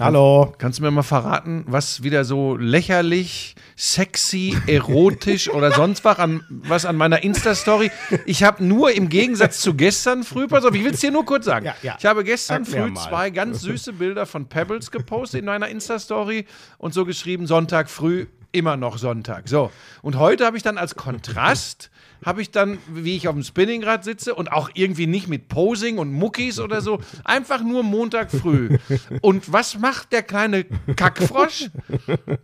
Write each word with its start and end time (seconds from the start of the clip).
Hallo. 0.00 0.54
Kannst 0.58 0.78
du 0.78 0.84
mir 0.84 0.92
mal 0.92 1.02
verraten, 1.02 1.64
was 1.66 2.04
wieder 2.04 2.24
so 2.24 2.56
lächerlich, 2.56 3.56
sexy, 3.74 4.56
erotisch 4.68 5.48
oder 5.52 5.72
sonst 5.72 6.04
was 6.04 6.18
an, 6.20 6.44
was 6.48 6.84
an 6.84 6.94
meiner 6.94 7.24
Insta-Story? 7.24 7.90
Ich 8.24 8.44
habe 8.44 8.64
nur 8.64 8.92
im 8.92 9.08
Gegensatz 9.08 9.60
zu 9.60 9.74
gestern 9.74 10.22
früh, 10.22 10.46
pass 10.46 10.64
auf, 10.64 10.72
ich 10.74 10.84
will 10.84 10.94
es 10.94 11.00
dir 11.00 11.10
nur 11.10 11.24
kurz 11.24 11.46
sagen. 11.46 11.66
Ja, 11.66 11.74
ja. 11.82 11.96
Ich 11.98 12.06
habe 12.06 12.22
gestern 12.22 12.64
Sag 12.64 12.80
früh 12.80 12.94
zwei 12.94 13.30
ganz 13.30 13.62
süße 13.62 13.94
Bilder 13.94 14.24
von 14.26 14.46
Pebbles 14.46 14.92
gepostet 14.92 15.40
in 15.40 15.46
meiner 15.46 15.68
Insta-Story 15.68 16.46
und 16.78 16.94
so 16.94 17.04
geschrieben, 17.04 17.48
Sonntag 17.48 17.90
früh, 17.90 18.26
immer 18.52 18.76
noch 18.76 18.98
Sonntag. 18.98 19.48
So. 19.48 19.70
Und 20.02 20.16
heute 20.18 20.46
habe 20.46 20.56
ich 20.56 20.62
dann 20.62 20.78
als 20.78 20.94
Kontrast 20.94 21.90
habe 22.24 22.42
ich 22.42 22.50
dann, 22.50 22.78
wie 22.88 23.16
ich 23.16 23.28
auf 23.28 23.34
dem 23.34 23.44
Spinningrad 23.44 24.04
sitze 24.04 24.34
und 24.34 24.50
auch 24.50 24.70
irgendwie 24.74 25.06
nicht 25.06 25.28
mit 25.28 25.48
Posing 25.48 25.98
und 25.98 26.12
Muckis 26.12 26.58
oder 26.58 26.80
so, 26.80 27.00
einfach 27.24 27.62
nur 27.62 27.82
Montag 27.82 28.30
früh. 28.30 28.78
Und 29.20 29.52
was 29.52 29.78
macht 29.78 30.12
der 30.12 30.22
kleine 30.22 30.64
Kackfrosch? 30.96 31.70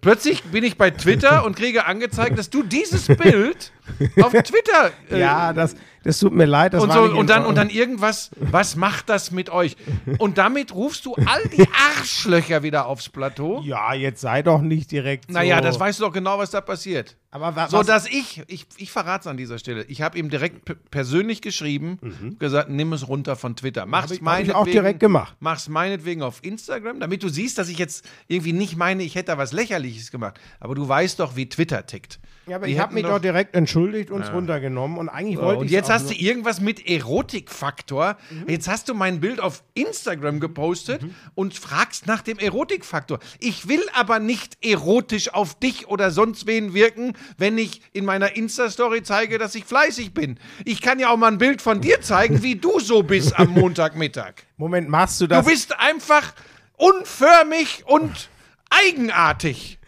Plötzlich 0.01 0.43
bin 0.45 0.65
ich 0.65 0.77
bei 0.77 0.91
Twitter 0.91 1.45
und 1.45 1.57
kriege 1.57 1.87
angezeigt, 1.87 2.39
dass 2.39 2.51
du 2.51 2.62
dieses 2.62 3.07
Bild 3.07 3.73
auf 4.21 4.33
Twitter 4.33 4.93
äh, 5.11 5.21
Ja, 5.21 5.53
das, 5.53 5.75
das 6.05 6.19
tut 6.19 6.33
mir 6.33 6.45
leid. 6.45 6.75
Und, 6.75 6.93
so, 6.93 7.03
und, 7.03 7.31
dann, 7.31 7.47
und 7.47 7.57
dann 7.57 7.71
irgendwas, 7.71 8.31
was 8.37 8.77
macht 8.77 9.09
das 9.09 9.31
mit 9.31 9.51
euch? 9.51 9.77
Und 10.19 10.39
damit 10.39 10.75
rufst 10.75 11.07
du 11.07 11.15
all 11.15 11.49
die 11.49 11.67
Arschlöcher 11.97 12.62
wieder 12.62 12.87
aufs 12.87 13.09
Plateau. 13.09 13.62
Ja, 13.65 13.95
jetzt 13.95 14.21
sei 14.21 14.43
doch 14.43 14.61
nicht 14.61 14.91
direkt 14.91 15.27
so. 15.29 15.33
Naja, 15.33 15.61
das 15.61 15.81
weißt 15.81 16.01
du 16.01 16.05
doch 16.05 16.12
genau, 16.12 16.39
was 16.39 16.51
da 16.51 16.61
passiert. 16.61 17.17
Aber 17.34 17.56
wa 17.56 17.69
So, 17.69 17.83
dass 17.83 18.06
ich, 18.06 18.43
ich, 18.47 18.65
ich 18.77 18.93
verrate 18.93 19.23
es 19.23 19.27
an 19.27 19.37
dieser 19.37 19.59
Stelle. 19.59 19.83
Ich 19.88 20.01
habe 20.02 20.16
ihm 20.16 20.30
direkt 20.30 20.73
persönlich 20.92 21.42
geschrieben, 21.42 22.37
gesagt, 22.38 22.70
nimm 22.70 22.92
es 22.92 23.09
runter 23.09 23.34
von 23.34 23.56
Twitter. 23.56 23.87
Mach's 23.87 24.20
Mhm. 24.20 24.25
Hab 24.27 24.38
ich- 24.38 24.38
hab 24.38 24.41
ich 24.45 24.51
auch 24.52 24.55
meinetwegen- 24.61 24.73
direkt 24.73 25.01
gemacht. 25.01 25.37
Mach's 25.41 25.69
meinetwegen 25.69 26.23
auf 26.23 26.39
Instagram, 26.45 27.01
damit 27.01 27.25
du 27.25 27.28
siehst, 27.28 27.59
dass 27.59 27.69
ich 27.69 27.77
jetzt 27.78 28.09
irgendwie 28.28 28.52
nicht 28.52 28.77
meine, 28.77 29.02
ich 29.02 29.16
hätte 29.16 29.33
da 29.33 29.39
was 29.39 29.52
Lächerliches 29.52 30.12
gemacht. 30.12 30.39
Aber 30.61 30.77
du 30.77 30.86
weißt 30.89 31.19
doch, 31.19 31.34
wie 31.34 31.48
Twitter 31.48 31.84
tickt. 31.86 32.20
ja, 32.47 32.55
aber 32.56 32.67
Die 32.67 32.75
ich 32.75 32.78
habe 32.78 32.94
mich 32.94 33.03
doch 33.03 33.19
direkt 33.19 33.56
entschuldigt 33.56 34.12
und 34.12 34.20
es 34.22 34.31
runtergenommen 34.33 34.97
und 34.97 35.09
eigentlich 35.09 35.39
wollte 35.39 35.61
Und 35.62 35.66
ich 35.66 35.72
jetzt 35.72 35.91
hast 35.91 36.11
du 36.11 36.14
irgendwas 36.14 36.61
mit 36.61 36.87
Erotikfaktor. 36.89 38.16
Mhm. 38.31 38.48
Jetzt 38.48 38.69
hast 38.69 38.89
du 38.89 38.94
mein 38.94 39.19
Bild 39.20 39.41
auf 39.41 39.64
Instagram 39.75 40.41
gepostet 40.41 41.00
und 41.34 41.55
fragst 41.55 42.06
nach 42.06 42.22
dem 42.22 42.39
Erotikfaktor. 42.39 43.19
Ich 43.41 43.66
will 43.69 43.83
aber 43.94 44.19
nicht 44.19 44.59
erotisch 44.64 45.33
auf 45.34 45.59
dich 45.59 45.89
oder 45.89 46.11
sonst 46.11 46.47
wen 46.47 46.75
wirken, 46.75 47.14
wenn 47.39 47.58
ich 47.58 47.80
in 47.92 48.05
meiner 48.05 48.36
Insta-Story 48.36 49.03
zeige, 49.03 49.39
dass 49.39 49.55
ich 49.55 49.64
fleißig 49.64 50.12
bin. 50.14 50.39
Ich 50.64 50.80
kann 50.80 50.98
ja 50.98 51.08
auch 51.11 51.17
mal 51.17 51.28
ein 51.33 51.39
Bild 51.39 51.62
von 51.62 51.81
dir 51.81 52.00
zeigen, 52.00 52.42
wie 52.42 52.56
du 52.56 52.81
so 52.81 53.03
bist 53.03 53.39
am 53.39 53.48
Montagmittag. 53.55 54.34
Moment, 54.56 54.89
machst 54.89 55.20
du 55.20 55.27
Du 55.27 55.34
das? 55.34 55.47
bist 55.47 55.78
einfach 55.78 56.33
unförmig 56.77 57.84
und 57.86 58.28
eigenartig 58.70 59.78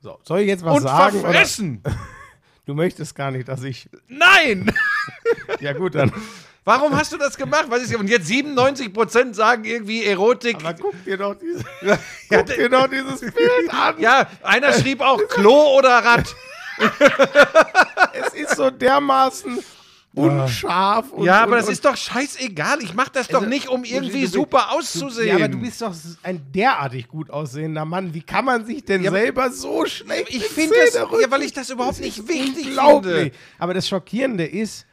so, 0.00 0.18
soll 0.24 0.40
ich 0.40 0.48
jetzt 0.48 0.64
was 0.64 0.76
und 0.78 0.82
sagen? 0.82 1.20
Oder? 1.20 1.30
verfressen. 1.30 1.82
Du 2.64 2.74
möchtest 2.74 3.16
gar 3.16 3.32
nicht, 3.32 3.48
dass 3.48 3.64
ich. 3.64 3.88
Nein! 4.06 4.72
Ja, 5.60 5.72
gut, 5.72 5.96
dann. 5.96 6.12
Warum 6.64 6.96
hast 6.96 7.12
du 7.12 7.16
das 7.16 7.36
gemacht? 7.36 7.64
Was 7.68 7.82
ist, 7.82 7.94
und 7.96 8.08
jetzt 8.08 8.30
97% 8.30 9.34
sagen 9.34 9.64
irgendwie 9.64 10.04
Erotik. 10.04 10.56
Aber 10.60 10.74
guck 10.74 11.04
dir 11.04 11.16
doch, 11.16 11.34
diese, 11.34 11.64
guck 12.28 12.46
dir 12.46 12.68
doch 12.68 12.86
dieses 12.88 13.20
Bild 13.20 13.70
an. 13.70 13.96
Ja, 13.98 14.28
einer 14.42 14.72
schrieb 14.72 15.00
auch 15.00 15.18
Klo 15.28 15.76
oder 15.76 15.90
Rad. 16.04 16.34
Es 18.14 18.34
ist 18.34 18.56
so 18.56 18.70
dermaßen 18.70 19.58
unscharf. 20.14 21.10
Und, 21.10 21.24
Ja, 21.24 21.42
aber 21.42 21.52
und, 21.52 21.58
das 21.58 21.68
ist 21.68 21.84
doch 21.84 21.96
scheißegal. 21.96 22.82
Ich 22.82 22.94
mach 22.94 23.08
das 23.08 23.28
doch 23.28 23.38
Also, 23.40 23.48
nicht, 23.48 23.68
um 23.68 23.84
irgendwie 23.84 24.26
super 24.26 24.72
auszusehen. 24.72 25.28
Ja, 25.28 25.34
aber 25.36 25.48
du 25.48 25.58
bist 25.58 25.80
doch 25.82 25.94
ein 26.22 26.52
derartig 26.52 27.08
gut 27.08 27.30
aussehender 27.30 27.84
Mann. 27.84 28.12
Wie 28.14 28.22
kann 28.22 28.44
man 28.44 28.64
sich 28.66 28.84
denn 28.84 29.02
Ja, 29.02 29.10
selber 29.10 29.50
so 29.50 29.86
schlecht 29.86 30.28
ich 30.30 30.44
finde 30.44 30.74
das, 30.84 30.94
ja, 30.94 31.30
weil 31.30 31.42
ich 31.42 31.52
das 31.52 31.70
überhaupt 31.70 31.98
Das 31.98 32.00
nicht 32.04 32.28
wichtig 32.28 32.68
finde. 32.78 33.32
Aber 33.58 33.74
das 33.74 33.88
Schockierende 33.88 34.44
ist, 34.46 34.86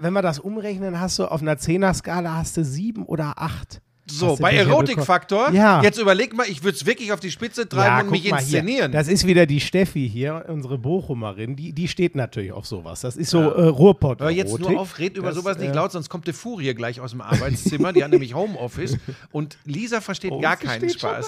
wenn 0.00 0.12
wir 0.12 0.22
das 0.22 0.38
umrechnen, 0.38 1.00
hast 1.00 1.18
du 1.18 1.26
auf 1.26 1.42
einer 1.42 1.58
Zehner-Skala 1.58 2.34
hast 2.36 2.56
du 2.56 2.64
sieben 2.64 3.04
oder 3.04 3.34
acht. 3.36 3.80
So, 4.10 4.36
bei 4.36 4.54
Erotikfaktor. 4.54 5.50
Ja. 5.52 5.82
jetzt 5.82 5.98
überleg 5.98 6.34
mal, 6.34 6.46
ich 6.48 6.62
würde 6.62 6.76
es 6.76 6.86
wirklich 6.86 7.12
auf 7.12 7.20
die 7.20 7.30
Spitze 7.30 7.68
treiben 7.68 7.96
und 7.96 8.02
guck 8.04 8.10
mich 8.12 8.26
inszenieren. 8.26 8.92
Das 8.92 9.08
ist 9.08 9.26
wieder 9.26 9.46
die 9.46 9.60
Steffi 9.60 10.08
hier, 10.08 10.44
unsere 10.48 10.78
Bochumerin. 10.78 11.56
Die, 11.56 11.72
die 11.72 11.88
steht 11.88 12.14
natürlich 12.14 12.52
auf 12.52 12.66
sowas. 12.66 13.00
Das 13.00 13.16
ist 13.16 13.30
so 13.30 13.40
äh, 13.40 13.66
Ruhrpott. 13.66 14.20
Hör 14.20 14.30
jetzt 14.30 14.58
nur 14.58 14.78
auf, 14.78 14.98
red 14.98 15.16
über 15.16 15.28
Das, 15.28 15.36
sowas 15.36 15.58
nicht 15.58 15.72
äh, 15.72 15.74
laut, 15.74 15.92
sonst 15.92 16.08
kommt 16.08 16.26
die 16.26 16.32
Furie 16.32 16.74
gleich 16.74 17.00
aus 17.00 17.10
dem 17.12 17.20
Arbeitszimmer. 17.20 17.92
Die 17.92 18.02
hat 18.04 18.10
nämlich 18.10 18.34
Homeoffice. 18.34 18.96
Und 19.32 19.58
Lisa 19.64 20.00
versteht 20.00 20.32
Oh, 20.32 20.40
gar 20.40 20.56
keinen 20.56 20.88
Spaß. 20.90 21.26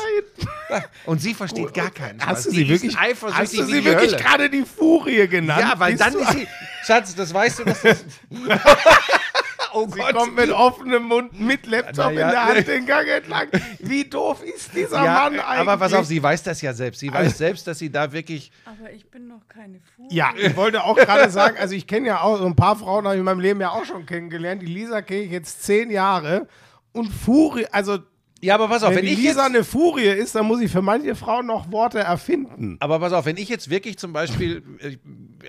Und 1.07 1.21
sie 1.21 1.35
versteht 1.35 1.75
gar 1.75 1.91
keinen 1.91 2.21
Spaß. 2.21 2.29
Hast 2.29 2.47
du 2.47 2.51
sie 2.51 2.69
wirklich, 2.69 2.97
hast 2.97 3.57
du 3.57 3.65
sie 3.65 3.85
wirklich 3.85 4.17
gerade 4.17 4.51
die 4.51 4.63
Furie 4.63 5.27
genannt? 5.29 5.61
Ja, 5.61 5.75
weil 5.79 5.93
Bist 5.93 6.05
dann 6.05 6.15
ist 6.15 6.33
sie. 6.33 6.47
Schatz, 6.87 7.15
das 7.15 7.33
weißt 7.33 7.61
du, 7.61 7.65
dass 7.65 7.83
das. 7.83 8.05
oh 9.73 9.87
Sie 9.89 10.01
kommt 10.13 10.37
mit 10.37 10.51
offenem 10.51 11.05
Mund, 11.05 11.39
mit 11.39 11.67
Laptop 11.67 12.07
ja. 12.07 12.11
in 12.11 12.17
der 12.17 12.45
Hand 12.45 12.69
den 12.69 12.87
Gang 12.87 13.09
entlang. 13.09 13.49
Wie 13.79 14.05
doof 14.05 14.43
ist 14.43 14.75
dieser 14.75 15.05
Ja, 15.05 15.15
Mann 15.15 15.41
eigentlich? 15.41 15.45
aber 15.45 15.77
pass 15.77 15.93
auf, 15.95 16.07
sie 16.07 16.23
weiß 16.23 16.43
das 16.43 16.61
ja 16.63 16.73
selbst. 16.73 17.01
Sie 17.01 17.13
weiß 17.13 17.39
selbst, 17.39 17.67
dass 17.67 17.79
sie 17.79 17.91
da 17.91 18.13
wirklich. 18.13 18.51
Aber 18.65 18.91
ich 18.93 19.11
bin 19.11 19.29
noch 19.29 19.47
keine 19.49 19.81
Furie. 19.97 20.15
Ja, 20.15 20.31
ich 20.37 20.57
wollte 20.57 20.85
auch 20.85 20.97
gerade 20.97 21.31
sagen, 21.31 21.57
also 21.59 21.75
ich 21.75 21.87
kenne 21.87 22.09
ja 22.09 22.21
auch 22.21 22.39
so 22.39 22.47
ein 22.47 22.57
paar 22.57 22.77
Frauen, 22.77 23.05
habe 23.05 23.15
ich 23.15 23.21
in 23.21 23.25
meinem 23.25 23.41
Leben 23.41 23.61
ja 23.61 23.71
auch 23.71 23.85
schon 23.85 24.07
kennengelernt. 24.07 24.63
Die 24.63 24.67
Lisa 24.67 25.03
kenne 25.03 25.21
ich 25.21 25.31
jetzt 25.31 25.63
zehn 25.63 25.91
Jahre. 25.91 26.47
Und 26.93 27.09
Furie, 27.09 27.67
also 27.71 27.99
Ja, 28.43 28.55
aber 28.55 28.69
pass 28.69 28.83
auf, 28.83 28.91
wenn, 28.91 29.05
wenn, 29.05 29.13
ich 29.13 29.19
Lisa 29.19 29.29
jetzt, 29.29 29.39
eine 29.41 29.65
Furie 29.65 30.07
ist, 30.07 30.35
dann 30.35 30.47
muss 30.47 30.61
ich 30.61 30.71
für 30.71 30.81
manche 30.81 31.15
Frauen 31.15 31.47
noch 31.47 31.71
Worte 31.71 31.99
erfinden. 31.99 32.77
aber 32.81 32.99
pass 32.99 33.13
auf, 33.13 33.27
wenn 33.27 33.37
ich 33.37 33.49
jetzt 33.49 33.69
wirklich 33.69 33.99
zum 33.99 34.13
Beispiel, 34.13 34.63
ich 34.79 34.99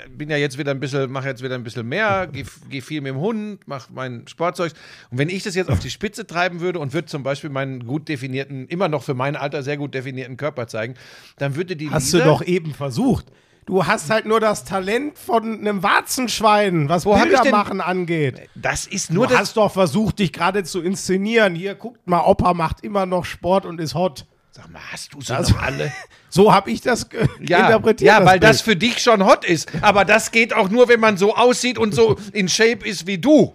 bin 0.09 0.29
ja 0.29 0.37
jetzt 0.37 0.57
wieder 0.57 0.71
ein 0.71 0.79
bisschen, 0.79 1.09
mache 1.11 1.27
jetzt 1.27 1.41
wieder 1.41 1.55
ein 1.55 1.63
bisschen 1.63 1.87
mehr, 1.87 2.27
gehe 2.27 2.45
geh 2.69 2.81
viel 2.81 3.01
mit 3.01 3.13
dem 3.13 3.19
Hund, 3.19 3.65
mache 3.67 3.91
mein 3.93 4.27
Sportzeug. 4.27 4.73
Und 5.09 5.17
wenn 5.17 5.29
ich 5.29 5.43
das 5.43 5.55
jetzt 5.55 5.69
auf 5.69 5.79
die 5.79 5.89
Spitze 5.89 6.27
treiben 6.27 6.59
würde 6.59 6.79
und 6.79 6.93
würde 6.93 7.07
zum 7.07 7.23
Beispiel 7.23 7.49
meinen 7.49 7.85
gut 7.85 8.09
definierten, 8.09 8.67
immer 8.67 8.89
noch 8.89 9.03
für 9.03 9.13
mein 9.13 9.35
Alter 9.35 9.63
sehr 9.63 9.77
gut 9.77 9.93
definierten 9.93 10.35
Körper 10.35 10.67
zeigen, 10.67 10.95
dann 11.37 11.55
würde 11.55 11.75
die 11.75 11.89
Hast 11.89 12.11
Lisa, 12.11 12.19
du 12.19 12.25
doch 12.25 12.45
eben 12.45 12.73
versucht. 12.73 13.27
Du 13.71 13.87
hast 13.87 14.09
halt 14.09 14.25
nur 14.25 14.41
das 14.41 14.65
Talent 14.65 15.17
von 15.17 15.59
einem 15.59 15.81
Warzenschwein, 15.81 16.89
was 16.89 17.05
Wo 17.05 17.15
denn- 17.15 17.29
Bildermachen 17.29 17.79
angeht. 17.79 18.49
Das 18.53 18.85
ist 18.85 19.11
nur 19.11 19.27
Du 19.27 19.31
das. 19.31 19.39
hast 19.43 19.55
doch 19.55 19.71
versucht, 19.71 20.19
dich 20.19 20.33
gerade 20.33 20.65
zu 20.65 20.81
inszenieren. 20.81 21.55
Hier, 21.55 21.75
guckt 21.75 22.05
mal, 22.05 22.19
Opa 22.19 22.53
macht 22.53 22.83
immer 22.83 23.05
noch 23.05 23.23
Sport 23.23 23.65
und 23.65 23.79
ist 23.79 23.95
hot. 23.95 24.25
Sag 24.51 24.69
mal, 24.69 24.81
hast 24.91 25.13
du 25.13 25.21
sie 25.21 25.31
noch 25.31 25.61
alle? 25.61 25.89
So 26.29 26.53
habe 26.53 26.69
ich 26.69 26.81
das 26.81 27.07
Ja, 27.39 27.59
interpretiert. 27.67 28.07
ja 28.09 28.25
weil 28.25 28.39
Bild. 28.39 28.43
das 28.43 28.59
für 28.59 28.75
dich 28.75 28.99
schon 28.99 29.23
hot 29.25 29.45
ist. 29.45 29.69
Aber 29.81 30.03
das 30.03 30.31
geht 30.31 30.53
auch 30.53 30.67
nur, 30.69 30.89
wenn 30.89 30.99
man 30.99 31.15
so 31.15 31.33
aussieht 31.37 31.77
und 31.77 31.93
so 31.95 32.17
in 32.33 32.49
Shape 32.49 32.85
ist 32.85 33.07
wie 33.07 33.19
du. 33.19 33.53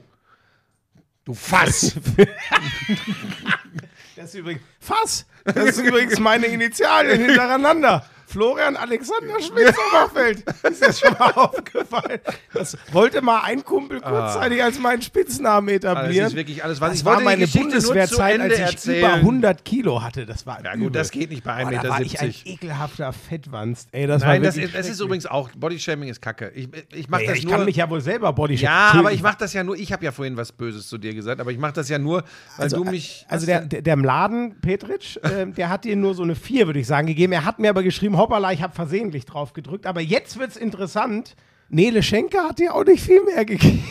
Du 1.27 1.35
Fass. 1.35 1.95
Das 4.17 4.27
ist 4.31 4.35
übrigens. 4.37 4.63
Fass! 4.81 5.27
Das 5.45 5.57
ist 5.57 5.79
übrigens 5.79 6.19
meine 6.19 6.47
Initialien 6.47 7.21
hintereinander. 7.21 8.07
Florian 8.27 8.77
Alexander 8.77 9.41
Schmidt-Sommerfeld. 9.41 10.45
Ist 10.71 10.83
das 10.83 11.01
schon 11.01 11.13
mal 11.19 11.31
aufgefallen? 11.35 12.19
Das 12.53 12.77
wollte 12.93 13.23
mal 13.23 13.41
ein 13.45 13.65
Kumpel 13.65 14.01
kurzzeitig 14.01 14.63
als 14.63 14.79
meinen 14.79 15.03
Spitznamen 15.03 15.69
Ah, 15.69 15.79
Das 15.79 15.93
etablieren. 15.93 16.27
ist 16.29 16.37
wirklich 16.37 16.65
alles, 16.65 16.81
was 16.81 16.91
das 16.91 16.99
ich 17.01 17.05
war 17.05 17.21
meine 17.21 17.47
Bundeswehrzeit, 17.47 18.41
als 18.41 18.55
ich 18.55 18.61
erzählen. 18.61 18.99
über 18.99 19.13
100 19.15 19.65
Kilo 19.65 20.03
hatte. 20.03 20.27
Das 20.27 20.47
war 20.47 20.63
Ja 20.65 20.73
übel. 20.75 20.87
gut, 20.87 20.97
das 20.97 21.11
geht 21.11 21.31
nicht 21.31 21.45
bei 21.45 21.53
1,70 21.53 21.65
Boah, 21.65 21.71
da 21.71 21.71
Meter. 21.83 21.89
war 21.91 22.01
ich 22.03 22.21
ein 22.21 22.35
ekelhafter 22.45 23.13
Fettwanst. 23.13 23.89
Ey, 23.93 24.07
das 24.07 24.23
Nein, 24.23 24.43
das 24.43 24.57
das 24.73 24.89
ist 24.89 25.01
übrigens 25.01 25.27
auch, 25.27 25.51
Bodyshaming 25.57 26.09
ist 26.09 26.21
kacke. 26.21 26.51
Ich, 26.55 26.69
ich 26.93 27.09
mach 27.09 27.21
Ja, 27.21 27.29
das 27.29 27.39
ich 27.39 27.45
nur. 27.45 27.55
kann 27.55 27.65
mich 27.65 27.77
ja 27.77 27.89
wohl 27.89 28.01
selber 28.01 28.33
Body 28.33 28.55
ja, 28.57 28.93
aber 28.95 29.13
ich 29.13 29.23
mache 29.23 29.37
das 29.39 29.53
ja 29.53 29.63
nur, 29.65 29.77
ich 29.77 29.93
habe 29.93 30.05
ja 30.05 30.13
vorhin 30.13 30.37
was 30.37 30.53
Böses 30.53 30.89
zu 30.89 30.99
dir 30.99 31.15
gesagt, 31.15 31.41
aber 31.41 31.51
ich 31.53 31.59
mache 31.59 31.75
das 31.75 31.89
ja 31.89 31.99
nur, 31.99 32.25
weil 32.57 32.69
du 32.69 32.85
mich. 32.85 33.25
Also 33.29 33.47
der, 33.47 33.61
der, 33.63 33.83
der 33.83 33.95
im 33.95 34.05
Laden, 34.05 34.61
Petritsch, 34.61 35.17
äh, 35.19 35.47
der 35.47 35.69
hat 35.69 35.85
dir 35.85 35.97
nur 35.97 36.15
so 36.15 36.23
eine 36.23 36.35
4, 36.35 36.67
würde 36.67 36.81
ich 36.81 36.87
sagen, 36.87 37.07
gegeben. 37.07 37.33
Er 37.33 37.45
hat 37.45 37.59
mir 37.59 37.71
aber 37.71 37.83
geschrieben, 37.83 38.16
hoppala, 38.17 38.53
ich 38.53 38.63
habe 38.63 38.75
versehentlich 38.75 39.25
drauf 39.25 39.53
gedrückt. 39.53 39.87
Aber 39.87 40.01
jetzt 40.01 40.39
wird's 40.39 40.57
interessant. 40.57 41.35
Nele 41.69 42.03
Schenker 42.03 42.45
hat 42.49 42.59
dir 42.59 42.75
auch 42.75 42.85
nicht 42.85 43.03
viel 43.05 43.23
mehr 43.25 43.45
gegeben. 43.45 43.83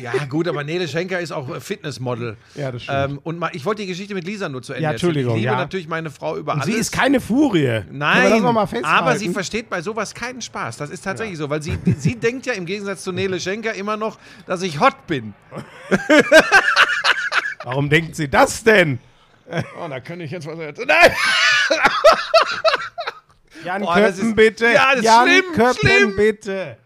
Ja, 0.00 0.12
gut, 0.28 0.48
aber 0.48 0.64
Nele 0.64 0.88
Schenker 0.88 1.20
ist 1.20 1.30
auch 1.30 1.48
äh, 1.54 1.60
Fitnessmodel. 1.60 2.36
Ja, 2.56 2.72
das 2.72 2.82
stimmt. 2.82 3.10
Ähm, 3.12 3.20
und 3.22 3.38
mal, 3.38 3.50
ich 3.52 3.64
wollte 3.64 3.82
die 3.82 3.86
Geschichte 3.88 4.12
mit 4.12 4.24
Lisa 4.24 4.48
nur 4.48 4.60
zu 4.60 4.72
Ende 4.72 4.82
Ja, 4.82 4.90
erzählen. 4.90 5.10
Entschuldigung, 5.10 5.36
Ich 5.36 5.42
liebe 5.42 5.52
ja. 5.52 5.58
natürlich 5.58 5.86
meine 5.86 6.10
Frau 6.10 6.36
über 6.36 6.54
Und 6.54 6.62
alles. 6.62 6.74
sie 6.74 6.80
ist 6.80 6.90
keine 6.90 7.20
Furie. 7.20 7.82
Nein, 7.90 8.30
das 8.30 8.40
noch 8.42 8.52
mal 8.52 8.66
festhalten? 8.66 8.98
aber 8.98 9.16
sie 9.16 9.28
versteht 9.28 9.70
bei 9.70 9.80
sowas 9.80 10.14
keinen 10.14 10.42
Spaß. 10.42 10.78
Das 10.78 10.90
ist 10.90 11.02
tatsächlich 11.04 11.38
so, 11.38 11.48
weil 11.48 11.62
sie, 11.62 11.78
sie 11.96 12.16
denkt 12.16 12.46
ja 12.46 12.54
im 12.54 12.66
Gegensatz 12.66 13.04
zu 13.04 13.12
Nele 13.12 13.38
Schenker 13.38 13.72
immer 13.74 13.96
noch, 13.96 14.18
dass 14.46 14.62
ich 14.62 14.80
hot 14.80 15.06
bin. 15.06 15.32
Warum 17.64 17.88
denkt 17.88 18.16
sie 18.16 18.28
das 18.28 18.64
denn? 18.64 18.98
Oh, 19.48 19.88
da 19.88 20.00
könnte 20.00 20.24
ich 20.24 20.32
jetzt 20.32 20.46
was 20.46 20.58
erzählen. 20.58 20.88
Nein! 21.02 21.12
Jan 23.64 23.82
Boah, 23.82 23.94
Köppen, 23.94 24.28
ist, 24.28 24.36
bitte. 24.36 24.66
Ja, 24.66 24.94
das 24.94 25.04
Jan 25.04 25.26
ist 25.28 25.32
schlimm, 25.34 25.52
Köppen, 25.54 25.88
schlimm. 25.88 26.16
bitte. 26.16 26.76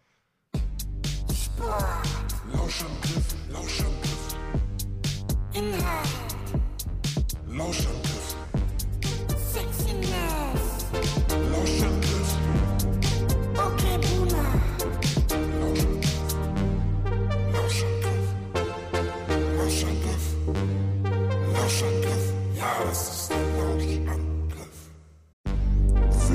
Lauschangriff, 2.52 3.34
Lauschangriff. 3.52 4.36
Inhalt. 5.52 6.08
Lauschangriff. 7.48 8.36
Sexiness. 9.52 10.86
Lauschangriff. 11.50 12.30
Okay, 13.54 13.98
Boomer. 14.02 14.50
Lauschangriff. 17.52 18.26
Lauschangriff. 19.56 19.56
Lauschangriff. 19.56 20.24
Lauschangriff. 21.54 22.24
Ja, 22.56 22.70
das 22.88 23.11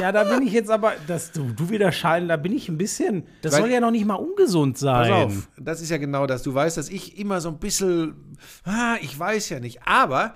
ja, 0.00 0.12
da 0.12 0.24
bin 0.24 0.46
ich 0.46 0.52
jetzt 0.52 0.70
aber, 0.70 0.92
das, 1.06 1.32
du, 1.32 1.52
du 1.52 1.70
wieder 1.70 1.92
scheiden, 1.92 2.28
da 2.28 2.36
bin 2.36 2.52
ich 2.52 2.68
ein 2.68 2.78
bisschen, 2.78 3.24
das 3.42 3.52
Weil- 3.52 3.60
soll 3.62 3.70
ja 3.70 3.80
noch 3.80 3.90
nicht 3.90 4.04
mal 4.06 4.14
ungesund 4.14 4.78
sein. 4.78 5.10
Pass 5.10 5.24
auf, 5.36 5.48
das 5.58 5.80
ist 5.80 5.90
ja 5.90 5.98
genau 5.98 6.26
das. 6.26 6.42
Du 6.42 6.54
weißt, 6.54 6.76
dass 6.76 6.88
ich 6.88 7.18
immer 7.18 7.40
so 7.40 7.48
ein 7.50 7.58
bisschen, 7.58 8.36
ah, 8.64 8.96
ich 9.00 9.18
weiß 9.18 9.48
ja 9.50 9.60
nicht. 9.60 9.80
Aber 9.86 10.34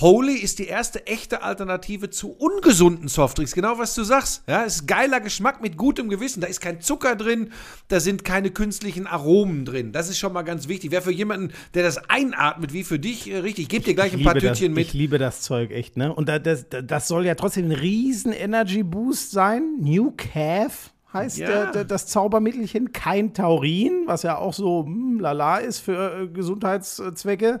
Holy 0.00 0.34
ist 0.34 0.58
die 0.58 0.66
erste 0.66 1.06
echte 1.06 1.42
Alternative 1.42 2.08
zu 2.08 2.30
ungesunden 2.32 3.08
Softdrinks. 3.08 3.52
Genau, 3.52 3.78
was 3.78 3.94
du 3.94 4.04
sagst. 4.04 4.42
Ja, 4.48 4.64
es 4.64 4.76
ist 4.76 4.88
geiler 4.88 5.20
Geschmack 5.20 5.60
mit 5.60 5.76
gutem 5.76 6.08
Gewissen. 6.08 6.40
Da 6.40 6.46
ist 6.46 6.60
kein 6.62 6.80
Zucker 6.80 7.14
drin, 7.14 7.50
da 7.88 8.00
sind 8.00 8.24
keine 8.24 8.50
künstlichen 8.50 9.06
Aromen 9.06 9.66
drin. 9.66 9.92
Das 9.92 10.08
ist 10.08 10.18
schon 10.18 10.32
mal 10.32 10.42
ganz 10.42 10.66
wichtig. 10.66 10.90
Wäre 10.92 11.02
für 11.02 11.12
jemanden, 11.12 11.52
der 11.74 11.82
das 11.82 11.98
einatmet, 12.08 12.72
wie 12.72 12.84
für 12.84 12.98
dich, 12.98 13.30
äh, 13.30 13.38
richtig. 13.38 13.64
Ich 13.64 13.68
gebe 13.68 13.84
dir 13.84 13.94
gleich 13.94 14.14
ein 14.14 14.22
paar 14.22 14.34
liebe 14.34 14.46
das, 14.48 14.58
Tütchen 14.58 14.72
mit. 14.72 14.86
Ich 14.86 14.92
liebe 14.94 15.18
das 15.18 15.42
Zeug 15.42 15.70
echt, 15.70 15.98
ne? 15.98 16.14
Und 16.14 16.28
da, 16.28 16.38
das, 16.38 16.64
das 16.70 17.06
soll 17.06 17.26
ja 17.26 17.34
trotzdem 17.34 17.66
ein 17.66 17.72
riesen 17.72 18.32
Energy 18.32 18.82
Boost 18.82 19.30
sein. 19.32 19.76
New 19.78 20.12
Calf 20.16 20.94
heißt 21.12 21.36
Ja. 21.36 21.46
der, 21.46 21.72
der, 21.72 21.84
das 21.84 22.06
Zaubermittelchen. 22.06 22.92
Kein 22.92 23.34
Taurin, 23.34 24.04
was 24.06 24.22
ja 24.22 24.38
auch 24.38 24.54
so 24.54 24.86
hm, 24.86 25.20
lala 25.20 25.58
ist 25.58 25.80
für 25.80 26.22
äh, 26.22 26.28
Gesundheitszwecke. 26.28 27.60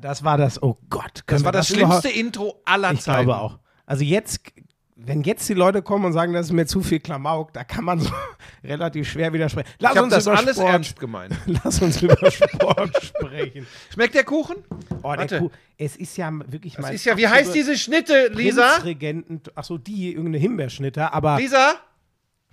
Das 0.00 0.24
war 0.24 0.36
das, 0.38 0.62
oh 0.62 0.76
Gott. 0.90 1.22
Das 1.26 1.44
war 1.44 1.52
das 1.52 1.68
schlimmste 1.68 2.08
Intro 2.08 2.60
aller 2.64 2.92
Ich 2.92 3.00
Zeiten. 3.00 3.24
glaube 3.26 3.40
auch. 3.40 3.58
Also 3.86 4.02
jetzt, 4.04 4.40
wenn 4.96 5.22
jetzt 5.22 5.48
die 5.48 5.54
Leute 5.54 5.82
kommen 5.82 6.04
und 6.06 6.12
sagen, 6.12 6.32
das 6.32 6.46
ist 6.46 6.52
mir 6.52 6.66
zu 6.66 6.80
viel 6.82 7.00
Klamauk, 7.00 7.52
da 7.52 7.64
kann 7.64 7.84
man 7.84 8.00
so 8.00 8.10
relativ 8.64 9.08
schwer 9.10 9.32
widersprechen. 9.32 9.68
Lass 9.78 9.94
Ich 9.94 10.00
uns 10.02 10.14
das 10.14 10.26
über 10.26 10.38
alles 10.38 10.56
Sport, 10.56 10.72
ernst 10.72 11.00
gemeint. 11.00 11.36
Lass 11.46 11.82
uns 11.82 12.00
über 12.02 12.16
Sport 12.30 13.04
sprechen. 13.04 13.66
Schmeckt 13.92 14.14
der 14.14 14.24
Kuchen? 14.24 14.56
Oh, 15.02 15.10
der 15.12 15.18
Warte. 15.18 15.38
Kuh, 15.38 15.50
es 15.76 15.96
ist 15.96 16.16
ja 16.16 16.30
wirklich 16.46 16.74
Das 16.74 16.82
mein 16.82 16.94
ist 16.94 17.04
ja, 17.04 17.16
wie 17.16 17.28
heißt 17.28 17.54
diese 17.54 17.76
Schnitte, 17.76 18.28
Lisa? 18.32 18.72
Prinzregenten, 18.74 19.42
achso, 19.54 19.78
die, 19.78 20.10
irgendeine 20.12 20.38
Himbeerschnitte, 20.38 21.12
aber 21.12 21.36
Lisa? 21.38 21.74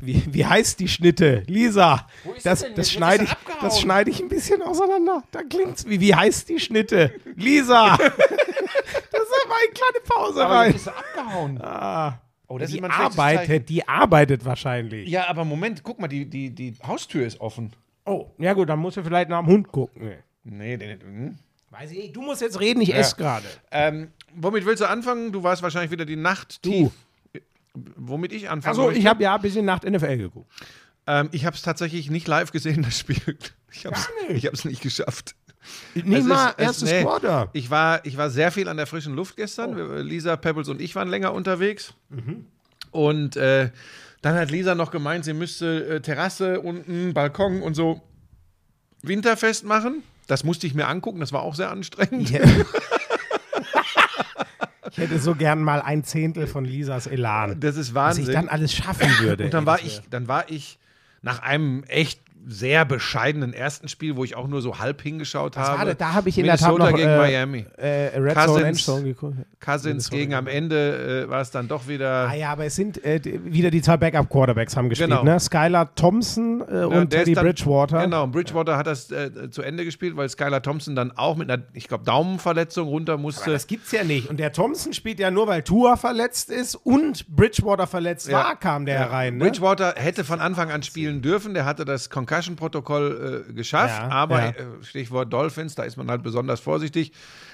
Wie, 0.01 0.23
wie 0.33 0.45
heißt 0.45 0.79
die 0.79 0.87
Schnitte? 0.87 1.43
Lisa, 1.47 2.07
ist 2.35 2.45
das, 2.45 2.65
das 2.75 2.91
schneide 2.91 3.23
ich, 3.25 3.33
das 3.61 3.79
schneide 3.79 4.09
ich 4.09 4.21
ein 4.21 4.29
bisschen 4.29 4.61
auseinander. 4.61 5.23
Da 5.31 5.43
klingt's 5.43 5.87
wie, 5.87 5.99
wie 5.99 6.13
heißt 6.15 6.49
die 6.49 6.59
Schnitte? 6.59 7.13
Lisa! 7.35 7.97
das 7.97 8.07
ist 8.07 9.45
aber 9.45 9.55
eine 9.55 9.73
kleine 9.73 9.99
Pause 10.05 10.49
rein. 10.49 10.73
ist 10.73 10.87
abgehauen. 10.87 11.61
Ah, 11.61 12.19
Oh, 12.51 12.57
das 12.57 12.71
die 12.71 12.83
arbeitet, 12.83 13.69
die 13.69 13.87
arbeitet 13.87 14.43
wahrscheinlich. 14.43 15.07
Ja, 15.07 15.29
aber 15.29 15.45
Moment, 15.45 15.83
guck 15.83 15.99
mal, 16.01 16.09
die, 16.09 16.25
die, 16.25 16.49
die 16.49 16.75
Haustür 16.85 17.25
ist 17.25 17.39
offen. 17.39 17.71
Oh, 18.03 18.25
ja 18.39 18.51
gut, 18.51 18.67
dann 18.67 18.79
musst 18.79 18.97
du 18.97 19.03
vielleicht 19.03 19.29
nach 19.29 19.39
dem 19.39 19.47
Hund 19.47 19.71
gucken. 19.71 20.15
Nee, 20.43 20.75
nee, 20.75 20.77
nee. 20.77 20.97
hm. 21.01 21.37
Weiß 21.69 21.91
ich 21.91 21.97
nicht, 21.99 22.15
du 22.15 22.21
musst 22.21 22.41
jetzt 22.41 22.59
reden, 22.59 22.81
ich 22.81 22.93
esse 22.93 23.15
gerade. 23.15 23.45
Ähm, 23.71 24.09
womit 24.35 24.65
willst 24.65 24.81
du 24.81 24.89
anfangen? 24.89 25.31
Du 25.31 25.43
warst 25.43 25.63
wahrscheinlich 25.63 25.91
wieder 25.91 26.03
die 26.03 26.17
Nacht 26.17 26.61
tief. 26.61 26.91
Womit 27.73 28.33
ich 28.33 28.49
anfange? 28.49 28.77
Achso, 28.77 28.91
ich 28.91 29.05
habe 29.05 29.23
ja 29.23 29.35
ein 29.35 29.41
bisschen 29.41 29.65
Nacht 29.65 29.83
NFL 29.89 30.17
geguckt. 30.17 30.51
ähm, 31.07 31.29
ich 31.31 31.45
habe 31.45 31.55
es 31.55 31.61
tatsächlich 31.61 32.09
nicht 32.09 32.27
live 32.27 32.51
gesehen, 32.51 32.83
das 32.83 32.97
Spiel. 32.99 33.17
Ich 33.73 33.85
habe 33.85 33.95
Gar 33.95 34.07
nicht. 34.27 34.43
ich 34.43 34.45
hab's 34.47 34.65
nicht 34.65 34.81
geschafft. 34.81 35.33
Nicht 35.95 36.05
Es 36.11 36.25
mal 36.25 36.49
es- 36.57 36.65
erstes 36.65 36.91
nee. 36.91 37.03
Quarter. 37.03 37.49
Ich 37.53 37.69
war, 37.69 38.05
ich 38.05 38.17
war 38.17 38.29
sehr 38.29 38.51
viel 38.51 38.67
an 38.67 38.75
der 38.75 38.85
frischen 38.85 39.15
Luft 39.15 39.37
gestern. 39.37 39.77
Wir- 39.77 40.03
Lisa, 40.03 40.35
Pebbles 40.35 40.67
und 40.67 40.81
ich 40.81 40.93
waren 40.93 41.07
länger 41.07 41.33
unterwegs. 41.33 41.93
Und 42.91 43.37
äh, 43.37 43.69
dann 44.21 44.35
hat 44.35 44.51
Lisa 44.51 44.75
noch 44.75 44.91
gemeint, 44.91 45.23
sie 45.23 45.33
müsste 45.33 45.85
äh, 45.87 46.01
Terrasse 46.01 46.59
unten, 46.59 47.13
Balkon 47.13 47.61
und 47.61 47.75
so 47.75 48.01
winterfest 49.03 49.63
machen. 49.63 50.03
Das 50.27 50.43
musste 50.43 50.67
ich 50.67 50.73
mir 50.73 50.87
angucken, 50.87 51.21
das 51.21 51.31
war 51.31 51.41
auch 51.43 51.55
sehr 51.55 51.71
anstrengend. 51.71 52.29
Ich 54.91 54.97
hätte 54.97 55.19
so 55.19 55.35
gern 55.35 55.63
mal 55.63 55.81
ein 55.81 56.03
Zehntel 56.03 56.47
von 56.47 56.65
Lisas 56.65 57.07
Elan. 57.07 57.59
Das 57.59 57.77
ist 57.77 57.93
Was 57.95 58.17
ich 58.17 58.25
Wahnsinn. 58.27 58.33
dann 58.33 58.49
alles 58.49 58.73
schaffen 58.73 59.09
würde. 59.19 59.45
Und 59.45 59.53
dann 59.53 59.65
war 59.65 59.79
ich, 59.79 60.01
dann 60.09 60.27
war 60.27 60.49
ich 60.49 60.77
nach 61.21 61.41
einem 61.41 61.83
echt 61.85 62.19
sehr 62.47 62.85
bescheidenen 62.85 63.53
ersten 63.53 63.87
Spiel, 63.87 64.15
wo 64.15 64.23
ich 64.23 64.35
auch 64.35 64.47
nur 64.47 64.61
so 64.61 64.79
halb 64.79 65.01
hingeschaut 65.01 65.57
habe. 65.57 65.77
Schade, 65.77 65.95
da 65.95 66.13
habe 66.13 66.29
ich 66.29 66.37
in 66.37 66.45
der 66.45 66.57
Tat 66.57 66.69
Minnesota 66.69 66.91
noch 66.91 66.97
gegen 66.97 67.09
äh, 67.09 67.17
Miami. 67.17 67.65
Äh, 67.77 68.17
Red 68.19 68.35
Cousins. 68.35 68.45
Zone, 68.55 68.67
Endzone 68.67 69.03
geguckt. 69.03 69.35
Cousins 69.59 69.85
Minnesota 69.85 70.15
gegen 70.17 70.33
am 70.33 70.47
Ende 70.47 71.23
äh, 71.25 71.29
war 71.29 71.41
es 71.41 71.51
dann 71.51 71.67
doch 71.67 71.87
wieder. 71.87 72.27
Ah 72.29 72.33
ja, 72.33 72.51
aber 72.51 72.65
es 72.65 72.75
sind 72.75 73.03
äh, 73.05 73.21
wieder 73.45 73.69
die 73.71 73.81
zwei 73.81 73.97
Backup-Quarterbacks 73.97 74.75
haben 74.75 74.89
gespielt, 74.89 75.09
Genau. 75.11 75.23
ne? 75.23 75.39
Skylar 75.39 75.93
Thompson 75.95 76.61
äh, 76.67 76.79
Ja, 76.79 76.85
und 76.87 77.09
Teddy 77.11 77.33
dann- 77.33 77.45
Bridgewater. 77.45 78.01
Genau, 78.01 78.23
und 78.23 78.31
Bridgewater 78.31 78.77
hat 78.77 78.87
das 78.87 79.11
äh, 79.11 79.49
zu 79.51 79.61
Ende 79.61 79.85
gespielt, 79.85 80.15
weil 80.17 80.27
Skylar 80.29 80.61
Thompson 80.61 80.95
dann 80.95 81.11
auch 81.11 81.35
mit 81.37 81.49
einer, 81.51 81.61
ich 81.73 81.87
glaube, 81.87 82.03
Daumenverletzung 82.05 82.87
runter 82.87 83.17
musste. 83.17 83.51
Das 83.51 83.67
gibt's 83.67 83.91
ja 83.91 84.03
nicht. 84.03 84.29
Und 84.29 84.39
der 84.39 84.51
Thompson 84.51 84.93
spielt 84.93 85.19
ja 85.19 85.29
nur, 85.31 85.47
weil 85.47 85.61
Tua 85.63 85.95
verletzt 85.95 86.49
ist 86.49 86.75
und 86.75 87.27
Bridgewater 87.27 87.87
verletzt 87.87 88.27
Ja. 88.29 88.39
war, 88.43 88.55
kam 88.59 88.85
der 88.85 88.95
Ja. 88.95 89.01
herein. 89.01 89.37
Ne? 89.37 89.45
Bridgewater 89.45 89.93
hätte 89.97 90.23
von 90.23 90.39
Anfang 90.39 90.71
an 90.71 90.83
spielen 90.83 91.21
dürfen, 91.21 91.53
der 91.53 91.65
hatte 91.65 91.85
das 91.85 92.09
Concussion-Protokoll 92.31 93.45
äh, 93.49 93.53
geschafft, 93.53 93.99
Ja, 94.01 94.09
aber 94.09 94.39
ja. 94.41 94.49
äh, 94.49 94.53
Stichwort 94.83 95.31
Dolphins, 95.31 95.75
da 95.75 95.83
ist 95.83 95.97
man 95.97 96.09
halt 96.09 96.23
besonders 96.23 96.59
vorsichtig 96.59 97.11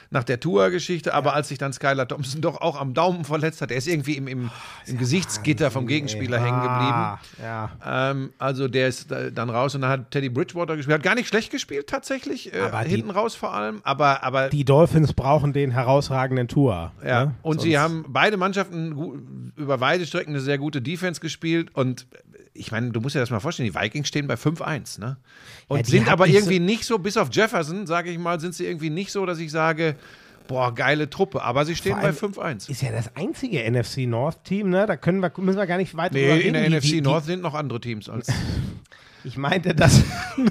nach 0.10 0.24
der 0.24 0.40
Tour-Geschichte, 0.40 1.14
aber 1.14 1.34
als 1.34 1.50
sich 1.50 1.58
dann 1.58 1.74
Skylar 1.74 2.08
Thompson 2.08 2.40
doch 2.42 2.62
auch 2.62 2.80
am 2.80 2.94
Daumen 2.94 3.26
verletzt 3.26 3.62
hat, 3.62 3.72
er 3.72 3.78
ist 3.78 3.88
irgendwie 3.88 4.14
im, 4.16 4.28
im, 4.30 4.50
im 4.86 4.98
Gesichtsgitter 4.98 5.70
vom 5.70 5.86
Gegenspieler 5.86 6.38
hängen 6.40 6.62
geblieben. 6.62 6.94
Ah, 6.94 7.20
ja. 7.42 7.72
Ähm, 8.12 8.30
also 8.38 8.70
der 8.70 8.88
ist 8.88 9.12
äh, 9.12 9.34
dann 9.34 9.50
raus 9.50 9.76
und 9.76 9.82
dann 9.82 9.90
hat 9.90 10.12
Teddy 10.12 10.30
Bridgewater 10.30 10.78
gespielt. 10.78 10.96
Hat 10.96 11.04
gar 11.04 11.16
nicht 11.16 11.28
schlecht 11.28 11.52
gespielt 11.52 11.88
tatsächlich, 11.88 12.54
äh, 12.54 12.72
die- 12.86 12.90
hinten 12.90 13.10
raus 13.10 13.36
vor 13.36 13.54
allem. 13.54 13.82
Aber, 13.84 14.24
aber 14.24 14.48
Die 14.48 14.64
Dolphins 14.64 15.12
brauchen 15.12 15.52
den 15.52 15.72
herausragenden 15.72 16.48
Tour. 16.48 16.92
ja. 17.06 17.26
ne? 17.26 17.36
Und 17.42 17.60
sie 17.62 17.72
Sonst- 17.74 17.82
haben 17.84 18.06
beide 18.08 18.38
Mannschaften 18.38 19.52
über 19.58 19.82
weite 19.82 20.06
Strecken 20.06 20.30
eine 20.32 20.40
sehr 20.40 20.58
gute 20.58 20.82
Defense 20.82 21.20
gespielt 21.20 21.70
und 21.76 22.08
ich 22.58 22.72
meine, 22.72 22.92
du 22.92 23.00
musst 23.02 23.16
dir 23.16 23.20
das 23.20 23.30
mal 23.30 23.40
vorstellen, 23.40 23.70
die 23.72 23.80
Vikings 23.80 24.08
stehen 24.08 24.28
bei 24.28 24.34
5-1, 24.36 25.00
ne? 25.00 25.18
Und 25.68 25.80
Ja, 25.80 25.86
sind 25.86 26.08
aber 26.12 26.28
irgendwie 26.28 26.60
nicht 26.60 26.84
so, 26.86 26.98
bis 27.00 27.18
auf 27.18 27.30
Jefferson, 27.32 27.88
sage 27.88 28.10
ich 28.12 28.18
mal, 28.18 28.40
sind 28.40 28.54
sie 28.56 28.66
irgendwie 28.66 28.90
nicht 28.90 29.12
so, 29.12 29.26
dass 29.26 29.40
ich 29.40 29.52
sage, 29.52 29.96
boah, 30.48 30.74
geile 30.74 31.10
Truppe, 31.10 31.42
aber 31.42 31.66
sie 31.66 31.76
stehen 31.76 31.94
bei 31.94 32.04
allem 32.04 32.16
5-1. 32.16 32.70
Ist 32.70 32.82
ja 32.82 32.92
das 32.92 33.16
einzige 33.16 33.70
NFC 33.70 34.00
North 34.08 34.44
Team, 34.46 34.70
ne? 34.70 34.86
Da 34.86 34.96
können 34.98 35.22
wir, 35.22 35.32
müssen 35.38 35.58
wir 35.58 35.68
gar 35.68 35.78
nicht 35.78 35.96
weiter 35.98 36.16
Nee, 36.16 36.40
in 36.42 36.54
der. 36.54 36.70
Die- 36.70 36.76
NFC 36.76 36.82
die, 36.92 37.02
North 37.02 37.26
sind 37.26 37.42
noch 37.42 37.54
andere 37.54 37.80
Teams 37.82 38.10
als. 38.10 38.28
Ich 39.24 39.36
meinte, 39.36 39.76
dass 39.76 40.04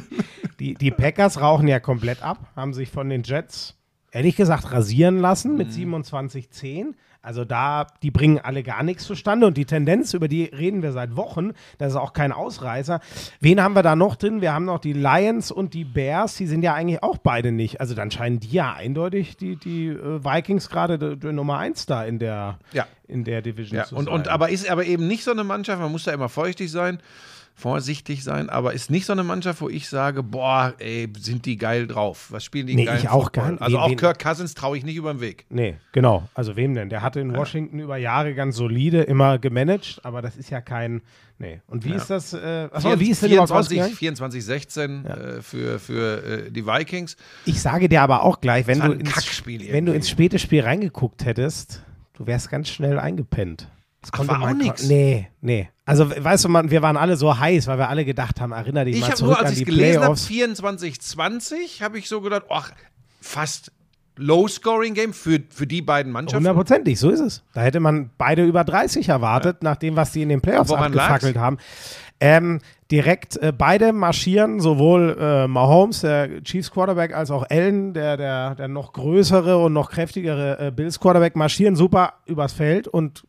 die, 0.60 0.74
die 0.74 0.90
Packers 0.90 1.40
rauchen 1.40 1.66
ja 1.68 1.80
komplett 1.80 2.22
ab, 2.22 2.50
haben 2.56 2.74
sich 2.74 2.90
von 2.90 3.08
den 3.08 3.22
Jets 3.22 3.74
ehrlich 4.10 4.36
gesagt 4.36 4.70
rasieren 4.70 5.18
lassen 5.20 5.52
Mhm. 5.52 5.56
mit 5.58 5.68
27-10. 5.70 6.94
Also 7.26 7.44
da, 7.44 7.88
die 8.02 8.12
bringen 8.12 8.38
alle 8.38 8.62
gar 8.62 8.84
nichts 8.84 9.04
zustande 9.04 9.46
und 9.48 9.56
die 9.56 9.64
Tendenz, 9.64 10.14
über 10.14 10.28
die 10.28 10.44
reden 10.44 10.82
wir 10.82 10.92
seit 10.92 11.16
Wochen, 11.16 11.50
das 11.78 11.90
ist 11.92 11.96
auch 11.96 12.12
kein 12.12 12.30
Ausreißer. 12.30 13.00
Wen 13.40 13.60
haben 13.60 13.74
wir 13.74 13.82
da 13.82 13.96
noch 13.96 14.14
drin? 14.14 14.40
Wir 14.40 14.52
haben 14.52 14.64
noch 14.64 14.78
die 14.78 14.92
Lions 14.92 15.50
und 15.50 15.74
die 15.74 15.84
Bears, 15.84 16.36
die 16.36 16.46
sind 16.46 16.62
ja 16.62 16.74
eigentlich 16.74 17.02
auch 17.02 17.18
beide 17.18 17.50
nicht. 17.50 17.80
Also 17.80 17.94
dann 17.96 18.12
scheinen 18.12 18.38
die 18.38 18.50
ja 18.50 18.74
eindeutig 18.74 19.36
die, 19.36 19.56
die 19.56 19.88
äh, 19.88 20.24
Vikings 20.24 20.68
gerade 20.70 20.98
die, 21.00 21.16
die 21.18 21.32
Nummer 21.32 21.58
1 21.58 21.86
da 21.86 22.04
in 22.04 22.20
der, 22.20 22.58
Ja. 22.72 22.86
in 23.08 23.24
der 23.24 23.42
Division 23.42 23.76
Ja, 23.78 23.84
zu 23.86 23.96
und, 23.96 24.04
sein. 24.04 24.14
und 24.14 24.28
aber 24.28 24.50
ist 24.50 24.70
aber 24.70 24.84
eben 24.86 25.08
nicht 25.08 25.24
so 25.24 25.32
eine 25.32 25.42
Mannschaft, 25.42 25.80
man 25.82 25.90
muss 25.90 26.04
da 26.04 26.12
immer 26.12 26.28
feuchtig 26.28 26.70
sein, 26.70 27.00
vorsichtig 27.58 28.22
sein, 28.22 28.50
aber 28.50 28.74
ist 28.74 28.90
nicht 28.90 29.06
so 29.06 29.12
eine 29.14 29.24
Mannschaft, 29.24 29.62
wo 29.62 29.70
ich 29.70 29.88
sage, 29.88 30.22
boah, 30.22 30.74
ey, 30.78 31.10
sind 31.18 31.46
die 31.46 31.56
geil 31.56 31.86
drauf. 31.86 32.26
Was 32.28 32.44
spielen 32.44 32.66
die 32.66 32.74
Nee, 32.76 32.84
geil? 32.84 32.98
ich 33.02 33.08
auch 33.08 33.32
gar 33.32 33.50
nicht. 33.50 33.62
Also 33.62 33.78
Wen- 33.78 33.82
auch 33.82 33.90
wen- 33.90 33.96
Kirk 33.96 34.18
Cousins 34.22 34.52
traue 34.54 34.76
ich 34.76 34.84
nicht 34.84 34.96
über 34.96 35.12
den 35.14 35.22
Weg. 35.22 35.46
Nee, 35.48 35.76
genau. 35.92 36.28
Also 36.34 36.54
wem 36.56 36.74
denn? 36.74 36.90
Der 36.90 37.00
hatte 37.00 37.18
in 37.20 37.34
Washington 37.34 37.78
über 37.80 37.96
Jahre 37.96 38.34
ganz 38.34 38.56
solide 38.56 39.02
immer 39.02 39.38
gemanagt, 39.38 40.00
aber 40.02 40.20
das 40.20 40.36
ist 40.36 40.50
ja 40.50 40.60
kein. 40.60 41.00
Nee. 41.38 41.60
Und 41.66 41.84
wie 41.86 41.92
ist 41.92 42.08
das? 42.10 42.34
Äh, 42.34 42.68
achso, 42.70 43.00
wie 43.00 43.10
ist 43.10 43.22
denn 43.22 43.30
überhaupt 43.32 43.48
24, 43.50 43.78
ausgegangen? 43.80 43.96
24 43.96 44.44
16 44.44 45.04
äh, 45.06 45.42
für, 45.42 45.78
für 45.78 46.22
äh, 46.46 46.50
die 46.50 46.66
Vikings. 46.66 47.16
Ich 47.46 47.60
sage 47.62 47.88
dir 47.88 48.02
aber 48.02 48.22
auch 48.22 48.40
gleich, 48.42 48.66
wenn 48.66 48.80
du, 48.80 48.92
ins, 48.92 49.42
wenn 49.46 49.86
du 49.86 49.92
ins 49.94 50.10
späte 50.10 50.38
Spiel 50.38 50.62
reingeguckt 50.62 51.24
hättest, 51.24 51.82
du 52.14 52.26
wärst 52.26 52.50
ganz 52.50 52.68
schnell 52.68 52.98
eingepennt. 52.98 53.68
Das 54.10 54.12
konnte 54.12 54.40
war 54.40 54.50
auch 54.50 54.54
nix? 54.54 54.88
Nee, 54.88 55.28
nee. 55.40 55.68
Also 55.84 56.10
weißt 56.10 56.44
du, 56.44 56.48
man, 56.48 56.70
wir 56.70 56.82
waren 56.82 56.96
alle 56.96 57.16
so 57.16 57.38
heiß, 57.38 57.66
weil 57.66 57.78
wir 57.78 57.88
alle 57.88 58.04
gedacht 58.04 58.40
haben, 58.40 58.52
erinner 58.52 58.84
dich 58.84 58.96
Ich 58.96 59.00
mal 59.02 59.06
habe 59.08 59.16
zurück 59.16 59.30
nur, 59.30 59.38
als 59.38 59.46
an 59.46 59.52
ich 59.52 59.58
die 59.58 59.62
es 59.64 59.68
gelesen 59.68 59.96
habe, 59.96 60.04
Playoffs. 60.06 60.26
24 60.26 61.00
20, 61.00 61.82
habe 61.82 61.98
ich 61.98 62.08
so 62.08 62.20
gedacht, 62.20 62.44
ach, 62.50 62.70
fast 63.20 63.72
Low-Scoring-Game 64.16 65.12
für, 65.12 65.40
für 65.50 65.66
die 65.66 65.82
beiden 65.82 66.10
Mannschaften. 66.10 66.38
Hundertprozentig, 66.38 66.98
so 66.98 67.10
ist 67.10 67.20
es. 67.20 67.42
Da 67.52 67.60
hätte 67.60 67.80
man 67.80 68.10
beide 68.16 68.44
über 68.44 68.64
30 68.64 69.08
erwartet, 69.08 69.62
nach 69.62 69.76
dem, 69.76 69.96
was 69.96 70.12
die 70.12 70.22
in 70.22 70.28
den 70.28 70.40
Playoffs 70.40 70.72
abgefackelt 70.72 71.34
lag's? 71.34 71.44
haben. 71.44 71.58
Ähm, 72.18 72.60
direkt 72.90 73.36
äh, 73.36 73.52
beide 73.52 73.92
marschieren, 73.92 74.60
sowohl 74.60 75.16
äh, 75.20 75.46
Mahomes, 75.46 76.00
der 76.00 76.42
Chiefs 76.42 76.70
Quarterback, 76.70 77.14
als 77.14 77.30
auch 77.30 77.44
Allen, 77.50 77.92
der, 77.92 78.16
der, 78.16 78.54
der 78.54 78.68
noch 78.68 78.94
größere 78.94 79.58
und 79.58 79.74
noch 79.74 79.90
kräftigere 79.90 80.58
äh, 80.58 80.70
Bills 80.70 80.98
Quarterback, 80.98 81.36
marschieren 81.36 81.76
super 81.76 82.14
übers 82.24 82.54
Feld 82.54 82.88
und 82.88 83.24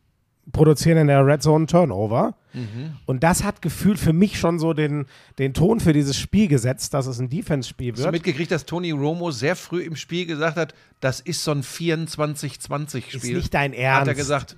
produzieren 0.52 0.98
in 0.98 1.06
der 1.08 1.24
Red 1.26 1.42
Zone 1.42 1.66
Turnover. 1.66 2.34
Mhm. 2.54 2.96
Und 3.06 3.22
das 3.22 3.44
hat 3.44 3.60
gefühlt 3.62 3.98
für 3.98 4.12
mich 4.12 4.38
schon 4.38 4.58
so 4.58 4.72
den, 4.72 5.06
den 5.38 5.54
Ton 5.54 5.80
für 5.80 5.92
dieses 5.92 6.16
Spiel 6.16 6.48
gesetzt, 6.48 6.94
dass 6.94 7.06
es 7.06 7.18
ein 7.18 7.28
Defense-Spiel 7.28 7.92
Hast 7.92 7.98
du 8.00 8.04
wird. 8.04 8.12
mitgekriegt, 8.12 8.50
dass 8.50 8.64
Tony 8.64 8.90
Romo 8.90 9.30
sehr 9.30 9.54
früh 9.56 9.82
im 9.82 9.96
Spiel 9.96 10.26
gesagt 10.26 10.56
hat, 10.56 10.74
das 11.00 11.20
ist 11.20 11.44
so 11.44 11.50
ein 11.52 11.62
24-20-Spiel? 11.62 13.16
Ist 13.16 13.24
nicht 13.36 13.54
dein 13.54 13.72
Ernst. 13.72 14.00
Hat 14.02 14.08
er 14.08 14.14
gesagt. 14.14 14.56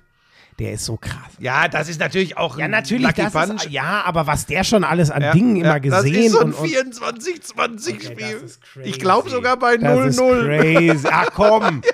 Der 0.59 0.73
ist 0.73 0.85
so 0.85 0.97
krass. 0.97 1.31
Ja, 1.39 1.67
das 1.67 1.89
ist 1.89 1.99
natürlich 1.99 2.37
auch 2.37 2.57
Ja, 2.57 2.67
natürlich, 2.67 3.03
Lucky 3.07 3.21
das 3.21 3.33
Punch. 3.33 3.65
ist, 3.65 3.71
ja, 3.71 4.03
aber 4.05 4.27
was 4.27 4.45
der 4.45 4.63
schon 4.63 4.83
alles 4.83 5.09
an 5.09 5.21
Ja, 5.23 5.31
Dingen 5.31 5.55
ja, 5.55 5.63
immer 5.65 5.79
gesehen 5.79 6.13
Das 6.13 6.23
ist 6.25 6.31
so 6.33 6.39
ein 6.39 6.53
und, 6.53 6.59
und 6.59 6.67
24-20-Spiel. 6.69 8.09
Okay, 8.11 8.35
das 8.41 8.59
ich 8.83 8.99
glaube 8.99 9.29
sogar 9.29 9.57
bei 9.57 9.77
das 9.77 10.15
ist 10.15 10.19
0-0 10.19 10.45
crazy. 10.45 11.07
Ach 11.09 11.29
komm. 11.33 11.81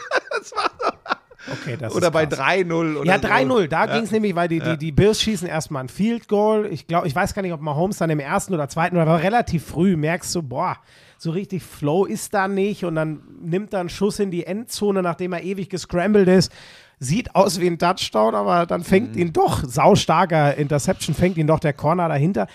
Okay, 1.51 1.77
das 1.79 1.93
oder 1.95 2.11
bei 2.11 2.25
krass. 2.25 2.39
3-0. 2.39 2.97
oder 2.97 3.05
Ja, 3.09 3.19
so. 3.19 3.27
3-0. 3.27 3.67
Da 3.67 3.85
ging 3.85 4.03
es 4.03 4.11
nämlich, 4.11 4.35
weil 4.35 4.47
die, 4.47 4.59
die, 4.59 4.77
die 4.77 4.91
Bills 4.91 5.21
schießen 5.21 5.47
erstmal 5.47 5.83
ein 5.83 5.89
Field 5.89 6.27
Goal. 6.27 6.67
Ich 6.71 6.87
glaube, 6.87 7.07
ich 7.07 7.15
weiß 7.15 7.33
gar 7.33 7.41
nicht, 7.41 7.53
ob 7.53 7.61
Mahomes 7.61 7.97
dann 7.97 8.09
im 8.09 8.19
ersten 8.19 8.53
oder 8.53 8.67
zweiten, 8.69 8.97
aber 8.97 9.21
relativ 9.23 9.65
früh 9.65 9.95
merkst 9.95 10.33
du, 10.35 10.43
boah, 10.43 10.77
so 11.17 11.31
richtig 11.31 11.63
Flow 11.63 12.05
ist 12.05 12.33
da 12.33 12.47
nicht 12.47 12.83
und 12.85 12.95
dann 12.95 13.21
nimmt 13.41 13.73
er 13.73 13.79
einen 13.79 13.89
Schuss 13.89 14.19
in 14.19 14.29
die 14.31 14.45
Endzone, 14.45 15.01
nachdem 15.01 15.33
er 15.33 15.43
ewig 15.43 15.69
gescrambled 15.69 16.27
ist. 16.27 16.51
Sieht 16.99 17.35
aus 17.35 17.59
wie 17.59 17.67
ein 17.67 17.77
Touchdown, 17.77 18.33
aber 18.33 18.65
dann 18.65 18.83
fängt 18.83 19.13
Mhm. 19.15 19.21
ihn 19.21 19.33
doch, 19.33 19.63
saustarker 19.63 20.55
Interception, 20.57 21.13
fängt 21.15 21.37
ihn 21.37 21.45
doch 21.47 21.59
der 21.59 21.73
Corner 21.73 22.09
dahinter. 22.09 22.47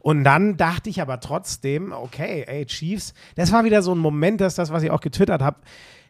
Und 0.00 0.22
dann 0.22 0.56
dachte 0.56 0.88
ich 0.88 1.02
aber 1.02 1.18
trotzdem, 1.18 1.92
okay, 1.92 2.44
ey, 2.46 2.64
Chiefs, 2.66 3.12
das 3.34 3.50
war 3.52 3.64
wieder 3.64 3.82
so 3.82 3.92
ein 3.94 3.98
Moment, 3.98 4.40
das 4.40 4.52
ist 4.52 4.58
das, 4.58 4.72
was 4.72 4.84
ich 4.84 4.92
auch 4.92 5.00
getwittert 5.00 5.42
habe. 5.42 5.56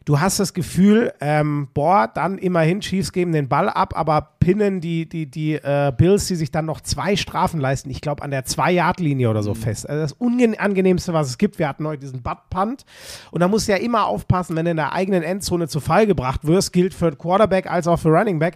Du 0.05 0.19
hast 0.19 0.39
das 0.39 0.53
Gefühl, 0.53 1.13
ähm, 1.21 1.67
boah, 1.73 2.09
dann 2.11 2.37
immerhin, 2.37 2.81
Chiefs 2.81 3.11
geben 3.11 3.31
den 3.31 3.47
Ball 3.47 3.69
ab, 3.69 3.93
aber 3.95 4.29
pinnen 4.39 4.81
die, 4.81 5.07
die, 5.07 5.25
die 5.25 5.55
äh, 5.55 5.91
Bills, 5.95 6.27
die 6.27 6.35
sich 6.35 6.51
dann 6.51 6.65
noch 6.65 6.81
zwei 6.81 7.15
Strafen 7.15 7.59
leisten, 7.59 7.89
ich 7.89 8.01
glaube 8.01 8.23
an 8.23 8.31
der 8.31 8.45
Zwei-Yard-Linie 8.45 9.29
oder 9.29 9.43
so 9.43 9.53
fest. 9.53 9.87
Also 9.87 10.01
das 10.01 10.13
Unangenehmste, 10.13 11.13
was 11.13 11.29
es 11.29 11.37
gibt. 11.37 11.59
Wir 11.59 11.67
hatten 11.67 11.85
heute 11.85 11.99
diesen 11.99 12.21
Butt-Punt 12.21 12.85
und 13.31 13.41
da 13.41 13.47
musst 13.47 13.67
du 13.67 13.73
ja 13.73 13.77
immer 13.77 14.05
aufpassen, 14.05 14.55
wenn 14.55 14.65
du 14.65 14.71
in 14.71 14.77
der 14.77 14.93
eigenen 14.93 15.23
Endzone 15.23 15.67
zu 15.67 15.79
Fall 15.79 16.07
gebracht 16.07 16.47
wirst, 16.47 16.73
gilt 16.73 16.93
für 16.93 17.15
Quarterback 17.15 17.69
als 17.69 17.87
auch 17.87 17.97
für 17.99 18.09
Running 18.09 18.39
Back. 18.39 18.55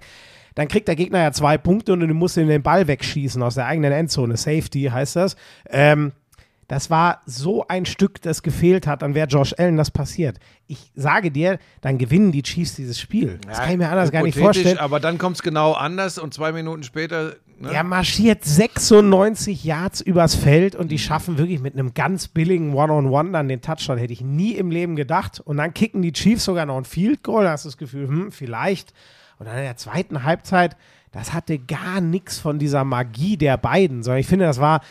Dann 0.55 0.67
kriegt 0.67 0.87
der 0.87 0.95
Gegner 0.95 1.19
ja 1.19 1.31
zwei 1.31 1.57
Punkte 1.57 1.93
und 1.93 1.99
du 1.99 2.07
musst 2.13 2.37
ihm 2.37 2.47
den 2.47 2.61
Ball 2.61 2.87
wegschießen 2.87 3.41
aus 3.41 3.55
der 3.55 3.65
eigenen 3.65 3.91
Endzone. 3.91 4.37
Safety 4.37 4.89
heißt 4.91 5.15
das. 5.15 5.35
Ähm, 5.69 6.13
das 6.73 6.89
war 6.89 7.21
so 7.27 7.67
ein 7.67 7.85
Stück, 7.85 8.19
das 8.23 8.41
gefehlt 8.41 8.87
hat, 8.87 9.03
dann 9.03 9.13
wäre 9.13 9.27
Josh 9.27 9.53
Allen 9.59 9.77
das 9.77 9.91
passiert. 9.91 10.39
Ich 10.65 10.91
sage 10.95 11.29
dir, 11.29 11.59
dann 11.81 11.99
gewinnen 11.99 12.31
die 12.31 12.41
Chiefs 12.41 12.75
dieses 12.75 12.99
Spiel. 12.99 13.39
Das 13.47 13.59
kann 13.59 13.73
ich 13.73 13.77
mir 13.77 13.89
anders 13.89 14.11
gar 14.11 14.23
nicht 14.23 14.39
vorstellen. 14.39 14.79
Aber 14.79 14.99
dann 14.99 15.19
kommt 15.19 15.35
es 15.35 15.43
genau 15.43 15.73
anders 15.73 16.17
und 16.17 16.33
zwei 16.33 16.51
Minuten 16.51 16.81
später. 16.81 17.35
Ne? 17.59 17.71
Er 17.71 17.83
marschiert 17.83 18.43
96 18.43 19.63
Yards 19.63 20.01
übers 20.01 20.33
Feld 20.33 20.73
und 20.73 20.89
die 20.89 20.97
schaffen 20.97 21.37
wirklich 21.37 21.59
mit 21.59 21.75
einem 21.75 21.93
ganz 21.93 22.27
billigen 22.27 22.73
One-on-One 22.73 23.33
dann 23.33 23.47
den 23.49 23.61
Touchdown. 23.61 23.99
Hätte 23.99 24.13
ich 24.13 24.21
nie 24.21 24.53
im 24.53 24.71
Leben 24.71 24.95
gedacht. 24.95 25.41
Und 25.45 25.57
dann 25.57 25.75
kicken 25.75 26.01
die 26.01 26.11
Chiefs 26.11 26.43
sogar 26.43 26.65
noch 26.65 26.77
ein 26.77 26.85
Field 26.85 27.21
Goal. 27.21 27.43
Da 27.43 27.51
hast 27.51 27.65
du 27.65 27.69
das 27.69 27.77
Gefühl, 27.77 28.07
hm, 28.07 28.31
vielleicht. 28.31 28.95
Und 29.37 29.45
dann 29.45 29.57
in 29.57 29.63
der 29.63 29.77
zweiten 29.77 30.23
Halbzeit, 30.23 30.75
das 31.11 31.33
hatte 31.33 31.59
gar 31.59 32.01
nichts 32.01 32.39
von 32.39 32.57
dieser 32.57 32.83
Magie 32.83 33.37
der 33.37 33.57
beiden, 33.57 34.01
sondern 34.01 34.21
ich 34.21 34.27
finde, 34.27 34.45
das 34.45 34.59
war 34.59 34.81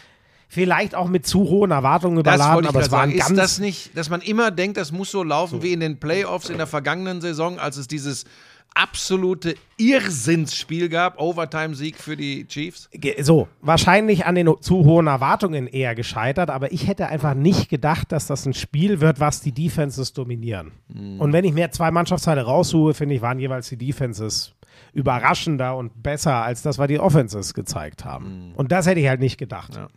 vielleicht 0.52 0.94
auch 0.94 1.09
mit 1.09 1.26
zu 1.26 1.44
hohen 1.49 1.71
Erwartungen 1.71 2.18
überladen, 2.18 2.66
aber 2.66 2.80
es 2.82 2.90
war 2.90 3.04
ein 3.04 3.16
ganz 3.16 3.30
Ist 3.30 3.38
das 3.38 3.59
nicht, 3.59 3.97
dass 3.97 4.11
man 4.11 4.21
immer 4.21 4.50
denkt, 4.50 4.76
das 4.76 4.92
muss 4.92 5.11
so 5.11 5.23
laufen 5.23 5.62
wie 5.62 5.73
in 5.73 5.80
den 5.80 5.99
Playoffs 5.99 6.50
in 6.50 6.59
der 6.59 6.66
vergangenen 6.66 7.23
Saison, 7.23 7.59
als 7.59 7.78
es 7.78 7.88
dieses 7.88 8.26
absolute 8.75 9.54
Irrsinnsspiel 9.78 10.90
gab, 10.90 11.18
Overtime-Sieg 11.18 11.97
für 11.97 12.18
die 12.18 12.47
Chiefs? 12.47 12.90
So, 13.23 13.49
wahrscheinlich 13.62 14.26
an 14.26 14.35
den 14.35 14.50
zu 14.61 14.85
hohen 14.85 15.06
Erwartungen 15.06 15.68
eher 15.68 15.94
gescheitert, 15.94 16.50
aber 16.50 16.71
ich 16.71 16.87
hätte 16.87 17.06
einfach 17.06 17.32
nicht 17.32 17.71
gedacht, 17.71 18.12
dass 18.12 18.26
das 18.26 18.44
ein 18.44 18.52
Spiel 18.52 19.00
wird, 19.00 19.21
was 19.21 19.40
die 19.40 19.52
Defenses 19.52 20.12
dominieren. 20.12 20.73
Und 21.18 21.32
wenn 21.32 21.47
ich 21.47 21.54
mir 21.54 21.71
zwei 21.71 21.90
Mannschaftsteile 21.90 22.42
raussuche, 22.42 22.92
finde 22.92 23.14
ich, 23.14 23.23
waren 23.23 23.38
jeweils 23.38 23.71
die 23.71 23.78
Defenses 23.78 24.52
überraschender 24.92 25.78
und 25.78 26.02
besser 26.02 26.35
als 26.44 26.61
das, 26.61 26.76
was 26.76 26.88
die 26.88 27.00
Offenses 27.00 27.54
gezeigt 27.54 28.04
haben. 28.04 28.52
Und 28.54 28.71
das 28.71 28.87
hätte 28.87 29.00
ich 29.00 29.09
halt 29.09 29.21
nicht 29.21 29.38
gedacht. 29.38 29.76
Ja. 29.76 29.88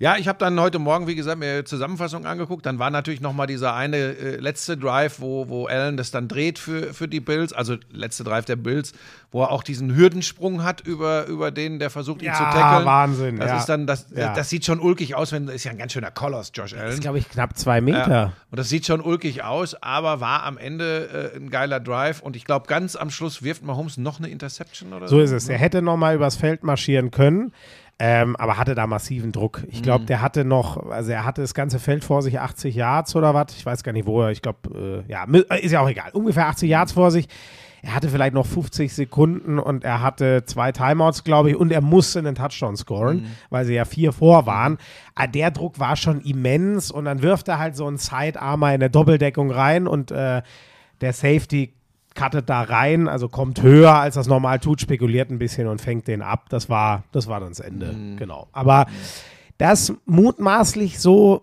Ja, 0.00 0.16
ich 0.16 0.26
habe 0.26 0.38
dann 0.38 0.58
heute 0.60 0.78
Morgen, 0.80 1.06
wie 1.06 1.14
gesagt, 1.14 1.38
mir 1.38 1.64
Zusammenfassung 1.64 2.26
angeguckt. 2.26 2.66
Dann 2.66 2.78
war 2.78 2.90
natürlich 2.90 3.20
noch 3.20 3.32
mal 3.32 3.46
dieser 3.46 3.74
eine 3.74 3.96
äh, 3.96 4.36
letzte 4.36 4.76
Drive, 4.76 5.20
wo, 5.20 5.48
wo 5.48 5.66
Allen 5.66 5.96
das 5.96 6.10
dann 6.10 6.26
dreht 6.26 6.58
für, 6.58 6.92
für 6.92 7.06
die 7.06 7.20
Bills. 7.20 7.52
Also 7.52 7.76
letzte 7.92 8.24
Drive 8.24 8.44
der 8.44 8.56
Bills, 8.56 8.92
wo 9.30 9.42
er 9.42 9.52
auch 9.52 9.62
diesen 9.62 9.94
Hürdensprung 9.94 10.64
hat 10.64 10.80
über, 10.80 11.26
über 11.26 11.50
den, 11.52 11.78
der 11.78 11.90
versucht, 11.90 12.22
ihn 12.22 12.26
Ja, 12.26 12.34
zu 12.34 12.42
tackeln. 12.42 12.84
Wahnsinn, 12.86 13.38
Das 13.38 13.50
ja. 13.50 13.58
ist 13.58 13.66
dann, 13.66 13.86
das, 13.86 14.06
Ja. 14.14 14.34
das 14.34 14.50
sieht 14.50 14.64
schon 14.64 14.80
ulkig 14.80 15.14
aus, 15.14 15.30
wenn, 15.32 15.46
ist 15.48 15.64
ja 15.64 15.70
ein 15.70 15.78
ganz 15.78 15.92
schöner 15.92 16.10
Koloss, 16.10 16.50
Josh 16.54 16.72
Das 16.72 16.80
Allen. 16.80 16.92
ist, 16.92 17.00
glaube 17.00 17.18
ich, 17.18 17.28
knapp 17.28 17.56
zwei 17.56 17.80
Meter. 17.80 18.10
Ja. 18.10 18.32
Und 18.50 18.58
das 18.58 18.68
sieht 18.68 18.86
schon 18.86 19.00
ulkig 19.00 19.44
aus, 19.44 19.74
aber 19.80 20.20
war 20.20 20.42
am 20.42 20.58
Ende 20.58 21.30
äh, 21.34 21.36
ein 21.36 21.50
geiler 21.50 21.78
Drive. 21.78 22.20
Und 22.20 22.34
ich 22.34 22.44
glaube, 22.44 22.66
ganz 22.66 22.96
am 22.96 23.10
Schluss 23.10 23.42
wirft 23.44 23.62
Mahomes 23.64 23.96
noch 23.96 24.18
eine 24.18 24.28
Interception 24.28 24.92
oder 24.92 25.06
So 25.06 25.20
ist 25.20 25.30
es. 25.30 25.48
Er 25.48 25.58
hätte 25.58 25.82
noch 25.82 25.96
mal 25.96 26.16
übers 26.16 26.34
Feld 26.36 26.64
marschieren 26.64 27.10
können. 27.12 27.52
Ähm, 28.00 28.34
aber 28.36 28.56
hatte 28.58 28.74
da 28.74 28.86
massiven 28.88 29.30
Druck. 29.30 29.62
Ich 29.68 29.82
glaube, 29.82 30.02
Mhm. 30.02 30.06
der 30.06 30.20
hatte 30.20 30.44
noch, 30.44 30.90
also 30.90 31.12
er 31.12 31.24
hatte 31.24 31.42
das 31.42 31.54
ganze 31.54 31.78
Feld 31.78 32.02
vor 32.02 32.22
sich, 32.22 32.40
80 32.40 32.74
Yards 32.74 33.14
oder 33.14 33.34
was. 33.34 33.54
Ich 33.56 33.64
weiß 33.64 33.84
gar 33.84 33.92
nicht, 33.92 34.06
wo 34.06 34.22
er, 34.22 34.30
ich 34.30 34.42
glaube, 34.42 35.04
äh, 35.08 35.10
ja, 35.10 35.24
mi- 35.26 35.44
ist 35.60 35.70
ja 35.72 35.80
auch 35.80 35.88
egal. 35.88 36.10
Ungefähr 36.12 36.48
80 36.48 36.68
Yards 36.68 36.92
vor 36.92 37.10
sich. 37.12 37.28
Er 37.82 37.94
hatte 37.94 38.08
vielleicht 38.08 38.34
noch 38.34 38.46
50 38.46 38.92
Sekunden 38.94 39.58
und 39.58 39.84
er 39.84 40.00
hatte 40.00 40.44
zwei 40.46 40.72
Timeouts, 40.72 41.22
glaube 41.22 41.50
ich, 41.50 41.56
und 41.56 41.70
er 41.70 41.82
musste 41.82 42.18
einen 42.18 42.34
Touchdown 42.34 42.76
scoren, 42.76 43.16
Mhm. 43.18 43.26
weil 43.50 43.64
sie 43.66 43.74
ja 43.74 43.84
vier 43.84 44.12
vor 44.12 44.46
waren. 44.46 44.78
Ah, 45.14 45.26
Der 45.28 45.50
Druck 45.52 45.78
war 45.78 45.94
schon 45.94 46.20
immens 46.22 46.90
und 46.90 47.04
dann 47.04 47.22
wirft 47.22 47.46
er 47.48 47.58
halt 47.58 47.76
so 47.76 47.86
einen 47.86 47.98
Sidearmer 47.98 48.74
in 48.74 48.80
der 48.80 48.88
Doppeldeckung 48.88 49.50
rein 49.52 49.86
und 49.86 50.10
äh, 50.10 50.42
der 51.00 51.12
Safety 51.12 51.74
cuttet 52.14 52.48
da 52.48 52.62
rein, 52.62 53.08
also 53.08 53.28
kommt 53.28 53.62
höher, 53.62 53.94
als 53.94 54.14
das 54.14 54.26
normal 54.26 54.60
tut, 54.60 54.80
spekuliert 54.80 55.30
ein 55.30 55.38
bisschen 55.38 55.66
und 55.66 55.80
fängt 55.80 56.06
den 56.06 56.22
ab. 56.22 56.48
Das 56.48 56.68
war, 56.68 57.04
das 57.12 57.26
war 57.26 57.40
dann 57.40 57.50
das 57.50 57.60
Ende. 57.60 57.92
Mhm. 57.92 58.16
Genau. 58.16 58.48
Aber 58.52 58.86
das 59.58 59.92
mutmaßlich 60.06 61.00
so, 61.00 61.42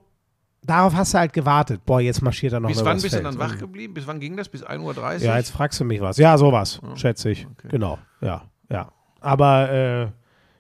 darauf 0.64 0.94
hast 0.96 1.14
du 1.14 1.20
halt 1.20 1.34
gewartet. 1.34 1.86
Boah, 1.86 2.00
jetzt 2.00 2.22
marschiert 2.22 2.54
er 2.54 2.60
noch 2.60 2.70
Bis 2.70 2.84
wann 2.84 3.02
bist 3.02 3.16
du 3.16 3.22
dann 3.22 3.38
wach 3.38 3.58
geblieben? 3.58 3.94
Bis 3.94 4.08
wann 4.08 4.20
ging 4.20 4.38
das? 4.38 4.50
Bis 4.50 4.66
1.30 4.66 4.82
Uhr? 4.82 5.16
Ja, 5.18 5.38
jetzt 5.38 5.52
fragst 5.52 5.80
du 5.80 5.86
mich 5.86 6.02
was. 6.02 6.18
Ja, 6.18 6.38
sowas, 6.38 6.80
schätze 6.96 7.32
ich. 7.32 7.46
okay. 7.46 7.68
Genau, 7.70 8.00
ja, 8.22 8.44
ja. 8.70 8.90
Aber 9.20 9.72
äh, 9.72 10.08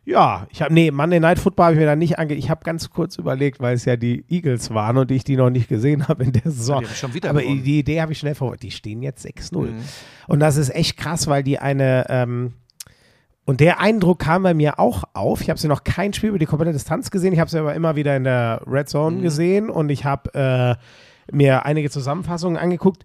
ja, 0.03 0.47
ich 0.49 0.61
habe, 0.61 0.73
nee, 0.73 0.89
Monday 0.91 1.19
Night 1.19 1.37
Football 1.39 1.65
habe 1.65 1.73
ich 1.75 1.79
mir 1.79 1.85
da 1.85 1.95
nicht 1.95 2.17
ange... 2.17 2.33
Ich 2.33 2.49
habe 2.49 2.63
ganz 2.63 2.89
kurz 2.89 3.17
überlegt, 3.17 3.59
weil 3.59 3.75
es 3.75 3.85
ja 3.85 3.95
die 3.95 4.25
Eagles 4.29 4.73
waren 4.73 4.97
und 4.97 5.11
ich 5.11 5.23
die 5.23 5.35
noch 5.37 5.49
nicht 5.51 5.69
gesehen 5.69 6.07
habe 6.07 6.23
in 6.23 6.31
der 6.31 6.51
Saison. 6.51 6.79
die 6.81 6.87
haben 6.87 6.95
schon 6.95 7.13
wieder 7.13 7.29
Aber 7.29 7.41
gewonnen. 7.41 7.63
die 7.63 7.79
Idee 7.79 8.01
habe 8.01 8.11
ich 8.11 8.17
schnell 8.19 8.33
vor. 8.35 8.57
Die 8.57 8.71
stehen 8.71 9.03
jetzt 9.03 9.25
6-0. 9.25 9.57
Mhm. 9.67 9.75
Und 10.27 10.39
das 10.39 10.57
ist 10.57 10.69
echt 10.73 10.97
krass, 10.97 11.27
weil 11.27 11.43
die 11.43 11.59
eine... 11.59 12.05
Ähm, 12.09 12.53
und 13.45 13.59
der 13.59 13.79
Eindruck 13.79 14.19
kam 14.19 14.43
bei 14.43 14.53
mir 14.53 14.79
auch 14.79 15.03
auf. 15.13 15.41
Ich 15.41 15.49
habe 15.49 15.59
sie 15.59 15.67
noch 15.67 15.83
kein 15.83 16.13
Spiel 16.13 16.29
über 16.29 16.39
die 16.39 16.45
komplette 16.45 16.73
Distanz 16.73 17.09
gesehen. 17.11 17.33
Ich 17.33 17.39
habe 17.39 17.49
sie 17.49 17.59
aber 17.59 17.73
immer 17.73 17.95
wieder 17.95 18.15
in 18.15 18.23
der 18.23 18.61
Red 18.67 18.87
Zone 18.89 19.17
Mhm. 19.17 19.21
gesehen 19.23 19.69
und 19.69 19.89
ich 19.89 20.05
habe 20.05 20.77
äh, 21.29 21.35
mir 21.35 21.65
einige 21.65 21.89
Zusammenfassungen 21.89 22.57
angeguckt. 22.57 23.03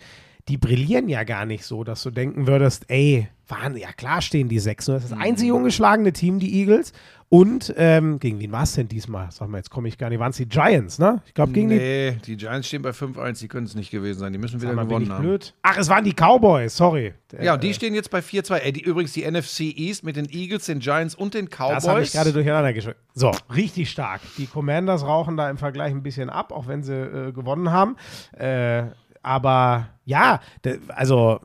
Die 0.49 0.57
brillieren 0.57 1.09
ja 1.09 1.25
gar 1.25 1.45
nicht 1.45 1.65
so, 1.65 1.83
dass 1.83 2.03
du 2.05 2.11
denken 2.11 2.47
würdest, 2.47 2.85
ey, 2.89 3.29
waren, 3.49 3.77
ja 3.77 3.93
klar 3.93 4.23
stehen 4.23 4.49
die 4.49 4.59
sechs. 4.59 4.87
Das 4.87 5.05
ist 5.05 5.13
das 5.13 5.19
einzige 5.19 5.53
Mhm. 5.53 5.59
ungeschlagene 5.59 6.13
Team, 6.13 6.39
die 6.39 6.61
Eagles. 6.61 6.93
Und 7.29 7.75
ähm, 7.77 8.21
gegen 8.21 8.39
wen 8.39 8.53
war 8.53 8.63
es 8.63 8.75
denn 8.75 8.87
diesmal? 8.87 9.29
Sag 9.33 9.49
mal, 9.49 9.59
jetzt 9.59 9.71
komme 9.71 9.89
ich 9.89 9.99
gar 9.99 10.09
nicht. 10.11 10.21
Waren 10.21 10.31
es 10.31 10.37
die 10.37 10.47
Giants, 10.49 11.01
ne? 11.01 11.21
Ich 11.27 11.35
glaube, 11.35 11.51
gegen 11.53 11.69
die 11.71 11.77
Nee, 11.77 12.19
die 12.25 12.37
Giants 12.37 12.69
stehen 12.69 12.83
bei 12.83 12.91
5-1, 12.91 13.41
die 13.41 13.49
können 13.49 13.67
es 13.67 13.75
nicht 13.75 13.91
gewesen 13.91 14.21
sein. 14.21 14.33
Die 14.33 14.39
müssen 14.39 14.63
wieder 14.63 14.73
mal, 14.75 14.85
gewonnen 14.87 15.11
haben. 15.13 15.23
blöd? 15.25 15.53
Ach, 15.63 15.77
es 15.77 15.89
waren 15.89 16.05
die 16.05 16.13
Cowboys, 16.13 16.77
sorry. 16.77 17.15
Ja, 17.41 17.55
und 17.55 17.59
Äh, 17.65 17.67
die 17.67 17.75
stehen 17.75 17.95
jetzt 17.95 18.11
bei 18.13 18.21
4-2. 18.21 18.59
Ey, 18.59 18.73
die, 18.73 18.83
übrigens 18.83 19.13
die 19.13 19.29
NFC 19.29 19.61
East 19.77 20.05
mit 20.05 20.15
den 20.15 20.29
Eagles, 20.31 20.67
den 20.67 20.79
Giants 20.79 21.17
und 21.17 21.35
den 21.35 21.49
Cowboys. 21.49 21.75
Das 21.83 21.89
habe 21.89 22.03
ich 22.03 22.13
gerade 22.13 22.33
durcheinander 22.33 22.73
geschrieben. 22.73 22.99
So, 23.15 23.33
richtig 23.53 23.91
stark. 23.91 24.21
Die 24.39 24.47
Commanders 24.47 25.05
rauchen 25.05 25.37
da 25.37 25.51
im 25.51 25.59
Vergleich 25.59 25.91
ein 25.93 26.05
bisschen 26.05 26.31
ab, 26.31 26.53
auch 26.53 26.69
wenn 26.69 26.85
sie 26.85 26.95
äh, 26.95 27.33
gewonnen 27.33 27.73
haben. 27.73 27.97
Äh, 28.39 28.85
aber 29.27 29.89
ja, 30.05 30.41
also 30.89 31.41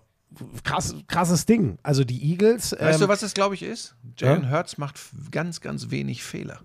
krass, 0.63 0.95
krasses 1.07 1.45
Ding. 1.45 1.79
Also 1.81 2.03
die 2.03 2.31
Eagles. 2.31 2.73
Weißt 2.73 2.95
ähm, 2.95 3.01
du, 3.01 3.07
was 3.07 3.21
das, 3.21 3.33
glaube 3.33 3.55
ich, 3.55 3.63
ist? 3.63 3.95
Jalen 4.17 4.43
Ja? 4.43 4.51
Hurts 4.51 4.77
macht 4.77 4.99
ganz, 5.31 5.61
ganz 5.61 5.89
wenig 5.89 6.23
Fehler. 6.23 6.61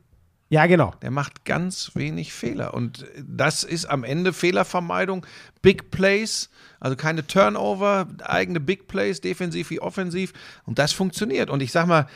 Ja, 0.48 0.66
genau. 0.66 0.92
Der 1.02 1.10
macht 1.10 1.44
ganz 1.44 1.92
wenig 1.94 2.32
Fehler. 2.32 2.74
Und 2.74 3.06
das 3.18 3.64
ist 3.64 3.86
am 3.86 4.04
Ende 4.04 4.32
Fehlervermeidung. 4.32 5.26
Big 5.62 5.90
Plays, 5.90 6.50
also 6.78 6.94
keine 6.96 7.26
Turnover, 7.26 8.06
eigene 8.22 8.60
Big 8.60 8.86
Plays, 8.86 9.20
defensiv 9.20 9.70
wie 9.70 9.80
offensiv. 9.80 10.34
Und 10.64 10.78
das 10.78 10.92
funktioniert. 10.92 11.50
Und 11.50 11.62
ich 11.62 11.72
sag 11.72 11.86
mal, 11.86 12.06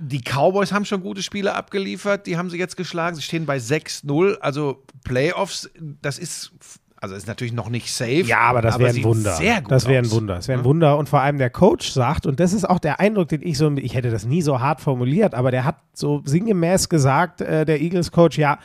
die 0.00 0.22
Cowboys 0.22 0.72
haben 0.72 0.84
schon 0.84 1.02
gute 1.02 1.22
Spiele 1.22 1.54
abgeliefert. 1.54 2.26
Die 2.26 2.38
haben 2.38 2.50
sie 2.50 2.56
jetzt 2.58 2.76
geschlagen. 2.76 3.16
Sie 3.16 3.22
stehen 3.22 3.46
bei 3.46 3.58
6-0. 3.58 4.38
Also 4.38 4.84
Playoffs, 5.04 5.68
das 6.00 6.18
ist. 6.18 6.52
Also 7.00 7.14
ist 7.14 7.28
natürlich 7.28 7.52
noch 7.52 7.68
nicht 7.68 7.92
safe. 7.92 8.22
Ja, 8.22 8.40
aber 8.40 8.60
das 8.60 8.78
wäre 8.78 8.90
ein 8.90 9.04
Wunder. 9.04 9.34
Sehr 9.34 9.60
gut 9.62 9.70
das 9.70 9.86
wäre 9.86 10.02
ein. 10.02 10.10
Wunder. 10.10 10.34
Das 10.34 10.48
wäre 10.48 10.58
ein 10.58 10.64
Wunder. 10.64 10.98
Und 10.98 11.08
vor 11.08 11.20
allem 11.20 11.38
der 11.38 11.50
Coach 11.50 11.90
sagt, 11.90 12.26
und 12.26 12.40
das 12.40 12.52
ist 12.52 12.68
auch 12.68 12.80
der 12.80 12.98
Eindruck, 12.98 13.28
den 13.28 13.42
ich 13.42 13.56
so, 13.56 13.70
ich 13.76 13.94
hätte 13.94 14.10
das 14.10 14.24
nie 14.24 14.42
so 14.42 14.60
hart 14.60 14.80
formuliert, 14.80 15.34
aber 15.34 15.50
der 15.52 15.64
hat 15.64 15.76
so 15.92 16.22
sinngemäß 16.24 16.88
gesagt, 16.88 17.40
äh, 17.40 17.64
der 17.64 17.80
Eagles-Coach, 17.80 18.38
ja, 18.38 18.58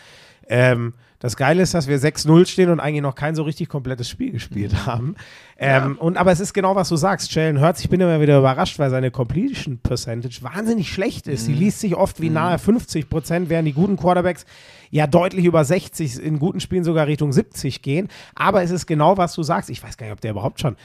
ähm, 0.47 0.93
das 1.23 1.37
Geile 1.37 1.63
ist, 1.63 1.73
dass 1.73 1.87
wir 1.87 1.97
6-0 1.97 2.45
stehen 2.47 2.69
und 2.69 2.81
eigentlich 2.81 3.01
noch 3.01 3.15
kein 3.15 3.33
so 3.33 3.43
richtig 3.43 3.69
komplettes 3.69 4.09
Spiel 4.09 4.33
gespielt 4.33 4.85
haben. 4.85 5.15
Ähm, 5.57 5.97
und, 5.97 6.17
aber 6.17 6.33
es 6.33 6.41
ist 6.41 6.51
genau, 6.51 6.75
was 6.75 6.89
du 6.89 6.97
sagst. 6.97 7.33
Jalen 7.33 7.61
Hurts, 7.61 7.79
ich 7.79 7.89
bin 7.89 8.01
immer 8.01 8.19
wieder 8.19 8.37
überrascht, 8.37 8.77
weil 8.77 8.89
seine 8.89 9.09
Completion 9.09 9.77
Percentage 9.77 10.39
wahnsinnig 10.41 10.91
schlecht 10.91 11.27
ist. 11.27 11.47
Die 11.47 11.53
liest 11.53 11.79
sich 11.79 11.95
oft 11.95 12.19
wie 12.19 12.29
nahe 12.29 12.59
50 12.59 13.09
Prozent, 13.09 13.49
während 13.49 13.69
die 13.69 13.73
guten 13.73 13.95
Quarterbacks 13.95 14.45
ja 14.91 15.07
deutlich 15.07 15.45
über 15.45 15.63
60, 15.63 16.21
in 16.21 16.39
guten 16.39 16.59
Spielen 16.59 16.83
sogar 16.83 17.07
Richtung 17.07 17.31
70 17.31 17.81
gehen. 17.81 18.09
Aber 18.35 18.61
es 18.61 18.71
ist 18.71 18.85
genau, 18.85 19.15
was 19.15 19.33
du 19.33 19.43
sagst. 19.43 19.69
Ich 19.69 19.81
weiß 19.81 19.95
gar 19.95 20.07
nicht, 20.07 20.13
ob 20.13 20.19
der 20.19 20.31
überhaupt 20.31 20.59
schon. 20.59 20.75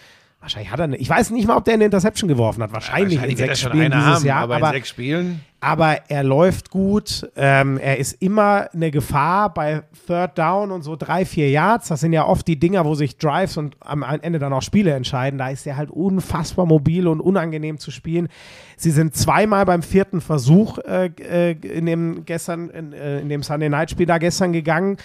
Wahrscheinlich 0.40 0.70
hat 0.70 0.78
er 0.78 0.84
eine. 0.84 0.96
Ich 0.96 1.10
weiß 1.10 1.30
nicht 1.30 1.48
mal, 1.48 1.56
ob 1.56 1.64
der 1.64 1.74
eine 1.74 1.84
Interception 1.84 2.28
geworfen 2.28 2.62
hat. 2.62 2.72
Wahrscheinlich, 2.72 3.18
Wahrscheinlich 3.18 3.40
in 3.40 3.48
er 3.48 3.56
sechs 3.56 3.60
Spielen 3.68 3.90
dieses 3.90 4.06
haben, 4.06 4.24
Jahr. 4.24 4.42
aber, 4.42 4.56
aber 4.56 4.68
in 4.68 4.72
sechs 4.74 4.88
Spielen. 4.88 5.40
aber 5.60 6.08
er 6.08 6.22
läuft 6.22 6.70
gut. 6.70 7.28
Ähm, 7.34 7.76
er 7.76 7.98
ist 7.98 8.22
immer 8.22 8.68
eine 8.72 8.92
Gefahr 8.92 9.52
bei 9.52 9.82
Third 10.06 10.38
Down 10.38 10.70
und 10.70 10.82
so 10.82 10.94
drei, 10.94 11.24
vier 11.24 11.50
Yards. 11.50 11.88
Das 11.88 11.98
sind 12.00 12.12
ja 12.12 12.24
oft 12.24 12.46
die 12.46 12.56
Dinger, 12.56 12.84
wo 12.84 12.94
sich 12.94 13.18
Drives 13.18 13.56
und 13.56 13.76
am 13.80 14.04
Ende 14.04 14.38
dann 14.38 14.52
auch 14.52 14.62
Spiele 14.62 14.92
entscheiden. 14.92 15.38
Da 15.38 15.48
ist 15.48 15.66
er 15.66 15.76
halt 15.76 15.90
unfassbar 15.90 16.66
mobil 16.66 17.08
und 17.08 17.20
unangenehm 17.20 17.78
zu 17.78 17.90
spielen. 17.90 18.28
Sie 18.76 18.92
sind 18.92 19.16
zweimal 19.16 19.66
beim 19.66 19.82
vierten 19.82 20.20
Versuch 20.20 20.78
äh, 20.78 21.10
äh, 21.18 21.50
in 21.50 21.84
dem 21.86 22.24
gestern, 22.26 22.70
in, 22.70 22.92
äh, 22.92 23.18
in 23.20 23.28
dem 23.28 23.42
Sunday 23.42 23.68
Night 23.68 23.90
Spiel 23.90 24.06
da 24.06 24.18
gestern 24.18 24.52
gegangen. 24.52 24.98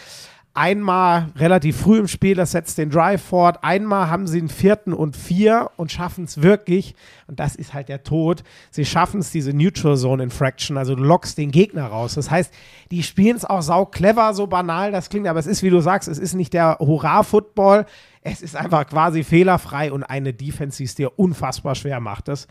Einmal 0.56 1.32
relativ 1.36 1.78
früh 1.78 1.98
im 1.98 2.08
Spiel, 2.08 2.36
das 2.36 2.52
setzt 2.52 2.78
den 2.78 2.92
Drive 2.92 3.24
fort. 3.24 3.64
Einmal 3.64 4.12
haben 4.12 4.28
sie 4.28 4.38
einen 4.38 4.50
vierten 4.50 4.94
und 4.94 5.18
vier 5.18 5.72
und 5.78 5.92
schaffen 5.92 6.26
es 6.26 6.44
wirklich. 6.44 6.94
Und 7.26 7.40
das 7.40 7.56
ist 7.56 7.74
halt 7.74 7.90
der 7.90 8.04
Tod. 8.04 8.44
Sie 8.70 8.86
schaffen 8.86 9.22
es, 9.22 9.32
diese 9.32 9.52
Neutral 9.52 9.98
Zone 9.98 10.22
Infraction. 10.22 10.78
Also 10.78 10.94
du 10.94 11.02
lockst 11.02 11.40
den 11.40 11.50
Gegner 11.50 11.88
raus. 11.88 12.14
Das 12.14 12.30
heißt, 12.30 12.54
die 12.92 13.02
spielen 13.02 13.36
es 13.36 13.46
auch 13.46 13.64
sau 13.64 13.88
clever, 13.88 14.36
so 14.36 14.46
banal 14.46 14.92
das 14.92 15.10
klingt. 15.10 15.26
Aber 15.26 15.40
es 15.40 15.48
ist, 15.48 15.64
wie 15.64 15.72
du 15.72 15.80
sagst, 15.80 16.08
es 16.08 16.20
ist 16.20 16.36
nicht 16.36 16.54
der 16.54 16.78
Hurra-Football. 16.80 17.88
Es 18.22 18.44
ist 18.44 18.56
einfach 18.56 18.86
quasi 18.86 19.24
fehlerfrei 19.24 19.92
und 19.92 20.04
eine 20.04 20.34
Defense, 20.34 20.78
die 20.78 20.84
es 20.84 20.94
dir 20.94 21.18
unfassbar 21.18 21.74
schwer 21.74 22.00
macht. 22.00 22.28
Das, 22.28 22.48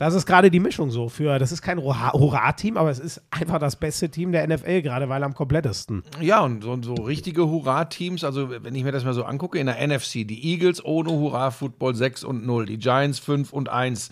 das 0.00 0.14
ist 0.14 0.24
gerade 0.24 0.50
die 0.50 0.60
Mischung 0.60 0.90
so 0.90 1.10
für, 1.10 1.38
das 1.38 1.52
ist 1.52 1.60
kein 1.60 1.78
Hurra- 1.78 2.14
Hurra-Team, 2.14 2.78
aber 2.78 2.90
es 2.90 2.98
ist 2.98 3.20
einfach 3.30 3.58
das 3.58 3.76
beste 3.76 4.08
Team 4.08 4.32
der 4.32 4.46
NFL, 4.48 4.80
gerade 4.80 5.10
weil 5.10 5.22
am 5.22 5.34
komplettesten. 5.34 6.02
Ja, 6.20 6.40
und 6.40 6.62
so, 6.64 6.76
so 6.82 6.94
richtige 6.94 7.46
Hurra-Teams, 7.46 8.24
also 8.24 8.48
wenn 8.50 8.74
ich 8.74 8.82
mir 8.82 8.92
das 8.92 9.04
mal 9.04 9.12
so 9.12 9.24
angucke, 9.24 9.58
in 9.58 9.66
der 9.66 9.76
NFC, 9.86 10.26
die 10.26 10.42
Eagles 10.52 10.82
ohne 10.82 11.10
Hurra-Football 11.10 11.94
6 11.94 12.24
und 12.24 12.46
0, 12.46 12.64
die 12.64 12.78
Giants 12.78 13.18
5 13.18 13.52
und 13.52 13.68
1. 13.68 14.10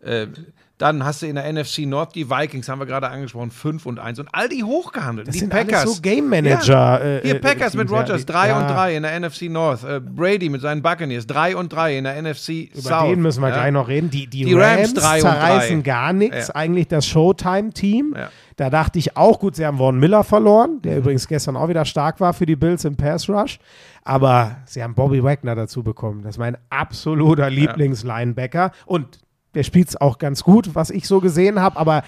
Äh, 0.00 0.26
dann 0.80 1.04
hast 1.04 1.20
du 1.22 1.26
in 1.26 1.34
der 1.34 1.52
NFC 1.52 1.80
North 1.80 2.14
die 2.14 2.30
Vikings, 2.30 2.68
haben 2.68 2.78
wir 2.78 2.86
gerade 2.86 3.08
angesprochen, 3.08 3.50
5 3.50 3.84
und 3.86 3.98
1. 3.98 4.18
Und 4.18 4.28
all 4.32 4.48
die 4.48 4.64
hochgehandelt. 4.64 5.28
Die 5.32 5.38
sind 5.38 5.50
Packers. 5.50 5.82
alles 5.82 5.96
so 5.96 6.00
Game 6.02 6.28
Manager. 6.28 6.72
Ja. 6.72 6.98
äh, 6.98 7.20
Hier 7.22 7.34
äh, 7.36 7.38
Packers 7.38 7.74
mit 7.74 7.90
Rogers, 7.90 8.24
die- 8.24 8.32
3 8.32 8.48
ja. 8.48 8.58
und 8.58 8.66
3 8.68 8.96
in 8.96 9.02
der 9.02 9.20
NFC 9.20 9.42
North. 9.50 9.84
Äh, 9.84 10.00
Brady 10.00 10.48
mit 10.48 10.60
seinen 10.62 10.80
Buccaneers, 10.82 11.26
3 11.26 11.56
und 11.56 11.70
3 11.72 11.98
in 11.98 12.04
der 12.04 12.20
NFC 12.22 12.70
Über 12.72 12.80
South. 12.82 13.10
den 13.10 13.20
müssen 13.22 13.42
wir 13.42 13.48
ja. 13.50 13.54
gleich 13.56 13.72
noch 13.72 13.88
reden. 13.88 14.10
Die, 14.10 14.26
die, 14.26 14.44
Die 14.46 14.54
Rams, 14.54 14.94
Rams 14.96 15.20
zerreißen 15.20 15.82
gar 15.82 16.12
nichts. 16.12 16.50
Eigentlich 16.50 16.88
das 16.88 17.06
Showtime-Team. 17.06 18.14
Da 18.56 18.68
dachte 18.70 18.98
ich 18.98 19.16
auch, 19.16 19.38
gut, 19.38 19.56
sie 19.56 19.64
haben 19.66 19.78
Von 19.78 19.98
Miller 19.98 20.24
verloren, 20.24 20.76
Mhm. 20.76 20.82
der 20.82 20.98
übrigens 20.98 21.28
gestern 21.28 21.56
auch 21.56 21.68
wieder 21.68 21.84
stark 21.84 22.20
war 22.20 22.32
für 22.34 22.46
die 22.46 22.56
Bills 22.56 22.84
im 22.84 22.96
Pass 22.96 23.28
Rush. 23.28 23.58
Aber 24.02 24.56
sie 24.66 24.82
haben 24.82 24.94
Bobby 24.94 25.22
Wagner 25.22 25.54
dazu 25.54 25.82
bekommen. 25.82 26.22
Das 26.22 26.36
ist 26.36 26.38
mein 26.38 26.56
absoluter 26.70 27.50
Lieblingslinebacker. 27.50 28.72
Und 28.86 29.18
der 29.54 29.62
spielt 29.62 29.88
es 29.88 30.00
auch 30.00 30.18
ganz 30.18 30.42
gut, 30.44 30.74
was 30.74 30.90
ich 30.90 31.06
so 31.06 31.20
gesehen 31.20 31.60
habe. 31.60 31.76
Aber 31.78 32.02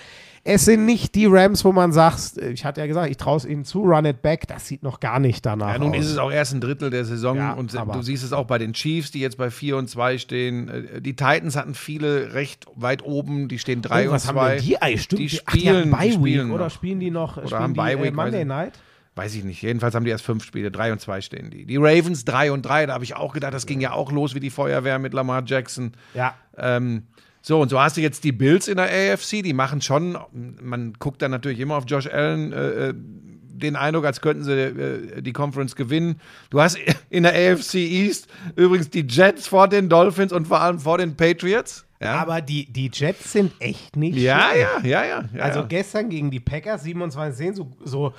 es 0.45 0.65
sind 0.65 0.87
nicht 0.87 1.15
die 1.15 1.27
Rams, 1.27 1.65
wo 1.65 1.71
man 1.71 1.93
sagt, 1.93 2.37
ich 2.39 2.65
hatte 2.65 2.81
ja 2.81 2.87
gesagt, 2.89 3.09
ich 3.11 3.17
traue 3.17 3.37
es 3.37 3.45
ihnen 3.45 3.65
zu, 3.65 3.83
run 3.83 4.05
it 4.07 4.23
back. 4.23 4.49
Das 4.49 4.67
sieht 4.67 4.83
noch 4.83 4.99
gar 4.99 5.21
nicht 5.21 5.47
danach 5.47 5.73
Ja, 5.75 5.79
nun 5.79 5.91
aus. 5.93 5.99
ist 6.01 6.11
es 6.11 6.19
auch 6.19 6.33
erst 6.33 6.53
ein 6.53 6.61
Drittel 6.61 6.91
der 6.91 7.05
Saison 7.05 7.37
Ja, 7.37 7.53
und 7.53 7.73
du 7.73 8.03
siehst 8.03 8.25
es 8.25 8.33
auch 8.33 8.47
bei 8.47 8.59
den 8.59 8.73
Chiefs, 8.73 9.13
die 9.13 9.21
jetzt 9.21 9.37
bei 9.39 9.51
4 9.51 9.77
und 9.77 9.89
2 9.89 10.19
stehen. 10.19 10.69
Äh, 10.69 11.01
Die 11.01 11.15
Titans 11.15 11.55
hatten 11.57 11.75
viele 11.75 12.35
recht 12.35 12.67
weit 12.75 13.05
oben, 13.05 13.47
die 13.47 13.61
stehen 13.61 13.83
3 13.83 14.03
Oh, 14.07 14.09
und 14.09 14.15
was 14.17 14.27
haben 14.27 14.35
2. 14.37 14.57
denn 14.57 14.65
die? 14.65 14.99
Stimmt, 14.99 15.21
Die 15.21 15.41
ach, 15.47 15.53
die 15.53 15.69
haben 15.69 15.77
spielen- 15.79 15.91
Bye 15.93 16.01
die 16.01 16.09
Week, 16.09 16.15
spielen 16.15 16.51
oder 16.51 16.71
spielen 16.71 17.01
die 17.01 17.11
noch 17.13 17.37
Oder 17.37 17.47
spielen 17.47 17.63
haben 17.63 17.75
die, 17.75 17.81
äh, 17.81 17.99
Week, 17.99 18.05
weiß 18.07 18.13
Monday 18.15 18.45
Night? 18.45 18.73
Weiß 19.15 19.35
ich 19.35 19.45
nicht. 19.45 19.61
Jedenfalls 19.63 19.95
haben 19.95 20.05
die 20.07 20.11
erst 20.11 20.25
fünf 20.25 20.43
Spiele, 20.43 20.71
3 20.73 20.91
und 20.91 20.99
2 21.01 21.21
stehen 21.21 21.51
die. 21.51 21.67
Die 21.67 21.77
Ravens 21.77 22.25
3 22.25 22.51
und 22.51 22.63
3, 22.63 22.87
da 22.87 22.95
habe 22.95 23.05
ich 23.05 23.15
auch 23.15 23.35
gedacht, 23.35 23.53
das 23.55 23.67
ging 23.67 23.81
ja 23.81 23.93
auch 23.93 24.11
los 24.11 24.35
wie 24.35 24.41
die 24.41 24.49
Feuerwehr 24.51 24.99
mit 24.99 25.13
Lamar 25.13 25.43
Jackson. 25.47 25.93
Ja. 26.15 26.35
Ähm, 26.57 27.03
so, 27.43 27.61
und 27.61 27.69
so 27.69 27.81
hast 27.81 27.97
du 27.97 28.01
jetzt 28.01 28.23
die 28.23 28.31
Bills 28.31 28.69
in 28.69 28.77
der 28.77 28.87
AFC, 28.87 29.43
die 29.43 29.53
machen 29.53 29.81
schon, 29.81 30.17
man 30.33 30.95
guckt 31.01 31.21
dann 31.23 31.33
natürlich 31.33 31.59
immer 31.59 31.77
auf 31.77 31.85
Josh 31.89 32.07
Allen, 32.07 32.53
äh, 32.53 32.89
äh, 32.89 32.95
den 32.95 33.77
Eindruck, 33.77 34.05
als 34.05 34.21
könnten 34.21 34.45
sie 34.45 34.53
äh, 34.53 35.23
die 35.23 35.33
Conference 35.33 35.75
gewinnen. 35.75 36.21
Du 36.51 36.61
hast 36.61 36.79
in 37.11 37.25
der 37.25 37.33
AFC 37.33 37.75
East 37.75 38.29
übrigens 38.55 38.91
die 38.91 39.05
Jets 39.09 39.49
vor 39.49 39.69
den 39.69 39.89
Dolphins 39.89 40.33
und 40.33 40.47
vor 40.47 40.61
allem 40.61 40.79
vor 40.79 40.99
den 40.99 41.17
Patriots. 41.17 41.85
Ja, 42.01 42.15
Aber 42.15 42.41
die, 42.41 42.73
die 42.73 42.91
Jets 42.93 43.33
sind 43.33 43.53
echt 43.61 43.97
nicht 43.97 44.17
ja, 44.17 44.53
ja, 44.55 44.81
ja, 44.83 45.05
ja. 45.05 45.25
ja, 45.33 45.43
Also 45.43 45.65
gestern 45.69 46.09
gegen 46.09 46.31
die 46.31 46.41
Packers, 46.41 46.85
27-10, 46.85 47.55
so, 47.55 47.71
so 47.85 48.13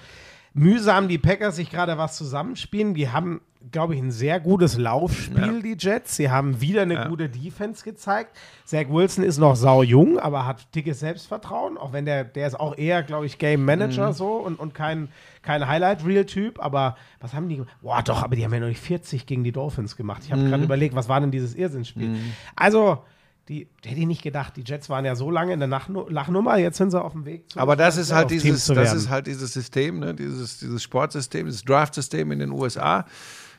mühsam 0.54 1.08
die 1.08 1.18
Packers 1.18 1.56
sich 1.56 1.70
gerade 1.72 1.98
was 1.98 2.16
zusammenspielen. 2.16 2.94
Die 2.94 3.10
haben, 3.10 3.42
glaube 3.72 3.96
ich, 3.96 4.02
ein 4.02 4.12
sehr 4.12 4.40
gutes 4.40 4.78
Laufspiel, 4.78 5.38
Ja. 5.56 5.62
die 5.62 5.76
Jets. 5.80 6.16
Sie 6.16 6.30
haben 6.30 6.62
wieder 6.62 6.84
eine 6.84 6.94
Ja. 6.94 7.08
gute 7.08 7.28
Defense 7.30 7.84
gezeigt. 7.84 8.36
Zach 8.66 8.86
Wilson 8.90 9.24
ist 9.24 9.40
noch 9.40 9.56
sau 9.56 9.82
jung, 9.84 10.20
aber 10.20 10.46
hat 10.46 10.74
dickes 10.76 11.00
Selbstvertrauen. 11.00 11.78
Auch 11.78 11.92
wenn 11.94 12.06
der, 12.06 12.24
der 12.24 12.48
ist 12.48 12.60
auch 12.60 12.78
eher, 12.78 13.02
glaube 13.04 13.26
ich, 13.26 13.40
Game 13.40 13.66
Manager 13.66 14.10
Mhm. 14.10 14.14
so 14.14 14.34
und, 14.34 14.60
und 14.60 14.74
kein, 14.76 15.10
kein 15.42 15.68
Highlight-Reel-Typ. 15.68 16.64
Aber 16.64 16.98
was 17.20 17.34
haben 17.34 17.50
die 17.50 17.56
gemacht? 17.58 17.76
Boah, 17.82 18.04
doch, 18.04 18.22
aber 18.24 18.36
die 18.36 18.44
haben 18.46 18.54
ja 18.54 18.60
noch 18.60 18.68
nicht 18.68 18.82
40 18.82 19.26
gegen 19.26 19.44
die 19.44 19.52
Dolphins 19.52 19.96
gemacht. 19.98 20.22
Ich 20.26 20.32
habe 20.32 20.42
Mhm. 20.42 20.50
gerade 20.50 20.64
überlegt, 20.64 20.96
was 20.96 21.10
war 21.10 21.20
denn 21.20 21.32
dieses 21.32 21.56
Irrsinnsspiel? 21.56 22.16
Also, 22.56 23.00
die, 23.50 23.68
hätte 23.84 24.00
ich 24.00 24.08
nicht 24.08 24.22
gedacht, 24.22 24.56
die 24.56 24.64
Jets 24.66 24.90
waren 24.90 25.04
ja 25.04 25.16
so 25.16 25.30
lange 25.30 25.54
in 25.54 25.60
der 25.60 25.68
Lachnummer, 25.68 26.58
jetzt 26.58 26.78
sind 26.78 26.92
sie 26.92 27.02
auf 27.02 27.12
dem 27.12 27.26
Weg 27.26 27.52
zu 27.52 27.60
Aber 27.60 27.76
das 27.76 27.98
ist 27.98 28.14
halt 28.14 28.32
dieses, 28.32 28.66
das 28.68 28.94
ist 28.94 29.10
halt 29.10 29.28
dieses 29.28 29.52
System, 29.54 30.00
ne? 30.00 30.14
dieses, 30.14 30.60
dieses 30.60 30.82
Sportsystem, 30.82 31.46
dieses 31.46 31.64
Draftsystem 31.64 32.32
in 32.32 32.40
den 32.40 32.52
USA. 32.52 33.06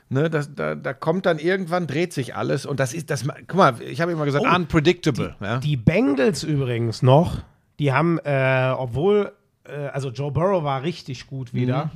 Ne, 0.07 0.29
das, 0.29 0.53
da, 0.53 0.75
da 0.75 0.93
kommt 0.93 1.25
dann 1.25 1.39
irgendwann, 1.39 1.87
dreht 1.87 2.13
sich 2.13 2.35
alles 2.35 2.67
und 2.67 2.79
das 2.79 2.93
ist, 2.93 3.09
das, 3.09 3.25
guck 3.47 3.55
mal, 3.55 3.81
ich 3.81 4.01
habe 4.01 4.11
immer 4.11 4.25
gesagt, 4.25 4.45
Oh, 4.47 4.55
unpredictable. 4.55 5.35
ja? 5.41 5.57
Die 5.57 5.77
Bengals 5.77 6.43
übrigens 6.43 7.01
noch, 7.01 7.39
die 7.79 7.91
haben, 7.91 8.19
äh, 8.19 8.71
obwohl, 8.77 9.31
äh, 9.63 9.87
also 9.87 10.11
Joe 10.11 10.31
Burrow 10.31 10.63
war 10.63 10.83
richtig 10.83 11.25
gut 11.25 11.55
wieder, 11.55 11.89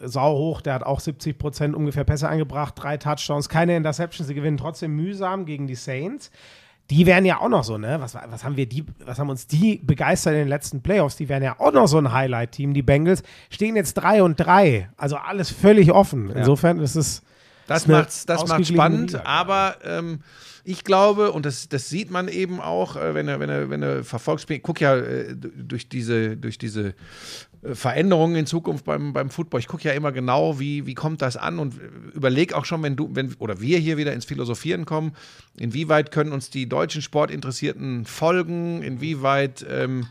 äh, 0.00 0.06
sau 0.06 0.36
hoch, 0.36 0.60
der 0.60 0.74
hat 0.74 0.84
auch 0.84 1.00
70 1.00 1.36
Prozent 1.36 1.74
ungefähr 1.74 2.04
Pässe 2.04 2.28
angebracht, 2.28 2.74
drei 2.76 2.98
Touchdowns, 2.98 3.48
keine 3.48 3.76
Interceptions, 3.76 4.28
sie 4.28 4.34
gewinnen 4.34 4.56
trotzdem 4.56 4.94
mühsam 4.94 5.44
gegen 5.44 5.66
die 5.66 5.74
Saints. 5.74 6.30
Die 6.90 7.06
wären 7.06 7.24
ja 7.24 7.40
auch 7.40 7.48
noch 7.48 7.64
so, 7.64 7.78
ne? 7.78 7.96
Was, 8.00 8.14
was 8.14 8.44
haben 8.44 8.56
wir 8.56 8.66
die, 8.66 8.84
was 9.04 9.18
haben 9.18 9.30
uns 9.30 9.46
die 9.46 9.80
begeistert 9.82 10.34
in 10.34 10.40
den 10.40 10.48
letzten 10.48 10.82
Playoffs? 10.82 11.16
Die 11.16 11.28
wären 11.28 11.42
ja 11.42 11.58
auch 11.58 11.72
noch 11.72 11.86
so 11.86 11.96
ein 11.96 12.12
Highlight-Team. 12.12 12.74
Die 12.74 12.82
Bengals 12.82 13.22
stehen 13.48 13.74
jetzt 13.76 13.94
3 13.94 14.22
und 14.22 14.36
3. 14.36 14.90
Also 14.96 15.16
alles 15.16 15.50
völlig 15.50 15.92
offen. 15.92 16.30
Insofern 16.30 16.78
ist 16.80 16.94
es. 16.94 17.22
Das 17.66 17.86
macht's, 17.86 18.26
das 18.26 18.46
macht's 18.46 18.68
spannend, 18.68 19.12
Liga. 19.12 19.24
aber 19.24 19.76
ähm, 19.84 20.20
ich 20.64 20.84
glaube, 20.84 21.32
und 21.32 21.46
das, 21.46 21.68
das 21.68 21.88
sieht 21.88 22.10
man 22.10 22.28
eben 22.28 22.60
auch, 22.60 22.96
äh, 22.96 23.14
wenn 23.14 23.26
du, 23.26 23.38
wenn 23.38 23.48
du, 23.48 23.70
wenn 23.70 23.80
du 23.80 24.04
verfolgst, 24.04 24.50
ich 24.50 24.62
guck 24.62 24.80
ja 24.80 24.96
äh, 24.96 25.34
durch 25.34 25.88
diese, 25.88 26.36
durch 26.36 26.58
diese 26.58 26.94
Veränderungen 27.72 28.36
in 28.36 28.46
Zukunft 28.46 28.84
beim, 28.84 29.12
beim 29.12 29.30
Football, 29.30 29.60
ich 29.60 29.68
gucke 29.68 29.84
ja 29.84 29.92
immer 29.92 30.12
genau, 30.12 30.58
wie, 30.60 30.86
wie 30.86 30.94
kommt 30.94 31.22
das 31.22 31.36
an 31.36 31.58
und 31.58 31.74
überleg 32.14 32.52
auch 32.52 32.64
schon, 32.64 32.82
wenn 32.82 32.96
du, 32.96 33.10
wenn, 33.14 33.34
oder 33.38 33.60
wir 33.60 33.78
hier 33.78 33.96
wieder 33.96 34.12
ins 34.12 34.24
Philosophieren 34.26 34.84
kommen, 34.84 35.12
inwieweit 35.56 36.10
können 36.10 36.32
uns 36.32 36.50
die 36.50 36.68
deutschen 36.68 37.00
Sportinteressierten 37.02 38.04
folgen, 38.04 38.82
inwieweit 38.82 39.64
ähm, 39.70 40.06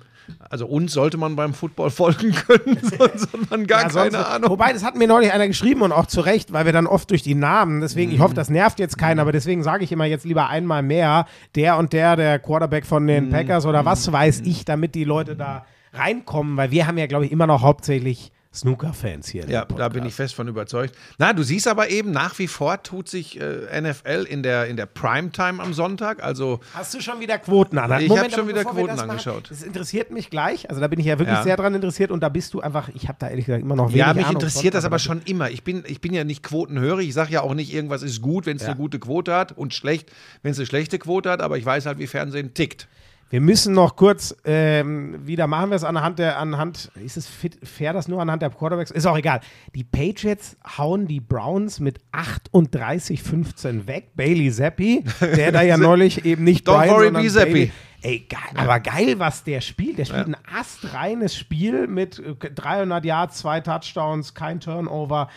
also 0.49 0.65
uns 0.67 0.93
sollte 0.93 1.17
man 1.17 1.35
beim 1.35 1.53
Football 1.53 1.89
folgen 1.91 2.31
können, 2.33 2.77
sonst 2.97 3.33
hat 3.33 3.49
man 3.51 3.67
gar 3.67 3.83
Ja, 3.83 3.89
sonst- 3.89 4.13
keine 4.13 4.25
Ahnung. 4.25 4.49
Wobei, 4.51 4.71
das 4.73 4.83
hat 4.83 4.95
mir 4.95 5.07
neulich 5.07 5.31
einer 5.33 5.47
geschrieben 5.47 5.81
und 5.81 5.91
auch 5.91 6.05
zu 6.05 6.21
Recht, 6.21 6.53
weil 6.53 6.65
wir 6.65 6.71
dann 6.71 6.87
oft 6.87 7.09
durch 7.11 7.23
die 7.23 7.35
Namen, 7.35 7.81
deswegen, 7.81 8.11
ich 8.11 8.19
Mhm. 8.19 8.23
hoffe, 8.23 8.33
das 8.33 8.49
nervt 8.49 8.79
jetzt 8.79 8.97
keinen, 8.97 9.19
aber 9.19 9.31
deswegen 9.31 9.63
sage 9.63 9.83
ich 9.83 9.91
immer 9.91 10.05
jetzt 10.05 10.23
lieber 10.25 10.47
einmal 10.49 10.81
mehr, 10.81 11.27
der 11.55 11.77
und 11.77 11.91
der, 11.93 12.15
der 12.15 12.39
Quarterback 12.39 12.85
von 12.85 13.03
Mhm. 13.03 13.07
den 13.07 13.29
Packers 13.31 13.65
oder 13.65 13.83
was 13.85 14.11
weiß 14.11 14.41
ich, 14.45 14.63
damit 14.65 14.95
die 14.95 15.03
Leute 15.03 15.35
da 15.35 15.65
reinkommen, 15.93 16.57
weil 16.57 16.71
wir 16.71 16.87
haben 16.87 16.97
ja, 16.97 17.05
glaube 17.07 17.25
ich, 17.25 17.31
immer 17.31 17.47
noch 17.47 17.61
hauptsächlich 17.61 18.31
Snooker-Fans 18.55 19.27
hier. 19.29 19.49
Ja, 19.49 19.65
da 19.65 19.89
bin 19.89 20.05
ich 20.05 20.13
fest 20.13 20.35
von 20.35 20.47
überzeugt. 20.47 20.95
Na, 21.17 21.33
du 21.33 21.41
siehst 21.41 21.67
aber 21.67 21.89
eben, 21.89 22.11
nach 22.11 22.37
wie 22.37 22.47
vor 22.47 22.83
tut 22.83 23.09
sich 23.09 23.41
äh, 23.41 23.81
NFL 23.81 24.27
in 24.29 24.43
der, 24.43 24.67
in 24.67 24.77
der 24.77 24.85
Primetime 24.85 25.59
am 25.61 25.73
Sonntag. 25.73 26.23
Also, 26.23 26.59
Hast 26.75 26.93
du 26.93 27.01
schon 27.01 27.19
wieder 27.19 27.39
Quoten 27.39 27.79
an? 27.79 27.99
Ich 27.99 28.09
Moment, 28.09 28.27
hab 28.31 28.39
schon 28.39 28.47
wieder 28.47 28.63
Quoten 28.63 28.87
das 28.89 28.97
machen, 28.97 29.09
angeschaut. 29.09 29.49
Das 29.49 29.63
interessiert 29.63 30.11
mich 30.11 30.29
gleich. 30.29 30.69
Also 30.69 30.79
da 30.81 30.87
bin 30.87 30.99
ich 30.99 31.07
ja 31.07 31.17
wirklich 31.17 31.35
Ja. 31.37 31.41
sehr 31.43 31.57
dran 31.57 31.73
interessiert 31.73 32.11
und 32.11 32.21
da 32.21 32.29
bist 32.29 32.53
du 32.53 32.61
einfach, 32.61 32.89
ich 32.93 33.07
habe 33.07 33.17
da 33.19 33.27
ehrlich 33.29 33.45
gesagt 33.47 33.63
immer 33.63 33.75
noch 33.75 33.87
wenig 33.87 33.97
ja, 33.97 34.13
mich 34.13 34.23
Ahnung 34.25 34.35
interessiert 34.35 34.73
von, 34.73 34.77
das 34.77 34.85
aber 34.85 34.99
schon 34.99 35.23
immer. 35.25 35.49
Ich 35.49 35.63
bin, 35.63 35.83
ich 35.87 35.99
bin 35.99 36.13
ja 36.13 36.23
nicht 36.23 36.43
quotenhörig. 36.43 37.07
Ich 37.07 37.13
sage 37.15 37.31
ja 37.33 37.41
auch 37.41 37.55
nicht, 37.55 37.73
irgendwas 37.73 38.03
ist 38.03 38.21
gut, 38.21 38.45
wenn 38.45 38.57
es 38.57 38.61
Ja. 38.63 38.69
eine 38.69 38.77
gute 38.77 38.99
Quote 38.99 39.33
hat 39.35 39.51
und 39.53 39.73
schlecht, 39.73 40.11
wenn 40.43 40.51
es 40.51 40.59
eine 40.59 40.67
schlechte 40.67 40.99
Quote 40.99 41.31
hat. 41.31 41.41
Aber 41.41 41.57
ich 41.57 41.65
weiß 41.65 41.87
halt, 41.87 41.97
wie 41.97 42.05
Fernsehen 42.05 42.53
tickt. 42.53 42.87
Wir 43.33 43.41
müssen 43.41 43.73
noch 43.73 43.95
kurz 43.95 44.35
ähm, 44.45 45.25
wieder 45.25 45.47
machen 45.47 45.71
wir 45.71 45.75
es 45.75 45.83
anhand 45.83 46.19
der 46.19 46.37
anhand 46.37 46.91
ist 47.03 47.17
es 47.17 47.25
fit, 47.25 47.57
fair 47.63 47.91
das 47.91 48.07
nur 48.07 48.21
anhand 48.21 48.43
der 48.43 48.51
Quarterbacks 48.51 48.91
ist 48.91 49.07
auch 49.07 49.17
egal. 49.17 49.39
Die 49.73 49.83
Patriots 49.83 50.55
hauen 50.77 51.07
die 51.07 51.19
Browns 51.19 51.79
mit 51.79 51.99
38-15 52.11 53.87
weg. 53.87 54.11
Bailey 54.15 54.51
Zappi, 54.51 55.03
der 55.19 55.51
da 55.51 55.63
ja 55.63 55.77
neulich 55.79 56.25
eben 56.25 56.43
nicht 56.43 56.69
Don't 56.69 56.77
Brian, 56.77 57.15
worry, 57.15 57.23
be 57.23 57.27
Zappi. 57.27 57.71
Ey, 58.03 58.19
geil, 58.29 58.39
aber 58.53 58.79
geil, 58.79 59.17
was 59.17 59.43
der 59.43 59.61
spielt. 59.61 59.97
Der 59.97 60.05
spielt 60.05 60.27
ein 60.27 60.37
astreines 60.55 61.35
Spiel 61.35 61.87
mit 61.87 62.19
äh, 62.19 62.35
300 62.35 63.03
Yards, 63.03 63.39
zwei 63.39 63.61
Touchdowns, 63.61 64.35
kein 64.35 64.59
Turnover. 64.59 65.27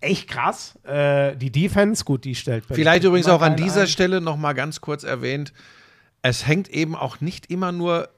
Echt 0.00 0.30
krass. 0.30 0.78
Äh, 0.84 1.34
die 1.34 1.50
Defense, 1.50 2.04
gut, 2.04 2.26
die 2.26 2.36
stellt 2.36 2.64
Vielleicht 2.70 3.02
übrigens 3.02 3.26
auch 3.26 3.42
an 3.42 3.56
dieser 3.56 3.80
ein. 3.80 3.86
Stelle 3.88 4.20
noch 4.20 4.36
mal 4.36 4.52
ganz 4.52 4.80
kurz 4.80 5.02
erwähnt, 5.02 5.52
es 6.24 6.46
hängt 6.46 6.68
eben 6.70 6.96
auch 6.96 7.20
nicht 7.20 7.50
immer 7.50 7.70
nur 7.70 8.08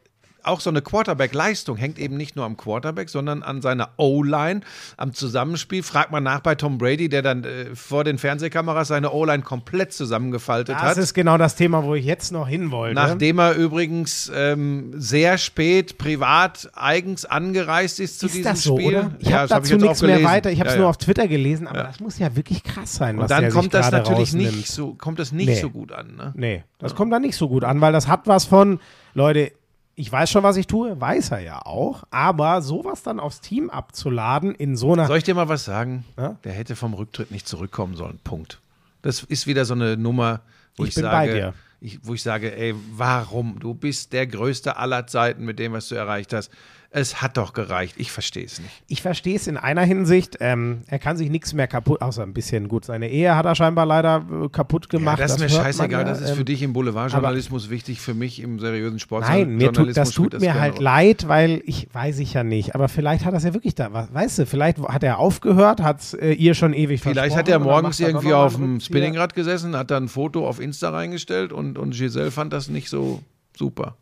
auch 0.46 0.60
so 0.60 0.70
eine 0.70 0.82
Quarterback-Leistung 0.82 1.76
hängt 1.76 1.98
eben 1.98 2.16
nicht 2.16 2.36
nur 2.36 2.44
am 2.44 2.56
Quarterback, 2.56 3.08
sondern 3.08 3.42
an 3.42 3.62
seiner 3.62 3.90
O-Line, 3.96 4.60
am 4.96 5.12
Zusammenspiel. 5.14 5.82
Fragt 5.82 6.10
man 6.12 6.22
nach 6.22 6.40
bei 6.40 6.54
Tom 6.54 6.78
Brady, 6.78 7.08
der 7.08 7.22
dann 7.22 7.44
äh, 7.44 7.74
vor 7.74 8.04
den 8.04 8.18
Fernsehkameras 8.18 8.88
seine 8.88 9.10
O-Line 9.12 9.42
komplett 9.42 9.92
zusammengefaltet 9.92 10.74
Das 10.76 10.82
hat. 10.82 10.96
ist 10.98 11.14
genau 11.14 11.38
das 11.38 11.56
Thema, 11.56 11.84
wo 11.84 11.94
ich 11.94 12.04
jetzt 12.04 12.32
noch 12.32 12.48
hin 12.48 12.70
wollte. 12.70 12.94
Nachdem 12.94 13.38
er 13.38 13.54
übrigens 13.54 14.30
ähm, 14.34 14.92
sehr 14.96 15.38
spät 15.38 15.98
privat 15.98 16.70
eigens 16.74 17.24
angereist 17.24 18.00
ist 18.00 18.20
zu 18.20 18.26
ist 18.26 18.36
diesem 18.36 18.52
das 18.52 18.62
so, 18.62 18.76
Spiel. 18.76 18.88
oder? 18.96 19.10
Ich 19.18 19.28
Ja, 19.28 19.38
habe 19.38 19.48
das 19.48 19.56
hab 19.56 19.62
dazu 19.64 19.76
auch 19.76 19.80
nichts 19.80 20.02
mehr 20.02 20.22
weiter. 20.24 20.50
Ich 20.50 20.60
habe 20.60 20.68
es 20.68 20.74
Ja, 20.74 20.78
nur 20.80 20.86
ja. 20.86 20.90
auf 20.90 20.96
Twitter 20.98 21.28
gelesen, 21.28 21.66
aber 21.66 21.78
Ja. 21.78 21.84
das 21.84 22.00
muss 22.00 22.18
ja 22.18 22.34
wirklich 22.36 22.62
krass 22.62 22.94
sein, 22.94 23.16
was 23.18 23.30
Und 23.30 23.30
dann 23.30 23.50
kommt 23.50 23.74
das 23.74 23.90
natürlich 23.90 24.18
rausnimmt. 24.30 24.56
nicht 24.56 24.68
so, 24.70 24.94
kommt 24.94 25.18
das 25.18 25.32
nicht 25.32 25.48
Nee. 25.48 25.60
so 25.60 25.70
gut 25.70 25.92
an. 25.92 26.16
Ne? 26.16 26.32
Nee, 26.36 26.64
das 26.78 26.94
kommt 26.94 27.12
dann 27.12 27.22
nicht 27.22 27.36
so 27.36 27.48
gut 27.48 27.64
an, 27.64 27.80
weil 27.80 27.92
das 27.92 28.08
hat 28.08 28.26
was 28.26 28.44
von, 28.44 28.80
Leute, 29.14 29.52
ich 29.98 30.12
weiß 30.12 30.30
schon, 30.30 30.42
was 30.42 30.58
ich 30.58 30.66
tue, 30.66 31.00
weiß 31.00 31.30
er 31.30 31.40
ja 31.40 31.62
auch, 31.64 32.04
aber 32.10 32.60
sowas 32.60 33.02
dann 33.02 33.18
aufs 33.18 33.40
Team 33.40 33.70
abzuladen 33.70 34.54
in 34.54 34.76
so 34.76 34.92
einer. 34.92 35.06
Soll 35.06 35.18
ich 35.18 35.24
dir 35.24 35.34
mal 35.34 35.48
was 35.48 35.64
sagen? 35.64 36.04
Ja? 36.18 36.36
Der 36.44 36.52
hätte 36.52 36.76
vom 36.76 36.92
Rücktritt 36.92 37.30
nicht 37.30 37.48
zurückkommen 37.48 37.96
sollen. 37.96 38.20
Punkt. 38.22 38.60
Das 39.00 39.22
ist 39.22 39.46
wieder 39.46 39.64
so 39.64 39.72
eine 39.72 39.96
Nummer, 39.96 40.42
wo 40.76 40.84
Ich 40.84 40.90
ich, 40.90 40.94
bin 40.96 41.04
bei 41.04 41.26
sage, 41.26 41.32
dir. 41.32 41.54
Ich, 41.80 41.98
wo 42.02 42.12
ich 42.12 42.22
sage, 42.22 42.54
ey, 42.54 42.74
warum? 42.92 43.58
Du 43.58 43.72
bist 43.72 44.12
der 44.12 44.26
Größte 44.26 44.76
aller 44.76 45.06
Zeiten 45.06 45.44
mit 45.46 45.58
dem, 45.58 45.72
was 45.72 45.88
du 45.88 45.94
erreicht 45.94 46.32
hast. 46.34 46.50
Es 46.96 47.20
hat 47.20 47.36
doch 47.36 47.52
gereicht. 47.52 47.96
Ich 47.98 48.10
verstehe 48.10 48.46
es 48.46 48.58
nicht. 48.58 48.72
Ich 48.88 49.02
verstehe 49.02 49.36
es 49.36 49.46
in 49.48 49.58
einer 49.58 49.82
Hinsicht, 49.82 50.38
ähm, 50.40 50.80
er 50.86 50.98
kann 50.98 51.18
sich 51.18 51.28
nichts 51.28 51.52
mehr 51.52 51.66
kaputt, 51.66 52.00
außer 52.00 52.22
ein 52.22 52.32
bisschen 52.32 52.68
gut. 52.68 52.86
Seine 52.86 53.10
Ehe 53.10 53.36
hat 53.36 53.44
er 53.44 53.54
scheinbar 53.54 53.84
leider 53.84 54.24
äh, 54.44 54.48
kaputt 54.48 54.88
gemacht. 54.88 55.18
ja, 55.18 55.26
das 55.26 55.32
ist 55.32 55.40
mir 55.40 55.54
man 55.54 55.64
scheißegal. 55.66 56.00
ja, 56.00 56.08
das 56.08 56.22
ist 56.22 56.30
ähm, 56.30 56.36
für 56.36 56.44
dich 56.46 56.62
im 56.62 56.72
Boulevardjournalismus 56.72 57.68
wichtig, 57.68 58.00
für 58.00 58.14
mich 58.14 58.40
im 58.40 58.58
seriösen 58.60 58.98
Sportjournalismus. 58.98 59.46
Nein, 59.46 59.58
mir 59.58 59.72
tut, 59.74 59.94
das 59.94 60.12
tut 60.12 60.32
spielt 60.32 60.40
mir 60.40 60.58
halt 60.58 60.78
leid, 60.78 61.28
weil 61.28 61.60
ich 61.66 61.86
weiß 61.92 62.18
ich 62.18 62.32
ja 62.32 62.44
nicht. 62.44 62.74
Aber 62.74 62.88
vielleicht 62.88 63.26
hat 63.26 63.34
das 63.34 63.44
ja 63.44 63.52
wirklich 63.52 63.74
da 63.74 63.92
was. 63.92 64.14
Weißt 64.14 64.38
du, 64.38 64.46
vielleicht 64.46 64.78
hat 64.78 65.02
er 65.02 65.18
aufgehört, 65.18 65.82
hat 65.82 66.14
äh, 66.14 66.32
ihr 66.32 66.54
schon 66.54 66.72
ewig 66.72 67.02
Vielleicht 67.02 67.36
hat 67.36 67.50
er 67.50 67.58
morgens 67.58 68.00
irgendwie 68.00 68.32
auf 68.32 68.56
dem. 68.56 68.80
Spinningrad 68.80 69.34
gesessen, 69.34 69.76
hat 69.76 69.90
dann 69.90 70.04
ein 70.04 70.08
Foto 70.08 70.48
auf 70.48 70.60
Insta 70.60 70.88
reingestellt 70.88 71.52
und, 71.52 71.76
und 71.76 71.90
Giselle 71.90 72.30
fand 72.30 72.54
das 72.54 72.70
nicht 72.70 72.88
so 72.88 73.20
super. 73.54 73.98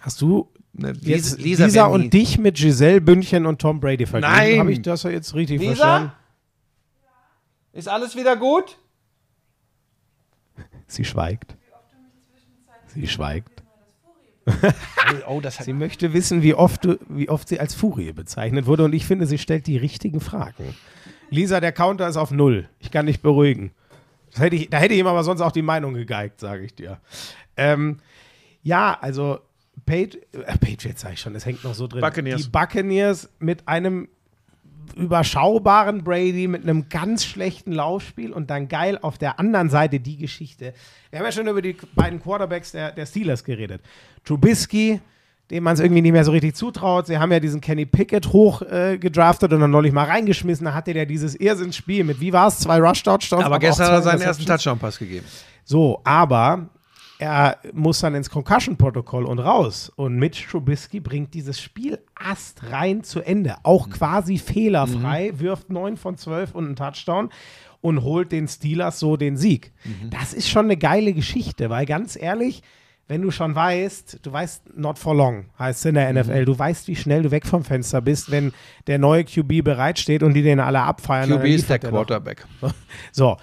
Hast 0.00 0.20
du 0.20 0.48
Ne, 0.74 0.92
Lisa- 0.92 1.36
Lisa, 1.36 1.86
nie- 1.88 1.92
und 1.94 2.10
dich 2.14 2.38
mit 2.38 2.56
Giselle 2.56 3.00
Bündchen 3.00 3.44
und 3.46 3.60
Tom 3.60 3.78
Brady 3.80 4.06
verglichen? 4.06 4.34
Nein! 4.36 4.58
Habe 4.58 4.72
ich 4.72 4.80
das 4.82 5.02
jetzt 5.02 5.34
richtig 5.34 5.60
Lisa? 5.60 5.74
verstanden? 5.74 6.12
Ist 7.72 7.88
alles 7.88 8.16
wieder 8.16 8.36
gut? 8.36 8.78
Sie 10.86 11.04
schweigt. 11.04 11.56
Sie 12.88 13.06
schweigt. 13.06 13.62
Oh, 15.28 15.42
Sie 15.60 15.74
möchte 15.74 16.14
wissen, 16.14 16.42
wie 16.42 16.54
oft, 16.54 16.84
du, 16.86 16.98
wie 17.08 17.28
oft 17.28 17.46
sie 17.46 17.60
als 17.60 17.74
Furie 17.74 18.12
bezeichnet 18.12 18.64
wurde 18.64 18.84
und 18.84 18.94
ich 18.94 19.04
finde, 19.04 19.26
sie 19.26 19.36
stellt 19.36 19.66
die 19.66 19.76
richtigen 19.76 20.20
Fragen. 20.20 20.74
Lisa, 21.28 21.60
der 21.60 21.72
Counter 21.72 22.08
ist 22.08 22.16
auf 22.16 22.30
Null. 22.30 22.66
Ich 22.78 22.90
kann 22.90 23.04
dich 23.06 23.20
beruhigen. 23.20 23.72
Das 24.30 24.40
hätte 24.40 24.56
ich, 24.56 24.70
da 24.70 24.78
hätte 24.78 24.94
ich 24.94 25.00
ihm 25.00 25.06
aber 25.06 25.22
sonst 25.22 25.42
auch 25.42 25.52
die 25.52 25.60
Meinung 25.62 25.92
gegeigt, 25.92 26.40
sage 26.40 26.64
ich 26.64 26.74
dir. 26.74 26.98
Ähm, 27.58 27.98
ja, 28.62 28.96
also 29.00 29.40
Page, 29.86 30.18
äh, 30.32 30.58
Patriots 30.58 31.00
sage 31.00 31.14
ich 31.14 31.20
schon, 31.20 31.34
das 31.34 31.46
hängt 31.46 31.64
noch 31.64 31.74
so 31.74 31.86
drin. 31.86 32.00
Buccaneers. 32.00 32.42
Die 32.42 32.48
Buccaneers 32.48 33.28
mit 33.38 33.66
einem 33.66 34.08
überschaubaren 34.96 36.04
Brady 36.04 36.48
mit 36.48 36.62
einem 36.62 36.88
ganz 36.88 37.24
schlechten 37.24 37.72
Laufspiel 37.72 38.32
und 38.32 38.50
dann 38.50 38.68
geil 38.68 38.98
auf 39.00 39.16
der 39.16 39.38
anderen 39.38 39.70
Seite 39.70 40.00
die 40.00 40.16
Geschichte. 40.16 40.74
Wir 41.10 41.18
haben 41.18 41.26
ja 41.26 41.32
schon 41.32 41.46
über 41.46 41.62
die 41.62 41.76
beiden 41.94 42.20
Quarterbacks 42.20 42.72
der, 42.72 42.92
der 42.92 43.06
Steelers 43.06 43.44
geredet. 43.44 43.80
Trubisky, 44.24 45.00
dem 45.50 45.64
man 45.64 45.74
es 45.74 45.80
irgendwie 45.80 46.02
nicht 46.02 46.12
mehr 46.12 46.24
so 46.24 46.32
richtig 46.32 46.56
zutraut. 46.56 47.06
Sie 47.06 47.18
haben 47.18 47.32
ja 47.32 47.40
diesen 47.40 47.60
Kenny 47.60 47.86
Pickett 47.86 48.32
hoch 48.32 48.62
äh, 48.62 48.98
gedraftet 48.98 49.52
und 49.52 49.60
dann 49.60 49.70
neulich 49.70 49.92
mal 49.92 50.04
reingeschmissen. 50.04 50.66
Da 50.66 50.74
hatte 50.74 50.92
der 50.92 51.06
dieses 51.06 51.34
Irrsinnsspiel 51.34 52.04
mit, 52.04 52.20
wie 52.20 52.32
war 52.32 52.48
es, 52.48 52.58
zwei 52.58 52.78
Rush-Touchdowns. 52.78 53.44
aber 53.44 53.56
auch 53.56 53.60
gestern 53.60 53.86
hat 53.86 53.94
er 53.94 54.02
seinen 54.02 54.22
ersten. 54.22 54.44
Touchdown-Pass 54.44 54.98
gegeben. 54.98 55.26
So, 55.64 56.00
aber 56.04 56.68
er 57.22 57.58
muss 57.72 58.00
dann 58.00 58.16
ins 58.16 58.28
Concussion-Protokoll 58.30 59.26
und 59.26 59.38
raus. 59.38 59.92
Und 59.94 60.16
Mitch 60.16 60.44
Trubisky 60.50 60.98
bringt 60.98 61.34
dieses 61.34 61.60
Spiel 61.60 62.00
astrein 62.16 63.04
zu 63.04 63.20
Ende. 63.20 63.54
Auch 63.62 63.88
quasi 63.90 64.38
fehlerfrei, 64.38 65.32
wirft 65.36 65.70
9 65.70 65.96
von 65.96 66.16
12 66.16 66.52
und 66.52 66.66
einen 66.66 66.74
Touchdown 66.76 67.28
und 67.80 68.02
holt 68.02 68.32
den 68.32 68.48
Steelers 68.48 68.98
so 68.98 69.16
den 69.16 69.36
Sieg. 69.36 69.72
Das 70.10 70.34
ist 70.34 70.48
schon 70.48 70.64
eine 70.64 70.76
geile 70.76 71.12
Geschichte, 71.12 71.70
weil 71.70 71.86
ganz 71.86 72.16
ehrlich, 72.20 72.60
wenn 73.06 73.22
du 73.22 73.30
schon 73.30 73.54
weißt, 73.54 74.18
du 74.26 74.32
weißt, 74.32 74.76
not 74.76 74.98
for 74.98 75.14
long 75.14 75.44
heißt 75.60 75.78
es 75.78 75.84
in 75.84 75.94
der 75.94 76.12
NFL, 76.12 76.44
du 76.44 76.58
weißt, 76.58 76.88
wie 76.88 76.96
schnell 76.96 77.22
du 77.22 77.30
weg 77.30 77.46
vom 77.46 77.62
Fenster 77.62 78.00
bist, 78.00 78.32
wenn 78.32 78.52
der 78.88 78.98
neue 78.98 79.24
QB 79.24 79.62
bereitsteht 79.62 80.24
und 80.24 80.34
die 80.34 80.42
den 80.42 80.58
alle 80.58 80.80
abfeiern. 80.80 81.30
QB 81.30 81.44
ist 81.44 81.70
der 81.70 81.80
er. 81.80 81.90
Quarterback. 81.90 82.46
So. 83.12 83.36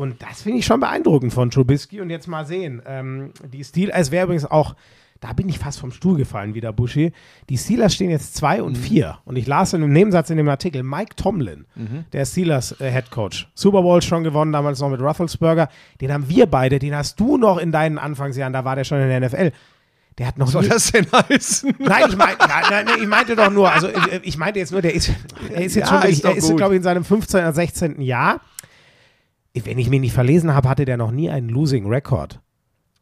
Und 0.00 0.22
das 0.22 0.40
finde 0.40 0.60
ich 0.60 0.64
schon 0.64 0.80
beeindruckend 0.80 1.34
von 1.34 1.50
Trubisky. 1.50 2.00
Und 2.00 2.08
jetzt 2.08 2.26
mal 2.26 2.46
sehen. 2.46 2.80
Ähm, 2.86 3.32
die 3.52 3.62
Steelers, 3.62 3.98
es 3.98 4.10
wäre 4.10 4.24
übrigens 4.24 4.46
auch, 4.46 4.74
da 5.20 5.34
bin 5.34 5.46
ich 5.50 5.58
fast 5.58 5.78
vom 5.78 5.92
Stuhl 5.92 6.16
gefallen 6.16 6.54
wieder, 6.54 6.72
Buschi. 6.72 7.12
Die 7.50 7.58
Steelers 7.58 7.94
stehen 7.94 8.08
jetzt 8.08 8.34
2 8.36 8.62
und 8.62 8.78
4. 8.78 9.18
Und 9.26 9.36
ich 9.36 9.46
las 9.46 9.74
in 9.74 9.82
einem 9.82 9.92
Nebensatz 9.92 10.30
in 10.30 10.38
dem 10.38 10.48
Artikel, 10.48 10.82
Mike 10.82 11.16
Tomlin, 11.16 11.66
der 12.14 12.24
Steelers 12.24 12.80
äh, 12.80 12.90
Head 12.90 13.10
Coach, 13.10 13.50
Super 13.54 13.82
Bowl 13.82 14.00
schon 14.00 14.24
gewonnen, 14.24 14.52
damals 14.52 14.80
noch 14.80 14.88
mit 14.88 15.02
Rufflesburger. 15.02 15.68
Den 16.00 16.10
haben 16.10 16.26
wir 16.30 16.46
beide, 16.46 16.78
den 16.78 16.94
hast 16.96 17.20
du 17.20 17.36
noch 17.36 17.58
in 17.58 17.70
deinen 17.70 17.98
Anfangsjahren, 17.98 18.54
da 18.54 18.64
war 18.64 18.76
der 18.76 18.84
schon 18.84 19.02
in 19.02 19.08
der 19.10 19.20
NFL. 19.20 19.52
Der 20.16 20.26
hat 20.26 20.38
noch 20.38 20.46
Was 20.46 20.52
soll 20.52 20.62
nie, 20.62 20.68
das 20.68 20.92
denn 20.92 21.06
heißen? 21.12 21.74
Nein, 21.78 22.04
ich, 22.08 22.16
mein, 22.16 22.36
ja, 22.40 22.62
nein, 22.70 22.86
ich 22.98 23.06
meinte 23.06 23.36
doch 23.36 23.50
nur, 23.50 23.70
also 23.70 23.88
ich, 23.88 24.20
ich 24.22 24.38
meinte 24.38 24.58
jetzt 24.58 24.72
nur, 24.72 24.80
der 24.80 24.94
ist, 24.94 25.10
er 25.50 25.62
ist 25.62 25.74
jetzt 25.74 25.90
Ja, 25.90 26.00
schon, 26.00 26.10
ist 26.10 26.24
er 26.24 26.34
ist, 26.36 26.56
glaube 26.56 26.74
ich, 26.74 26.78
in 26.78 26.82
seinem 26.82 27.04
15. 27.04 27.40
oder 27.40 27.52
16. 27.52 28.00
Jahr. 28.00 28.40
Wenn 29.54 29.78
ich 29.78 29.90
mich 29.90 30.00
nicht 30.00 30.12
verlesen 30.12 30.54
habe, 30.54 30.68
hatte 30.68 30.84
der 30.84 30.96
noch 30.96 31.10
nie 31.10 31.28
einen 31.30 31.48
Losing 31.48 31.86
Record. 31.88 32.40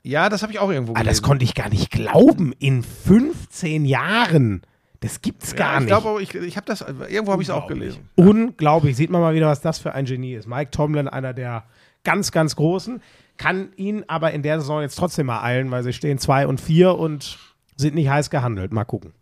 Ja, 0.02 0.28
das 0.28 0.42
habe 0.42 0.52
ich 0.52 0.58
auch 0.58 0.70
irgendwo 0.70 0.92
Ah, 0.92 1.00
gelesen. 1.00 1.08
das 1.08 1.22
konnte 1.22 1.44
ich 1.44 1.54
gar 1.54 1.68
nicht 1.68 1.90
glauben. 1.90 2.52
In 2.58 2.82
15 2.82 3.84
Jahren. 3.84 4.62
Das 5.00 5.20
gibt's 5.22 5.54
gar 5.54 5.72
ja, 5.72 5.74
ich 5.74 5.80
nicht. 5.84 5.88
glaube 5.88 6.22
ich, 6.22 6.34
ich 6.34 6.56
habe 6.56 6.66
das, 6.66 6.80
irgendwo 6.80 7.32
habe 7.32 7.42
ich 7.42 7.48
es 7.48 7.54
auch 7.54 7.66
gelesen. 7.68 8.08
Unglaublich. 8.16 8.96
Sieht 8.96 9.11
man 9.11 9.20
mal 9.20 9.34
wieder, 9.34 9.46
was 9.48 9.61
das 9.61 9.78
für 9.78 9.92
ein 9.94 10.06
Genie 10.06 10.34
ist. 10.34 10.48
Mike 10.48 10.70
Tomlin, 10.70 11.06
einer 11.08 11.34
der 11.34 11.64
ganz, 12.04 12.32
ganz 12.32 12.56
Großen, 12.56 13.00
kann 13.37 13.68
ihn 13.76 14.04
aber 14.08 14.32
in 14.32 14.42
der 14.42 14.61
Saison 14.61 14.80
jetzt 14.80 14.96
trotzdem 14.96 15.26
mal 15.26 15.42
eilen, 15.42 15.70
weil 15.70 15.84
sie 15.84 15.92
stehen 15.92 16.18
2 16.18 16.46
und 16.46 16.61
4 16.61 16.94
und 16.98 17.38
sind 17.76 17.94
nicht 17.94 18.08
heiß 18.08 18.30
gehandelt. 18.30 18.72
Mal 18.72 18.84
gucken. 18.84 19.12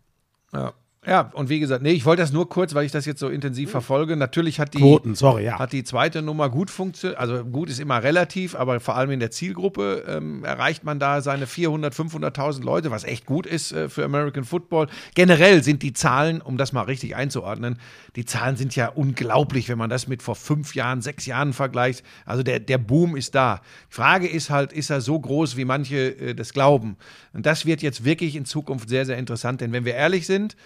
Ja. 0.53 0.73
Ja, 1.05 1.31
und 1.33 1.47
wie 1.47 1.61
gesagt, 1.61 1.83
nee, 1.83 1.91
ich 1.91 2.05
wollte 2.05 2.21
das 2.21 2.33
nur 2.33 2.49
kurz, 2.49 2.73
weil 2.73 2.85
ich 2.85 2.91
das 2.91 3.05
jetzt 3.05 3.21
so 3.21 3.29
intensiv 3.29 3.71
verfolge. 3.71 4.17
Natürlich 4.17 4.59
hat 4.59 4.73
die, 4.73 4.79
Quoten, 4.79 5.15
sorry, 5.15 5.45
ja. 5.45 5.57
hat 5.57 5.71
die 5.71 5.85
zweite 5.85 6.21
Nummer 6.21 6.49
gut 6.49 6.69
funktioniert. 6.69 7.17
Also 7.17 7.45
gut 7.45 7.69
ist 7.69 7.79
immer 7.79 8.03
relativ, 8.03 8.55
aber 8.55 8.81
vor 8.81 8.97
allem 8.97 9.11
in 9.11 9.21
der 9.21 9.31
Zielgruppe 9.31 10.03
ähm, 10.05 10.43
erreicht 10.43 10.83
man 10.83 10.99
da 10.99 11.21
seine 11.21 11.47
400, 11.47 11.93
500.000 11.93 12.61
Leute, 12.61 12.91
was 12.91 13.05
echt 13.05 13.25
gut 13.25 13.45
ist 13.45 13.71
äh, 13.71 13.87
für 13.87 14.03
American 14.03 14.43
Football. 14.43 14.87
Generell 15.15 15.63
sind 15.63 15.81
die 15.81 15.93
Zahlen, 15.93 16.41
um 16.41 16.57
das 16.57 16.73
mal 16.73 16.81
richtig 16.81 17.15
einzuordnen, 17.15 17.79
die 18.17 18.25
Zahlen 18.25 18.57
sind 18.57 18.75
ja 18.75 18.89
unglaublich, 18.89 19.69
wenn 19.69 19.77
man 19.77 19.89
das 19.89 20.07
mit 20.07 20.21
vor 20.21 20.35
fünf 20.35 20.75
Jahren, 20.75 21.01
sechs 21.01 21.25
Jahren 21.25 21.53
vergleicht. 21.53 22.03
Also 22.25 22.43
der, 22.43 22.59
der 22.59 22.79
Boom 22.79 23.15
ist 23.15 23.33
da. 23.33 23.61
Die 23.89 23.95
Frage 23.95 24.27
ist 24.27 24.49
halt, 24.49 24.73
ist 24.73 24.89
er 24.89 24.99
so 24.99 25.17
groß, 25.17 25.55
wie 25.55 25.63
manche 25.63 26.19
äh, 26.19 26.35
das 26.35 26.51
glauben? 26.51 26.97
Und 27.31 27.45
das 27.45 27.65
wird 27.65 27.81
jetzt 27.81 28.03
wirklich 28.03 28.35
in 28.35 28.43
Zukunft 28.43 28.89
sehr, 28.89 29.05
sehr 29.05 29.17
interessant, 29.17 29.61
denn 29.61 29.71
wenn 29.71 29.85
wir 29.85 29.93
ehrlich 29.93 30.27
sind, 30.27 30.57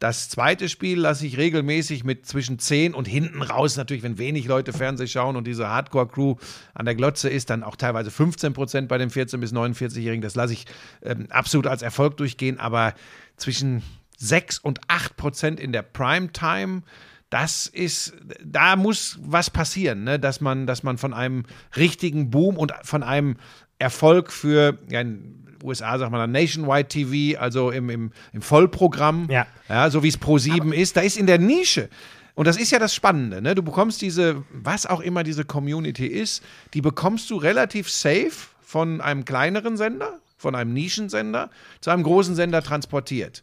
das 0.00 0.30
zweite 0.30 0.70
Spiel 0.70 0.98
lasse 0.98 1.26
ich 1.26 1.36
regelmäßig 1.36 2.04
mit 2.04 2.24
zwischen 2.24 2.58
10 2.58 2.94
und 2.94 3.06
hinten 3.06 3.42
raus, 3.42 3.76
natürlich, 3.76 4.02
wenn 4.02 4.16
wenig 4.16 4.46
Leute 4.46 4.72
Fernseh 4.72 5.06
schauen 5.06 5.36
und 5.36 5.46
diese 5.46 5.68
Hardcore-Crew 5.68 6.36
an 6.72 6.86
der 6.86 6.94
Glotze 6.94 7.28
ist, 7.28 7.50
dann 7.50 7.62
auch 7.62 7.76
teilweise 7.76 8.10
15 8.10 8.54
Prozent 8.54 8.88
bei 8.88 8.96
den 8.96 9.10
14- 9.10 9.36
bis 9.36 9.52
49-Jährigen. 9.52 10.22
Das 10.22 10.36
lasse 10.36 10.54
ich 10.54 10.64
ähm, 11.02 11.26
absolut 11.28 11.66
als 11.66 11.82
Erfolg 11.82 12.16
durchgehen, 12.16 12.58
aber 12.58 12.94
zwischen 13.36 13.82
6 14.16 14.60
und 14.60 14.80
8 14.88 15.18
Prozent 15.18 15.60
in 15.60 15.70
der 15.70 15.82
Primetime, 15.82 16.80
das 17.28 17.66
ist, 17.66 18.14
da 18.42 18.76
muss 18.76 19.18
was 19.22 19.50
passieren, 19.50 20.04
ne? 20.04 20.18
dass, 20.18 20.40
man, 20.40 20.66
dass 20.66 20.82
man 20.82 20.96
von 20.96 21.12
einem 21.12 21.44
richtigen 21.76 22.30
Boom 22.30 22.56
und 22.56 22.72
von 22.84 23.02
einem 23.02 23.36
Erfolg 23.78 24.32
für, 24.32 24.78
ja, 24.90 25.02
in 25.02 25.39
USA 25.62 25.98
sagt 25.98 26.10
man 26.10 26.20
dann 26.20 26.32
Nationwide 26.32 26.88
TV, 26.88 27.38
also 27.40 27.70
im, 27.70 27.90
im, 27.90 28.12
im 28.32 28.42
Vollprogramm, 28.42 29.28
Ja. 29.30 29.46
ja, 29.68 29.90
so 29.90 30.02
wie 30.02 30.08
es 30.08 30.16
Pro 30.16 30.38
7 30.38 30.72
ist, 30.72 30.96
da 30.96 31.00
ist 31.00 31.16
in 31.16 31.26
der 31.26 31.38
Nische. 31.38 31.88
Und 32.34 32.46
das 32.46 32.56
ist 32.56 32.70
ja 32.70 32.78
das 32.78 32.94
Spannende, 32.94 33.42
ne? 33.42 33.54
Du 33.54 33.62
bekommst 33.62 34.00
diese, 34.00 34.44
was 34.50 34.86
auch 34.86 35.00
immer 35.00 35.24
diese 35.24 35.44
Community 35.44 36.06
ist, 36.06 36.42
die 36.74 36.80
bekommst 36.80 37.28
du 37.30 37.36
relativ 37.36 37.90
safe 37.90 38.30
von 38.62 39.00
einem 39.00 39.24
kleineren 39.24 39.76
Sender, 39.76 40.20
von 40.38 40.54
einem 40.54 40.72
Nischensender, 40.72 41.50
zu 41.80 41.90
einem 41.90 42.02
großen 42.02 42.34
Sender 42.34 42.62
transportiert. 42.62 43.42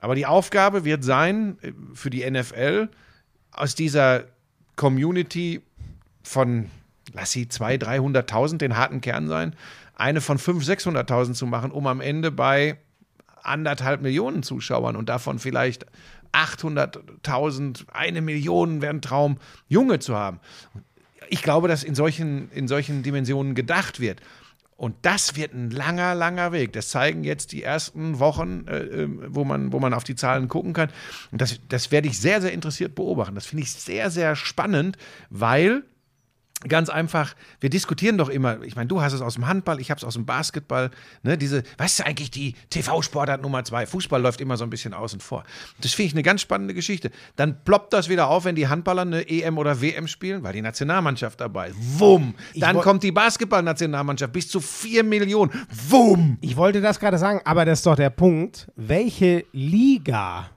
Aber 0.00 0.16
die 0.16 0.26
Aufgabe 0.26 0.84
wird 0.84 1.04
sein, 1.04 1.56
äh, 1.62 1.72
für 1.94 2.10
die 2.10 2.28
NFL, 2.28 2.88
aus 3.52 3.74
dieser 3.74 4.24
Community 4.76 5.60
von, 6.24 6.70
lass 7.12 7.30
sie 7.32 7.44
200.000, 7.44 8.24
300.000 8.24 8.56
den 8.56 8.76
harten 8.76 9.00
Kern 9.00 9.28
sein, 9.28 9.54
eine 9.94 10.20
von 10.20 10.38
500.000, 10.38 11.08
600.000 11.08 11.32
zu 11.34 11.46
machen, 11.46 11.70
um 11.70 11.86
am 11.86 12.00
Ende 12.00 12.30
bei 12.30 12.78
anderthalb 13.42 14.02
Millionen 14.02 14.42
Zuschauern 14.42 14.96
und 14.96 15.08
davon 15.08 15.38
vielleicht 15.38 15.86
800.000, 16.32 17.88
eine 17.92 18.22
Million 18.22 18.80
wäre 18.80 18.94
ein 18.94 19.02
Traum, 19.02 19.38
Junge 19.68 19.98
zu 19.98 20.16
haben. 20.16 20.40
Ich 21.28 21.42
glaube, 21.42 21.68
dass 21.68 21.84
in 21.84 21.94
solchen, 21.94 22.50
in 22.52 22.68
solchen 22.68 23.02
Dimensionen 23.02 23.54
gedacht 23.54 24.00
wird. 24.00 24.20
Und 24.76 24.96
das 25.02 25.36
wird 25.36 25.54
ein 25.54 25.70
langer, 25.70 26.14
langer 26.14 26.50
Weg. 26.50 26.72
Das 26.72 26.88
zeigen 26.88 27.22
jetzt 27.22 27.52
die 27.52 27.62
ersten 27.62 28.18
Wochen, 28.18 28.66
äh, 28.66 28.78
äh, 28.78 29.08
wo, 29.28 29.44
man, 29.44 29.72
wo 29.72 29.78
man 29.78 29.94
auf 29.94 30.02
die 30.02 30.16
Zahlen 30.16 30.48
gucken 30.48 30.72
kann. 30.72 30.88
Und 31.30 31.40
das, 31.40 31.60
das 31.68 31.92
werde 31.92 32.08
ich 32.08 32.18
sehr, 32.18 32.40
sehr 32.40 32.52
interessiert 32.52 32.94
beobachten. 32.94 33.34
Das 33.34 33.46
finde 33.46 33.62
ich 33.62 33.72
sehr, 33.72 34.10
sehr 34.10 34.34
spannend, 34.34 34.96
weil 35.30 35.84
Ganz 36.68 36.88
einfach, 36.88 37.34
wir 37.60 37.70
diskutieren 37.70 38.18
doch 38.18 38.28
immer, 38.28 38.62
ich 38.62 38.76
meine, 38.76 38.88
du 38.88 39.02
hast 39.02 39.12
es 39.12 39.20
aus 39.20 39.34
dem 39.34 39.46
Handball, 39.46 39.80
ich 39.80 39.90
habe 39.90 39.98
es 39.98 40.04
aus 40.04 40.14
dem 40.14 40.26
Basketball, 40.26 40.90
ne, 41.22 41.36
diese, 41.36 41.62
was 41.76 41.94
ist 41.94 42.06
eigentlich 42.06 42.30
die 42.30 42.54
TV-Sportart 42.70 43.42
Nummer 43.42 43.64
zwei? 43.64 43.86
Fußball 43.86 44.20
läuft 44.20 44.40
immer 44.40 44.56
so 44.56 44.64
ein 44.64 44.70
bisschen 44.70 44.94
außen 44.94 45.20
vor. 45.20 45.44
Das 45.80 45.92
finde 45.92 46.06
ich 46.08 46.12
eine 46.14 46.22
ganz 46.22 46.40
spannende 46.40 46.74
Geschichte. 46.74 47.10
Dann 47.36 47.64
ploppt 47.64 47.92
das 47.92 48.08
wieder 48.08 48.28
auf, 48.28 48.44
wenn 48.44 48.54
die 48.54 48.68
Handballer 48.68 49.02
eine 49.02 49.28
EM 49.28 49.58
oder 49.58 49.80
WM 49.80 50.06
spielen, 50.06 50.42
weil 50.42 50.52
die 50.52 50.62
Nationalmannschaft 50.62 51.40
dabei 51.40 51.68
ist. 51.68 51.76
Wumm! 51.98 52.34
Dann 52.54 52.78
kommt 52.78 53.02
die 53.02 53.12
Basketball-Nationalmannschaft 53.12 54.32
bis 54.32 54.48
zu 54.48 54.60
vier 54.60 55.04
Millionen. 55.04 55.50
Wumm! 55.88 56.38
Ich 56.40 56.56
wollte 56.56 56.80
das 56.80 57.00
gerade 57.00 57.18
sagen, 57.18 57.40
aber 57.44 57.64
das 57.64 57.80
ist 57.80 57.86
doch 57.86 57.96
der 57.96 58.10
Punkt. 58.10 58.68
Welche 58.76 59.44
Liga 59.52 60.50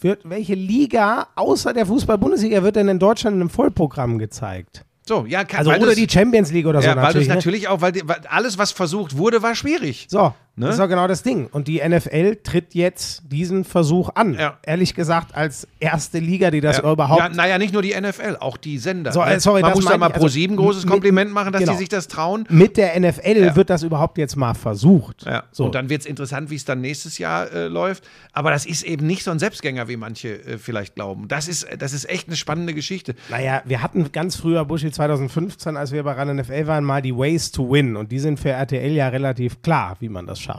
wird, 0.00 0.28
welche 0.28 0.54
Liga 0.54 1.28
außer 1.34 1.72
der 1.72 1.86
Fußball-Bundesliga 1.86 2.62
wird 2.62 2.76
denn 2.76 2.88
in 2.88 2.98
Deutschland 2.98 3.34
in 3.36 3.42
einem 3.42 3.50
Vollprogramm 3.50 4.18
gezeigt? 4.18 4.84
So, 5.06 5.24
ja, 5.26 5.44
kann, 5.44 5.60
Also 5.60 5.72
oder 5.72 5.94
die 5.94 6.08
Champions 6.08 6.52
League 6.52 6.66
oder 6.66 6.82
so 6.82 6.88
ja, 6.88 6.96
weil 6.96 7.02
das 7.02 7.14
natürlich. 7.14 7.28
ne? 7.28 7.34
natürlich 7.34 7.68
auch, 7.68 7.80
weil, 7.80 7.92
die, 7.92 8.06
weil 8.06 8.20
alles, 8.28 8.58
was 8.58 8.72
versucht 8.72 9.16
wurde, 9.16 9.42
war 9.42 9.54
schwierig. 9.54 10.06
So, 10.08 10.34
Ne? 10.60 10.66
das 10.66 10.76
ist 10.76 10.80
doch 10.80 10.88
genau 10.88 11.06
das 11.08 11.22
Ding. 11.22 11.48
Und 11.50 11.68
die 11.68 11.80
NFL 11.86 12.36
tritt 12.44 12.74
jetzt 12.74 13.22
diesen 13.30 13.64
Versuch 13.64 14.10
an. 14.14 14.34
Ja. 14.34 14.58
Ehrlich 14.62 14.94
gesagt, 14.94 15.34
als 15.34 15.66
erste 15.80 16.18
Liga, 16.18 16.50
die 16.50 16.60
das 16.60 16.78
Ja, 16.78 16.92
überhaupt. 16.92 17.20
Ja, 17.20 17.28
naja, 17.28 17.58
nicht 17.58 17.72
nur 17.72 17.82
die 17.82 17.94
NFL, 17.98 18.36
auch 18.40 18.56
die 18.56 18.78
Sender. 18.78 19.12
So, 19.12 19.24
ne? 19.24 19.34
äh, 19.34 19.40
sorry, 19.40 19.62
Man 19.62 19.72
muss 19.72 19.84
da 19.84 19.96
mal 19.98 20.08
ich, 20.08 20.14
also 20.14 20.24
pro 20.26 20.28
sieben 20.28 20.56
großes 20.56 20.84
mit- 20.84 20.92
Kompliment 20.92 21.32
machen, 21.32 21.52
dass 21.52 21.60
genau. 21.60 21.72
die 21.72 21.78
sich 21.78 21.88
das 21.88 22.06
trauen. 22.08 22.46
mit 22.48 22.76
der 22.76 22.94
NFL 23.00 23.42
Ja. 23.42 23.56
wird 23.56 23.70
das 23.70 23.82
überhaupt 23.82 24.18
jetzt 24.18 24.36
mal 24.36 24.54
versucht. 24.54 25.24
So. 25.52 25.64
Und 25.66 25.74
dann 25.74 25.88
wird 25.88 26.02
es 26.02 26.06
interessant, 26.06 26.50
wie 26.50 26.56
es 26.56 26.64
dann 26.64 26.80
nächstes 26.80 27.18
Jahr 27.18 27.50
äh, 27.52 27.66
läuft. 27.66 28.04
Aber 28.32 28.50
das 28.50 28.66
ist 28.66 28.82
eben 28.82 29.06
nicht 29.06 29.24
so 29.24 29.30
ein 29.30 29.38
Selbstgänger, 29.38 29.88
wie 29.88 29.96
manche 29.96 30.28
äh, 30.44 30.58
vielleicht 30.58 30.94
glauben. 30.94 31.26
Das 31.28 31.48
ist, 31.48 31.66
das 31.78 31.92
ist 31.92 32.08
echt 32.08 32.28
eine 32.28 32.36
spannende 32.36 32.74
Geschichte. 32.74 33.14
Naja, 33.30 33.62
wir 33.64 33.82
hatten 33.82 34.12
ganz 34.12 34.36
früher, 34.36 34.64
Buschi 34.64 34.90
2015, 34.92 35.76
als 35.76 35.92
wir 35.92 36.02
bei 36.02 36.12
RAN 36.12 36.36
NFL 36.36 36.66
waren, 36.66 36.84
mal 36.84 37.00
die 37.02 37.16
Ways 37.16 37.50
to 37.50 37.70
Win. 37.70 37.96
Und 37.96 38.12
die 38.12 38.18
sind 38.18 38.38
für 38.38 38.50
RTL 38.50 38.92
ja 38.92 39.08
relativ 39.08 39.62
klar, 39.62 39.96
wie 40.00 40.08
man 40.08 40.26
das 40.26 40.38
schafft. 40.40 40.49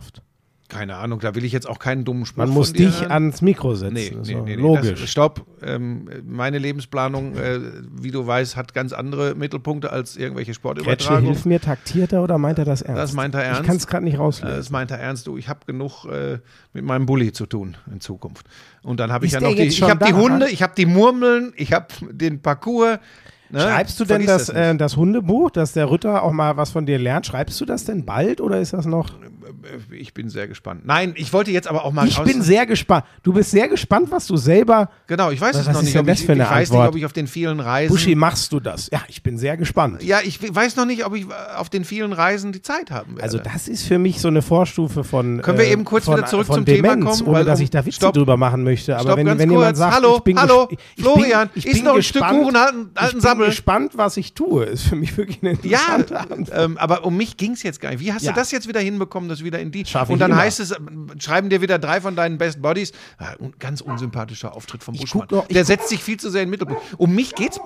Keine 0.71 0.95
Ahnung, 0.95 1.19
da 1.19 1.36
will 1.36 1.43
ich 1.43 1.51
jetzt 1.51 1.67
auch 1.67 1.80
keinen 1.80 2.06
dummen 2.06 2.25
Spruch 2.25 2.38
Man 2.45 2.49
muss 2.49 2.71
dich 2.71 3.01
hören. 3.01 3.12
ans 3.12 3.41
Mikro 3.41 3.75
setzen. 3.75 3.93
Nee, 3.93 4.15
nee, 4.23 4.36
nee, 4.36 4.41
nee. 4.41 4.56
logisch. 4.56 5.01
Das, 5.01 5.10
stopp. 5.10 5.45
Ähm, 5.62 6.08
meine 6.25 6.60
Lebensplanung, 6.60 7.36
äh, 7.36 7.60
wie 7.91 8.10
du 8.10 8.25
weißt, 8.25 8.56
hat 8.56 8.73
ganz 8.73 8.93
andere 8.93 9.36
Mittelpunkte 9.36 9.91
als 9.91 10.15
irgendwelche 10.15 10.51
Kretsche, 10.51 10.62
Sportübertragungen. 10.62 11.25
hilf 11.25 11.43
mir, 11.43 11.60
taktiert 11.60 12.13
er 12.13 12.23
oder 12.23 12.38
meint 12.38 12.58
er 12.58 12.63
das 12.63 12.82
ernst? 12.82 13.01
Das 13.01 13.12
meint 13.12 13.36
er 13.36 13.41
Ich 13.41 13.47
ernst. 13.47 13.63
kann 13.65 13.75
es 13.75 13.86
gerade 13.86 14.06
nicht 14.06 14.17
rauslesen. 14.17 14.56
Das 14.56 14.69
meint 14.69 14.91
er 14.91 14.99
ernst, 14.99 15.27
du. 15.27 15.36
Ich 15.38 15.49
habe 15.49 15.60
genug 15.65 16.06
äh, 16.06 16.39
mit 16.71 16.86
meinem 16.86 17.06
Bulli 17.06 17.34
zu 17.34 17.47
tun 17.47 17.75
in 17.91 17.99
Zukunft. 17.99 18.45
Und 18.82 19.01
dann 19.01 19.12
habe 19.12 19.25
ich 19.25 19.34
ja 19.34 19.41
noch 19.41 19.54
die, 19.54 19.63
ich 19.63 19.82
habe 19.82 20.06
die? 20.06 20.13
Hunde, 20.13 20.49
ich 20.49 20.63
habe 20.63 20.73
die 20.77 20.86
Murmeln, 20.86 21.51
ich 21.58 21.73
habe 21.73 21.88
den 22.12 22.41
Parcours. 22.41 22.97
Ne? 23.52 23.60
Schreibst 23.62 24.00
du 24.00 24.06
denn 24.06 24.26
das, 24.26 24.48
nicht. 24.48 24.58
äh, 24.58 24.76
das 24.76 24.98
Hundebuch, 24.98 25.52
dass 25.52 25.74
der 25.74 25.92
Ritter 25.92 26.24
auch 26.24 26.32
mal 26.32 26.58
was 26.58 26.72
von 26.72 26.86
dir 26.86 27.00
lernt? 27.00 27.26
Schreibst 27.26 27.60
du 27.60 27.66
das 27.66 27.86
denn 27.86 28.06
bald 28.06 28.42
oder 28.42 28.60
ist 28.60 28.74
das 28.74 28.86
noch? 28.86 29.10
ich 29.92 30.14
bin 30.14 30.30
sehr 30.30 30.48
gespannt. 30.48 30.82
Nein, 30.86 31.14
ich 31.16 31.32
wollte 31.34 31.52
jetzt 31.52 31.68
aber 31.68 31.86
auch 31.86 31.92
mal 31.92 32.08
Ich 32.08 32.20
bin 32.22 32.42
sehr 32.42 32.66
gespannt. 32.66 33.06
Du 33.24 33.34
bist 33.34 33.52
sehr 33.52 33.68
gespannt, 33.68 34.12
was 34.12 34.28
du 34.28 34.38
selber. 34.38 34.90
Genau, 35.08 35.32
ich 35.32 35.40
weiß 35.40 35.56
Was 35.56 35.62
es 35.62 35.68
noch 35.68 35.82
ist 35.82 35.86
nicht. 35.86 35.98
Ob 35.98 36.06
das 36.06 36.22
ich, 36.22 36.30
ich 36.30 36.40
weiß 36.40 36.72
nicht, 36.72 36.80
ob 36.80 36.96
ich 36.96 37.06
auf 37.06 37.14
den 37.14 37.28
vielen 37.28 37.60
Reisen. 37.60 37.94
Buschi, 37.94 38.16
machst 38.16 38.52
du 38.52 38.60
das? 38.60 38.90
Ja, 38.92 39.02
ich 39.08 39.24
bin 39.24 39.38
sehr 39.38 39.58
gespannt. 39.58 40.04
Ja, 40.04 40.20
ich 40.24 40.40
weiß 40.56 40.76
noch 40.76 40.86
nicht, 40.86 41.06
ob 41.06 41.16
ich 41.16 41.26
auf 41.58 41.70
den 41.70 41.86
vielen 41.86 42.14
Reisen 42.14 42.52
die 42.52 42.62
Zeit 42.62 42.92
haben 42.92 43.12
werde. 43.12 43.24
Also 43.24 43.38
das 43.38 43.68
ist 43.68 43.84
für 43.84 44.00
mich 44.00 44.20
so 44.20 44.28
eine 44.28 44.42
Vorstufe 44.42 45.04
von. 45.04 45.42
Können 45.42 45.58
wir 45.58 45.66
äh, 45.66 45.72
eben 45.72 45.86
kurz 45.86 46.06
von, 46.06 46.18
wieder 46.18 46.28
zurück 46.28 46.48
von 46.48 46.58
zum 46.58 46.66
Thema 46.66 46.90
Demenz, 46.90 47.20
kommen? 47.20 47.28
ohne 47.28 47.38
Weil 47.40 47.46
dass 47.46 47.60
ich 47.60 47.70
da 47.70 47.86
Witze 47.86 47.98
Stopp. 47.98 48.14
drüber 48.14 48.38
machen 48.38 48.64
möchte. 48.64 48.96
Aber 48.96 49.04
Stopp, 49.04 49.18
wenn, 49.18 49.28
wenn 49.28 49.38
kurz. 49.38 49.50
jemand 49.50 49.78
sagt, 49.78 49.96
hallo, 49.96 50.16
ich 50.18 50.24
bin 50.24 50.40
hallo, 50.40 50.68
ich 50.72 51.04
Florian, 51.04 51.48
bin, 51.50 51.52
ich 51.56 51.66
isst 51.66 51.76
bin 51.76 51.86
noch 51.86 51.96
ein 51.96 52.04
Stück 52.04 52.22
gespannt, 52.22 52.44
Kuchen, 52.44 52.58
halt, 52.58 52.76
halt 52.98 53.22
bin 53.41 53.49
gespannt, 53.49 53.91
was 53.97 54.17
ich 54.17 54.34
tue. 54.34 54.65
Ist 54.65 54.84
für 54.88 54.95
mich 54.95 55.17
wirklich 55.17 55.39
eine 55.41 55.51
Ja, 55.63 55.95
interessante 55.95 56.19
Antwort. 56.19 56.49
ähm, 56.54 56.77
aber 56.77 57.06
um 57.06 57.15
mich 57.17 57.38
ging 57.38 57.51
es 57.51 57.63
jetzt 57.63 57.80
gar 57.82 57.89
nicht. 57.91 57.99
Wie 57.99 58.13
hast 58.13 58.23
Ja. 58.23 58.32
du 58.32 58.39
das 58.39 58.51
jetzt 58.51 58.67
wieder 58.67 58.80
hinbekommen, 58.80 59.30
dass 59.30 59.39
du 59.39 59.45
wieder 59.45 59.60
in 59.60 59.71
die. 59.71 59.86
Schaff 59.86 60.10
ich 60.10 60.13
und 60.13 60.19
dann 60.19 60.36
heißt 60.36 60.60
es, 60.60 60.71
äh, 60.71 60.77
schreiben 61.19 61.49
dir 61.49 61.62
wieder 61.62 61.77
drei 61.80 62.01
von 62.01 62.15
deinen 62.15 62.38
Best 62.38 62.62
Bodies. 62.62 62.91
Ja, 63.19 63.36
un- 63.39 63.54
ganz 63.60 63.82
unsympathischer 63.82 64.56
Auftritt 64.56 64.84
vom 64.84 64.95
Buschmann. 64.95 65.27
noch- 65.30 65.47
Der 65.47 65.65
setzt 65.65 65.89
sich 65.89 66.01
viel 66.04 66.17
zu 66.17 66.30
sehr 66.30 66.41
in 66.43 66.47
den 66.47 66.51
Mittelpunkt. 66.51 66.82
Um 66.97 67.13
mich 67.13 67.36
geht's. 67.36 67.60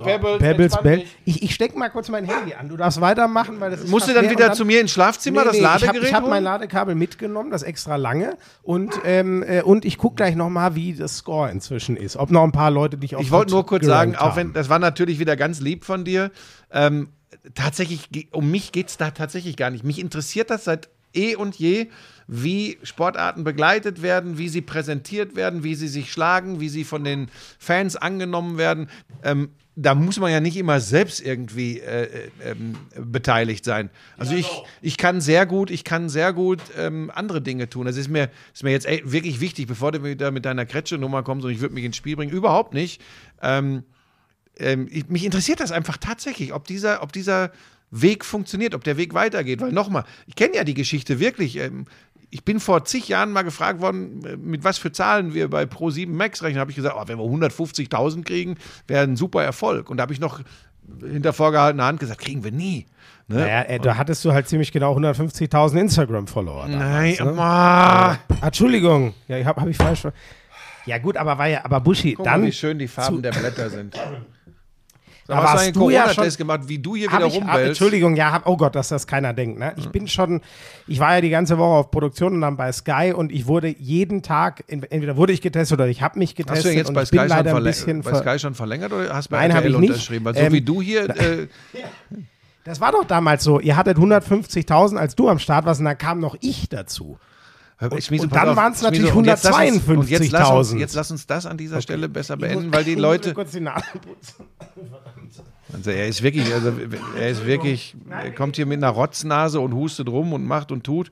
Pebbles, 0.00 0.38
Pebbles, 0.38 0.72
entspann 0.72 0.82
Bell. 0.84 1.04
Ich, 1.24 1.42
ich 1.42 1.54
stecke 1.54 1.78
mal 1.78 1.88
kurz 1.90 2.08
mein 2.08 2.24
Handy 2.24 2.54
an. 2.54 2.68
Du 2.68 2.76
darfst 2.76 3.00
weitermachen, 3.00 3.60
weil 3.60 3.70
das 3.70 3.80
ist 3.80 3.90
Musst 3.90 4.08
du 4.08 4.14
dann 4.14 4.30
wieder 4.30 4.50
und 4.50 4.56
zu 4.56 4.64
mir 4.64 4.80
ins 4.80 4.92
Schlafzimmer, 4.92 5.44
das 5.44 5.52
Nee, 5.52 5.58
nee, 5.58 5.64
Ladegerät 5.64 6.02
Ich 6.02 6.14
habe 6.14 6.26
hab 6.26 6.30
mein 6.30 6.44
Ladekabel 6.44 6.94
mitgenommen, 6.94 7.50
das 7.50 7.62
extra 7.62 7.96
lange. 7.96 8.36
Und, 8.62 8.94
ähm, 9.04 9.42
äh, 9.42 9.62
und 9.62 9.84
ich 9.84 9.98
gucke 9.98 10.16
gleich 10.16 10.34
nochmal, 10.34 10.74
wie 10.74 10.94
das 10.94 11.18
Score 11.18 11.50
inzwischen 11.50 11.96
ist. 11.96 12.16
Ob 12.16 12.30
noch 12.30 12.44
ein 12.44 12.52
paar 12.52 12.70
Leute 12.70 12.96
dich 12.96 13.16
auf 13.16 13.22
Ich 13.22 13.30
wollte 13.30 13.52
nur 13.52 13.66
kurz 13.66 13.84
sagen, 13.84 14.16
auch 14.16 14.36
wenn, 14.36 14.52
das 14.52 14.68
war 14.68 14.78
natürlich 14.78 15.18
wieder 15.18 15.36
ganz 15.36 15.60
lieb 15.60 15.84
von 15.84 16.04
dir. 16.04 16.30
Ähm, 16.70 17.08
tatsächlich, 17.54 18.28
um 18.32 18.50
mich 18.50 18.72
geht 18.72 18.88
es 18.88 18.96
da 18.96 19.10
tatsächlich 19.10 19.56
gar 19.56 19.70
nicht. 19.70 19.84
Mich 19.84 19.98
interessiert 19.98 20.50
das 20.50 20.64
seit 20.64 20.88
eh 21.14 21.34
und 21.34 21.56
je, 21.56 21.88
wie 22.26 22.78
Sportarten 22.82 23.44
begleitet 23.44 24.02
werden, 24.02 24.38
wie 24.38 24.48
sie 24.48 24.62
präsentiert 24.62 25.36
werden, 25.36 25.62
wie 25.64 25.74
sie 25.74 25.88
sich 25.88 26.10
schlagen, 26.10 26.60
wie 26.60 26.68
sie 26.68 26.84
von 26.84 27.04
den 27.04 27.28
Fans 27.58 27.96
angenommen 27.96 28.58
werden. 28.58 28.88
Ähm, 29.22 29.50
da 29.74 29.94
muss 29.94 30.18
man 30.18 30.30
ja 30.30 30.40
nicht 30.40 30.56
immer 30.56 30.80
selbst 30.80 31.20
irgendwie 31.20 31.80
äh, 31.80 32.02
äh, 32.02 32.30
ähm, 32.44 32.76
beteiligt 32.94 33.64
sein. 33.64 33.88
Also 34.18 34.34
ich, 34.34 34.46
ich 34.82 34.98
kann 34.98 35.22
sehr 35.22 35.46
gut, 35.46 35.70
ich 35.70 35.84
kann 35.84 36.10
sehr 36.10 36.34
gut 36.34 36.60
ähm, 36.76 37.10
andere 37.14 37.40
Dinge 37.40 37.70
tun. 37.70 37.86
Das 37.86 37.96
ist 37.96 38.08
mir, 38.08 38.28
ist 38.52 38.64
mir 38.64 38.70
jetzt 38.70 38.86
ey, 38.86 39.02
wirklich 39.04 39.40
wichtig, 39.40 39.66
bevor 39.66 39.92
du 39.92 40.04
wieder 40.04 40.30
mit 40.30 40.44
deiner 40.44 40.66
Kretsche-Nummer 40.66 41.22
kommst 41.22 41.46
und 41.46 41.52
ich 41.52 41.60
würde 41.60 41.74
mich 41.74 41.84
ins 41.84 41.96
Spiel 41.96 42.16
bringen. 42.16 42.32
Überhaupt 42.32 42.74
nicht. 42.74 43.00
Ähm, 43.40 43.84
ähm, 44.58 44.88
ich, 44.90 45.08
mich 45.08 45.24
interessiert 45.24 45.60
das 45.60 45.72
einfach 45.72 45.96
tatsächlich, 45.96 46.52
ob 46.52 46.66
dieser, 46.66 47.02
ob 47.02 47.12
dieser 47.12 47.50
Weg 47.90 48.26
funktioniert, 48.26 48.74
ob 48.74 48.84
der 48.84 48.98
Weg 48.98 49.14
weitergeht. 49.14 49.62
Weil 49.62 49.72
nochmal, 49.72 50.04
ich 50.26 50.34
kenne 50.34 50.56
ja 50.56 50.64
die 50.64 50.74
Geschichte 50.74 51.18
wirklich. 51.18 51.58
Ich 52.34 52.44
bin 52.46 52.60
vor 52.60 52.84
zig 52.86 53.08
Jahren 53.08 53.30
mal 53.30 53.42
gefragt 53.42 53.82
worden, 53.82 54.24
äh, 54.24 54.36
mit 54.38 54.64
was 54.64 54.78
für 54.78 54.90
Zahlen 54.90 55.34
wir 55.34 55.50
bei 55.50 55.64
Pro7 55.64 56.08
Max 56.08 56.42
rechnen. 56.42 56.60
habe 56.60 56.70
ich 56.70 56.76
gesagt, 56.76 56.96
oh, 56.98 57.04
wenn 57.06 57.18
wir 57.18 57.24
150.000 57.24 58.24
kriegen, 58.24 58.56
wäre 58.88 59.04
ein 59.04 59.16
super 59.16 59.44
Erfolg. 59.44 59.90
Und 59.90 59.98
da 59.98 60.02
habe 60.02 60.14
ich 60.14 60.20
noch 60.20 60.40
hinter 61.00 61.34
vorgehaltener 61.34 61.84
Hand 61.84 62.00
gesagt, 62.00 62.20
kriegen 62.20 62.42
wir 62.42 62.50
nie. 62.50 62.86
Ne? 63.28 63.36
Naja, 63.36 63.62
äh, 63.62 63.78
da 63.78 63.96
hattest 63.96 64.24
du 64.24 64.32
halt 64.32 64.48
ziemlich 64.48 64.72
genau 64.72 64.96
150.000 64.96 65.78
Instagram-Follower. 65.78 66.68
Nein, 66.68 67.16
ne? 67.20 67.34
ah, 67.38 68.12
Ah, 68.12 68.18
Entschuldigung. 68.46 69.12
Ja, 69.28 69.44
habe 69.44 69.60
hab 69.60 69.68
ich 69.68 69.76
falsch. 69.76 70.06
Ja, 70.86 70.98
gut, 70.98 71.16
aber 71.18 71.38
war 71.38 71.46
ja, 71.48 71.64
aber 71.64 71.80
Buschi, 71.80 72.14
guck 72.14 72.24
dann. 72.24 72.40
mal, 72.40 72.46
wie 72.46 72.52
schön 72.52 72.78
die 72.78 72.88
Farben 72.88 73.22
der 73.22 73.32
Blätter 73.32 73.70
sind. 73.70 73.94
Da 75.26 75.34
Aber 75.34 75.42
hast 75.44 75.52
du 75.52 75.58
hast 75.58 75.64
einen 75.66 75.72
du 75.74 75.90
ja 75.90 76.02
Corona-Test 76.02 76.36
schon- 76.38 76.46
gemacht, 76.46 76.60
wie 76.66 76.78
du 76.78 76.96
hier 76.96 77.08
wieder 77.12 77.26
ich, 77.26 77.34
ah, 77.34 77.38
rumwälzt. 77.38 77.68
Entschuldigung, 77.68 78.16
ja, 78.16 78.32
hab, 78.32 78.46
oh 78.48 78.56
Gott, 78.56 78.74
dass 78.74 78.88
das 78.88 79.06
keiner 79.06 79.32
denkt. 79.32 79.58
Ne? 79.58 79.72
Ich 79.76 79.88
bin 79.88 80.08
schon, 80.08 80.40
ich 80.88 80.98
war 80.98 81.14
ja 81.14 81.20
die 81.20 81.30
ganze 81.30 81.58
Woche 81.58 81.76
auf 81.78 81.90
Produktion 81.92 82.34
und 82.34 82.40
dann 82.40 82.56
bei 82.56 82.72
Sky 82.72 83.12
und 83.14 83.30
ich 83.30 83.46
wurde 83.46 83.68
jeden 83.68 84.22
Tag, 84.22 84.64
entweder 84.66 85.16
wurde 85.16 85.32
ich 85.32 85.40
getestet 85.40 85.78
oder 85.78 85.88
ich 85.88 86.02
habe 86.02 86.18
mich 86.18 86.34
getestet. 86.34 86.64
Hast 86.64 86.72
du 86.72 86.76
jetzt 86.76 86.88
und 86.88 86.94
bei 86.94 87.04
Sky, 87.04 87.18
schon 87.18 87.28
leider 87.28 87.54
ein 87.56 87.62
bisschen 87.64 88.02
bei 88.02 88.14
Sky 88.14 88.38
schon 88.40 88.54
verlängert 88.54 88.92
oder 88.92 89.14
hast 89.14 89.26
du 89.26 89.30
bei 89.30 89.38
Nein, 89.46 89.52
RTL 89.52 89.70
ich 89.72 89.78
nicht. 89.78 89.90
unterschrieben? 89.90 90.24
Weil 90.24 90.34
so 90.34 90.40
Ähm, 90.40 90.52
wie 90.52 90.60
du 90.60 90.82
hier, 90.82 91.08
äh, 91.10 91.46
Das 92.64 92.80
war 92.80 92.92
doch 92.92 93.04
damals 93.04 93.42
so. 93.44 93.58
Ihr 93.60 93.76
hattet 93.76 93.98
150.000, 93.98 94.96
als 94.96 95.14
du 95.16 95.28
am 95.28 95.38
Start 95.38 95.64
warst 95.66 95.80
und 95.80 95.86
dann 95.86 95.98
kam 95.98 96.20
noch 96.20 96.36
ich 96.40 96.68
dazu. 96.68 97.18
Schmieso, 98.00 98.24
und 98.24 98.34
dann 98.34 98.48
auf, 98.50 98.56
waren's 98.56 98.82
natürlich 98.82 99.10
Schmieso, 99.10 99.18
und 99.18 99.24
jetzt 99.26 99.44
lass 99.44 99.54
uns- 99.60 99.88
und 99.88 100.08
Jetzt 100.08 100.32
lass, 100.32 100.50
uns, 100.50 100.68
152.000. 100.74 100.78
jetzt 100.78 100.94
lass 100.94 101.10
uns 101.10 101.26
das 101.26 101.46
an 101.46 101.56
dieser 101.58 101.80
Stelle 101.82 102.08
besser 102.08 102.36
beenden, 102.36 102.66
muss- 102.66 102.74
weil 102.74 102.84
die 102.84 102.94
Leute. 102.96 103.34
kurz 103.34 103.52
die 103.52 103.60
Nase 103.60 103.84
putzen. 104.00 104.44
Also 105.74 105.90
er 105.90 106.06
ist 106.06 106.22
wirklich, 106.22 106.52
also 106.52 106.70
er 107.18 107.30
ist 107.30 107.46
wirklich, 107.46 107.96
er 108.10 108.30
kommt 108.32 108.56
hier 108.56 108.66
mit 108.66 108.76
einer 108.76 108.90
Rotznase 108.90 109.58
und 109.58 109.72
hustet 109.72 110.06
rum 110.06 110.34
und 110.34 110.44
macht 110.44 110.70
und 110.70 110.84
tut. 110.84 111.10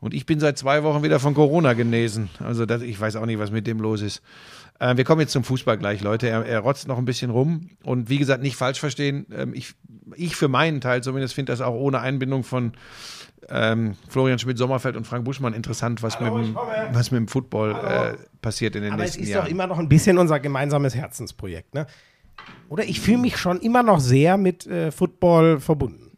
Und 0.00 0.14
ich 0.14 0.26
bin 0.26 0.40
seit 0.40 0.58
zwei 0.58 0.82
Wochen 0.82 1.04
wieder 1.04 1.20
von 1.20 1.32
Corona 1.32 1.74
genesen. 1.74 2.28
Also 2.40 2.66
das, 2.66 2.82
ich 2.82 3.00
weiß 3.00 3.14
auch 3.14 3.24
nicht, 3.26 3.38
was 3.38 3.52
mit 3.52 3.68
dem 3.68 3.78
los 3.78 4.02
ist. 4.02 4.20
Äh, 4.80 4.96
wir 4.96 5.04
kommen 5.04 5.20
jetzt 5.20 5.30
zum 5.32 5.44
Fußball 5.44 5.78
gleich, 5.78 6.00
Leute. 6.00 6.28
Er, 6.28 6.44
er 6.44 6.58
rotzt 6.58 6.88
noch 6.88 6.98
ein 6.98 7.04
bisschen 7.04 7.30
rum. 7.30 7.70
Und 7.84 8.08
wie 8.10 8.18
gesagt, 8.18 8.42
nicht 8.42 8.56
falsch 8.56 8.80
verstehen. 8.80 9.26
Ähm, 9.32 9.54
ich, 9.54 9.74
ich 10.16 10.34
für 10.34 10.48
meinen 10.48 10.80
Teil 10.80 11.00
zumindest 11.04 11.32
finde 11.34 11.52
das 11.52 11.60
auch 11.60 11.74
ohne 11.74 12.00
Einbindung 12.00 12.42
von 12.42 12.72
ähm, 13.48 13.94
Florian 14.08 14.38
Schmidt-Sommerfeld 14.38 14.96
und 14.96 15.06
Frank 15.06 15.24
Buschmann 15.24 15.54
interessant, 15.54 16.02
was, 16.02 16.18
mit, 16.20 16.28
dem, 16.32 16.54
was 16.92 17.10
mit 17.10 17.18
dem 17.18 17.28
Football 17.28 17.72
äh, 17.72 18.16
passiert 18.42 18.76
in 18.76 18.82
den 18.82 18.92
Aber 18.92 19.02
es 19.04 19.10
nächsten 19.10 19.22
ist 19.24 19.28
Jahren. 19.30 19.44
doch 19.44 19.50
immer 19.50 19.66
noch 19.66 19.78
ein 19.78 19.88
bisschen 19.88 20.18
unser 20.18 20.40
gemeinsames 20.40 20.94
Herzensprojekt, 20.94 21.74
ne? 21.74 21.86
Oder 22.68 22.84
ich 22.84 23.00
fühle 23.00 23.18
mich 23.18 23.36
schon 23.36 23.60
immer 23.60 23.82
noch 23.82 24.00
sehr 24.00 24.36
mit 24.36 24.66
äh, 24.66 24.90
Football 24.90 25.60
verbunden. 25.60 26.16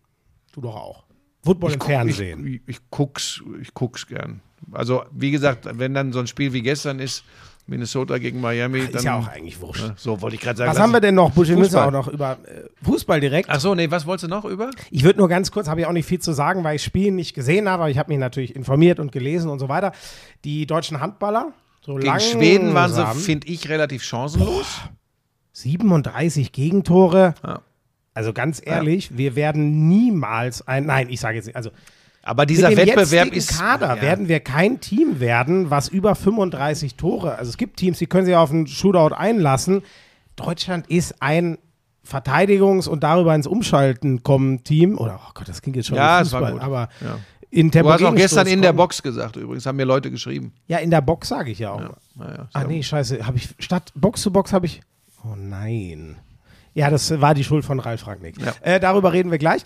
Du 0.52 0.60
doch 0.60 0.74
auch. 0.76 1.04
Football 1.44 1.72
im 1.72 1.78
guck- 1.78 1.88
Fernsehen. 1.88 2.46
Ich, 2.46 2.54
ich, 2.54 2.62
ich 2.68 2.80
guck's, 2.90 3.42
ich 3.60 3.74
guck's 3.74 4.06
gern. 4.06 4.40
Also, 4.72 5.04
wie 5.12 5.30
gesagt, 5.30 5.68
wenn 5.78 5.94
dann 5.94 6.12
so 6.12 6.18
ein 6.18 6.26
Spiel 6.26 6.52
wie 6.52 6.62
gestern 6.62 6.98
ist, 6.98 7.24
Minnesota 7.66 8.18
gegen 8.18 8.40
Miami, 8.40 8.81
dann. 8.87 8.94
ist 8.94 9.05
ja 9.05 9.18
auch 9.18 9.29
eigentlich 9.29 9.61
wurscht. 9.61 9.83
Ja, 9.83 9.94
so 9.96 10.20
wollte 10.20 10.37
ich 10.37 10.42
gerade 10.42 10.57
sagen. 10.57 10.70
Was 10.70 10.79
haben 10.79 10.92
wir 10.92 11.00
denn 11.00 11.16
noch? 11.16 11.33
Buschi, 11.33 11.50
wir 11.50 11.59
müssen 11.59 11.76
auch 11.76 11.90
noch 11.90 12.07
über 12.07 12.38
äh, 12.44 12.62
Fußball 12.85 13.20
direkt. 13.20 13.50
Ach 13.50 13.59
so, 13.59 13.74
nee, 13.74 13.90
was 13.90 14.07
wolltest 14.07 14.24
du 14.24 14.29
noch 14.29 14.44
über? 14.44 14.70
Ich 14.90 15.02
würde 15.02 15.18
nur 15.18 15.29
ganz 15.29 15.50
kurz, 15.50 15.68
habe 15.68 15.81
ich 15.81 15.87
auch 15.87 15.92
nicht 15.92 16.07
viel 16.07 16.20
zu 16.20 16.33
sagen, 16.33 16.62
weil 16.62 16.76
ich 16.76 16.85
Spiel 16.85 17.11
nicht 17.11 17.35
gesehen 17.35 17.68
habe, 17.68 17.83
aber 17.83 17.90
ich 17.90 17.98
habe 17.98 18.11
mich 18.12 18.18
natürlich 18.18 18.55
informiert 18.55 19.00
und 19.00 19.11
gelesen 19.11 19.50
und 19.50 19.59
so 19.59 19.68
weiter. 19.68 19.92
Die 20.44 20.66
deutschen 20.66 21.00
Handballer, 21.00 21.52
so 21.85 21.96
Gegen 21.96 22.20
Schweden 22.20 22.74
waren 22.74 22.92
sie, 22.92 23.05
finde 23.20 23.48
ich, 23.48 23.68
relativ 23.68 24.02
chancenlos. 24.02 24.81
37 25.52 26.52
Gegentore. 26.52 27.35
Ja. 27.44 27.61
Also 28.14 28.33
ganz 28.33 28.62
ehrlich, 28.64 29.18
wir 29.18 29.37
werden 29.37 29.88
niemals 29.88 30.66
ein, 30.66 30.87
nein, 30.87 31.09
ich 31.11 31.20
sage 31.20 31.37
jetzt 31.37 31.46
nicht, 31.46 31.57
also 31.57 31.70
Aber 32.26 32.44
dieser 32.44 32.68
mit 32.70 32.78
dem 32.78 32.88
Wettbewerb 32.88 33.32
ist. 33.32 33.58
Kader 33.58 33.96
ja. 33.96 34.02
werden 34.02 34.28
wir 34.28 34.40
kein 34.40 34.80
Team 34.80 35.20
werden, 35.20 35.70
was 35.70 35.88
über 35.88 36.14
35 36.14 36.96
Tore, 36.96 37.36
also 37.36 37.48
es 37.48 37.56
gibt 37.56 37.76
Teams, 37.78 37.98
die 37.98 38.06
können 38.06 38.26
sich 38.26 38.34
auf 38.34 38.50
einen 38.50 38.66
Shootout 38.66 39.14
einlassen. 39.14 39.82
Deutschland 40.34 40.88
ist 40.88 41.22
ein 41.22 41.58
Verteidigungs- 42.06 42.88
und 42.88 43.02
darüber 43.02 43.34
ins 43.34 43.46
Umschalten 43.46 44.22
kommen 44.22 44.64
Team 44.64 44.98
oder 44.98 45.20
oh 45.24 45.30
Gott, 45.34 45.48
das 45.48 45.62
klingt 45.62 45.76
jetzt 45.76 45.86
schon 45.86 45.96
Ja, 45.96 46.20
es 46.20 46.32
war 46.32 46.40
Fußball, 46.40 46.52
gut. 46.54 46.62
aber 46.62 46.88
Ja. 47.00 47.18
in 47.50 47.70
Du 47.70 47.88
hast 47.88 48.02
auch 48.02 48.14
gestern 48.14 48.46
in 48.46 48.60
der 48.60 48.70
kommen. 48.70 48.76
Box 48.78 49.02
gesagt, 49.02 49.36
übrigens, 49.36 49.64
haben 49.66 49.76
mir 49.76 49.84
Leute 49.84 50.10
geschrieben. 50.10 50.52
Ja, 50.66 50.78
in 50.78 50.90
der 50.90 51.00
Box 51.00 51.28
sage 51.28 51.50
ich 51.50 51.60
ja 51.60 51.70
auch. 51.70 51.80
Naja, 52.14 52.48
Ach 52.52 52.66
nee, 52.66 52.82
scheiße, 52.82 53.26
habe 53.26 53.36
ich 53.38 53.48
statt 53.58 53.92
Box 53.94 54.22
zu 54.22 54.32
Box 54.32 54.52
habe 54.52 54.66
ich 54.66 54.80
Oh 55.24 55.34
nein. 55.36 56.16
Ja, 56.74 56.90
das 56.90 57.20
war 57.20 57.34
die 57.34 57.42
Schuld 57.42 57.64
von 57.64 57.80
Ralf 57.80 58.06
Rangnick. 58.06 58.36
Ja. 58.38 58.52
Äh, 58.60 58.78
darüber 58.78 59.12
reden 59.12 59.30
wir 59.30 59.38
gleich. 59.38 59.62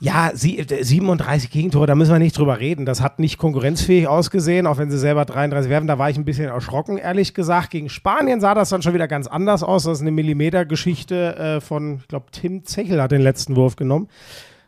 Ja, 0.00 0.32
sie, 0.34 0.58
äh, 0.58 0.82
37 0.84 1.50
Gegentore, 1.50 1.86
da 1.86 1.94
müssen 1.94 2.12
wir 2.12 2.18
nicht 2.18 2.36
drüber 2.36 2.58
reden. 2.60 2.84
Das 2.84 3.00
hat 3.00 3.18
nicht 3.18 3.38
konkurrenzfähig 3.38 4.06
ausgesehen, 4.08 4.66
auch 4.66 4.76
wenn 4.78 4.90
sie 4.90 4.98
selber 4.98 5.24
33 5.24 5.70
werfen. 5.70 5.86
Da 5.86 5.98
war 5.98 6.10
ich 6.10 6.16
ein 6.16 6.24
bisschen 6.24 6.46
erschrocken, 6.46 6.98
ehrlich 6.98 7.32
gesagt. 7.34 7.70
Gegen 7.70 7.88
Spanien 7.88 8.40
sah 8.40 8.54
das 8.54 8.68
dann 8.68 8.82
schon 8.82 8.94
wieder 8.94 9.08
ganz 9.08 9.26
anders 9.26 9.62
aus. 9.62 9.84
Das 9.84 9.98
ist 9.98 10.02
eine 10.02 10.10
Millimeter-Geschichte 10.10 11.36
äh, 11.36 11.60
von, 11.60 11.98
ich 12.02 12.08
glaube, 12.08 12.26
Tim 12.32 12.64
Zechel 12.64 13.00
hat 13.00 13.12
den 13.12 13.22
letzten 13.22 13.56
Wurf 13.56 13.76
genommen. 13.76 14.08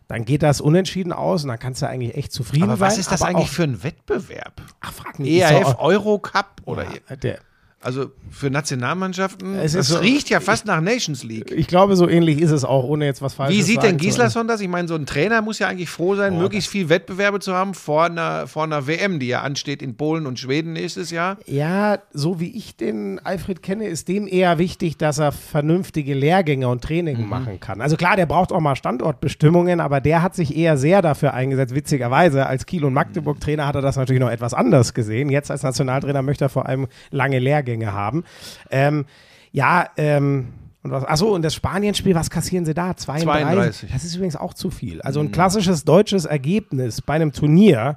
Dann 0.08 0.24
geht 0.24 0.44
das 0.44 0.60
unentschieden 0.60 1.12
aus 1.12 1.42
und 1.42 1.48
dann 1.48 1.58
kannst 1.58 1.82
du 1.82 1.88
eigentlich 1.88 2.16
echt 2.16 2.30
zufrieden 2.32 2.64
Aber 2.70 2.76
sein. 2.76 2.88
was 2.88 2.98
ist 2.98 3.10
das 3.10 3.22
eigentlich 3.22 3.50
für 3.50 3.64
ein 3.64 3.82
Wettbewerb? 3.82 4.62
Ach, 4.80 4.92
frag 4.92 5.18
mich. 5.18 5.28
ERF 5.40 5.76
Eurocup 5.80 6.62
oder 6.64 6.84
Ja, 6.84 7.16
der, 7.16 7.38
also 7.86 8.10
für 8.30 8.50
Nationalmannschaften? 8.50 9.54
Es 9.58 9.72
das 9.72 9.88
so- 9.88 9.98
riecht 9.98 10.28
ja 10.28 10.40
fast 10.40 10.66
nach 10.66 10.80
Nations 10.80 11.22
League. 11.22 11.50
ich 11.50 11.66
glaube, 11.68 11.96
so 11.96 12.08
ähnlich 12.08 12.40
ist 12.40 12.50
es 12.50 12.64
auch, 12.64 12.84
ohne 12.84 13.06
jetzt 13.06 13.22
was 13.22 13.34
Falsches 13.34 13.56
Wie 13.56 13.62
sieht 13.62 13.76
sagen 13.76 13.88
denn 13.88 13.98
zu 13.98 14.04
Gislason 14.04 14.48
das? 14.48 14.60
Ich 14.60 14.68
meine, 14.68 14.88
so 14.88 14.94
ein 14.94 15.06
Trainer 15.06 15.40
muss 15.42 15.58
ja 15.58 15.68
eigentlich 15.68 15.88
froh 15.88 16.14
sein, 16.16 16.36
möglichst 16.38 16.68
viel 16.68 16.88
Wettbewerbe 16.88 17.40
zu 17.40 17.54
haben 17.54 17.74
vor 17.74 18.04
einer, 18.04 18.46
vor 18.46 18.64
einer 18.64 18.86
WM, 18.86 19.18
die 19.20 19.28
ja 19.28 19.42
ansteht 19.42 19.82
in 19.82 19.96
Polen 19.96 20.26
und 20.26 20.38
Schweden 20.38 20.72
nächstes 20.72 21.10
Jahr. 21.10 21.38
Ja, 21.46 21.98
so 22.12 22.40
wie 22.40 22.56
ich 22.56 22.76
den 22.76 23.18
Alfred 23.24 23.62
kenne, 23.62 23.86
ist 23.86 24.08
dem 24.08 24.26
eher 24.26 24.58
wichtig, 24.58 24.96
dass 24.98 25.18
er 25.18 25.32
vernünftige 25.32 26.14
Lehrgänge 26.14 26.68
und 26.68 26.82
Training 26.82 27.22
Mhm. 27.22 27.28
machen 27.28 27.60
kann. 27.60 27.80
Also 27.80 27.96
klar, 27.96 28.16
der 28.16 28.26
braucht 28.26 28.52
auch 28.52 28.60
mal 28.60 28.74
Standortbestimmungen, 28.76 29.80
aber 29.80 30.00
der 30.00 30.22
hat 30.22 30.34
sich 30.34 30.56
eher 30.56 30.76
sehr 30.76 31.02
dafür 31.02 31.34
eingesetzt. 31.34 31.74
Witzigerweise, 31.74 32.46
als 32.46 32.66
Kiel- 32.66 32.84
und 32.84 32.94
Magdeburg-Trainer 32.94 33.66
hat 33.66 33.74
er 33.76 33.82
das 33.82 33.96
natürlich 33.96 34.20
noch 34.20 34.30
etwas 34.30 34.54
anders 34.54 34.94
gesehen. 34.94 35.30
Jetzt 35.30 35.50
als 35.50 35.62
Nationaltrainer 35.62 36.22
möchte 36.22 36.46
er 36.46 36.48
vor 36.48 36.66
allem 36.66 36.86
lange 37.10 37.38
Lehrgänge 37.38 37.75
haben. 37.84 38.24
Ähm, 38.70 39.04
ja, 39.52 39.88
ähm, 39.96 40.48
Und 40.82 40.90
was, 40.92 41.04
achso, 41.04 41.34
und 41.34 41.42
das 41.42 41.54
Spanien-Spiel, 41.54 42.14
was 42.14 42.30
kassieren 42.30 42.64
sie 42.64 42.74
da? 42.74 42.96
32? 42.96 43.24
32. 43.24 43.90
Das 43.92 44.04
ist 44.04 44.14
übrigens 44.14 44.36
auch 44.36 44.54
zu 44.54 44.70
viel. 44.70 45.00
Also 45.02 45.20
ein 45.20 45.32
klassisches 45.32 45.84
deutsches 45.84 46.24
Ergebnis 46.24 47.02
bei 47.02 47.14
einem 47.14 47.32
Turnier 47.32 47.96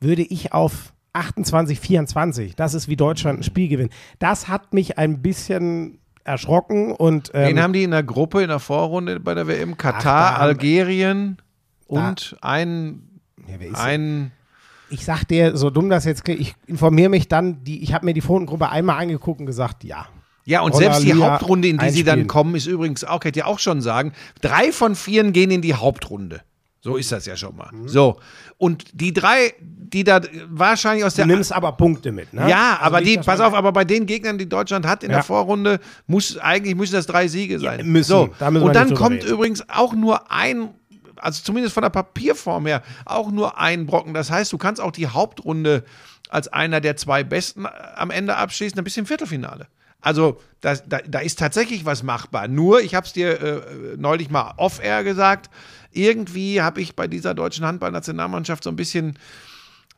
würde 0.00 0.22
ich 0.22 0.52
auf 0.52 0.92
28, 1.12 1.78
24. 1.80 2.56
Das 2.56 2.74
ist 2.74 2.88
wie 2.88 2.96
Deutschland 2.96 3.40
ein 3.40 3.42
Spiel 3.42 3.68
gewinnt. 3.68 3.92
Das 4.18 4.48
hat 4.48 4.72
mich 4.72 4.96
ein 4.98 5.20
bisschen 5.22 5.98
erschrocken 6.24 6.92
und 6.92 7.30
ähm, 7.34 7.48
Den 7.56 7.62
haben 7.62 7.72
die 7.72 7.82
in 7.82 7.90
der 7.90 8.02
Gruppe 8.02 8.42
in 8.42 8.48
der 8.48 8.58
Vorrunde 8.60 9.18
bei 9.20 9.34
der 9.34 9.46
WM 9.48 9.76
Katar, 9.76 10.34
haben- 10.34 10.42
Algerien 10.42 11.38
und 11.86 12.36
ein, 12.40 13.02
ja, 13.48 13.54
wer 13.58 13.68
ist 13.68 13.76
ein 13.78 14.30
ich 14.90 15.04
sag 15.04 15.24
dir, 15.24 15.56
so 15.56 15.70
dumm 15.70 15.88
das 15.90 16.04
jetzt 16.04 16.24
klingt, 16.24 16.40
ich 16.40 16.54
informiere 16.66 17.08
mich 17.08 17.28
dann, 17.28 17.64
die, 17.64 17.82
ich 17.82 17.94
habe 17.94 18.04
mir 18.06 18.14
die 18.14 18.20
Vorrundengruppe 18.20 18.68
einmal 18.68 19.00
angeguckt 19.00 19.40
und 19.40 19.46
gesagt, 19.46 19.84
ja. 19.84 20.06
Ja, 20.44 20.62
und 20.62 20.72
Roller 20.72 20.92
selbst 20.94 21.04
die 21.04 21.14
Hauptrunde, 21.14 21.68
in 21.68 21.78
die 21.78 21.90
sie 21.90 22.02
dann 22.02 22.14
einspielen. 22.20 22.26
kommen, 22.28 22.54
ist 22.56 22.66
übrigens 22.66 23.04
auch, 23.04 23.22
hätte 23.24 23.40
ja 23.40 23.46
auch 23.46 23.58
schon 23.58 23.80
sagen, 23.82 24.12
drei 24.40 24.72
von 24.72 24.94
vieren 24.96 25.32
gehen 25.32 25.50
in 25.50 25.62
die 25.62 25.74
Hauptrunde. 25.74 26.40
So 26.82 26.96
ist 26.96 27.12
das 27.12 27.26
ja 27.26 27.36
schon 27.36 27.54
mal. 27.56 27.68
Mhm. 27.72 27.88
So. 27.88 28.16
Und 28.56 28.86
die 28.94 29.12
drei, 29.12 29.52
die 29.60 30.02
da 30.02 30.22
wahrscheinlich 30.48 31.04
aus 31.04 31.12
Du 31.14 31.18
der. 31.18 31.26
nimmst 31.26 31.52
aber 31.52 31.72
Punkte 31.72 32.10
mit, 32.10 32.32
ne? 32.32 32.48
ja, 32.48 32.72
Also 32.80 32.84
aber 32.86 33.00
die, 33.02 33.18
pass 33.18 33.38
auf, 33.40 33.52
aber 33.52 33.70
bei 33.70 33.84
den 33.84 34.06
Gegnern, 34.06 34.38
die 34.38 34.48
Deutschland 34.48 34.86
hat 34.86 35.04
in 35.04 35.10
Ja. 35.10 35.16
der 35.18 35.24
Vorrunde, 35.24 35.78
muss 36.06 36.38
eigentlich 36.38 36.74
müssen 36.74 36.94
das 36.94 37.04
drei 37.06 37.28
Siege 37.28 37.58
sein. 37.58 37.86
müssen. 37.86 38.08
So. 38.08 38.30
Da 38.38 38.48
und 38.48 38.74
dann 38.74 38.94
kommt 38.94 39.22
reden. 39.22 39.28
übrigens 39.34 39.68
auch 39.68 39.92
nur 39.94 40.32
ein, 40.32 40.70
also 41.22 41.42
zumindest 41.42 41.74
von 41.74 41.82
der 41.82 41.90
Papierform 41.90 42.66
her, 42.66 42.82
auch 43.04 43.30
nur 43.30 43.58
ein 43.58 43.86
Brocken. 43.86 44.14
Das 44.14 44.30
heißt, 44.30 44.52
du 44.52 44.58
kannst 44.58 44.80
auch 44.80 44.92
die 44.92 45.06
Hauptrunde 45.06 45.84
als 46.28 46.48
einer 46.48 46.80
der 46.80 46.96
zwei 46.96 47.24
Besten 47.24 47.66
am 47.96 48.10
Ende 48.10 48.36
abschließen, 48.36 48.78
ein 48.78 48.84
bisschen 48.84 49.06
Viertelfinale. 49.06 49.66
Also 50.00 50.40
das, 50.60 50.84
da, 50.88 50.98
da 51.06 51.18
ist 51.18 51.38
tatsächlich 51.38 51.84
was 51.84 52.02
machbar. 52.02 52.48
Nur, 52.48 52.80
ich 52.80 52.94
habe 52.94 53.06
es 53.06 53.12
dir 53.12 53.40
äh, 53.40 53.60
neulich 53.96 54.30
mal 54.30 54.54
off-air 54.56 55.04
gesagt, 55.04 55.50
irgendwie 55.92 56.62
habe 56.62 56.80
ich 56.80 56.96
bei 56.96 57.06
dieser 57.06 57.34
deutschen 57.34 57.66
Handballnationalmannschaft 57.66 58.64
so 58.64 58.70
ein 58.70 58.76
bisschen 58.76 59.18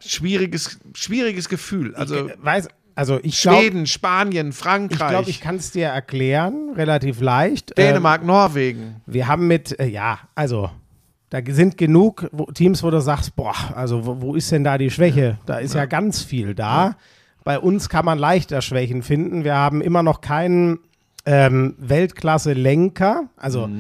schwieriges, 0.01 0.81
schwieriges 0.95 1.49
Gefühl. 1.49 1.95
Also 1.95 2.29
ich, 2.29 2.35
weiß, 2.39 2.68
also 2.95 3.20
ich 3.23 3.41
glaube, 3.41 3.59
Schweden, 3.59 3.87
Spanien, 3.87 4.49
ich, 4.49 4.57
Frankreich, 4.57 5.11
glaub, 5.11 5.29
ich 5.29 5.41
kann 5.41 5.57
es 5.57 5.70
dir 5.70 5.87
erklären, 5.87 6.73
relativ 6.75 7.20
leicht. 7.20 7.77
Dänemark, 7.79 8.25
Norwegen. 8.25 8.81
Ähm, 8.81 9.01
wir 9.07 9.29
haben 9.29 9.47
mit, 9.47 9.79
äh, 9.79 9.87
ja, 9.87 10.18
also 10.35 10.70
da 11.33 11.41
sind 11.49 11.78
genug 11.78 12.28
Teams, 12.53 12.83
wo 12.83 12.91
du 12.91 13.01
sagst, 13.01 13.35
boah, 13.37 13.55
also 13.74 14.05
wo, 14.05 14.20
wo 14.20 14.35
ist 14.35 14.53
denn 14.53 14.64
da 14.64 14.76
die 14.76 14.91
Schwäche? 14.91 15.39
Da 15.47 15.57
ist 15.57 15.74
ja, 15.74 15.87
ganz 15.87 16.20
viel 16.22 16.55
da. 16.55 16.97
Bei 17.43 17.59
uns 17.59 17.89
kann 17.89 18.05
man 18.05 18.18
leichter 18.18 18.61
Schwächen 18.61 19.03
finden. 19.03 19.43
Wir 19.43 19.55
haben 19.55 19.80
immer 19.80 20.03
noch 20.03 20.20
keinen 20.20 20.80
ähm, 21.24 21.74
Weltklasse-Lenker. 21.78 23.30
Also 23.39 23.70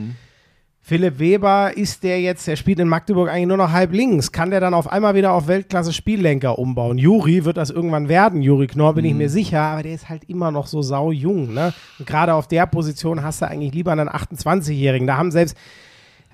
Philipp 0.80 1.18
Weber 1.18 1.76
ist 1.76 2.02
der 2.04 2.22
jetzt, 2.22 2.46
der 2.46 2.56
spielt 2.56 2.80
in 2.80 2.88
Magdeburg 2.88 3.28
eigentlich 3.28 3.48
nur 3.48 3.58
noch 3.58 3.70
halb 3.70 3.92
links. 3.92 4.32
Kann 4.32 4.50
der 4.50 4.60
dann 4.60 4.72
auf 4.72 4.90
einmal 4.90 5.14
wieder 5.14 5.32
auf 5.32 5.46
Weltklasse-Spiellenker 5.46 6.58
umbauen? 6.58 6.96
Juri 6.96 7.44
wird 7.44 7.58
das 7.58 7.68
irgendwann 7.68 8.08
werden, 8.08 8.40
Juri 8.40 8.66
Knorr, 8.66 8.94
bin 8.94 9.04
ich 9.04 9.14
mir 9.14 9.28
sicher, 9.28 9.60
aber 9.60 9.82
der 9.82 9.92
ist 9.92 10.08
halt 10.08 10.24
immer 10.24 10.50
noch 10.50 10.66
so 10.66 10.80
sau 10.80 11.12
jung. 11.12 11.52
Ne? 11.52 11.74
Und 11.98 12.08
gerade 12.08 12.32
auf 12.32 12.48
der 12.48 12.66
Position 12.66 13.22
hast 13.22 13.42
du 13.42 13.46
eigentlich 13.46 13.74
lieber 13.74 13.92
einen 13.92 14.08
28-Jährigen. 14.08 15.06
Da 15.06 15.18
haben 15.18 15.30
selbst, 15.30 15.54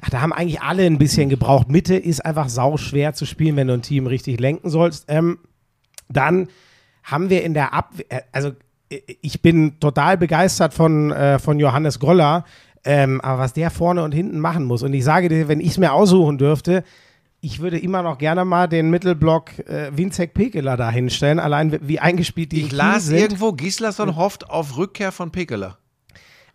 ach, 0.01 0.11
da 0.11 0.21
haben 0.21 0.33
eigentlich 0.33 0.61
alle 0.61 0.85
ein 0.85 0.99
bisschen 0.99 1.29
gebraucht. 1.29 1.69
Mitte 1.69 1.97
ist 1.97 2.25
einfach 2.25 2.49
sau 2.49 2.77
schwer 2.77 3.15
zu 3.15 3.27
spielen, 3.27 3.57
wenn 3.57 3.67
du 3.69 3.75
ein 3.75 3.83
Team 3.83 4.07
richtig 4.07 4.41
lenken 4.41 4.71
sollst. 4.71 5.07
Ähm, 5.09 5.39
dann 6.09 6.49
haben 7.03 7.31
wir 7.31 7.43
in 7.45 7.55
der 7.55 7.73
Abwehr, 7.75 8.25
also 8.33 8.51
äh, 8.91 9.01
ich 9.23 9.43
bin 9.43 9.81
total 9.81 10.17
begeistert 10.19 10.75
von, 10.75 11.11
äh, 11.13 11.39
von 11.39 11.59
Johannes 11.59 11.99
Goller, 11.99 12.45
ähm, 12.85 13.21
aber 13.21 13.41
was 13.41 13.53
der 13.53 13.71
vorne 13.71 14.03
und 14.03 14.13
hinten 14.13 14.39
machen 14.41 14.65
muss. 14.65 14.83
Und 14.83 14.93
ich 14.95 15.05
sage 15.05 15.29
dir, 15.29 15.49
wenn 15.49 15.61
ich 15.61 15.69
es 15.69 15.79
mir 15.79 15.93
aussuchen 15.93 16.39
dürfte, 16.39 16.85
ich 17.41 17.61
würde 17.61 17.79
immer 17.79 18.03
noch 18.03 18.19
gerne 18.19 18.45
mal 18.45 18.67
den 18.67 18.91
Mittelblock 18.91 19.59
äh, 19.69 19.91
Winzek 19.97 20.35
Pekeler 20.35 20.77
da 20.77 20.91
hinstellen, 20.91 21.39
allein 21.39 21.79
wie- 21.87 22.01
eingespielt 22.01 22.51
die 22.53 22.63
Ich 22.63 22.73
las 22.73 23.07
sind. 23.07 23.19
irgendwo, 23.19 23.53
Gislason 23.53 24.17
hofft 24.17 24.51
auf 24.51 24.77
Rückkehr 24.77 25.13
von 25.13 25.31
Pekeler. 25.31 25.79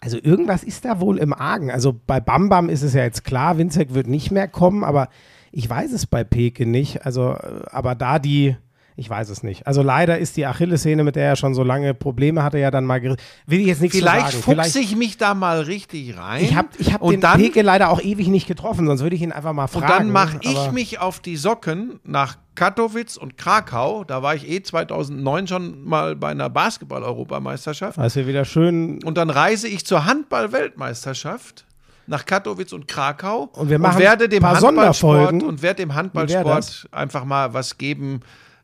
Also 0.04 0.18
irgendwas 0.22 0.66
ist 0.66 0.84
da 0.84 1.00
wohl 1.00 1.18
im 1.18 1.32
Argen. 1.32 1.72
Also 1.72 1.98
bei 2.06 2.20
Bam 2.20 2.50
Bam 2.50 2.68
ist 2.68 2.82
es 2.82 2.94
ja 2.94 3.04
jetzt 3.04 3.24
klar, 3.24 3.58
Winzek 3.58 3.94
wird 3.94 4.08
nicht 4.08 4.32
mehr 4.32 4.50
kommen, 4.50 4.84
aber 4.84 5.08
ich 5.54 5.70
weiß 5.70 5.94
es 5.94 6.08
bei 6.08 6.26
Peke 6.26 6.66
nicht. 6.66 7.06
Also, 7.06 7.32
äh, 7.32 7.62
aber 7.72 7.96
da 7.96 8.20
die, 8.20 8.58
ich 8.96 9.10
weiß 9.10 9.30
es 9.30 9.44
nicht. 9.44 9.66
Also 9.68 9.82
leider 9.82 10.18
ist 10.20 10.38
die 10.38 10.46
Achillessehne, 10.46 11.04
mit 11.04 11.16
der 11.16 11.26
er 11.26 11.36
schon 11.36 11.54
so 11.54 11.64
lange 11.64 11.94
Probleme 11.94 12.44
hatte, 12.44 12.60
ja 12.60 12.72
dann 12.72 12.86
mal 12.86 13.02
gerissen. 13.02 13.22
Will 13.48 13.60
ich 13.62 13.68
jetzt 13.68 13.82
nichts 13.82 13.98
Vielleicht 13.98 14.32
sagen. 14.32 14.44
fuchse 14.44 14.80
ich 14.80 14.96
mich 14.96 15.18
da 15.18 15.34
mal 15.34 15.62
richtig 15.62 16.18
rein. 16.18 16.44
ich 16.44 16.56
habe 16.56 16.70
ich 16.78 16.94
hab 16.94 17.02
und 17.02 17.12
den 17.14 17.22
dann, 17.22 17.40
Peke 17.40 17.62
leider 17.62 17.90
auch 17.90 18.02
ewig 18.02 18.28
nicht 18.28 18.48
getroffen, 18.48 18.86
sonst 18.86 19.02
würde 19.02 19.16
ich 19.16 19.22
ihn 19.22 19.32
einfach 19.32 19.54
mal 19.54 19.64
Und 19.64 19.70
fragen. 19.70 19.88
dann 19.88 20.10
mache 20.12 20.40
ich 20.42 20.72
mich 20.72 21.00
auf 21.00 21.20
die 21.20 21.36
Socken 21.38 22.00
nach 22.04 22.38
Katowice 22.56 23.18
und 23.18 23.38
Krakau. 23.38 24.04
Da 24.04 24.22
war 24.22 24.36
ich 24.36 24.48
eh 24.48 24.62
2009 24.62 25.48
schon 25.48 25.84
mal 25.84 26.16
bei 26.16 26.30
einer 26.30 26.50
Basketball-Europameisterschaft. 26.50 27.98
Ja 27.98 28.28
wieder 28.28 28.46
schön. 28.46 29.04
Und 29.04 29.18
dann 29.18 29.30
reise 29.30 29.68
ich 29.68 29.86
zur 29.86 30.06
Handball-Weltmeisterschaft 30.06 31.66
nach 32.06 32.26
Katowice 32.26 32.74
und 32.74 32.88
Krakau 32.88 33.50
Und 33.54 33.70
wir 33.70 33.80
machen 33.80 34.00
werde 34.00 34.28
dem 34.30 34.46
Handballsport 34.46 35.42
und 35.42 35.62
werde 35.62 35.82
dem 35.84 35.96
Handballsport 35.96 36.88
einfach 36.92 37.26
mal 37.26 37.54
was 37.54 37.78
geben, 37.78 38.22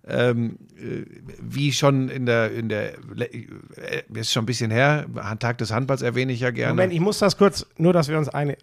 ähm, 0.09 0.57
äh, 0.77 1.05
wie 1.41 1.71
schon 1.71 2.09
in 2.09 2.25
der 2.25 2.51
in 2.51 2.69
der 2.69 2.93
äh, 2.93 4.03
ist 4.13 4.31
schon 4.31 4.43
ein 4.43 4.47
bisschen 4.47 4.71
her, 4.71 5.05
Tag 5.39 5.57
des 5.59 5.71
Handballs 5.71 6.01
erwähne 6.01 6.31
ich 6.31 6.39
ja 6.39 6.51
gerne. 6.51 6.73
Moment, 6.73 6.93
ich 6.93 6.99
muss 6.99 7.19
das 7.19 7.37
kurz, 7.37 7.65
nur 7.77 7.93
dass 7.93 8.09
wir 8.09 8.17
uns 8.17 8.29
eine. 8.29 8.57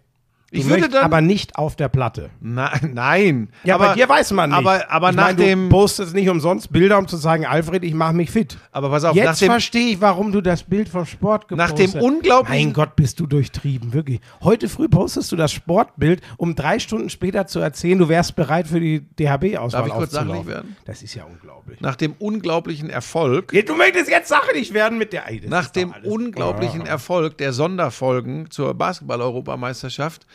Du 0.49 0.59
Ich 0.59 0.69
würde 0.69 0.87
dann- 0.87 1.03
aber 1.03 1.19
nicht 1.19 1.57
auf 1.57 1.75
der 1.75 1.89
Platte. 1.89 2.29
Na, 2.39 2.71
nein, 2.93 3.49
Ja, 3.65 3.75
aber 3.75 3.87
bei 3.89 3.93
dir 3.95 4.07
weiß 4.07 4.31
man 4.31 4.51
nicht. 4.51 4.57
Aber, 4.57 4.89
aber 4.89 5.09
ich 5.09 5.15
nach 5.17 5.25
mein, 5.25 5.35
dem 5.35 5.63
Du 5.69 5.75
postest 5.75 6.13
nicht 6.13 6.29
umsonst 6.29 6.71
Bilder, 6.71 6.97
um 6.99 7.05
zu 7.05 7.17
sagen, 7.17 7.45
Alfred, 7.45 7.83
ich 7.83 7.93
mache 7.93 8.13
mich 8.13 8.31
fit. 8.31 8.57
aber 8.71 8.89
pass 8.89 9.03
auf, 9.03 9.13
nach 9.13 9.23
Jetzt 9.23 9.43
verstehe 9.43 9.89
ich, 9.91 9.99
warum 9.99 10.31
du 10.31 10.39
das 10.39 10.63
Bild 10.63 10.87
vom 10.87 11.05
Sport 11.05 11.51
nach 11.51 11.75
gepostet 11.75 11.95
dem 11.95 12.01
unglaublichen 12.01 12.65
Mein 12.67 12.73
Gott, 12.73 12.95
bist 12.95 13.19
du 13.19 13.27
durchtrieben, 13.27 13.91
wirklich. 13.91 14.21
Heute 14.41 14.69
früh 14.69 14.87
postest 14.87 15.33
du 15.33 15.35
das 15.35 15.51
Sportbild, 15.51 16.21
um 16.37 16.55
drei 16.55 16.79
Stunden 16.79 17.09
später 17.09 17.45
zu 17.45 17.59
erzählen, 17.59 17.99
du 17.99 18.07
wärst 18.07 18.37
bereit 18.37 18.67
für 18.69 18.79
die 18.79 19.01
DHB-Auswahl 19.01 19.81
Darf 19.81 19.87
ich 19.87 19.93
kurz 19.93 20.11
sachlich 20.11 20.45
werden? 20.45 20.77
Das 20.85 21.01
ist 21.03 21.13
ja 21.13 21.25
unglaublich. 21.25 21.81
nach 21.81 21.97
dem 21.97 22.13
unglaublichen 22.19 22.89
Erfolg 22.89 23.51
Ja, 23.51 23.63
du 23.63 23.75
möchtest 23.75 24.09
jetzt 24.09 24.29
sachlich 24.29 24.73
werden 24.73 24.97
mit 24.97 25.11
der 25.11 25.25
Ei, 25.27 25.39
das 25.41 25.49
Nach 25.49 25.67
dem 25.69 25.93
unglaublichen. 26.05 26.85
Erfolg 26.85 27.37
der 27.37 27.51
Sonderfolgen 27.51 28.49
zur 28.49 28.73
Basketball-Europameisterschaft 28.75 30.25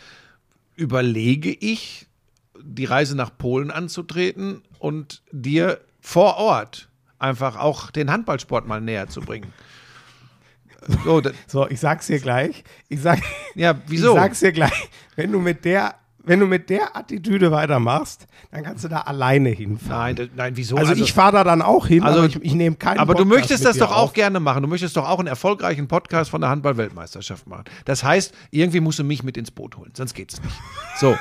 überlege 0.77 1.51
ich, 1.51 2.07
die 2.61 2.85
Reise 2.85 3.17
nach 3.17 3.37
Polen 3.37 3.71
anzutreten 3.71 4.63
und 4.79 5.23
dir 5.33 5.81
vor 6.01 6.37
Ort 6.37 6.89
einfach 7.19 7.57
auch 7.57 7.91
den 7.91 8.11
Handballsport 8.11 8.67
mal 8.67 8.81
näher 8.81 9.09
zu 9.09 9.21
bringen. 9.21 9.53
So, 11.05 11.23
So, 11.47 11.69
ich 11.69 11.81
sag's 11.81 12.09
dir 12.09 12.19
gleich. 12.19 12.65
Ich 12.89 13.01
sag, 13.01 13.21
ja, 13.55 13.81
wieso? 13.87 14.15
Ich 14.15 14.21
sag's 14.21 14.41
dir 14.41 14.53
gleich. 14.53 14.89
Wenn 15.17 15.31
du 15.31 15.39
mit 15.39 15.65
der, 15.65 15.95
wenn 16.25 16.41
du 16.41 16.47
mit 16.47 16.71
der 16.71 16.97
Attitüde 16.97 17.51
weitermachst, 17.51 18.27
dann 18.51 18.63
kannst 18.63 18.85
du 18.85 18.89
da 18.89 19.01
alleine 19.01 19.49
hinfahren. 19.51 20.17
Nein, 20.17 20.31
nein, 20.37 20.57
wieso? 20.57 20.77
Also, 20.77 20.93
ich 20.95 21.13
fahre 21.13 21.33
da 21.33 21.45
dann 21.45 21.63
auch 21.63 21.87
hin, 21.87 22.03
Also- 22.03 22.19
aber 22.21 22.29
ich, 22.29 22.37
ich 22.43 22.55
nehme 22.55 22.77
keinen 22.77 22.99
Aber 22.99 23.15
du 23.15 23.25
Podcast 23.25 23.39
möchtest 23.41 23.65
mit 23.65 23.71
das 23.71 23.79
doch 23.79 23.91
auch 23.91 24.03
auf. 24.05 24.13
gerne 24.13 24.41
machen. 24.41 24.63
Du 24.63 24.69
möchtest 24.69 24.97
doch 24.97 25.09
auch 25.09 25.19
einen 25.19 25.29
erfolgreichen 25.29 25.89
Podcast 25.89 26.31
von 26.31 26.41
der 26.41 26.51
Handball-Weltmeisterschaft 26.51 27.47
machen. 27.47 27.65
Das 27.85 28.05
heißt, 28.05 28.35
irgendwie 28.51 28.81
musst 28.81 28.99
du 28.99 29.05
mich 29.05 29.23
mit 29.23 29.37
ins 29.37 29.51
Boot 29.51 29.77
holen, 29.77 29.91
sonst 29.95 30.15
geht's 30.15 30.41
nicht. 30.43 30.55
So. 30.99 31.17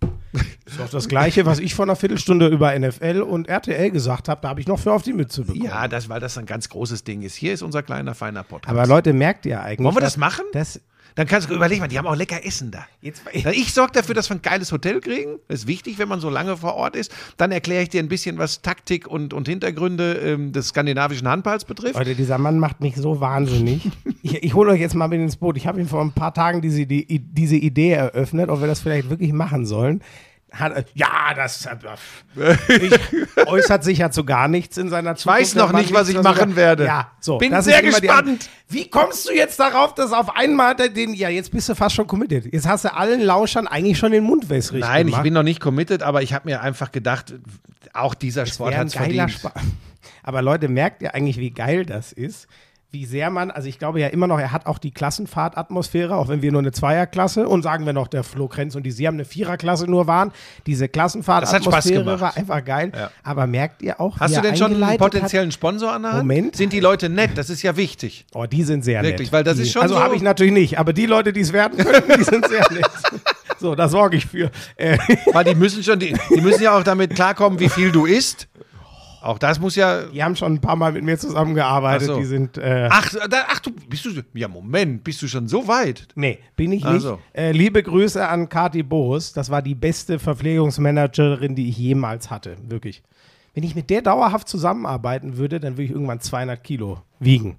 Das 0.00 0.42
ist 0.66 0.78
doch 0.80 0.90
das 0.90 1.08
Gleiche, 1.08 1.46
was 1.46 1.58
ich 1.58 1.74
vor 1.74 1.84
einer 1.86 1.96
Viertelstunde 1.96 2.48
über 2.48 2.78
NFL 2.78 3.22
und 3.22 3.48
RTL 3.48 3.90
gesagt 3.90 4.28
habe. 4.28 4.40
Da 4.42 4.48
habe 4.50 4.60
ich 4.60 4.66
noch 4.66 4.78
für 4.78 4.92
auf 4.92 5.02
die 5.02 5.12
Mütze 5.14 5.42
bekommen. 5.42 5.64
Ja, 5.64 5.88
das, 5.88 6.08
weil 6.08 6.20
das 6.20 6.36
ein 6.38 6.46
ganz 6.46 6.68
großes 6.68 7.04
Ding 7.04 7.22
ist. 7.22 7.34
Hier 7.34 7.52
ist 7.54 7.62
unser 7.62 7.82
kleiner, 7.82 8.14
feiner 8.14 8.42
Podcast. 8.42 8.70
Aber 8.76 8.86
Leute, 8.86 9.12
merkt 9.12 9.46
ihr 9.46 9.62
eigentlich. 9.62 9.84
Wollen 9.84 9.96
wir 9.96 10.00
das 10.00 10.16
machen? 10.18 10.44
Das, 10.52 10.80
Dann 11.18 11.26
kannst 11.26 11.50
du 11.50 11.54
überlegen, 11.56 11.84
die 11.88 11.98
haben 11.98 12.06
auch 12.06 12.14
lecker 12.14 12.46
Essen 12.46 12.70
da. 12.70 12.86
jetzt, 13.00 13.22
Ich 13.32 13.74
sorge 13.74 13.90
dafür, 13.92 14.14
dass 14.14 14.30
wir 14.30 14.36
ein 14.36 14.42
geiles 14.42 14.70
Hotel 14.70 15.00
kriegen. 15.00 15.40
Das 15.48 15.62
ist 15.62 15.66
wichtig, 15.66 15.98
wenn 15.98 16.06
man 16.06 16.20
so 16.20 16.30
lange 16.30 16.56
vor 16.56 16.74
Ort 16.74 16.94
ist. 16.94 17.12
Dann 17.36 17.50
erkläre 17.50 17.82
ich 17.82 17.88
dir 17.88 18.00
ein 18.00 18.08
bisschen, 18.08 18.38
was 18.38 18.62
Taktik 18.62 19.08
und, 19.08 19.34
und 19.34 19.48
Hintergründe 19.48 20.12
ähm, 20.12 20.52
des 20.52 20.68
skandinavischen 20.68 21.26
Handballs 21.26 21.64
betrifft. 21.64 21.96
Leute, 21.96 22.14
dieser 22.14 22.38
Mann 22.38 22.60
macht 22.60 22.80
mich 22.80 22.94
so 22.94 23.18
wahnsinnig. 23.18 23.90
ich 24.22 24.44
ich 24.44 24.54
hole 24.54 24.70
euch 24.70 24.80
jetzt 24.80 24.94
mal 24.94 25.08
mit 25.08 25.20
ins 25.20 25.34
Boot. 25.34 25.56
Ich 25.56 25.66
habe 25.66 25.80
ihm 25.80 25.88
vor 25.88 26.02
ein 26.02 26.12
paar 26.12 26.32
Tagen 26.32 26.62
diese, 26.62 26.86
die, 26.86 27.18
diese 27.18 27.56
Idee 27.56 27.90
eröffnet, 27.90 28.48
ob 28.48 28.60
wir 28.60 28.68
das 28.68 28.78
vielleicht 28.78 29.10
wirklich 29.10 29.32
machen 29.32 29.66
sollen. 29.66 30.02
Hat, 30.50 30.86
ja, 30.94 31.34
das 31.36 31.68
ich, 32.68 33.46
äußert 33.46 33.84
sich 33.84 33.98
ja 33.98 34.10
zu 34.10 34.24
gar 34.24 34.48
nichts 34.48 34.78
in 34.78 34.88
seiner 34.88 35.14
Zukunft. 35.14 35.40
weiß 35.40 35.54
noch 35.56 35.72
nicht, 35.72 35.92
was 35.92 36.08
ich 36.08 36.20
machen 36.20 36.56
werde. 36.56 36.86
Ja, 36.86 37.10
so. 37.20 37.36
Bin 37.38 37.60
sehr 37.60 37.82
gespannt. 37.82 38.48
Wie 38.68 38.88
kommst 38.88 39.28
du 39.28 39.32
jetzt 39.34 39.60
darauf, 39.60 39.94
dass 39.94 40.12
auf 40.12 40.34
einmal 40.36 40.74
den, 40.74 41.12
ja, 41.14 41.28
jetzt 41.28 41.50
bist 41.52 41.68
du 41.68 41.74
fast 41.74 41.94
schon 41.94 42.06
committed. 42.06 42.52
Jetzt 42.52 42.66
hast 42.66 42.84
du 42.86 42.94
allen 42.94 43.20
Lauschern 43.20 43.66
eigentlich 43.66 43.98
schon 43.98 44.12
den 44.12 44.24
Mund 44.24 44.48
wässrig 44.48 44.80
Nein, 44.80 45.06
ich 45.06 45.12
gemacht. 45.12 45.22
bin 45.22 45.34
noch 45.34 45.42
nicht 45.42 45.60
committed, 45.60 46.02
aber 46.02 46.22
ich 46.22 46.32
habe 46.32 46.48
mir 46.48 46.62
einfach 46.62 46.92
gedacht, 46.92 47.34
auch 47.92 48.14
dieser 48.14 48.46
Sport 48.46 48.74
hat 48.74 48.92
verdient. 48.92 49.30
Spa- 49.30 49.52
Aber 50.22 50.42
Leute, 50.42 50.68
merkt 50.68 51.02
ihr 51.02 51.14
eigentlich, 51.14 51.38
wie 51.38 51.50
geil 51.50 51.86
das 51.86 52.12
ist? 52.12 52.48
Wie 52.90 53.04
sehr 53.04 53.28
man, 53.28 53.50
also 53.50 53.68
ich 53.68 53.78
glaube 53.78 54.00
ja 54.00 54.06
immer 54.08 54.26
noch, 54.26 54.38
er 54.40 54.50
hat 54.50 54.64
auch 54.66 54.78
die 54.78 54.90
Klassenfahrtatmosphäre, 54.92 56.14
auch 56.16 56.28
wenn 56.28 56.40
wir 56.40 56.52
nur 56.52 56.62
eine 56.62 56.72
Zweierklasse 56.72 57.46
und 57.46 57.62
sagen 57.62 57.84
wir 57.84 57.92
noch, 57.92 58.08
der 58.08 58.24
Flo 58.24 58.48
Krenz 58.48 58.74
und 58.76 58.84
die 58.84 58.90
Sie 58.90 59.06
haben 59.06 59.14
eine 59.16 59.26
Viererklasse 59.26 59.86
nur 59.86 60.06
waren. 60.06 60.32
Diese 60.66 60.84
hat 60.84 60.92
Klassenfahrtatmosphäre 60.94 62.18
war 62.20 62.36
einfach 62.36 62.64
geil. 62.64 62.92
Ja. 62.94 63.10
Aber 63.22 63.46
merkt 63.46 63.82
ihr 63.82 64.00
auch, 64.00 64.18
Hast 64.18 64.36
du 64.36 64.40
denn 64.40 64.56
schon 64.56 64.82
einen 64.82 64.98
potenziellen 64.98 65.52
Sponsor 65.52 65.92
an 65.92 66.02
der 66.02 66.12
Hand? 66.12 66.22
Moment. 66.22 66.56
Sind 66.56 66.72
die 66.72 66.80
Leute 66.80 67.08
nett? 67.08 67.32
Das 67.36 67.50
ist 67.50 67.62
ja 67.62 67.76
wichtig. 67.76 68.24
Hat? 68.34 68.36
Oh, 68.40 68.46
die 68.46 68.62
sind 68.62 68.82
sehr 68.84 69.02
Wirklich, 69.02 69.28
nett. 69.28 69.32
weil 69.32 69.44
das 69.44 69.56
die, 69.56 69.64
ist 69.64 69.72
schon 69.72 69.82
Also 69.82 69.94
so- 69.96 70.00
habe 70.00 70.16
ich 70.16 70.22
natürlich 70.22 70.52
nicht, 70.54 70.78
aber 70.78 70.92
die 70.94 71.06
Leute, 71.06 71.32
die 71.34 71.40
es 71.40 71.52
werden 71.52 71.76
können, 71.84 72.18
die 72.18 72.24
sind 72.24 72.48
sehr 72.48 72.66
nett. 72.72 72.88
So, 73.58 73.74
da 73.74 73.88
sorge 73.88 74.16
ich 74.16 74.24
für. 74.26 74.50
Äh, 74.76 74.96
Weil 75.32 75.44
die 75.44 75.54
müssen 75.56 75.82
schon, 75.82 75.98
die, 75.98 76.14
die 76.34 76.40
müssen 76.40 76.62
ja 76.62 76.78
auch 76.78 76.84
damit 76.84 77.14
klarkommen, 77.14 77.58
wie 77.60 77.68
viel 77.68 77.90
du 77.92 78.06
isst. 78.06 78.48
Auch 79.20 79.38
das 79.38 79.60
muss 79.60 79.74
ja. 79.76 80.04
die 80.06 80.22
haben 80.22 80.36
schon 80.36 80.54
ein 80.54 80.60
paar 80.60 80.76
Mal 80.76 80.92
mit 80.92 81.04
mir 81.04 81.18
zusammengearbeitet. 81.18 82.08
Ach 82.10 82.14
so. 82.14 82.20
Die 82.20 82.26
sind. 82.26 82.58
Äh, 82.58 82.88
Ach, 82.90 83.12
da, 83.28 83.44
ach, 83.48 83.60
du 83.60 83.70
bist 83.88 84.04
du. 84.04 84.10
Ja, 84.34 84.48
Moment, 84.48 85.04
bist 85.04 85.20
du 85.22 85.28
schon 85.28 85.48
so 85.48 85.66
weit? 85.66 86.08
Nee, 86.14 86.38
bin 86.56 86.72
ich 86.72 86.84
Ach 86.84 86.92
nicht. 86.92 87.02
so. 87.02 87.18
Äh, 87.32 87.52
liebe 87.52 87.82
Grüße 87.82 88.26
an 88.26 88.48
Kati 88.48 88.82
Boos. 88.82 89.32
Das 89.32 89.50
war 89.50 89.62
die 89.62 89.74
beste 89.74 90.18
Verpflegungsmanagerin, 90.18 91.54
die 91.54 91.68
ich 91.68 91.78
jemals 91.78 92.30
hatte. 92.30 92.56
Wirklich. 92.68 93.02
Wenn 93.54 93.64
ich 93.64 93.74
mit 93.74 93.90
der 93.90 94.02
dauerhaft 94.02 94.48
zusammenarbeiten 94.48 95.36
würde, 95.36 95.58
dann 95.58 95.72
würde 95.72 95.84
ich 95.84 95.90
irgendwann 95.90 96.20
200 96.20 96.62
Kilo 96.62 97.02
wiegen. 97.18 97.58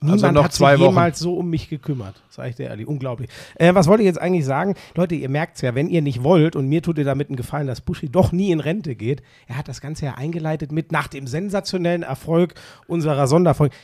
Niemand 0.00 0.22
Also 0.22 0.32
noch 0.34 0.44
hat 0.44 0.52
zwei 0.52 0.72
sich 0.76 0.80
Wochen. 0.80 0.90
jemals 0.90 1.18
so 1.18 1.34
um 1.36 1.50
mich 1.50 1.68
gekümmert. 1.68 2.22
Sag 2.30 2.48
ich 2.50 2.56
dir 2.56 2.68
ehrlich, 2.68 2.86
unglaublich. 2.86 3.28
Äh, 3.56 3.74
was 3.74 3.86
wollte 3.88 4.02
ich 4.02 4.06
jetzt 4.06 4.20
eigentlich 4.20 4.44
sagen? 4.44 4.74
Leute, 4.94 5.14
ihr 5.16 5.28
merkt 5.28 5.56
es 5.56 5.62
ja, 5.62 5.74
wenn 5.74 5.88
ihr 5.88 6.02
nicht 6.02 6.22
wollt, 6.22 6.54
und 6.56 6.68
mir 6.68 6.82
tut 6.82 6.98
ihr 6.98 7.04
damit 7.04 7.28
einen 7.28 7.36
Gefallen, 7.36 7.66
dass 7.66 7.80
Buschi 7.80 8.08
doch 8.08 8.30
nie 8.32 8.50
in 8.52 8.60
Rente 8.60 8.94
geht. 8.94 9.22
Er 9.48 9.56
hat 9.58 9.66
das 9.68 9.80
Ganze 9.80 10.04
ja 10.06 10.14
eingeleitet 10.14 10.70
mit 10.72 10.92
nach 10.92 11.08
dem 11.08 11.26
sensationellen 11.26 12.02
Erfolg 12.04 12.54
unserer 12.86 13.26
Sonderfolge. 13.26 13.74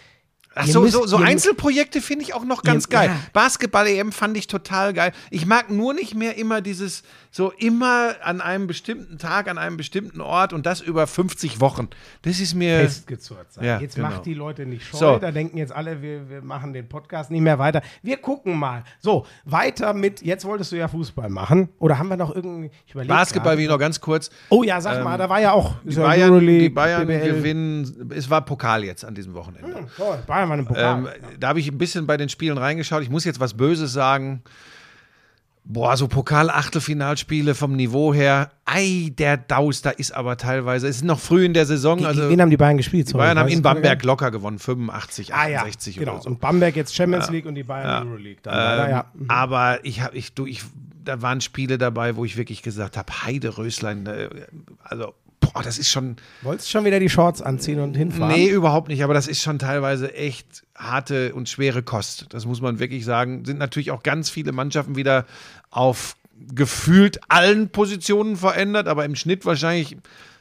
Ach 0.56 0.66
so, 0.68 0.82
müsst- 0.82 0.92
so, 0.94 1.04
so 1.04 1.16
Einzelprojekte 1.16 2.00
finde 2.00 2.24
ich 2.24 2.32
auch 2.32 2.44
noch 2.44 2.62
ganz 2.62 2.84
Ihr- 2.84 2.90
geil. 2.90 3.08
ja. 3.08 3.16
Basketball-EM 3.32 4.12
fand 4.12 4.36
ich 4.36 4.46
total 4.46 4.92
geil. 4.92 5.10
Ich 5.30 5.46
mag 5.46 5.68
nur 5.68 5.94
nicht 5.94 6.14
mehr 6.14 6.38
immer 6.38 6.60
dieses, 6.60 7.02
so 7.34 7.50
immer 7.50 8.14
an 8.22 8.40
einem 8.40 8.68
bestimmten 8.68 9.18
Tag, 9.18 9.48
an 9.48 9.58
einem 9.58 9.76
bestimmten 9.76 10.20
Ort 10.20 10.52
und 10.52 10.66
das 10.66 10.80
über 10.80 11.04
50 11.08 11.58
Wochen. 11.58 11.88
Das 12.22 12.38
ist 12.38 12.54
mir. 12.54 12.78
festgezurrt 12.78 13.52
sein. 13.52 13.64
Ja, 13.64 13.80
jetzt 13.80 13.96
genau. 13.96 14.10
macht 14.10 14.24
die 14.24 14.34
Leute 14.34 14.66
nicht 14.66 14.86
scheu. 14.86 14.98
So. 14.98 15.18
Da 15.18 15.32
denken 15.32 15.58
jetzt 15.58 15.72
alle, 15.72 16.00
wir, 16.00 16.30
wir 16.30 16.42
machen 16.42 16.72
den 16.72 16.88
Podcast 16.88 17.32
nicht 17.32 17.40
mehr 17.40 17.58
weiter. 17.58 17.82
Wir 18.04 18.18
gucken 18.18 18.56
mal. 18.56 18.84
So, 19.00 19.26
weiter 19.44 19.94
mit, 19.94 20.22
jetzt 20.22 20.44
wolltest 20.44 20.70
du 20.70 20.76
ja 20.76 20.86
Fußball 20.86 21.28
machen. 21.28 21.70
Oder 21.80 21.98
haben 21.98 22.06
wir 22.06 22.16
noch 22.16 22.32
irgendeinen, 22.32 22.70
Basketball, 23.08 23.58
wie 23.58 23.66
noch 23.66 23.80
ganz 23.80 24.00
kurz. 24.00 24.30
Oh 24.50 24.62
ja, 24.62 24.80
sag 24.80 25.02
mal, 25.02 25.18
da 25.18 25.28
war 25.28 25.40
ja 25.40 25.50
auch 25.50 25.74
Die 25.82 25.96
Bayern, 25.96 26.30
Euroleague, 26.30 26.60
die 26.60 26.68
Bayern 26.68 27.08
BBL. 27.08 27.32
gewinnen. 27.32 28.12
Es 28.14 28.30
war 28.30 28.44
Pokal 28.44 28.84
jetzt 28.84 29.04
an 29.04 29.16
diesem 29.16 29.34
Wochenende. 29.34 29.76
Hm, 29.76 29.88
toll, 29.96 30.22
Bayern 30.24 30.48
war 30.50 30.56
ein 30.56 30.66
Pokal. 30.66 30.98
Ähm, 30.98 31.08
da 31.40 31.48
habe 31.48 31.58
ich 31.58 31.66
ein 31.66 31.78
bisschen 31.78 32.06
bei 32.06 32.16
den 32.16 32.28
Spielen 32.28 32.58
reingeschaut. 32.58 33.02
Ich 33.02 33.10
muss 33.10 33.24
jetzt 33.24 33.40
was 33.40 33.54
Böses 33.54 33.92
sagen. 33.92 34.44
Boah, 35.66 35.96
so 35.96 36.08
Pokal-Achtelfinalspiele 36.08 37.54
vom 37.54 37.74
Niveau 37.74 38.12
her. 38.12 38.50
Ei, 38.66 39.12
der 39.16 39.38
Daus, 39.38 39.80
da 39.80 39.90
ist 39.90 40.12
aber 40.12 40.36
teilweise. 40.36 40.86
Es 40.88 40.96
ist 40.96 41.04
noch 41.04 41.18
früh 41.18 41.46
in 41.46 41.54
der 41.54 41.64
Saison. 41.64 41.96
Gegen 41.96 42.06
also 42.06 42.28
wen 42.28 42.40
haben 42.42 42.50
die 42.50 42.58
Bayern 42.58 42.76
gespielt? 42.76 43.06
die 43.06 43.12
Sorry, 43.12 43.24
Bayern 43.24 43.38
haben 43.38 43.48
in 43.48 43.62
Bamberg 43.62 44.00
gar 44.00 44.06
locker 44.06 44.30
gewonnen. 44.30 44.58
85, 44.58 45.28
nicht? 45.28 45.36
Ah 45.36 45.48
ja, 45.48 45.60
68 45.60 45.96
genau. 45.96 46.12
oder 46.12 46.22
so. 46.22 46.28
Und 46.28 46.40
Bamberg 46.40 46.76
jetzt 46.76 46.94
Champions 46.94 47.30
League 47.30 47.46
und 47.46 47.54
die 47.54 47.62
Bayern 47.62 48.06
Euroleague. 48.06 48.40
Dann 48.42 48.54
leider, 48.54 48.84
Ähm, 48.84 48.90
ja. 48.90 49.04
Aber 49.28 49.78
ich 49.84 50.02
habe, 50.02 50.14
ich, 50.16 50.34
du, 50.34 50.44
ich, 50.44 50.64
da 51.02 51.22
waren 51.22 51.40
Spiele 51.40 51.78
dabei, 51.78 52.16
wo 52.16 52.26
ich 52.26 52.36
wirklich 52.36 52.62
gesagt 52.62 52.98
habe, 52.98 53.10
Heide 53.24 53.56
Röslein, 53.56 54.06
äh, 54.06 54.28
also, 54.82 55.14
boah, 55.40 55.62
das 55.62 55.78
ist 55.78 55.88
schon, 55.88 56.16
Wolltest 56.42 56.68
du 56.68 56.72
schon 56.72 56.84
wieder 56.84 57.00
die 57.00 57.08
Shorts 57.08 57.40
anziehen 57.40 57.80
und 57.80 57.96
hinfahren? 57.96 58.34
nee, 58.34 58.48
überhaupt 58.48 58.88
nicht, 58.88 59.02
aber 59.02 59.14
das 59.14 59.28
ist 59.28 59.40
schon 59.40 59.58
teilweise 59.58 60.12
echt 60.12 60.63
harte 60.76 61.34
und 61.34 61.48
schwere 61.48 61.82
Kost. 61.82 62.26
Das 62.30 62.46
muss 62.46 62.60
man 62.60 62.78
wirklich 62.78 63.04
sagen. 63.04 63.44
Sind 63.44 63.58
natürlich 63.58 63.90
auch 63.90 64.02
ganz 64.02 64.30
viele 64.30 64.52
Mannschaften 64.52 64.96
wieder 64.96 65.26
auf 65.70 66.16
gefühlt 66.54 67.20
allen 67.28 67.70
Positionen 67.70 68.36
verändert, 68.36 68.88
aber 68.88 69.04
im 69.04 69.14
Schnitt 69.14 69.46
wahrscheinlich, 69.46 69.96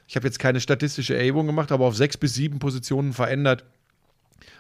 ich 0.08 0.16
habe 0.16 0.26
jetzt 0.28 0.40
keine 0.40 0.60
statistische 0.60 1.16
Erhebung 1.16 1.46
gemacht, 1.46 1.72
aber 1.72 1.86
auf 1.86 1.96
sechs 1.96 2.18
bis 2.18 2.34
sieben 2.34 2.60
Positionen 2.60 3.14
verändert. 3.14 3.64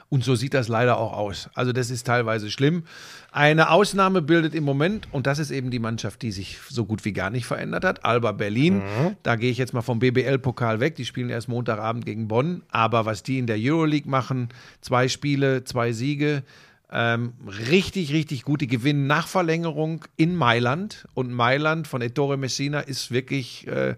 Und 0.09 0.23
so 0.23 0.35
sieht 0.35 0.53
das 0.53 0.67
leider 0.67 0.97
auch 0.97 1.13
aus. 1.13 1.49
Also 1.55 1.71
das 1.71 1.89
ist 1.89 2.05
teilweise 2.05 2.51
schlimm. 2.51 2.83
Eine 3.31 3.71
Ausnahme 3.71 4.21
bildet 4.21 4.53
im 4.53 4.63
Moment, 4.63 5.07
und 5.11 5.25
das 5.25 5.39
ist 5.39 5.49
eben 5.49 5.71
die 5.71 5.79
Mannschaft, 5.79 6.21
die 6.21 6.31
sich 6.31 6.59
so 6.69 6.85
gut 6.85 7.03
wie 7.03 7.13
gar 7.13 7.31
nicht 7.31 7.45
verändert 7.45 7.83
hat, 7.83 8.05
Alba 8.05 8.31
Berlin. 8.31 8.83
Da 9.23 9.35
gehe 9.35 9.49
ich 9.49 9.57
jetzt 9.57 9.73
mal 9.73 9.81
vom 9.81 9.99
BBL-Pokal 9.99 10.79
weg. 10.79 10.95
Die 10.95 11.05
spielen 11.05 11.29
erst 11.29 11.47
Montagabend 11.47 12.05
gegen 12.05 12.27
Bonn. 12.27 12.61
Aber 12.69 13.05
was 13.05 13.23
die 13.23 13.39
in 13.39 13.47
der 13.47 13.57
Euroleague 13.59 14.09
machen, 14.09 14.49
zwei 14.81 15.07
Spiele, 15.07 15.63
zwei 15.63 15.93
Siege, 15.93 16.43
ähm, 16.91 17.33
richtig, 17.69 18.13
richtig 18.13 18.43
gut. 18.43 18.61
Die 18.61 18.67
gewinnen 18.67 19.07
nach 19.07 19.27
Verlängerung 19.27 20.05
in 20.15 20.35
Mailand. 20.35 21.07
Und 21.15 21.31
Mailand 21.31 21.87
von 21.87 22.03
Ettore 22.03 22.37
Messina 22.37 22.81
ist 22.81 23.09
wirklich, 23.11 23.65
äh, 23.67 23.95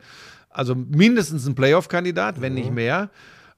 also 0.50 0.76
mindestens 0.76 1.46
ein 1.46 1.56
Playoff-Kandidat, 1.56 2.40
wenn 2.40 2.54
nicht 2.54 2.72
mehr. 2.72 3.10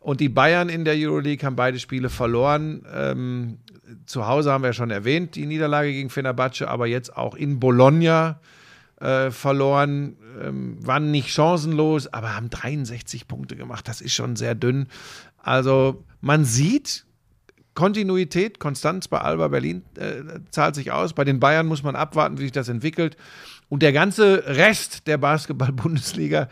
Und 0.08 0.22
die 0.22 0.30
Bayern 0.30 0.70
in 0.70 0.86
der 0.86 0.94
Euroleague 0.96 1.46
haben 1.46 1.58
beide 1.58 1.80
Spiele 1.80 2.10
verloren. 2.10 2.82
Ähm, 2.96 3.58
zu 4.06 4.26
Hause 4.26 4.54
haben 4.54 4.62
wir 4.64 4.70
ja 4.70 4.74
schon 4.74 4.90
erwähnt, 4.90 5.36
die 5.36 5.46
Niederlage 5.46 5.92
gegen 5.92 6.10
Fenerbahce, 6.10 6.70
aber 6.70 6.88
jetzt 6.88 7.18
auch 7.18 7.36
in 7.36 7.60
Bologna 7.60 8.40
äh, 9.02 9.32
verloren. 9.32 10.16
Ähm, 10.42 10.78
waren 10.80 11.12
nicht 11.12 11.34
chancenlos, 11.34 12.08
aber 12.08 12.38
haben 12.38 12.50
63 12.50 13.28
Punkte 13.28 13.58
gemacht. 13.58 13.86
Das 13.90 14.00
ist 14.00 14.14
schon 14.14 14.38
sehr 14.38 14.56
dünn. 14.56 14.88
Also 15.40 16.06
man 16.22 16.46
sieht, 16.46 17.06
Kontinuität, 17.74 18.60
Konstanz 18.60 19.10
bei 19.10 19.20
Alba 19.20 19.50
Berlin 19.50 19.84
äh, 19.98 20.40
zahlt 20.52 20.76
sich 20.76 20.94
aus. 20.94 21.12
Bei 21.12 21.26
den 21.26 21.42
Bayern 21.42 21.66
muss 21.66 21.84
man 21.84 21.98
abwarten, 21.98 22.38
wie 22.38 22.44
sich 22.44 22.54
das 22.54 22.70
entwickelt. 22.70 23.18
Und 23.68 23.84
der 23.84 23.92
ganze 23.92 24.46
Rest 24.46 25.06
der 25.08 25.18
Basketball-Bundesliga 25.18 26.48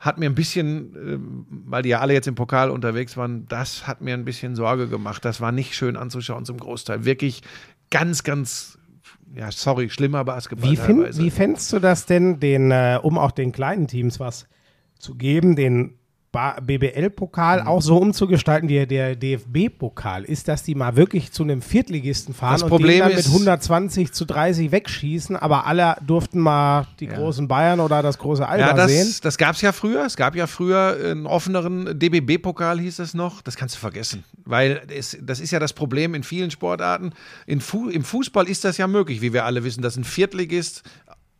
hat 0.00 0.18
mir 0.18 0.28
ein 0.30 0.34
bisschen, 0.34 0.96
ähm, 0.96 1.46
weil 1.50 1.82
die 1.82 1.90
ja 1.90 2.00
alle 2.00 2.14
jetzt 2.14 2.26
im 2.26 2.34
Pokal 2.34 2.70
unterwegs 2.70 3.18
waren, 3.18 3.46
das 3.46 3.86
hat 3.86 4.00
mir 4.00 4.14
ein 4.14 4.24
bisschen 4.24 4.56
Sorge 4.56 4.88
gemacht. 4.88 5.24
Das 5.24 5.42
war 5.42 5.52
nicht 5.52 5.74
schön 5.74 5.96
anzuschauen 5.96 6.46
zum 6.46 6.58
Großteil. 6.58 7.04
Wirklich 7.04 7.42
ganz, 7.90 8.24
ganz, 8.24 8.78
ja, 9.34 9.52
sorry, 9.52 9.90
schlimmer 9.90 10.24
Basketball 10.24 10.70
Wie, 10.70 10.76
fin 10.76 10.96
teilweise. 10.96 11.22
wie 11.22 11.30
fändest 11.30 11.72
du 11.74 11.78
das 11.78 12.06
denn, 12.06 12.40
den, 12.40 12.70
äh, 12.70 12.98
um 13.02 13.18
auch 13.18 13.30
den 13.30 13.52
kleinen 13.52 13.86
Teams 13.88 14.18
was 14.18 14.46
zu 14.98 15.14
geben, 15.16 15.54
den 15.54 15.99
BBL-Pokal 16.32 17.62
Mhm. 17.62 17.66
auch 17.66 17.82
so 17.82 17.96
umzugestalten 17.98 18.68
wie 18.68 18.86
der 18.86 19.16
DFB-Pokal? 19.16 20.24
Ist, 20.24 20.48
dass 20.48 20.62
die 20.62 20.74
mal 20.74 20.96
wirklich 20.96 21.32
zu 21.32 21.42
einem 21.42 21.62
Viertligisten 21.62 22.34
fahren 22.34 22.52
Das 22.54 22.62
und 22.62 22.68
Problem 22.68 23.00
dann 23.00 23.08
mit 23.08 23.18
ist- 23.18 23.28
120 23.28 24.12
zu 24.12 24.24
30 24.24 24.70
wegschießen, 24.72 25.36
aber 25.36 25.66
alle 25.66 25.96
durften 26.06 26.38
mal 26.38 26.86
die 27.00 27.06
großen 27.08 27.48
Bayern 27.48 27.80
oder 27.80 28.02
das 28.02 28.18
große 28.18 28.46
Alba 28.46 28.76
Ja, 28.76 28.88
sehen? 28.88 29.06
das, 29.08 29.20
das 29.20 29.38
gab 29.38 29.54
es 29.56 29.60
ja 29.62 29.72
früher. 29.72 30.04
Es 30.04 30.16
gab 30.16 30.34
ja 30.36 30.46
früher 30.46 30.96
einen 31.04 31.26
offeneren 31.26 31.98
DBB-Pokal, 31.98 32.78
hieß 32.80 33.00
es 33.00 33.14
noch. 33.14 33.42
Das 33.42 33.56
kannst 33.56 33.74
du 33.74 33.80
vergessen. 33.80 34.24
Weil 34.44 34.82
es, 34.96 35.16
das 35.20 35.40
ist 35.40 35.50
ja 35.50 35.58
das 35.58 35.72
Problem 35.72 36.14
in 36.14 36.22
vielen 36.22 36.50
Sportarten. 36.50 37.12
In 37.46 37.60
Fu 37.60 37.88
Im 37.88 38.04
Fußball 38.04 38.48
ist 38.48 38.64
das 38.64 38.76
ja 38.78 38.86
möglich, 38.86 39.20
wie 39.20 39.32
wir 39.32 39.44
alle 39.44 39.64
wissen, 39.64 39.82
dass 39.82 39.96
ein 39.96 40.04
Viertligist 40.04 40.82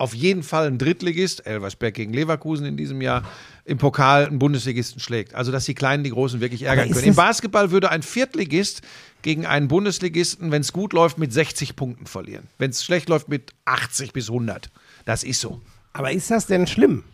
auf 0.01 0.14
jeden 0.14 0.42
Fall 0.42 0.66
ein 0.66 0.78
Drittligist, 0.78 1.46
Elversberg 1.46 1.94
gegen 1.94 2.12
Leverkusen 2.12 2.64
in 2.66 2.76
diesem 2.76 3.03
Jahr, 3.03 3.22
im 3.64 3.78
Pokal 3.78 4.26
einen 4.26 4.38
Bundesligisten 4.38 5.01
schlägt. 5.01 5.34
Also, 5.34 5.53
dass 5.53 5.66
die 5.66 5.74
Kleinen 5.74 6.03
die 6.05 6.11
Großen 6.11 6.40
wirklich 6.40 6.62
ärgern 6.62 6.90
können. 6.90 7.05
Im 7.05 7.14
Basketball 7.14 7.70
würde 7.70 7.90
ein 7.90 8.03
Viertligist 8.03 8.82
gegen 9.22 9.44
einen 9.44 9.68
Bundesligisten, 9.68 10.51
wenn 10.51 10.62
es 10.62 10.72
gut 10.72 10.92
läuft, 10.94 11.18
mit 11.18 11.32
60 11.32 11.76
Punkten 11.76 12.07
verlieren. 12.07 12.44
Wenn 12.59 12.70
es 12.70 12.82
schlecht 12.82 13.09
läuft, 13.11 13.28
mit 13.28 13.53
80 13.66 14.12
bis 14.14 14.28
100. 14.28 14.70
Das 15.05 15.22
ist 15.22 15.40
so. 15.40 15.61
aber 15.92 16.11
ist 16.12 16.30
das 16.30 16.46
denn 16.46 16.66
schlimm? 16.66 17.05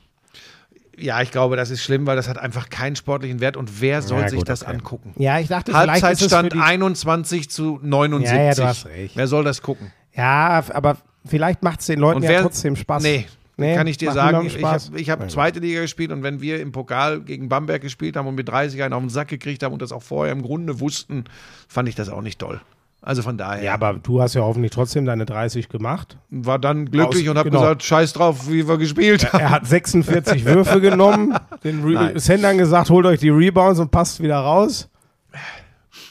Ja, 0.99 1.20
ich 1.20 1.30
glaube, 1.30 1.57
das 1.57 1.70
ist 1.70 1.82
schlimm, 1.82 2.07
weil 2.07 2.16
das 2.16 2.26
hat 2.28 2.39
einfach 2.39 2.70
keinen 2.70 2.97
sportlichen 2.97 3.41
Wert 3.41 3.57
und 3.57 3.80
wer 3.82 4.01
soll 4.01 4.20
Ja, 4.22 4.28
sich 4.28 4.39
gut, 4.39 4.49
das 4.49 4.62
okay. 4.62 4.70
angucken? 4.72 5.12
Ja, 5.18 5.39
ich 5.39 5.49
dachte, 5.49 5.74
Halbzeitstand 5.74 6.55
die 6.55 6.59
21 6.59 7.51
zu 7.51 7.78
79. 7.82 8.34
Ja, 8.34 8.43
ja, 8.45 8.55
du 8.55 8.64
hast 8.64 8.87
recht. 8.87 9.16
Wer 9.16 9.26
soll 9.26 9.45
das 9.45 9.61
gucken? 9.61 9.93
Ja, 10.14 10.64
aber 10.72 10.97
vielleicht 11.27 11.62
macht 11.62 11.81
es 11.81 11.87
den 11.87 11.99
Leuten 11.99 12.18
Und 12.18 12.22
ja 12.24 12.31
wer, 12.31 12.43
trotzdem 12.43 12.77
Spaß. 12.77 13.03
Nee, 13.03 13.27
kann 13.59 13.87
ich 13.87 13.97
dir 13.97 14.12
sagen, 14.12 14.47
ich 14.47 14.62
habe 14.62 14.99
ich 14.99 15.11
hab 15.11 15.31
zweite 15.31 15.61
Liga 15.61 15.81
gespielt 15.81 16.12
und 16.12 16.22
wenn 16.22 16.41
wir 16.41 16.61
im 16.61 16.72
Pokal 16.72 17.20
gegen 17.20 17.49
Bamberg 17.49 17.81
gespielt 17.81 18.16
haben 18.16 18.27
und 18.27 18.35
mit 18.35 18.49
30 18.49 18.83
einen 18.83 18.93
auf 18.93 19.01
den 19.01 19.09
Sack 19.09 19.29
gekriegt 19.29 19.62
haben 19.62 19.72
und 19.72 19.81
das 19.81 19.93
auch 19.93 20.03
vorher 20.03 20.33
im 20.33 20.43
Grunde 20.43 20.81
wussten, 20.81 21.24
fand 21.66 21.89
ich 21.89 21.95
das 21.95 22.09
auch 22.09 22.20
nicht 22.20 22.39
toll. 22.39 22.61
Also 23.01 23.22
von 23.22 23.39
daher 23.39 23.62
Ja, 23.62 23.74
aber 23.74 23.95
du 23.95 24.20
hast 24.20 24.35
ja 24.35 24.43
hoffentlich 24.43 24.72
trotzdem 24.72 25.07
deine 25.07 25.24
30 25.24 25.68
gemacht. 25.68 26.18
war 26.31 26.59
dann 26.59 26.91
glücklich 26.91 27.24
Aus- 27.24 27.31
und 27.31 27.39
habe 27.39 27.51
genau. 27.51 27.62
gesagt, 27.62 27.85
scheiß 27.85 28.12
drauf, 28.14 28.51
wie 28.51 28.66
wir 28.68 28.79
gespielt 28.79 29.33
haben. 29.33 29.41
Er 29.41 29.51
hat 29.51 29.66
46 29.66 30.45
Würfe 30.45 30.81
genommen, 30.81 31.35
den 31.64 31.85
Re. 31.85 32.18
Sendern 32.18 32.59
gesagt, 32.59 32.91
holt 32.91 33.07
euch 33.07 33.20
die 33.20 33.31
Rebounds 33.31 33.79
und 33.79 33.91
passt 33.91 34.20
wieder 34.20 34.39
raus. 34.39 34.91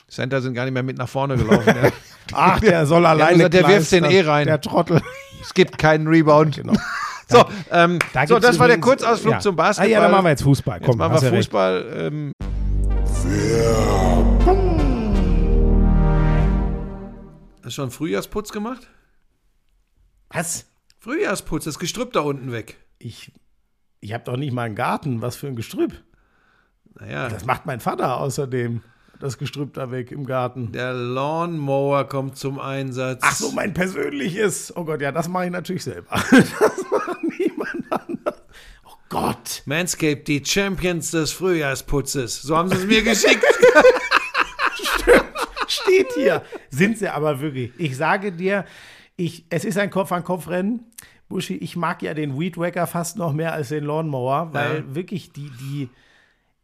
Center 0.07 0.41
sind 0.41 0.53
gar 0.53 0.63
nicht 0.63 0.74
mehr 0.74 0.84
mit 0.84 0.97
nach 0.97 1.09
vorne 1.09 1.36
gelaufen. 1.36 1.68
ja. 1.68 1.91
Ach, 2.34 2.59
der 2.59 2.86
soll 2.86 3.05
alleine 3.05 3.38
gesagt, 3.38 3.53
der 3.53 3.67
wirft 3.67 3.91
den 3.91 4.03
eh 4.05 4.21
rein. 4.21 4.47
Der 4.47 4.61
Trottel. 4.61 5.01
es 5.41 5.53
gibt 5.53 5.78
keinen 5.78 6.07
Rebound. 6.07 6.55
Genau. 6.61 6.73
So, 7.28 7.43
ähm, 7.71 7.97
Da 8.13 8.28
so 8.28 8.38
das 8.38 8.59
war 8.59 8.67
der 8.67 8.80
Kurzausflug 8.80 9.34
ja. 9.34 9.39
zum 9.39 9.55
Basketball. 9.55 9.88
Ah, 9.88 9.91
ja, 9.91 9.99
dann 9.99 10.11
machen 10.11 10.26
wir 10.26 10.30
jetzt 10.30 10.43
Fußball. 10.43 10.78
Jetzt 10.78 10.86
Komm, 10.86 10.99
machen 10.99 11.13
hast 11.13 11.23
wir 11.23 11.32
ja. 11.32 11.36
Fußball. 11.38 11.86
Ähm, 11.97 12.32
Hast 17.63 17.78
du 17.78 17.82
schon 17.82 17.89
Frühjahrsputz 17.89 18.51
gemacht? 18.51 18.88
Was? 20.30 20.67
Frühjahrsputz, 20.99 21.63
das 21.63 21.80
Gestrüpp 21.80 22.13
da 22.13 22.19
unten 22.19 22.51
weg. 22.51 22.78
Ich, 22.99 23.32
ich 24.01 24.13
habe 24.13 24.23
doch 24.23 24.38
nicht 24.38 24.53
mal 24.53 24.63
einen 24.63 24.76
Garten. 24.76 25.23
Was 25.23 25.36
für 25.36 25.47
ein 25.47 25.55
Gestrüpp. 25.55 25.93
Naja, 26.99 27.28
Das 27.28 27.45
macht 27.45 27.65
mein 27.65 27.80
Vater 27.80 28.17
außerdem. 28.17 28.84
Das 29.20 29.38
Gestrüpp 29.38 29.74
da 29.74 29.91
weg 29.91 30.11
im 30.11 30.26
Garten. 30.26 30.72
der 30.72 30.93
Lawnmower 30.93 32.03
kommt 32.09 32.38
zum 32.38 32.59
Einsatz. 32.59 33.22
Ach 33.24 33.36
so, 33.36 33.51
mein 33.51 33.74
persönliches. 33.74 34.76
Oh 34.76 34.84
Gott, 34.84 35.01
ja, 35.01 35.11
das 35.11 35.28
mache 35.30 35.45
ich 35.45 35.51
natürlich 35.51 35.84
selber. 35.84 36.09
Das 36.32 36.86
macht 36.91 37.24
niemand 37.39 37.86
anders. 37.91 38.41
Oh 38.86 38.93
Gott. 39.09 39.63
Manscaped, 39.66 40.28
die 40.28 40.43
Champions 40.45 41.11
des 41.11 41.32
Frühjahrsputzes. 41.32 42.41
So 42.41 42.57
haben 42.57 42.70
sie 42.70 42.76
es 42.76 42.86
mir 42.86 43.03
geschickt. 43.03 43.43
Steht 45.68 46.07
hier. 46.16 46.41
Sind 46.70 46.97
sie 46.97 47.07
aber 47.09 47.39
wirklich. 47.39 47.72
Ich 47.78 47.97
sage 47.97 48.32
dir, 48.32 48.66
ich, 49.16 49.45
es 49.49 49.66
ist 49.66 49.78
ein 49.78 49.89
Kopf-an-Kopf-Rennen. 49.89 50.84
Buschi, 51.28 51.55
ich 51.55 51.76
mag 51.76 52.01
ja 52.03 52.13
den 52.13 52.39
Weed 52.39 52.57
Wacker 52.57 52.86
fast 52.86 53.18
noch 53.18 53.34
mehr 53.34 53.53
als 53.53 53.70
den 53.70 53.84
Lawnmower, 53.86 54.49
weil 54.53 54.78
Ja. 54.88 54.95
wirklich 54.95 55.32
die, 55.32 55.49
die, 55.59 55.89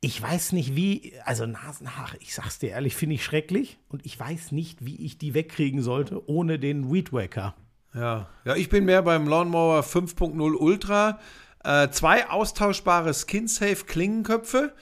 ich 0.01 0.19
weiß 0.19 0.53
nicht 0.53 0.75
wie, 0.75 1.13
also 1.25 1.45
Nasenhaare, 1.45 2.17
ich 2.19 2.33
sag's 2.33 2.57
dir 2.57 2.71
ehrlich, 2.71 2.95
finde 2.95 3.15
ich 3.15 3.23
schrecklich 3.23 3.77
und 3.87 4.03
ich 4.03 4.19
weiß 4.19 4.51
nicht, 4.51 4.83
wie 4.83 4.95
ich 5.05 5.19
die 5.19 5.35
wegkriegen 5.35 5.83
sollte 5.83 6.27
ohne 6.27 6.57
den 6.57 6.91
Weed 6.91 7.13
Wacker. 7.13 7.55
Ja. 7.93 8.27
ja, 8.45 8.55
ich 8.55 8.69
bin 8.69 8.85
mehr 8.85 9.03
beim 9.03 9.27
Lawnmower 9.27 9.81
5.0 9.81 10.55
Ultra. 10.55 11.19
Äh, 11.63 11.89
zwei 11.89 12.27
austauschbare 12.29 13.13
Skin-Safe 13.13 13.85
Klingenköpfe, 13.85 14.73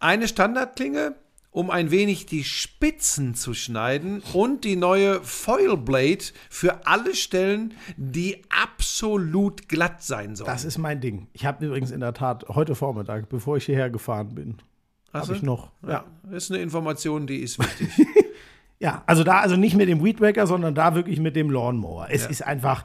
eine 0.00 0.26
Standardklinge, 0.26 1.14
um 1.56 1.70
ein 1.70 1.90
wenig 1.90 2.26
die 2.26 2.44
Spitzen 2.44 3.34
zu 3.34 3.54
schneiden 3.54 4.22
und 4.34 4.62
die 4.64 4.76
neue 4.76 5.22
Foil 5.22 5.78
Blade 5.78 6.22
für 6.50 6.86
alle 6.86 7.14
Stellen, 7.14 7.72
die 7.96 8.42
absolut 8.50 9.66
glatt 9.66 10.02
sein 10.02 10.36
sollen. 10.36 10.48
Das 10.48 10.66
ist 10.66 10.76
mein 10.76 11.00
Ding. 11.00 11.28
Ich 11.32 11.46
habe 11.46 11.64
übrigens 11.64 11.92
in 11.92 12.00
der 12.00 12.12
Tat 12.12 12.44
heute 12.50 12.74
Vormittag, 12.74 13.30
bevor 13.30 13.56
ich 13.56 13.64
hierher 13.64 13.88
gefahren 13.88 14.34
bin, 14.34 14.56
habe 15.14 15.34
ich 15.34 15.40
noch, 15.40 15.70
ja. 15.88 16.04
Das 16.24 16.44
ist 16.44 16.50
eine 16.50 16.60
Information, 16.60 17.26
die 17.26 17.38
ist 17.38 17.58
wichtig. 17.58 17.88
Ja, 18.78 19.04
also 19.06 19.24
da, 19.24 19.40
also 19.40 19.56
nicht 19.56 19.74
mit 19.74 19.88
dem 19.88 20.04
Weed 20.04 20.20
Wacker, 20.20 20.46
sondern 20.46 20.74
da 20.74 20.94
wirklich 20.94 21.18
mit 21.18 21.34
dem 21.34 21.50
Lawnmower. 21.50 22.08
Es 22.10 22.26
ist 22.26 22.42
einfach, 22.46 22.84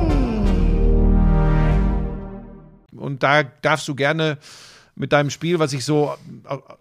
Und 3.01 3.23
da 3.23 3.43
darfst 3.43 3.87
du 3.87 3.95
gerne 3.95 4.37
mit 4.95 5.13
deinem 5.13 5.29
Spiel, 5.29 5.59
was 5.59 5.73
ich 5.73 5.83
so 5.85 6.13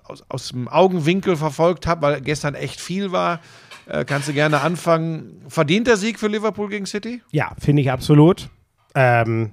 aus, 0.05 0.25
aus 0.29 0.49
dem 0.49 0.69
Augenwinkel 0.69 1.37
verfolgt 1.37 1.87
habe, 1.87 2.03
weil 2.03 2.21
gestern 2.21 2.55
echt 2.55 2.81
viel 2.81 3.13
war, 3.13 3.41
äh, 3.87 4.05
kannst 4.05 4.29
du 4.29 4.33
gerne 4.33 4.61
anfangen. 4.61 5.43
Verdienter 5.49 5.97
Sieg 5.97 6.19
für 6.19 6.29
Liverpool 6.29 6.69
gegen 6.69 6.87
City? 6.87 7.23
Ja, 7.31 7.53
finde 7.59 7.83
ich 7.83 7.91
absolut. 7.91 8.49
Ähm, 8.95 9.51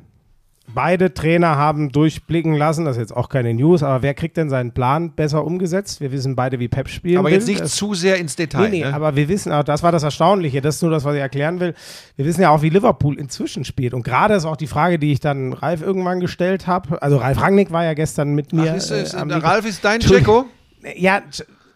beide 0.74 1.14
Trainer 1.14 1.56
haben 1.56 1.92
durchblicken 1.92 2.54
lassen, 2.54 2.86
das 2.86 2.98
ist 2.98 3.02
jetzt 3.02 3.16
auch 3.16 3.30
keine 3.30 3.54
News, 3.54 3.84
aber 3.84 4.02
wer 4.04 4.14
kriegt 4.14 4.38
denn 4.38 4.50
seinen 4.50 4.74
Plan 4.74 5.12
besser 5.12 5.44
umgesetzt? 5.46 6.02
Wir 6.02 6.12
wissen 6.12 6.36
beide, 6.36 6.60
wie 6.60 6.68
Pep 6.68 6.90
spielen 6.90 7.18
Aber 7.18 7.30
will. 7.30 7.36
jetzt 7.36 7.48
nicht 7.48 7.62
Es- 7.62 7.76
zu 7.76 7.94
sehr 7.94 8.18
ins 8.18 8.36
Detail. 8.36 8.70
Nee, 8.70 8.80
nee, 8.80 8.84
ne? 8.84 8.94
aber 8.94 9.16
wir 9.16 9.28
wissen 9.30 9.52
auch, 9.52 9.64
das 9.64 9.82
war 9.84 9.92
das 9.92 10.04
Erstaunliche, 10.04 10.62
das 10.62 10.76
ist 10.76 10.82
nur 10.82 10.92
das, 10.92 11.04
was 11.04 11.16
ich 11.16 11.22
erklären 11.22 11.60
will. 11.60 11.74
Wir 12.16 12.26
wissen 12.26 12.42
ja 12.42 12.50
auch, 12.50 12.62
wie 12.62 12.70
Liverpool 12.70 13.18
inzwischen 13.18 13.64
spielt. 13.66 13.94
Und 13.94 14.04
gerade 14.04 14.34
ist 14.36 14.46
auch 14.46 14.58
die 14.58 14.68
Frage, 14.68 15.00
die 15.00 15.12
ich 15.12 15.20
dann 15.20 15.54
Ralf 15.54 15.82
irgendwann 15.82 16.20
gestellt 16.20 16.68
habe. 16.68 17.02
Also 17.02 17.18
Ralf 17.18 17.42
Rangnick 17.42 17.72
war 17.72 17.84
ja 17.84 17.94
gestern 17.94 18.36
mit 18.36 18.54
mir. 18.54 18.72
Ach, 18.72 18.76
ist, 18.78 18.92
ist, 18.92 19.14
äh, 19.14 19.26
Mikro- 19.26 19.40
Ralf 19.44 19.66
ist 19.66 19.84
dein 19.84 19.96
Entschuldigung. 19.96 20.46
Jacko? 20.84 20.98
Ja, 21.00 21.22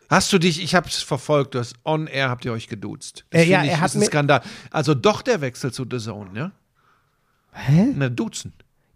Hast 0.10 0.34
du 0.34 0.40
dich, 0.40 0.62
ich 0.62 0.76
habe 0.76 0.90
es 0.90 1.02
verfolgt, 1.02 1.56
du 1.56 1.60
hast 1.60 1.74
on 1.86 2.08
air 2.08 2.30
habt 2.30 2.44
ihr 2.44 2.52
euch 2.52 2.68
geduzt. 2.68 3.24
Das 3.30 3.44
Äh, 3.44 3.46
ja, 3.46 3.64
ich, 3.64 3.70
er 3.72 3.80
hat 3.80 3.88
ist 3.88 3.96
ein 3.96 4.02
Skandal. 4.02 4.42
Also 4.70 4.94
doch 4.94 5.22
der 5.22 5.40
Wechsel 5.40 5.72
zu 5.72 5.86
The 5.90 6.00
Zone, 6.00 6.30
ja? 6.36 6.52
Hä? 7.54 7.88
Na, 7.96 8.10
duzen. 8.10 8.52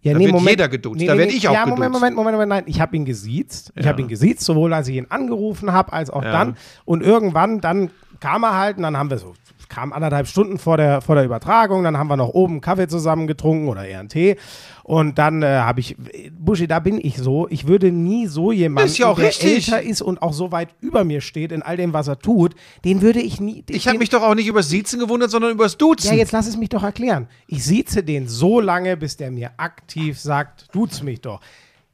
Ja, 0.06 0.12
Da 0.14 0.20
wird 0.20 0.40
jeder 0.40 0.68
geduzt. 0.68 1.00
Da 1.06 1.18
werd 1.18 1.32
ich 1.32 1.48
auch 1.48 1.52
ja, 1.52 1.60
Moment, 1.66 1.76
geduzt. 1.76 1.92
Moment, 1.92 2.16
Moment, 2.16 2.34
Moment, 2.34 2.48
nein. 2.50 2.64
Ich 2.66 2.80
habe 2.80 2.96
ihn 2.96 3.04
gesiezt. 3.04 3.72
Ich 3.76 3.84
Ja. 3.84 3.90
habe 3.92 4.00
ihn 4.02 4.08
gesiezt, 4.08 4.42
sowohl 4.44 4.72
als 4.72 4.88
ich 4.88 4.96
ihn 4.96 5.06
angerufen 5.08 5.72
habe, 5.72 5.92
als 5.92 6.10
auch 6.10 6.22
Ja. 6.24 6.32
dann. 6.32 6.56
Und 6.84 7.02
irgendwann, 7.02 7.60
dann 7.60 7.90
kam 8.20 8.44
er 8.44 8.56
halt 8.58 8.76
und 8.76 8.82
dann 8.84 8.96
haben 8.96 9.10
wir 9.10 9.18
so, 9.18 9.34
kam 9.68 9.92
anderthalb 9.92 10.26
Stunden 10.26 10.58
vor 10.58 10.76
der, 10.76 11.00
vor 11.00 11.14
der 11.14 11.24
Übertragung, 11.24 11.84
dann 11.84 11.98
haben 11.98 12.08
wir 12.08 12.16
noch 12.16 12.28
oben 12.28 12.60
Kaffee 12.60 12.88
zusammen 12.88 13.26
getrunken 13.26 13.68
oder 13.68 13.86
eher 13.86 14.00
einen 14.00 14.08
Tee. 14.08 14.36
Und 14.82 15.18
dann 15.18 15.42
äh, 15.42 15.46
habe 15.46 15.80
ich, 15.80 15.96
Buschi, 16.38 16.66
da 16.68 16.78
bin 16.78 17.00
ich 17.02 17.16
so, 17.16 17.48
ich 17.48 17.66
würde 17.66 17.90
nie 17.90 18.26
so 18.26 18.52
jemanden, 18.52 18.92
ja 18.94 19.08
auch 19.08 19.16
der 19.16 19.28
richtig. 19.28 19.72
älter 19.72 19.82
ist 19.82 20.00
und 20.00 20.22
auch 20.22 20.32
so 20.32 20.52
weit 20.52 20.68
über 20.80 21.04
mir 21.04 21.20
steht 21.20 21.50
in 21.50 21.62
all 21.62 21.76
dem, 21.76 21.92
was 21.92 22.06
er 22.06 22.18
tut, 22.18 22.54
den 22.84 23.02
würde 23.02 23.20
ich 23.20 23.40
nie. 23.40 23.64
Ich 23.68 23.88
habe 23.88 23.98
mich 23.98 24.10
doch 24.10 24.22
auch 24.22 24.34
nicht 24.34 24.46
übers 24.46 24.68
Siezen 24.68 25.00
gewundert, 25.00 25.30
sondern 25.30 25.50
übers 25.50 25.76
Duzen. 25.76 26.12
ja, 26.12 26.14
jetzt 26.14 26.32
lass 26.32 26.46
es 26.46 26.56
mich 26.56 26.68
doch 26.68 26.84
erklären. 26.84 27.26
Ich 27.48 27.64
sieze 27.64 28.02
den 28.02 28.28
so 28.28 28.60
lange, 28.60 28.96
bis 28.96 29.16
der 29.16 29.30
mir 29.30 29.50
aktiv 29.56 30.20
sagt, 30.20 30.66
duzt 30.72 31.02
mich 31.02 31.20
doch. 31.20 31.40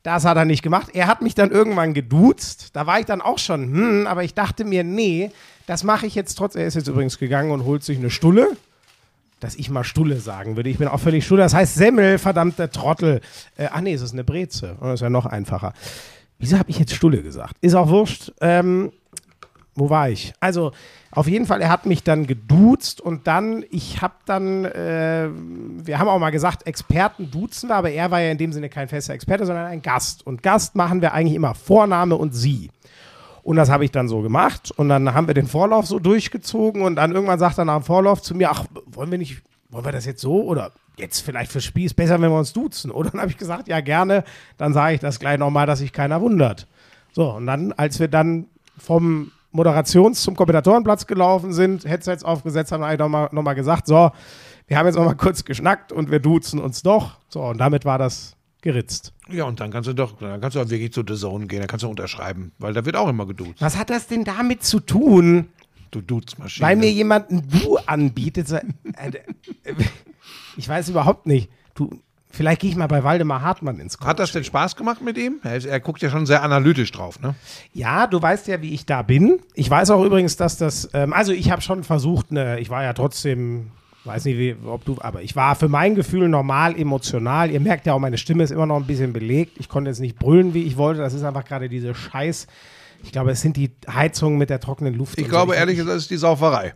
Das 0.02 0.24
hat 0.24 0.36
er 0.36 0.44
nicht 0.44 0.62
gemacht. 0.62 0.88
Er 0.94 1.06
hat 1.06 1.22
mich 1.22 1.34
dann 1.34 1.50
irgendwann 1.50 1.94
geduzt. 1.94 2.70
Da 2.72 2.86
war 2.86 2.98
ich 2.98 3.06
dann 3.06 3.20
auch 3.20 3.38
schon, 3.38 3.72
hm, 3.72 4.06
aber 4.06 4.24
ich 4.24 4.34
dachte 4.34 4.64
mir, 4.64 4.82
nee, 4.82 5.30
das 5.66 5.84
mache 5.84 6.06
ich 6.06 6.14
jetzt 6.14 6.34
trotzdem. 6.34 6.62
Er 6.62 6.68
ist 6.68 6.74
jetzt 6.74 6.88
übrigens 6.88 7.18
gegangen 7.18 7.52
und 7.52 7.64
holt 7.64 7.84
sich 7.84 7.98
eine 7.98 8.10
Stulle. 8.10 8.56
Dass 9.38 9.56
ich 9.56 9.70
mal 9.70 9.82
Stulle 9.82 10.20
sagen 10.20 10.54
würde. 10.54 10.70
Ich 10.70 10.78
bin 10.78 10.86
auch 10.86 11.00
völlig 11.00 11.24
Stulle. 11.24 11.42
Das 11.42 11.52
heißt 11.52 11.74
Semmel, 11.74 12.18
verdammter 12.18 12.70
Trottel. 12.70 13.20
Äh, 13.56 13.68
ach 13.72 13.80
nee, 13.80 13.92
es 13.92 14.00
ist 14.00 14.12
eine 14.12 14.22
Breze. 14.22 14.76
Das 14.80 14.94
ist 14.94 15.00
ja 15.00 15.10
noch 15.10 15.26
einfacher. 15.26 15.72
Wieso 16.38 16.58
habe 16.58 16.70
ich 16.70 16.78
jetzt 16.78 16.94
Stulle 16.94 17.22
gesagt? 17.22 17.56
Ist 17.60 17.74
auch 17.74 17.88
wurscht. 17.88 18.32
Ähm, 18.40 18.92
wo 19.74 19.90
war 19.90 20.10
ich? 20.10 20.34
Also, 20.40 20.72
auf 21.10 21.26
jeden 21.26 21.46
Fall, 21.46 21.60
er 21.60 21.68
hat 21.68 21.86
mich 21.86 22.02
dann 22.02 22.26
geduzt 22.26 23.00
und 23.00 23.26
dann, 23.26 23.64
ich 23.70 24.00
habe 24.00 24.14
dann, 24.24 24.64
äh, 24.64 25.28
wir 25.30 25.98
haben 25.98 26.08
auch 26.08 26.18
mal 26.18 26.30
gesagt, 26.30 26.66
Experten 26.66 27.30
duzen 27.30 27.68
wir, 27.68 27.76
aber 27.76 27.90
er 27.90 28.10
war 28.10 28.20
ja 28.20 28.30
in 28.30 28.38
dem 28.38 28.52
Sinne 28.52 28.68
kein 28.68 28.88
fester 28.88 29.12
Experte, 29.14 29.46
sondern 29.46 29.66
ein 29.66 29.82
Gast. 29.82 30.26
Und 30.26 30.42
Gast 30.42 30.74
machen 30.74 31.02
wir 31.02 31.12
eigentlich 31.12 31.34
immer 31.34 31.54
Vorname 31.54 32.16
und 32.16 32.32
Sie. 32.32 32.70
Und 33.42 33.56
das 33.56 33.70
habe 33.70 33.84
ich 33.84 33.90
dann 33.90 34.08
so 34.08 34.22
gemacht. 34.22 34.70
Und 34.70 34.88
dann 34.88 35.14
haben 35.14 35.26
wir 35.26 35.34
den 35.34 35.48
Vorlauf 35.48 35.86
so 35.86 35.98
durchgezogen. 35.98 36.82
Und 36.82 36.96
dann 36.96 37.12
irgendwann 37.12 37.38
sagt 37.38 37.58
er 37.58 37.64
nach 37.64 37.78
dem 37.78 37.84
Vorlauf 37.84 38.22
zu 38.22 38.34
mir: 38.34 38.50
Ach, 38.50 38.64
wollen 38.86 39.10
wir 39.10 39.18
nicht, 39.18 39.42
wollen 39.70 39.84
wir 39.84 39.92
das 39.92 40.06
jetzt 40.06 40.20
so? 40.20 40.44
Oder 40.44 40.72
jetzt 40.96 41.20
vielleicht 41.20 41.50
fürs 41.50 41.64
Spiel 41.64 41.86
ist 41.86 41.94
besser, 41.94 42.20
wenn 42.20 42.30
wir 42.30 42.38
uns 42.38 42.52
duzen. 42.52 42.90
Oder 42.90 43.10
dann 43.10 43.20
habe 43.20 43.30
ich 43.30 43.38
gesagt: 43.38 43.68
Ja, 43.68 43.80
gerne. 43.80 44.24
Dann 44.58 44.72
sage 44.72 44.94
ich 44.94 45.00
das 45.00 45.18
gleich 45.18 45.38
nochmal, 45.38 45.66
dass 45.66 45.80
sich 45.80 45.92
keiner 45.92 46.20
wundert. 46.20 46.68
So, 47.12 47.32
und 47.32 47.46
dann, 47.46 47.72
als 47.72 48.00
wir 48.00 48.08
dann 48.08 48.46
vom 48.78 49.32
Moderations- 49.52 50.22
zum 50.22 50.34
Kommentatorenplatz 50.36 51.06
gelaufen 51.06 51.52
sind, 51.52 51.84
Headsets 51.84 52.24
aufgesetzt 52.24 52.72
haben, 52.72 52.82
habe 52.82 52.94
ich 52.94 52.98
nochmal 52.98 53.28
noch 53.32 53.42
mal 53.42 53.54
gesagt: 53.54 53.86
So, 53.86 54.10
wir 54.66 54.78
haben 54.78 54.86
jetzt 54.86 54.96
nochmal 54.96 55.16
kurz 55.16 55.44
geschnackt 55.44 55.92
und 55.92 56.10
wir 56.10 56.20
duzen 56.20 56.58
uns 56.60 56.82
doch. 56.82 57.18
So, 57.28 57.42
und 57.42 57.58
damit 57.58 57.84
war 57.84 57.98
das 57.98 58.36
geritzt. 58.62 59.12
Ja, 59.28 59.44
und 59.44 59.58
dann 59.60 59.70
kannst 59.70 59.88
du 59.88 59.92
doch, 59.92 60.18
dann 60.18 60.40
kannst 60.40 60.56
du 60.56 60.60
auch 60.60 60.68
wirklich 60.70 60.92
zu 60.92 61.02
The 61.06 61.14
Zone 61.16 61.46
gehen, 61.46 61.58
dann 61.58 61.68
kannst 61.68 61.82
du 61.82 61.88
unterschreiben, 61.88 62.52
weil 62.58 62.72
da 62.72 62.84
wird 62.84 62.96
auch 62.96 63.08
immer 63.08 63.26
geduzt. 63.26 63.60
Was 63.60 63.76
hat 63.76 63.90
das 63.90 64.06
denn 64.06 64.24
damit 64.24 64.62
zu 64.62 64.78
tun? 64.80 65.48
Du 65.90 66.00
Duzmaschine. 66.00 66.66
Weil 66.66 66.76
mir 66.76 66.90
jemand 66.90 67.30
ein 67.30 67.46
Du 67.48 67.76
anbietet. 67.86 68.48
so- 68.48 68.56
äh, 68.56 68.62
Ich 70.56 70.68
weiß 70.68 70.88
überhaupt 70.88 71.26
nicht. 71.26 71.50
Du, 71.74 71.90
vielleicht 72.32 72.60
gehe 72.60 72.70
ich 72.70 72.76
mal 72.76 72.88
bei 72.88 73.04
Waldemar 73.04 73.42
Hartmann 73.42 73.78
ins 73.78 73.98
Coaching. 73.98 74.08
Hat 74.08 74.18
das 74.18 74.32
denn 74.32 74.44
Spaß 74.44 74.76
gemacht 74.76 75.00
mit 75.02 75.16
ihm? 75.16 75.40
Er, 75.42 75.64
er 75.64 75.80
guckt 75.80 76.02
ja 76.02 76.10
schon 76.10 76.26
sehr 76.26 76.42
analytisch 76.42 76.90
drauf, 76.90 77.20
ne? 77.20 77.34
Ja, 77.72 78.06
du 78.06 78.20
weißt 78.20 78.48
ja, 78.48 78.60
wie 78.60 78.74
ich 78.74 78.86
da 78.86 79.02
bin. 79.02 79.40
Ich 79.54 79.70
weiß 79.70 79.90
auch 79.90 80.04
übrigens, 80.04 80.36
dass 80.36 80.56
das, 80.56 80.88
ähm, 80.94 81.12
also 81.12 81.32
ich 81.32 81.50
habe 81.50 81.62
schon 81.62 81.84
versucht, 81.84 82.32
ne, 82.32 82.58
ich 82.58 82.70
war 82.70 82.82
ja 82.82 82.92
trotzdem 82.92 83.70
Weiß 84.04 84.24
nicht, 84.24 84.36
wie, 84.36 84.56
ob 84.66 84.84
du, 84.84 84.96
aber 85.00 85.22
ich 85.22 85.36
war 85.36 85.54
für 85.54 85.68
mein 85.68 85.94
Gefühl 85.94 86.28
normal 86.28 86.76
emotional. 86.76 87.52
Ihr 87.52 87.60
merkt 87.60 87.86
ja 87.86 87.92
auch, 87.92 88.00
meine 88.00 88.18
Stimme 88.18 88.42
ist 88.42 88.50
immer 88.50 88.66
noch 88.66 88.76
ein 88.76 88.86
bisschen 88.86 89.12
belegt. 89.12 89.58
Ich 89.60 89.68
konnte 89.68 89.90
jetzt 89.90 90.00
nicht 90.00 90.18
brüllen, 90.18 90.54
wie 90.54 90.64
ich 90.64 90.76
wollte. 90.76 91.00
Das 91.00 91.14
ist 91.14 91.22
einfach 91.22 91.44
gerade 91.44 91.68
diese 91.68 91.94
Scheiß. 91.94 92.48
Ich 93.04 93.12
glaube, 93.12 93.30
es 93.30 93.40
sind 93.40 93.56
die 93.56 93.70
Heizungen 93.88 94.38
mit 94.38 94.50
der 94.50 94.58
trockenen 94.58 94.94
Luft. 94.94 95.20
Ich 95.20 95.28
glaube 95.28 95.52
so. 95.52 95.58
ehrlich 95.58 95.76
gesagt, 95.76 95.96
es 95.96 96.02
ist 96.04 96.10
die 96.10 96.16
Sauferei. 96.16 96.74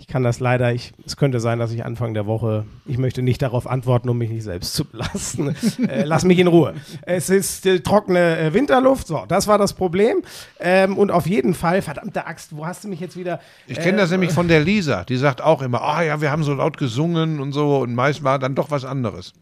Ich 0.00 0.06
kann 0.06 0.22
das 0.22 0.40
leider, 0.40 0.72
ich, 0.72 0.94
es 1.04 1.18
könnte 1.18 1.40
sein, 1.40 1.58
dass 1.58 1.72
ich 1.72 1.84
Anfang 1.84 2.14
der 2.14 2.24
Woche, 2.24 2.64
ich 2.86 2.96
möchte 2.96 3.20
nicht 3.20 3.42
darauf 3.42 3.66
antworten, 3.66 4.08
um 4.08 4.16
mich 4.16 4.30
nicht 4.30 4.44
selbst 4.44 4.72
zu 4.72 4.86
belasten. 4.86 5.54
äh, 5.88 6.04
lass 6.04 6.24
mich 6.24 6.38
in 6.38 6.46
Ruhe. 6.46 6.72
Es 7.02 7.28
ist 7.28 7.66
äh, 7.66 7.80
trockene 7.80 8.38
äh, 8.38 8.54
Winterluft, 8.54 9.06
so, 9.06 9.24
das 9.28 9.46
war 9.46 9.58
das 9.58 9.74
Problem. 9.74 10.22
Ähm, 10.58 10.96
und 10.96 11.10
auf 11.10 11.26
jeden 11.26 11.52
Fall, 11.52 11.82
verdammte 11.82 12.26
Axt, 12.26 12.56
wo 12.56 12.64
hast 12.64 12.82
du 12.82 12.88
mich 12.88 12.98
jetzt 12.98 13.14
wieder? 13.14 13.40
Ich 13.66 13.78
kenne 13.78 13.98
das 13.98 14.10
nämlich 14.10 14.32
von 14.32 14.48
der 14.48 14.60
Lisa. 14.60 15.04
Die 15.04 15.18
sagt 15.18 15.42
auch 15.42 15.60
immer, 15.60 15.82
ah 15.82 16.02
ja, 16.02 16.22
wir 16.22 16.30
haben 16.30 16.44
so 16.44 16.54
laut 16.54 16.78
gesungen 16.78 17.38
und 17.38 17.52
so. 17.52 17.80
Und 17.80 17.94
meist 17.94 18.24
war 18.24 18.38
dann 18.38 18.54
doch 18.54 18.70
was 18.70 18.86
anderes. 18.86 19.34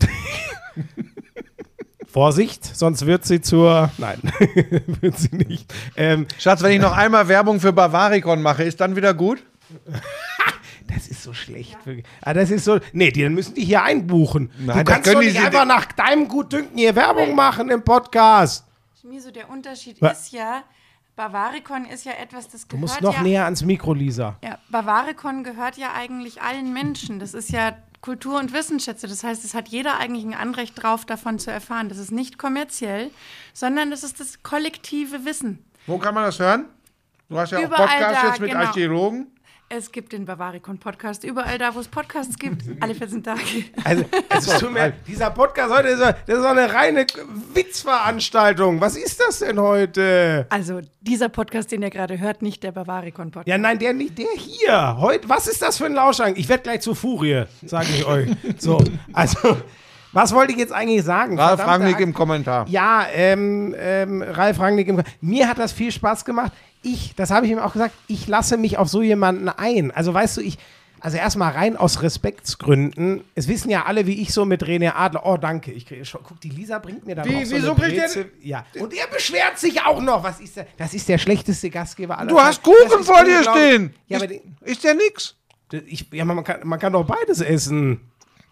Vorsicht, 2.18 2.64
sonst 2.76 3.06
wird 3.06 3.24
sie 3.24 3.40
zur. 3.40 3.92
Nein, 3.96 4.18
wird 5.00 5.16
sie 5.16 5.36
nicht. 5.36 5.72
Ähm, 5.94 6.26
Schatz, 6.36 6.60
wenn 6.64 6.72
ich 6.72 6.80
noch 6.80 6.96
einmal 6.96 7.28
Werbung 7.28 7.60
für 7.60 7.72
Bavaricon 7.72 8.42
mache, 8.42 8.64
ist 8.64 8.80
dann 8.80 8.96
wieder 8.96 9.14
gut? 9.14 9.40
das 10.88 11.06
ist 11.06 11.22
so 11.22 11.32
schlecht. 11.32 11.76
wirklich. 11.86 12.04
Ah, 12.22 12.34
das 12.34 12.50
ist 12.50 12.64
so. 12.64 12.80
Nee, 12.92 13.12
die, 13.12 13.22
dann 13.22 13.34
müssen 13.34 13.54
die 13.54 13.64
hier 13.64 13.84
einbuchen. 13.84 14.50
Nein, 14.58 14.78
du 14.78 14.84
kannst 14.84 15.04
können 15.04 15.14
doch 15.14 15.20
die 15.20 15.26
nicht 15.28 15.40
einfach 15.40 15.64
nach 15.64 15.84
deinem 15.92 16.26
Gutdünken 16.26 16.76
hier 16.76 16.96
Werbung 16.96 17.36
machen 17.36 17.70
im 17.70 17.84
Podcast. 17.84 18.66
Schmieso, 19.00 19.30
der 19.30 19.48
Unterschied 19.48 20.02
Wa- 20.02 20.08
ist 20.08 20.32
ja, 20.32 20.64
Bavaricon 21.14 21.84
ist 21.84 22.04
ja 22.04 22.14
etwas, 22.20 22.48
das 22.48 22.62
Du 22.62 22.68
gehört 22.78 22.80
musst 22.80 23.00
noch 23.00 23.14
ja, 23.14 23.22
näher 23.22 23.44
ans 23.44 23.62
Mikro, 23.62 23.94
Lisa. 23.94 24.36
ja, 24.42 24.58
Bavaricon 24.70 25.44
gehört 25.44 25.76
ja 25.76 25.92
eigentlich 25.96 26.42
allen 26.42 26.72
Menschen. 26.72 27.20
Das 27.20 27.32
ist 27.32 27.50
ja 27.50 27.76
Kultur- 28.00 28.38
und 28.38 28.52
Wissensschätze. 28.52 29.08
Das 29.08 29.24
heißt, 29.24 29.44
es 29.44 29.54
hat 29.54 29.68
jeder 29.68 29.98
eigentlich 29.98 30.24
ein 30.24 30.34
Anrecht 30.34 30.82
drauf, 30.82 31.04
davon 31.04 31.38
zu 31.38 31.50
erfahren. 31.50 31.88
Das 31.88 31.98
ist 31.98 32.12
nicht 32.12 32.38
kommerziell, 32.38 33.10
sondern 33.52 33.90
das 33.90 34.04
ist 34.04 34.20
das 34.20 34.42
kollektive 34.42 35.24
Wissen. 35.24 35.64
Wo 35.86 35.98
kann 35.98 36.14
man 36.14 36.24
das 36.24 36.38
hören? 36.38 36.66
Du 37.28 37.38
hast 37.38 37.50
ja 37.50 37.58
auch 37.58 37.62
Überall 37.62 37.86
Podcasts 37.86 38.22
da, 38.22 38.28
jetzt 38.28 38.40
mit 38.40 38.50
genau. 38.50 38.64
Archäologen. 38.64 39.26
Es 39.70 39.92
gibt 39.92 40.14
den 40.14 40.24
Bavaricon-Podcast 40.24 41.24
überall 41.24 41.58
da, 41.58 41.74
wo 41.74 41.80
es 41.80 41.88
Podcasts 41.88 42.38
gibt, 42.38 42.62
alle 42.80 42.94
14 42.94 43.22
Tage. 43.22 43.40
Also, 43.84 44.04
es 44.30 44.46
tut 44.58 44.72
mir, 44.72 44.94
dieser 45.06 45.28
Podcast 45.30 45.70
heute 45.76 45.88
ist, 45.88 45.98
so- 45.98 46.04
das 46.06 46.36
ist 46.38 46.40
so 46.42 46.46
eine 46.46 46.72
reine 46.72 47.04
Witzveranstaltung. 47.52 48.80
Was 48.80 48.96
ist 48.96 49.20
das 49.20 49.40
denn 49.40 49.60
heute? 49.60 50.46
Also 50.48 50.80
dieser 51.02 51.28
Podcast, 51.28 51.70
den 51.70 51.82
ihr 51.82 51.90
gerade 51.90 52.18
hört, 52.18 52.40
nicht 52.40 52.62
der 52.62 52.72
Bavaricon-Podcast. 52.72 53.46
Ja, 53.46 53.58
nein, 53.58 53.78
der 53.78 53.92
nicht, 53.92 54.16
der 54.16 54.28
hier. 54.38 54.96
Heute, 54.98 55.28
was 55.28 55.46
ist 55.46 55.60
das 55.60 55.76
für 55.76 55.84
ein 55.86 55.92
Lauschang? 55.94 56.34
Ich 56.36 56.48
werde 56.48 56.62
gleich 56.62 56.80
zur 56.80 56.96
Furie, 56.96 57.44
sage 57.66 57.88
ich 57.94 58.06
euch. 58.06 58.30
So, 58.56 58.82
also, 59.12 59.58
was 60.12 60.32
wollte 60.34 60.52
ich 60.52 60.58
jetzt 60.58 60.72
eigentlich 60.72 61.04
sagen? 61.04 61.38
Ralf 61.38 61.60
Verdammte 61.60 61.84
Rangnick 61.86 62.00
im 62.00 62.14
Kommentar. 62.14 62.66
Ja, 62.68 63.06
ähm, 63.12 63.74
ähm, 63.78 64.22
Ralf 64.22 64.58
Rangnick. 64.60 64.88
Im, 64.88 65.02
mir 65.20 65.48
hat 65.48 65.58
das 65.58 65.72
viel 65.72 65.92
Spaß 65.92 66.24
gemacht. 66.24 66.52
Ich, 66.82 67.14
das 67.16 67.30
habe 67.30 67.46
ich 67.46 67.52
ihm 67.52 67.58
auch 67.58 67.72
gesagt, 67.72 67.94
ich 68.06 68.26
lasse 68.28 68.56
mich 68.56 68.78
auf 68.78 68.88
so 68.88 69.02
jemanden 69.02 69.48
ein. 69.48 69.90
Also 69.90 70.14
weißt 70.14 70.36
du, 70.36 70.40
ich, 70.40 70.58
also 71.00 71.16
erstmal 71.16 71.52
rein 71.52 71.76
aus 71.76 72.02
Respektsgründen. 72.02 73.22
Es 73.34 73.48
wissen 73.48 73.70
ja 73.70 73.84
alle, 73.86 74.06
wie 74.06 74.20
ich 74.22 74.32
so 74.32 74.44
mit 74.44 74.64
René 74.64 74.92
Adler. 74.94 75.24
Oh, 75.26 75.36
danke. 75.36 75.72
Ich 75.72 75.86
kriege 75.86 76.04
schon. 76.04 76.20
Guck, 76.24 76.40
die 76.40 76.48
Lisa 76.48 76.78
bringt 76.78 77.06
mir 77.06 77.14
da 77.14 77.24
noch 77.24 77.32
so 77.44 77.56
wieso 77.56 77.74
eine 77.74 77.80
kriegt 77.80 78.14
der-. 78.14 78.24
Ja. 78.42 78.64
Und 78.80 78.94
er 78.94 79.06
beschwert 79.08 79.58
sich 79.58 79.82
auch 79.84 80.00
noch. 80.00 80.22
Was 80.24 80.40
ist 80.40 80.56
der? 80.56 80.66
Das 80.76 80.94
ist 80.94 81.08
der 81.08 81.18
schlechteste 81.18 81.70
Gastgeber 81.70 82.18
aller 82.18 82.28
Du 82.28 82.38
hast 82.40 82.64
Zeiten. 82.64 82.76
Das 82.82 82.88
Kuchen 82.90 83.00
ist 83.02 83.06
vor 83.06 83.24
dir 83.24 83.36
unglaublich. 83.38 83.64
stehen. 83.66 83.94
Ja, 84.08 84.16
aber 84.18 84.30
ist, 84.30 84.42
die- 84.64 84.70
ist 84.72 84.84
ja 84.84 84.94
nix. 84.94 85.34
ich, 85.86 86.06
ja, 86.12 86.24
man 86.24 86.42
kann, 86.44 86.60
man 86.64 86.78
kann 86.78 86.92
doch 86.92 87.04
beides 87.04 87.40
essen. 87.40 88.00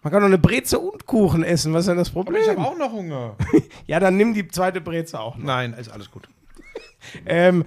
Man 0.06 0.12
kann 0.12 0.20
doch 0.22 0.28
eine 0.28 0.38
Breze 0.38 0.78
und 0.78 1.04
Kuchen 1.04 1.42
essen. 1.42 1.72
Was 1.74 1.80
ist 1.80 1.88
denn 1.88 1.96
das 1.96 2.10
Problem? 2.10 2.40
auch 2.58 2.78
noch 2.78 2.92
Hunger. 2.92 3.34
Ja, 3.88 3.98
dann 3.98 4.16
nimm 4.16 4.34
die 4.34 4.46
zweite 4.46 4.80
Breze 4.80 5.18
auch. 5.18 5.36
Nein, 5.36 5.74
ist 5.74 5.90
alles 5.90 6.12
gut. 6.12 6.28
Ähm, 7.26 7.64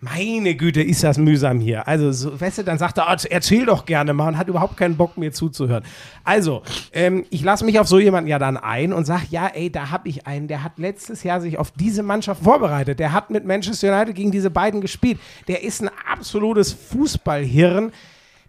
meine 0.00 0.54
Güte, 0.54 0.82
ist 0.82 1.02
das 1.02 1.18
mühsam 1.18 1.58
hier. 1.58 1.88
Also, 1.88 2.12
so, 2.12 2.40
weißt 2.40 2.58
du, 2.58 2.62
dann 2.62 2.78
sagt 2.78 2.98
er, 2.98 3.08
"Ah, 3.08 3.16
erzähl 3.28 3.66
doch 3.66 3.86
gerne 3.86 4.14
mal 4.14 4.28
und 4.28 4.38
hat 4.38 4.46
überhaupt 4.46 4.76
keinen 4.76 4.96
Bock, 4.96 5.16
mir 5.16 5.32
zuzuhören. 5.32 5.82
Also, 6.22 6.62
ähm, 6.92 7.26
ich 7.30 7.42
lasse 7.42 7.64
mich 7.64 7.80
auf 7.80 7.88
so 7.88 7.98
jemanden 7.98 8.30
ja 8.30 8.38
dann 8.38 8.56
ein 8.56 8.92
und 8.92 9.04
sage, 9.04 9.24
ja, 9.30 9.48
ey, 9.48 9.70
da 9.70 9.90
habe 9.90 10.08
ich 10.08 10.28
einen, 10.28 10.46
der 10.46 10.62
hat 10.62 10.78
letztes 10.78 11.24
Jahr 11.24 11.40
sich 11.40 11.58
auf 11.58 11.72
diese 11.72 12.04
Mannschaft 12.04 12.44
vorbereitet. 12.44 13.00
Der 13.00 13.12
hat 13.12 13.30
mit 13.30 13.44
Manchester 13.44 13.92
United 13.92 14.14
gegen 14.14 14.30
diese 14.30 14.50
beiden 14.50 14.80
gespielt. 14.80 15.18
Der 15.48 15.64
ist 15.64 15.82
ein 15.82 15.90
absolutes 16.08 16.72
Fußballhirn. 16.72 17.90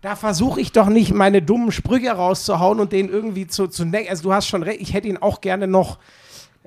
Da 0.02 0.16
versuche 0.16 0.60
ich 0.60 0.72
doch 0.72 0.88
nicht, 0.88 1.14
meine 1.14 1.42
dummen 1.42 1.72
Sprüche 1.72 2.12
rauszuhauen 2.12 2.80
und 2.80 2.92
den 2.92 3.08
irgendwie 3.10 3.46
zu, 3.48 3.68
zu 3.68 3.86
necken. 3.86 4.10
Also, 4.10 4.24
du 4.24 4.34
hast 4.34 4.48
schon 4.48 4.64
recht, 4.64 4.82
ich 4.82 4.94
hätte 4.94 5.08
ihn 5.08 5.18
auch 5.18 5.42
gerne 5.42 5.68
noch 5.68 5.98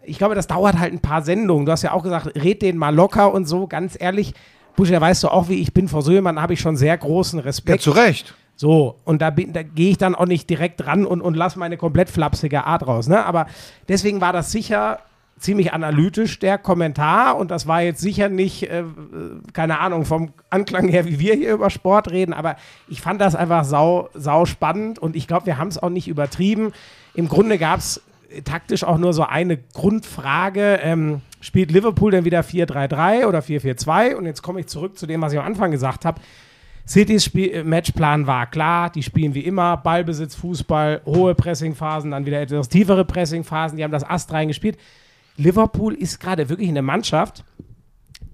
ich 0.06 0.18
glaube, 0.18 0.34
das 0.34 0.46
dauert 0.46 0.78
halt 0.78 0.92
ein 0.92 1.00
paar 1.00 1.22
Sendungen. 1.22 1.64
Du 1.64 1.72
hast 1.72 1.80
ja 1.82 1.92
auch 1.92 2.02
gesagt, 2.02 2.26
red 2.36 2.60
den 2.60 2.76
mal 2.76 2.94
locker 2.94 3.32
und 3.32 3.46
so, 3.46 3.66
ganz 3.66 3.96
ehrlich. 3.98 4.34
Buschi, 4.76 4.92
da 4.92 5.00
weißt 5.00 5.22
du 5.24 5.28
auch, 5.28 5.48
wie 5.48 5.54
ich 5.54 5.72
bin. 5.72 5.88
Vor 5.88 6.02
jemandem 6.02 6.42
habe 6.42 6.52
ich 6.52 6.60
schon 6.60 6.76
sehr 6.76 6.98
großen 6.98 7.38
Ja, 7.38 7.44
Respekt. 7.46 7.80
zu 7.80 7.90
Recht. 7.92 8.34
so, 8.54 8.96
und 9.04 9.22
da, 9.22 9.30
bin- 9.30 9.54
da 9.54 9.62
gehe 9.62 9.88
ich 9.92 9.96
dann 9.96 10.14
auch 10.14 10.26
nicht 10.26 10.50
direkt 10.50 10.86
ran 10.86 11.06
und, 11.06 11.22
und 11.22 11.34
lasse 11.38 11.58
meine 11.58 11.78
komplett 11.78 12.10
flapsige 12.10 12.64
Art 12.66 12.86
raus. 12.86 13.08
Ne? 13.08 13.24
Aber 13.24 13.46
deswegen 13.88 14.20
war 14.20 14.34
das 14.34 14.52
sicher 14.52 14.98
ziemlich 15.44 15.72
analytisch, 15.72 16.38
der 16.38 16.58
Kommentar. 16.58 17.36
Und 17.36 17.50
das 17.50 17.66
war 17.66 17.82
jetzt 17.82 18.00
sicher 18.00 18.28
nicht, 18.28 18.64
äh, 18.64 18.84
keine 19.52 19.78
Ahnung, 19.78 20.04
vom 20.04 20.32
Anklang 20.50 20.88
her, 20.88 21.04
wie 21.04 21.18
wir 21.18 21.34
hier 21.34 21.52
über 21.52 21.70
Sport 21.70 22.10
reden. 22.10 22.32
Aber 22.32 22.56
ich 22.88 23.00
fand 23.00 23.20
das 23.20 23.34
einfach 23.34 23.64
sau, 23.64 24.08
sau 24.14 24.44
spannend. 24.44 24.98
Und 24.98 25.16
ich 25.16 25.26
glaube, 25.26 25.46
wir 25.46 25.58
haben 25.58 25.68
es 25.68 25.80
auch 25.80 25.90
nicht 25.90 26.08
übertrieben. 26.08 26.72
Im 27.14 27.28
Grunde 27.28 27.58
gab 27.58 27.78
es 27.78 28.02
taktisch 28.44 28.82
auch 28.82 28.98
nur 28.98 29.12
so 29.12 29.24
eine 29.24 29.58
Grundfrage. 29.58 30.80
Ähm, 30.82 31.20
spielt 31.40 31.70
Liverpool 31.70 32.10
denn 32.10 32.24
wieder 32.24 32.40
4-3-3 32.40 33.26
oder 33.26 33.40
4-4-2? 33.40 34.14
Und 34.14 34.26
jetzt 34.26 34.42
komme 34.42 34.60
ich 34.60 34.66
zurück 34.66 34.98
zu 34.98 35.06
dem, 35.06 35.20
was 35.22 35.32
ich 35.32 35.38
am 35.38 35.46
Anfang 35.46 35.70
gesagt 35.70 36.04
habe. 36.04 36.20
Citys 36.86 37.24
Spiel 37.24 37.50
äh, 37.50 37.64
Matchplan 37.64 38.26
war 38.26 38.46
klar, 38.46 38.90
die 38.90 39.02
spielen 39.02 39.34
wie 39.34 39.40
immer, 39.40 39.76
Ballbesitz, 39.76 40.34
Fußball, 40.34 41.02
hohe 41.06 41.34
Pressingphasen, 41.34 42.10
dann 42.10 42.26
wieder 42.26 42.40
etwas 42.40 42.68
tiefere 42.68 43.04
Pressingphasen, 43.04 43.78
die 43.78 43.84
haben 43.84 43.92
das 43.92 44.04
Ast 44.04 44.32
reingespielt. 44.32 44.76
Liverpool 45.36 45.94
ist 45.94 46.20
gerade 46.20 46.48
wirklich 46.48 46.68
eine 46.68 46.82
Mannschaft, 46.82 47.44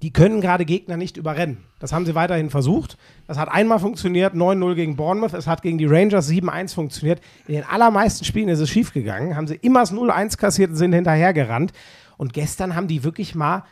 die 0.03 0.12
können 0.12 0.40
gerade 0.40 0.64
Gegner 0.64 0.96
nicht 0.96 1.16
überrennen. 1.16 1.59
Das 1.78 1.92
haben 1.92 2.07
sie 2.07 2.14
weiterhin 2.14 2.48
versucht. 2.48 2.96
Das 3.26 3.38
hat 3.38 3.51
einmal 3.51 3.78
funktioniert, 3.78 4.34
9-0 4.34 4.74
gegen 4.74 4.96
Bournemouth. 4.96 5.34
Es 5.34 5.46
hat 5.46 5.62
gegen 5.62 5.76
die 5.76 5.86
Rangers 5.86 6.30
7-1 6.30 6.74
funktioniert. 6.74 7.20
In 7.46 7.55
den 7.55 7.64
allermeisten 7.64 8.24
Spielen 8.24 8.48
ist 8.48 8.61
es 8.61 8.70
schiefgegangen. 8.70 9.36
Haben 9.36 9.46
sie 9.46 9.57
immer 9.57 9.80
das 9.80 9.92
0-1 9.92 10.38
kassiert 10.38 10.70
und 10.70 10.76
sind 10.76 10.94
hinterhergerannt. 10.94 11.72
Und 12.16 12.32
gestern 12.32 12.74
haben 12.74 12.88
die 12.88 13.05
wirklich 13.05 13.34
mal, 13.34 13.64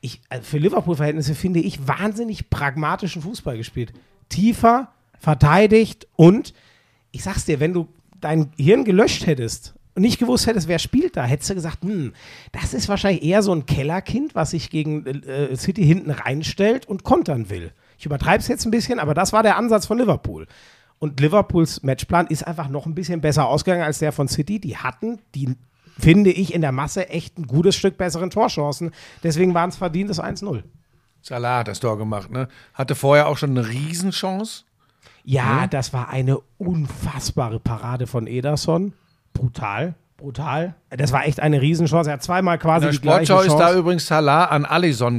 ich, 0.00 0.20
also 0.28 0.44
für 0.44 0.58
Liverpool-Verhältnisse 0.58 1.34
finde 1.36 1.60
ich, 1.60 1.86
wahnsinnig 1.86 2.50
pragmatischen 2.50 3.22
Fußball 3.22 3.56
gespielt. 3.56 3.92
Tiefer, 4.28 4.88
verteidigt 5.18 6.08
und 6.16 6.54
ich 7.12 7.22
sag's 7.22 7.44
dir, 7.44 7.60
wenn 7.60 7.72
du 7.72 7.88
dein 8.20 8.50
Hirn 8.56 8.84
gelöscht 8.84 9.26
hättest 9.26 9.74
nicht 9.94 10.18
gewusst 10.18 10.46
hättest, 10.46 10.68
wer 10.68 10.78
spielt 10.78 11.16
da, 11.16 11.24
hättest 11.24 11.50
du 11.50 11.54
gesagt, 11.54 11.82
hm, 11.82 12.12
das 12.52 12.74
ist 12.74 12.88
wahrscheinlich 12.88 13.22
eher 13.22 13.42
so 13.42 13.52
ein 13.52 13.66
Kellerkind, 13.66 14.34
was 14.34 14.50
sich 14.50 14.70
gegen 14.70 15.04
äh, 15.06 15.54
City 15.56 15.84
hinten 15.84 16.10
reinstellt 16.10 16.86
und 16.86 17.04
kontern 17.04 17.50
will. 17.50 17.72
Ich 17.98 18.06
übertreibe 18.06 18.38
es 18.38 18.48
jetzt 18.48 18.64
ein 18.64 18.70
bisschen, 18.70 18.98
aber 18.98 19.14
das 19.14 19.32
war 19.32 19.42
der 19.42 19.56
Ansatz 19.56 19.86
von 19.86 19.98
Liverpool. 19.98 20.46
Und 20.98 21.20
Liverpools 21.20 21.82
Matchplan 21.82 22.28
ist 22.28 22.46
einfach 22.46 22.68
noch 22.68 22.86
ein 22.86 22.94
bisschen 22.94 23.20
besser 23.20 23.48
ausgegangen 23.48 23.82
als 23.82 23.98
der 23.98 24.12
von 24.12 24.28
City. 24.28 24.60
Die 24.60 24.76
hatten, 24.76 25.20
die 25.34 25.56
finde 25.98 26.30
ich, 26.30 26.54
in 26.54 26.60
der 26.62 26.72
Masse 26.72 27.08
echt 27.08 27.38
ein 27.38 27.46
gutes 27.46 27.76
Stück 27.76 27.96
besseren 27.96 28.30
Torchancen. 28.30 28.92
Deswegen 29.22 29.52
waren 29.52 29.70
es 29.70 29.76
verdientes 29.76 30.20
1-0. 30.20 30.62
Salah 31.20 31.58
hat 31.58 31.68
das 31.68 31.80
Tor 31.80 31.98
gemacht, 31.98 32.30
ne? 32.30 32.48
Hatte 32.74 32.94
vorher 32.94 33.28
auch 33.28 33.36
schon 33.36 33.50
eine 33.50 33.68
Riesenchance. 33.68 34.64
Ja, 35.24 35.66
das 35.68 35.92
war 35.92 36.08
eine 36.08 36.38
unfassbare 36.58 37.60
Parade 37.60 38.06
von 38.06 38.26
Ederson. 38.26 38.94
Brutal, 39.32 39.94
brutal. 40.16 40.74
Das 40.90 41.12
war 41.12 41.26
echt 41.26 41.40
eine 41.40 41.60
Riesenchance. 41.60 42.10
Er 42.10 42.14
hat 42.14 42.22
zweimal 42.22 42.58
quasi 42.58 42.86
In 42.86 42.92
der 42.92 43.00
die 43.00 43.02
gleiche 43.02 43.26
Sportschau 43.26 43.54
ist 43.54 43.60
da 43.60 43.74
übrigens 43.74 44.06
Salah 44.06 44.46
an 44.46 44.66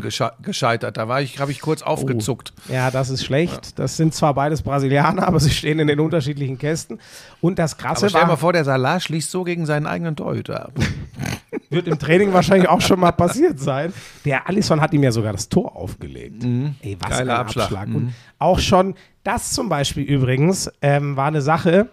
gesche 0.01 0.32
gescheitert. 0.41 0.97
Da 0.97 1.07
war 1.07 1.22
ich, 1.22 1.39
habe 1.39 1.51
ich 1.51 1.59
kurz 1.61 1.82
aufgezuckt. 1.82 2.53
Ja, 2.70 2.91
das 2.91 3.09
ist 3.09 3.26
schlecht. 3.26 3.78
Das 3.80 3.97
sind 3.97 4.14
zwar 4.14 4.34
beides 4.34 4.61
Brasilianer, 4.61 5.28
aber 5.28 5.39
sie 5.39 5.51
stehen 5.51 5.80
in 5.80 5.88
den 5.88 5.99
unterschiedlichen 5.99 6.57
Kästen. 6.57 6.99
Und 7.41 7.59
das 7.59 7.78
Krasse 7.78 8.05
Aber 8.05 8.09
stell 8.09 8.22
dir 8.22 8.28
mal 8.28 8.32
war, 8.32 8.38
vor, 8.38 8.53
der 8.53 8.64
Salah 8.64 8.99
schließt 8.99 9.30
so 9.30 9.43
gegen 9.43 9.66
seinen 9.66 9.88
eigenen 9.88 10.16
Torhüter 10.16 10.66
ab. 10.66 10.74
wird 11.74 11.88
im 11.88 11.99
Training 11.99 12.34
wahrscheinlich 12.34 12.70
auch 12.70 12.82
schon 12.82 12.99
mal 12.99 13.11
passiert 13.11 13.59
sein. 13.59 13.93
Der 14.26 14.47
Alisson 14.47 14.80
hat 14.80 14.93
ihm 14.93 15.03
ja 15.03 15.11
sogar 15.11 15.34
das 15.34 15.49
Tor 15.49 15.76
aufgelegt. 15.76 16.43
Ey, 16.43 16.97
was 16.99 17.09
Geiler 17.09 17.34
ein 17.34 17.39
Abschlag. 17.39 17.66
Abschlag. 17.66 17.88
Mhm. 17.89 17.95
Und 17.95 18.14
auch 18.39 18.59
schon, 18.59 18.95
das 19.24 19.51
zum 19.51 19.70
Beispiel 19.70 20.03
übrigens, 20.03 20.72
ähm, 20.82 21.16
war 21.18 21.28
eine 21.28 21.41
Sache, 21.41 21.89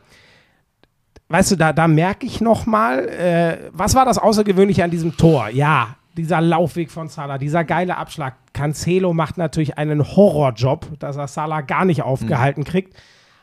weißt 1.31 1.53
du, 1.53 1.57
da, 1.57 1.73
da 1.73 1.89
merke 1.89 2.27
ich 2.27 2.41
noch 2.41 2.67
mal, 2.67 3.09
äh, 3.09 3.71
was 3.73 3.95
war 3.95 4.05
das 4.05 4.19
Außergewöhnliche 4.19 4.85
an 4.85 4.91
diesem 4.91 5.17
Tor? 5.17 5.49
Ja, 5.49 5.97
dieser 6.17 6.41
Laufweg 6.41 6.91
von 6.91 7.09
Salah, 7.09 7.39
dieser 7.39 7.65
geile 7.65 7.97
Abschlag. 7.97 8.35
Cancelo 8.53 9.15
macht 9.15 9.39
natürlich 9.39 9.79
einen 9.79 10.05
Horrorjob, 10.05 10.99
dass 10.99 11.17
er 11.17 11.29
Salah 11.29 11.63
gar 11.63 11.85
nicht 11.85 12.03
aufgehalten 12.03 12.65
kriegt. 12.65 12.95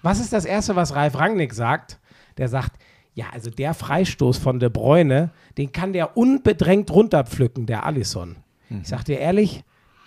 Was 0.03 0.19
ist 0.19 0.33
das 0.33 0.45
Erste, 0.45 0.75
was 0.75 0.93
Ralf 0.93 1.17
Rangnick 1.17 1.53
sagt? 1.53 1.99
Der 2.37 2.49
sagt, 2.49 2.73
ja, 3.15 3.25
also 3.33 3.49
der 3.49 3.73
Freistoß 3.73 4.37
von 4.37 4.59
De 4.59 4.69
Bruyne, 4.69 5.31
den 5.57 5.71
kann 5.71 5.91
der 5.91 6.17
unbedrängt 6.17 6.91
runterpflücken, 6.91 7.65
der 7.65 7.85
Allison. 7.85 8.35
Ich 8.69 8.89
sag 8.89 9.05
dir 9.05 9.17
ehrlich, 9.17 9.63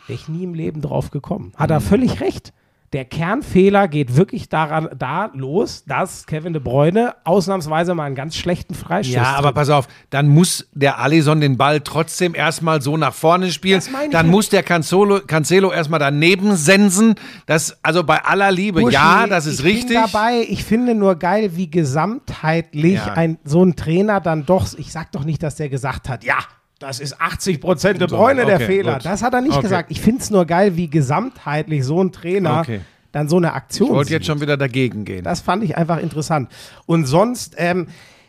wäre 0.07 0.19
ich 0.19 0.29
nie 0.29 0.45
im 0.45 0.55
Leben 0.55 0.81
drauf 0.83 1.11
gekommen. 1.11 1.53
Hat 1.57 1.71
er 1.71 1.81
völlig 1.81 2.21
recht. 2.21 2.53
Der 2.93 3.05
Kernfehler 3.05 3.87
geht 3.87 4.17
wirklich 4.17 4.49
daran, 4.49 4.89
da 4.99 5.31
los, 5.33 5.85
dass 5.85 6.27
Kevin 6.27 6.53
De 6.55 6.61
Bruyne 6.61 7.15
ausnahmsweise 7.23 7.95
mal 7.95 8.03
einen 8.07 8.17
ganz 8.17 8.35
schlechten 8.35 8.75
Freistoß 8.75 9.15
Ja, 9.15 9.37
aber 9.37 9.53
pass 9.53 9.71
auf, 9.71 9.87
dann 10.11 10.27
muss 10.27 10.69
der 10.73 10.99
Alisson 10.99 11.41
den 11.41 11.57
Ball 11.57 11.83
trotzdem 11.83 12.35
erstmal 12.35 12.83
so 12.83 12.97
nach 12.97 13.15
vorne 13.15 13.53
spielen. 13.53 13.81
Dann 14.11 14.29
muss 14.29 14.49
der 14.49 14.65
Cancelo, 14.65 15.21
Cancelo 15.25 15.71
erstmal 15.71 16.01
daneben 16.01 16.57
sensen. 16.57 17.15
Das, 17.47 17.79
also 17.85 18.03
bei 18.03 18.25
aller 18.25 18.51
Liebe, 18.51 18.81
Buschi, 18.81 18.95
ja, 18.95 19.29
das 19.29 19.47
ist 19.47 19.61
ich 19.61 19.67
richtig. 19.67 19.91
Bin 19.91 20.03
dabei. 20.13 20.45
Ich 20.49 20.65
finde 20.65 20.97
nur 20.97 21.15
geil, 21.15 21.53
wie 21.55 21.71
gesamtheitlich 21.71 22.95
Ja. 22.95 23.13
ein, 23.13 23.39
so 23.45 23.63
ein 23.65 23.77
Trainer 23.77 24.21
dann 24.21 24.47
doch, 24.47 24.67
ich 24.77 24.91
sag 24.91 25.13
doch 25.13 25.25
nicht, 25.25 25.45
dass 25.45 25.55
der 25.55 25.69
gesagt 25.69 26.09
hat, 26.09 26.25
ja, 26.25 26.39
das 26.81 26.99
ist 26.99 27.21
80 27.21 27.61
Prozent 27.61 28.01
De 28.01 28.09
So, 28.09 28.17
Bruyne 28.17 28.45
der 28.47 28.57
okay, 28.57 28.67
Fehler. 28.67 28.95
gut. 28.95 29.05
Das 29.05 29.23
hat 29.23 29.33
er 29.35 29.41
nicht 29.43 29.53
Okay. 29.53 29.63
gesagt. 29.63 29.91
Ich 29.93 30.01
finde 30.01 30.23
es 30.23 30.31
nur 30.31 30.45
geil, 30.47 30.77
wie 30.77 30.89
gesamtheitlich 30.91 31.85
so 31.85 32.03
ein 32.03 32.11
Trainer 32.11 32.61
Okay. 32.61 32.81
dann 33.13 33.29
so 33.29 33.37
eine 33.37 33.53
Aktion 33.53 33.89
Ich 33.91 33.95
wollte 33.95 34.13
jetzt 34.15 34.27
schon 34.27 34.41
wieder 34.41 34.57
dagegen 34.57 35.05
gehen. 35.05 35.23
Das 35.23 35.41
fand 35.41 35.63
ich 35.63 35.77
einfach 35.77 35.99
interessant. 35.99 36.51
Und 36.87 37.05
sonst, 37.07 37.55
ähm, 37.59 37.87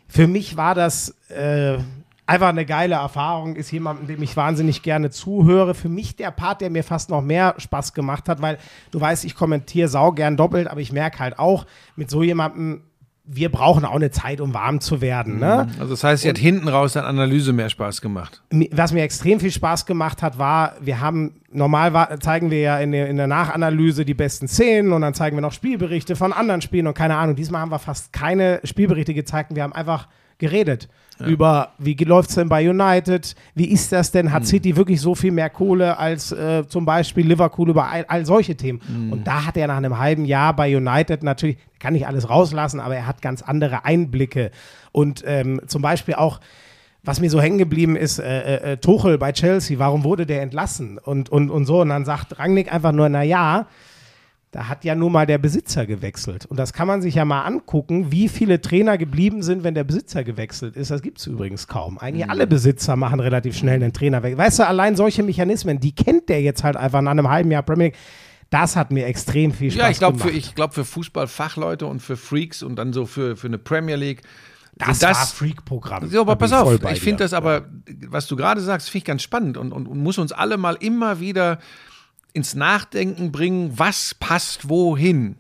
für 0.08 0.28
mich 0.28 0.58
war 0.58 0.76
das 0.76 1.16
äh, 1.30 1.78
einfach 2.28 2.50
eine 2.50 2.66
geile 2.66 2.96
Erfahrung. 2.96 3.56
Ist 3.56 3.72
jemand, 3.72 4.10
dem 4.10 4.22
ich 4.22 4.36
wahnsinnig 4.36 4.82
gerne 4.84 5.10
zuhöre. 5.12 5.74
Für 5.74 5.88
mich 5.90 6.18
der 6.18 6.32
Part, 6.32 6.60
der 6.62 6.70
mir 6.70 6.84
fast 6.84 7.10
noch 7.10 7.22
mehr 7.22 7.56
Spaß 7.58 7.94
gemacht 7.94 8.28
hat, 8.28 8.42
weil 8.42 8.58
du 8.92 9.00
weißt, 9.00 9.24
ich 9.24 9.36
kommentiere 9.36 9.88
sau 9.88 10.12
gern 10.12 10.36
doppelt, 10.36 10.68
aber 10.68 10.82
ich 10.82 10.92
merke 10.92 11.20
halt 11.20 11.40
auch, 11.40 11.66
mit 11.96 12.10
so 12.10 12.22
jemandem, 12.24 12.82
wir 13.24 13.50
brauchen 13.50 13.86
auch 13.86 13.96
eine 13.96 14.12
Zeit, 14.12 14.42
um 14.42 14.54
warm 14.54 14.82
zu 14.82 15.00
werden. 15.00 15.40
Ne? 15.40 15.68
Also 15.80 15.92
das 15.92 16.04
heißt, 16.04 16.24
sie 16.24 16.30
hat 16.30 16.38
hinten 16.38 16.68
raus 16.68 16.94
dann 16.94 17.06
Analyse 17.06 17.54
mehr 17.54 17.70
Spaß 17.70 18.02
gemacht. 18.02 18.42
Was 18.72 18.92
mir 18.94 19.04
extrem 19.04 19.40
viel 19.40 19.52
Spaß 19.52 19.86
gemacht 19.86 20.22
hat, 20.22 20.38
war, 20.40 20.74
wir 20.82 21.00
haben, 21.00 21.36
normal 21.52 21.94
wa- 21.94 22.20
zeigen 22.20 22.50
wir 22.52 22.60
ja 22.60 22.80
in 22.80 22.92
der, 22.92 23.08
in 23.10 23.18
der 23.18 23.28
Nachanalyse 23.28 24.06
die 24.06 24.16
besten 24.16 24.48
Szenen 24.48 24.92
und 24.92 25.02
dann 25.02 25.14
zeigen 25.14 25.38
wir 25.38 25.42
noch 25.42 25.54
Spielberichte 25.54 26.16
von 26.16 26.34
anderen 26.34 26.62
Spielen 26.62 26.88
und 26.88 26.94
keine 26.94 27.16
Ahnung. 27.16 27.36
Diesmal 27.36 27.62
haben 27.62 27.72
wir 27.72 27.80
fast 27.80 28.12
keine 28.12 28.60
Spielberichte 28.64 29.14
gezeigt 29.14 29.52
und 29.52 29.56
wir 29.56 29.64
haben 29.64 29.74
einfach 29.74 30.08
geredet 30.40 30.90
über, 31.28 31.70
wie 31.78 31.96
läuft 31.96 32.30
es 32.30 32.36
denn 32.36 32.50
bei 32.50 32.70
United, 32.70 33.36
wie 33.56 33.66
ist 33.66 33.92
das 33.92 34.12
denn, 34.12 34.32
hat 34.32 34.46
City 34.46 34.76
wirklich 34.76 35.02
so 35.02 35.16
viel 35.16 35.32
mehr 35.32 35.50
Kohle 35.50 35.98
als 35.98 36.32
äh, 36.32 36.68
zum 36.68 36.86
Beispiel 36.86 37.28
Liverpool 37.28 37.70
über 37.70 37.88
all, 37.90 38.06
all 38.08 38.26
solche 38.26 38.56
Themen. 38.56 38.82
Und 39.12 39.26
da 39.26 39.46
hat 39.46 39.58
er 39.58 39.68
nach 39.68 39.78
einem 39.78 39.98
halben 39.98 40.26
Jahr 40.26 40.56
bei 40.56 40.76
United 40.76 41.24
natürlich, 41.24 41.58
kann 41.80 41.94
nicht 41.94 42.08
alles 42.08 42.30
rauslassen, 42.30 42.80
aber 42.80 42.96
er 42.96 43.08
hat 43.08 43.22
ganz 43.22 43.42
andere 43.42 43.86
Einblicke. 43.86 44.52
Und 44.92 45.24
ähm, 45.26 45.62
zum 45.68 45.82
Beispiel 45.82 46.16
auch, 46.16 46.40
was 47.04 47.20
mir 47.20 47.30
so 47.30 47.42
hängen 47.42 47.58
geblieben 47.58 47.96
ist, 47.96 48.20
äh, 48.20 48.74
äh, 48.74 48.78
Tuchel 48.78 49.18
bei 49.18 49.32
Chelsea, 49.32 49.80
warum 49.80 50.04
wurde 50.04 50.26
der 50.26 50.42
entlassen 50.42 50.98
und, 50.98 51.30
und, 51.30 51.50
und 51.50 51.66
so. 51.66 51.82
Und 51.82 51.90
dann 51.90 52.06
sagt 52.06 52.38
Rangnick 52.38 52.72
einfach 52.72 52.92
nur, 52.92 53.10
na 53.10 53.24
ja, 53.24 53.68
da 54.52 54.68
hat 54.68 54.84
ja 54.84 54.96
nun 54.96 55.14
mal 55.14 55.26
der 55.26 55.38
Besitzer 55.38 55.86
gewechselt. 55.86 56.46
Und 56.46 56.58
das 56.58 56.74
kann 56.74 56.86
man 56.86 57.02
sich 57.02 57.16
ja 57.16 57.24
mal 57.24 57.44
angucken, 57.44 58.12
wie 58.12 58.28
viele 58.28 58.60
Trainer 58.60 58.98
geblieben 58.98 59.44
sind, 59.44 59.64
wenn 59.64 59.76
der 59.76 59.86
Besitzer 59.86 60.26
gewechselt 60.26 60.76
ist. 60.76 60.92
Das 60.92 61.02
gibt 61.02 61.20
es 61.20 61.28
übrigens 61.28 61.68
kaum. 61.68 61.98
Eigentlich 61.98 62.30
alle 62.30 62.48
Besitzer 62.48 62.98
machen 62.98 63.22
relativ 63.22 63.56
schnell 63.56 63.76
einen 63.76 63.94
Trainer 63.94 64.24
weg. 64.24 64.38
Weißt 64.38 64.60
du, 64.60 64.68
allein 64.68 64.98
solche 64.98 65.24
Mechanismen, 65.24 65.80
die 65.80 65.96
kennt 65.96 66.28
der 66.28 66.42
jetzt 66.42 66.66
halt 66.66 66.76
einfach 66.76 67.02
nach 67.02 67.12
einem 67.12 67.30
halben 67.30 67.50
Jahr 67.50 67.64
Premier 67.64 67.88
League. 67.88 67.98
Das 68.50 68.76
hat 68.76 68.92
mir 68.92 69.06
extrem 69.06 69.54
viel 69.54 69.72
Spaß 69.72 69.82
Ja, 69.82 69.90
ich 69.90 70.00
glaube 70.00 70.18
gemacht. 70.18 70.30
für, 70.30 70.38
ich 70.38 70.54
glaub, 70.54 70.74
für 70.74 70.84
Fußballfachleute 70.84 71.86
und 71.86 72.02
für 72.02 72.18
Freaks 72.18 72.62
und 72.62 72.76
dann 72.76 72.92
so 72.92 73.06
für, 73.06 73.38
für 73.38 73.48
eine 73.48 73.58
Premier 73.58 73.96
League. 73.96 74.22
das, 74.76 75.00
sind 75.00 75.08
war 75.16 75.26
Freak-Programm. 75.26 76.12
Ja, 76.12 76.20
aber 76.20 76.36
pass 76.36 76.52
auf, 76.52 76.78
ich 76.92 77.00
finde 77.00 77.24
das 77.24 77.32
aber, 77.32 77.70
was 78.10 78.28
du 78.28 78.36
gerade 78.36 78.60
sagst, 78.60 78.90
finde 78.90 78.98
ich 78.98 79.06
ganz 79.06 79.22
spannend 79.24 79.56
und, 79.56 79.72
und, 79.72 79.88
und 79.88 79.98
muss 80.04 80.18
uns 80.18 80.34
alle 80.34 80.58
mal 80.58 80.76
immer 80.82 81.22
wieder 81.22 81.60
ins 82.34 82.56
Nachdenken 82.56 83.32
bringen, 83.32 83.74
was 83.76 84.14
passt 84.16 84.70
wohin. 84.70 85.36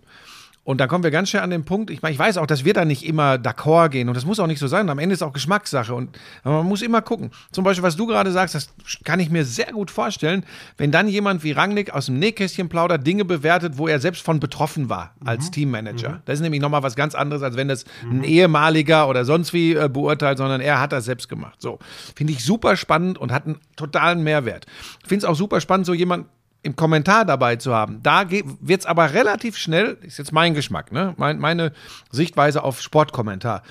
Und 0.63 0.77
da 0.77 0.85
kommen 0.85 1.03
wir 1.03 1.09
ganz 1.09 1.29
schnell 1.29 1.41
an 1.41 1.49
den 1.49 1.65
Punkt, 1.65 1.89
ich 1.89 2.03
meine, 2.03 2.13
ich 2.13 2.19
weiß 2.19 2.37
auch, 2.37 2.45
dass 2.45 2.63
wir 2.63 2.73
da 2.73 2.85
nicht 2.85 3.03
immer 3.03 3.33
d'accord 3.33 3.89
gehen 3.89 4.09
und 4.09 4.15
das 4.15 4.25
muss 4.25 4.39
auch 4.39 4.45
nicht 4.45 4.59
so 4.59 4.67
sein. 4.67 4.89
Am 4.91 4.99
Ende 4.99 5.13
ist 5.13 5.23
auch 5.23 5.33
Geschmackssache 5.33 5.93
und 5.93 6.19
man 6.43 6.67
muss 6.67 6.83
immer 6.83 7.01
gucken. 7.01 7.31
Zum 7.51 7.63
Beispiel, 7.63 7.81
was 7.81 7.95
du 7.95 8.05
gerade 8.05 8.31
sagst, 8.31 8.53
das 8.53 8.69
kann 9.03 9.19
ich 9.19 9.31
mir 9.31 9.43
sehr 9.43 9.71
gut 9.71 9.89
vorstellen, 9.89 10.45
wenn 10.77 10.91
dann 10.91 11.07
jemand 11.07 11.43
wie 11.43 11.51
Rangnick 11.51 11.91
aus 11.91 12.05
dem 12.05 12.19
Nähkästchen 12.19 12.69
plaudert, 12.69 13.07
Dinge 13.07 13.25
bewertet, 13.25 13.79
wo 13.79 13.87
er 13.87 13.99
selbst 13.99 14.23
von 14.23 14.39
betroffen 14.39 14.87
war 14.87 15.15
als 15.25 15.49
Teammanager. 15.49 16.21
Das 16.25 16.35
ist 16.35 16.41
nämlich 16.41 16.61
nochmal 16.61 16.83
was 16.83 16.95
ganz 16.95 17.15
anderes, 17.15 17.41
als 17.41 17.55
wenn 17.55 17.67
das 17.67 17.85
ein 18.03 18.23
ehemaliger 18.23 19.09
oder 19.09 19.25
sonst 19.25 19.53
wie 19.53 19.73
äh, 19.73 19.89
beurteilt, 19.89 20.37
sondern 20.37 20.61
er 20.61 20.79
hat 20.79 20.91
das 20.91 21.05
selbst 21.05 21.27
gemacht. 21.27 21.59
So, 21.59 21.79
finde 22.15 22.33
ich 22.33 22.45
super 22.45 22.77
spannend 22.77 23.17
und 23.17 23.31
hat 23.31 23.47
einen 23.47 23.57
totalen 23.77 24.23
Mehrwert. 24.23 24.67
Finde 25.03 25.25
es 25.25 25.29
auch 25.29 25.35
super 25.35 25.59
spannend, 25.59 25.87
so 25.87 25.95
jemand 25.95 26.27
im 26.64 26.76
Kommentar 26.76 27.26
dabei 27.26 27.55
zu 27.55 27.74
haben. 27.74 28.01
Da 28.03 28.30
wird 28.30 28.82
es 28.82 28.86
aber 28.86 29.14
relativ 29.14 29.57
schnell, 29.57 29.97
ist 30.01 30.20
jetzt 30.20 30.32
mein 30.32 30.53
Geschmack, 30.53 30.91
ne? 30.91 31.14
mein, 31.18 31.39
meine 31.39 31.74
Sichtweise 32.12 32.64
auf 32.64 32.82
Sportkommentar. 32.82 33.64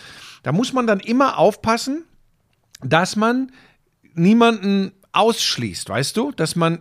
Da 0.43 0.53
muss 0.53 0.72
man 0.72 0.86
dann 0.86 1.01
immer 1.01 1.38
aufpassen, 1.38 2.05
dass 2.82 3.14
man 3.16 3.53
niemanden 4.14 4.93
ausschließt, 5.12 5.88
weißt 5.88 6.16
du? 6.16 6.32
Dass 6.32 6.57
man, 6.57 6.78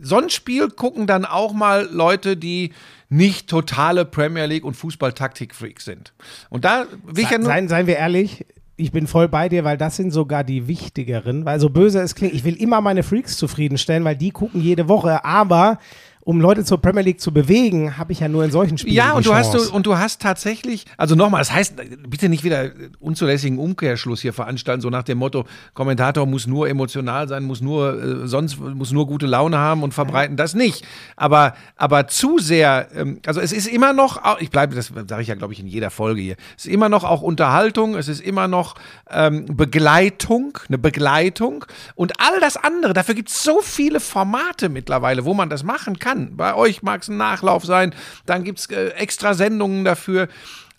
so 0.00 0.18
ein 0.18 0.30
Spiel 0.30 0.68
gucken 0.68 1.06
dann 1.06 1.24
auch 1.24 1.52
mal 1.52 1.88
Leute, 1.90 2.36
die 2.36 2.72
nicht 3.08 3.48
totale 3.48 4.04
Premier 4.04 4.46
League 4.46 4.64
und 4.64 4.74
Fußball-Taktik-Freaks 4.74 5.84
sind. 5.84 6.12
Und 6.50 6.64
da 6.64 6.86
will 7.04 7.24
ich 7.24 7.30
ja 7.30 7.38
nur. 7.38 7.46
Seien, 7.46 7.68
seien 7.68 7.86
wir 7.86 7.96
ehrlich, 7.96 8.46
ich 8.76 8.90
bin 8.90 9.06
voll 9.06 9.28
bei 9.28 9.48
dir, 9.48 9.64
weil 9.64 9.76
das 9.76 9.96
sind 9.96 10.10
sogar 10.12 10.44
die 10.44 10.66
wichtigeren. 10.66 11.44
Weil 11.44 11.60
so 11.60 11.68
böse 11.70 12.00
es 12.00 12.14
klingt, 12.14 12.34
ich 12.34 12.44
will 12.44 12.56
immer 12.56 12.80
meine 12.80 13.02
Freaks 13.02 13.36
zufriedenstellen, 13.36 14.04
weil 14.04 14.16
die 14.16 14.30
gucken 14.30 14.60
jede 14.60 14.88
Woche. 14.88 15.24
Aber 15.24 15.78
um 16.24 16.40
Leute 16.40 16.64
zur 16.64 16.80
Premier 16.80 17.02
League 17.02 17.20
zu 17.20 17.32
bewegen, 17.32 17.98
habe 17.98 18.12
ich 18.12 18.20
ja 18.20 18.28
nur 18.28 18.44
in 18.44 18.52
solchen 18.52 18.78
Spielen. 18.78 18.94
Ja, 18.94 19.12
und 19.12 19.26
du 19.26 19.34
hast 19.34 19.52
Chance. 19.52 19.70
du, 19.70 19.74
und 19.74 19.86
du 19.86 19.98
hast 19.98 20.22
tatsächlich, 20.22 20.84
also 20.96 21.16
nochmal, 21.16 21.40
das 21.40 21.52
heißt, 21.52 21.74
bitte 22.08 22.28
nicht 22.28 22.44
wieder 22.44 22.70
unzulässigen 23.00 23.58
Umkehrschluss 23.58 24.20
hier 24.22 24.32
veranstalten, 24.32 24.80
so 24.80 24.88
nach 24.88 25.02
dem 25.02 25.18
Motto, 25.18 25.44
Kommentator 25.74 26.26
muss 26.26 26.46
nur 26.46 26.68
emotional 26.68 27.26
sein, 27.26 27.42
muss 27.42 27.60
nur 27.60 28.22
äh, 28.22 28.28
sonst 28.28 28.60
muss 28.60 28.92
nur 28.92 29.08
gute 29.08 29.26
Laune 29.26 29.58
haben 29.58 29.82
und 29.82 29.94
verbreiten 29.94 30.36
das 30.36 30.54
nicht. 30.54 30.84
Aber 31.16 31.54
aber 31.76 32.06
zu 32.06 32.38
sehr, 32.38 32.88
ähm, 32.94 33.18
also 33.26 33.40
es 33.40 33.52
ist 33.52 33.66
immer 33.66 33.92
noch, 33.92 34.20
ich 34.38 34.50
bleibe, 34.50 34.76
das 34.76 34.92
sage 35.08 35.22
ich 35.22 35.28
ja 35.28 35.34
glaube 35.34 35.54
ich 35.54 35.60
in 35.60 35.66
jeder 35.66 35.90
Folge 35.90 36.20
hier, 36.20 36.36
es 36.56 36.66
ist 36.66 36.72
immer 36.72 36.88
noch 36.88 37.02
auch 37.02 37.22
Unterhaltung, 37.22 37.96
es 37.96 38.06
ist 38.06 38.20
immer 38.20 38.46
noch 38.46 38.76
ähm, 39.10 39.46
Begleitung, 39.46 40.56
eine 40.68 40.78
Begleitung 40.78 41.64
und 41.96 42.12
all 42.20 42.38
das 42.38 42.56
andere. 42.56 42.92
Dafür 42.92 43.16
gibt 43.16 43.30
es 43.30 43.42
so 43.42 43.60
viele 43.60 43.98
Formate 43.98 44.68
mittlerweile, 44.68 45.24
wo 45.24 45.34
man 45.34 45.50
das 45.50 45.64
machen 45.64 45.98
kann. 45.98 46.11
Bei 46.36 46.54
euch 46.54 46.82
mag 46.82 47.02
es 47.02 47.08
ein 47.08 47.16
Nachlauf 47.16 47.64
sein, 47.64 47.94
dann 48.26 48.44
gibt 48.44 48.58
es 48.60 48.66
äh, 48.66 48.88
extra 48.90 49.34
Sendungen 49.34 49.84
dafür. 49.84 50.28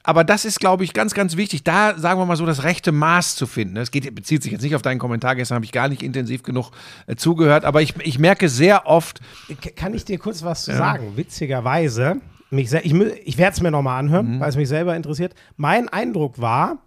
Aber 0.05 0.25
das 0.25 0.43
ist, 0.43 0.59
glaube 0.59 0.83
ich, 0.83 0.91
ganz, 0.93 1.13
ganz 1.13 1.37
wichtig, 1.37 1.63
da, 1.63 1.97
sagen 1.97 2.19
wir 2.19 2.25
mal 2.25 2.35
so, 2.35 2.45
das 2.45 2.63
rechte 2.63 2.91
Maß 2.91 3.35
zu 3.37 3.47
finden. 3.47 3.77
Es 3.77 3.89
geht, 3.89 4.13
bezieht 4.13 4.43
sich 4.43 4.51
jetzt 4.51 4.61
nicht 4.61 4.75
auf 4.75 4.81
deinen 4.81 4.99
Kommentar, 4.99 5.33
gestern 5.35 5.55
habe 5.55 5.65
ich 5.65 5.71
gar 5.71 5.87
nicht 5.87 6.03
intensiv 6.03 6.43
genug 6.43 6.71
äh, 7.07 7.15
zugehört, 7.15 7.63
aber 7.63 7.81
ich, 7.81 7.95
ich 8.03 8.19
merke 8.19 8.49
sehr 8.49 8.85
oft, 8.85 9.21
K- 9.61 9.69
Kann 9.71 9.93
ich 9.93 10.03
dir 10.03 10.17
kurz 10.19 10.43
was 10.43 10.65
zu 10.65 10.75
sagen? 10.75 11.13
Witzigerweise, 11.15 12.17
mich 12.49 12.73
ich, 12.73 12.93
ich 12.93 13.37
werde 13.37 13.53
es 13.53 13.61
mir 13.61 13.71
nochmal 13.71 13.97
anhören, 13.97 14.41
weil 14.41 14.49
es 14.49 14.57
mich 14.57 14.67
selber 14.67 14.93
interessiert. 14.95 15.35
Mein 15.55 15.87
Eindruck 15.87 16.39
war, 16.41 16.79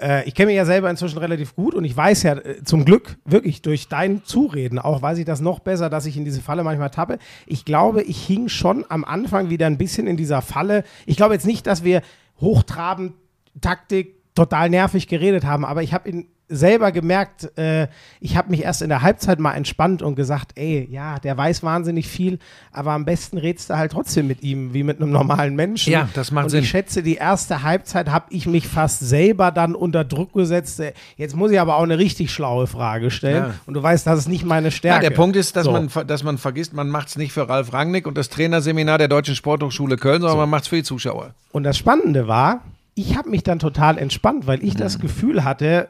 äh, 0.00 0.26
ich 0.26 0.34
kenne 0.34 0.46
mich 0.46 0.56
ja 0.56 0.64
selber 0.64 0.90
inzwischen 0.90 1.18
relativ 1.18 1.54
gut 1.54 1.74
und 1.74 1.84
ich 1.84 1.96
weiß 1.96 2.22
ja 2.22 2.36
äh, 2.36 2.62
zum 2.64 2.84
Glück 2.84 3.16
wirklich 3.24 3.62
durch 3.62 3.88
dein 3.88 4.24
Zureden 4.24 4.78
auch, 4.78 5.02
weiß 5.02 5.18
ich 5.18 5.24
das 5.24 5.40
noch 5.40 5.58
besser, 5.60 5.90
dass 5.90 6.06
ich 6.06 6.16
in 6.16 6.24
diese 6.24 6.40
Falle 6.40 6.64
manchmal 6.64 6.90
tappe. 6.90 7.18
Ich 7.46 7.64
glaube, 7.64 8.02
ich 8.02 8.24
hing 8.24 8.48
schon 8.48 8.84
am 8.88 9.04
Anfang 9.04 9.50
wieder 9.50 9.66
ein 9.66 9.78
bisschen 9.78 10.06
in 10.06 10.16
dieser 10.16 10.42
Falle. 10.42 10.84
Ich 11.06 11.16
glaube 11.16 11.34
jetzt 11.34 11.46
nicht, 11.46 11.66
dass 11.66 11.84
wir 11.84 12.02
hochtrabend 12.40 13.14
Taktik 13.60 14.21
total 14.34 14.70
nervig 14.70 15.08
geredet 15.08 15.44
haben, 15.44 15.64
aber 15.64 15.82
ich 15.82 15.92
habe 15.92 16.08
in 16.08 16.26
selber 16.48 16.92
gemerkt, 16.92 17.56
äh, 17.56 17.88
ich 18.20 18.36
habe 18.36 18.50
mich 18.50 18.62
erst 18.62 18.82
in 18.82 18.90
der 18.90 19.00
Halbzeit 19.00 19.38
mal 19.38 19.54
entspannt 19.54 20.02
und 20.02 20.16
gesagt, 20.16 20.52
ey, 20.56 20.86
ja, 20.90 21.18
der 21.18 21.34
weiß 21.34 21.62
wahnsinnig 21.62 22.08
viel, 22.08 22.38
aber 22.72 22.92
am 22.92 23.06
besten 23.06 23.38
redst 23.38 23.70
du 23.70 23.78
halt 23.78 23.92
trotzdem 23.92 24.26
mit 24.26 24.42
ihm 24.42 24.74
wie 24.74 24.82
mit 24.82 25.00
einem 25.00 25.12
normalen 25.12 25.54
Menschen. 25.56 25.94
Ja, 25.94 26.10
das 26.12 26.30
macht 26.30 26.44
und 26.44 26.50
Sinn. 26.50 26.62
Ich 26.64 26.68
schätze, 26.68 27.02
die 27.02 27.14
erste 27.14 27.62
Halbzeit 27.62 28.10
habe 28.10 28.26
ich 28.28 28.46
mich 28.46 28.68
fast 28.68 29.00
selber 29.00 29.50
dann 29.50 29.74
unter 29.74 30.04
Druck 30.04 30.34
gesetzt. 30.34 30.82
Jetzt 31.16 31.34
muss 31.36 31.52
ich 31.52 31.58
aber 31.60 31.76
auch 31.76 31.84
eine 31.84 31.96
richtig 31.96 32.30
schlaue 32.30 32.66
Frage 32.66 33.10
stellen. 33.10 33.44
Ja. 33.44 33.54
Und 33.64 33.72
du 33.72 33.82
weißt, 33.82 34.06
das 34.06 34.18
ist 34.18 34.28
nicht 34.28 34.44
meine 34.44 34.66
Ja, 34.66 34.72
Stärke. 34.72 35.08
der 35.08 35.16
Punkt 35.16 35.36
ist, 35.36 35.56
dass, 35.56 35.64
So. 35.64 35.72
man, 35.72 35.88
dass 36.06 36.22
man 36.22 36.36
vergisst, 36.36 36.74
man 36.74 36.90
macht 36.90 37.08
es 37.08 37.16
nicht 37.16 37.32
für 37.32 37.48
Ralf 37.48 37.72
Rangnick 37.72 38.06
und 38.06 38.18
das 38.18 38.28
Trainerseminar 38.28 38.98
der 38.98 39.08
Deutschen 39.08 39.36
Sporthochschule 39.36 39.96
Köln, 39.96 40.20
sondern 40.20 40.36
man 40.40 40.50
macht 40.50 40.64
es 40.64 40.68
für 40.68 40.76
die 40.76 40.82
Zuschauer. 40.82 41.32
Und 41.52 41.62
das 41.62 41.78
Spannende 41.78 42.28
war, 42.28 42.60
ich 42.94 43.16
habe 43.16 43.30
mich 43.30 43.42
dann 43.42 43.58
total 43.58 43.98
entspannt, 43.98 44.46
weil 44.46 44.62
ich 44.62 44.74
Mhm. 44.74 44.78
das 44.78 44.98
Gefühl 44.98 45.44
hatte, 45.44 45.88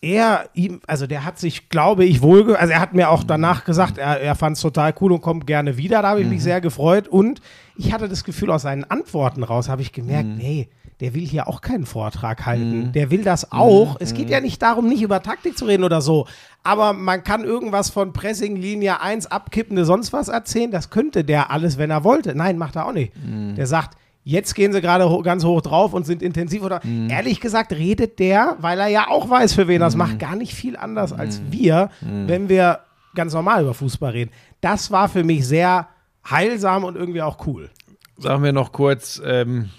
er 0.00 0.48
ihm, 0.54 0.80
also 0.88 1.06
der 1.06 1.24
hat 1.24 1.38
sich, 1.38 1.68
glaube 1.68 2.04
ich, 2.04 2.22
wohl, 2.22 2.56
also 2.56 2.72
er 2.72 2.80
hat 2.80 2.92
mir 2.92 3.08
auch 3.08 3.22
danach 3.22 3.64
gesagt, 3.64 3.98
er, 3.98 4.20
er 4.20 4.34
fand 4.34 4.56
es 4.56 4.62
total 4.62 4.92
cool 5.00 5.12
und 5.12 5.20
kommt 5.20 5.46
gerne 5.46 5.76
wieder. 5.76 6.02
Da 6.02 6.08
habe 6.10 6.20
ich 6.22 6.26
mich 6.26 6.42
sehr 6.42 6.60
gefreut. 6.60 7.06
Und 7.06 7.40
ich 7.76 7.92
hatte 7.92 8.08
das 8.08 8.24
Gefühl, 8.24 8.50
aus 8.50 8.62
seinen 8.62 8.82
Antworten 8.82 9.44
raus 9.44 9.68
habe 9.68 9.80
ich 9.80 9.92
gemerkt, 9.92 10.28
nee, 10.28 10.68
der 10.98 11.14
will 11.14 11.24
hier 11.24 11.46
auch 11.46 11.60
keinen 11.60 11.86
Vortrag 11.86 12.46
halten. 12.46 12.90
Der 12.92 13.12
will 13.12 13.22
das 13.22 13.52
auch. 13.52 13.96
Es 14.00 14.12
geht 14.12 14.28
ja 14.28 14.40
nicht 14.40 14.60
darum, 14.60 14.88
nicht 14.88 15.02
über 15.02 15.22
Taktik 15.22 15.56
zu 15.56 15.66
reden 15.66 15.84
oder 15.84 16.00
so. 16.00 16.26
Aber 16.64 16.92
man 16.94 17.22
kann 17.22 17.44
irgendwas 17.44 17.88
von 17.90 18.12
Pressing, 18.12 18.56
Linie 18.56 19.00
1, 19.00 19.26
abkippende, 19.26 19.84
sonst 19.84 20.12
was 20.12 20.26
erzählen. 20.28 20.72
Das 20.72 20.90
könnte 20.90 21.22
der 21.24 21.52
alles, 21.52 21.78
wenn 21.78 21.90
er 21.90 22.02
wollte. 22.02 22.34
Nein, 22.34 22.58
macht 22.58 22.74
er 22.74 22.86
auch 22.86 22.92
nicht. 22.92 23.12
Der 23.56 23.66
sagt, 23.68 23.96
jetzt 24.24 24.54
gehen 24.54 24.72
sie 24.72 24.80
gerade 24.80 25.08
ho 25.10 25.22
ganz 25.22 25.44
hoch 25.44 25.60
drauf 25.60 25.92
und 25.94 26.06
sind 26.06 26.22
intensiv. 26.22 26.62
Oder 26.62 26.80
ehrlich 27.08 27.40
gesagt, 27.40 27.72
redet 27.72 28.18
der, 28.18 28.56
weil 28.60 28.78
er 28.80 28.88
ja 28.88 29.08
auch 29.08 29.28
weiß, 29.28 29.54
für 29.54 29.68
wen 29.68 29.80
er 29.80 29.88
es 29.88 29.96
macht, 29.96 30.18
gar 30.18 30.36
nicht 30.36 30.54
viel 30.54 30.76
anders 30.76 31.12
als 31.12 31.42
wir, 31.50 31.90
wenn 32.00 32.48
wir 32.48 32.80
ganz 33.14 33.34
normal 33.34 33.62
über 33.62 33.74
Fußball 33.74 34.12
reden. 34.12 34.30
Das 34.60 34.90
war 34.90 35.08
für 35.08 35.24
mich 35.24 35.46
sehr 35.46 35.88
heilsam 36.28 36.84
und 36.84 36.96
irgendwie 36.96 37.22
auch 37.22 37.46
cool. 37.46 37.70
Sagen 38.18 38.42
wir 38.44 38.52
noch 38.52 38.72
kurz, 38.72 39.20
ähm, 39.24 39.70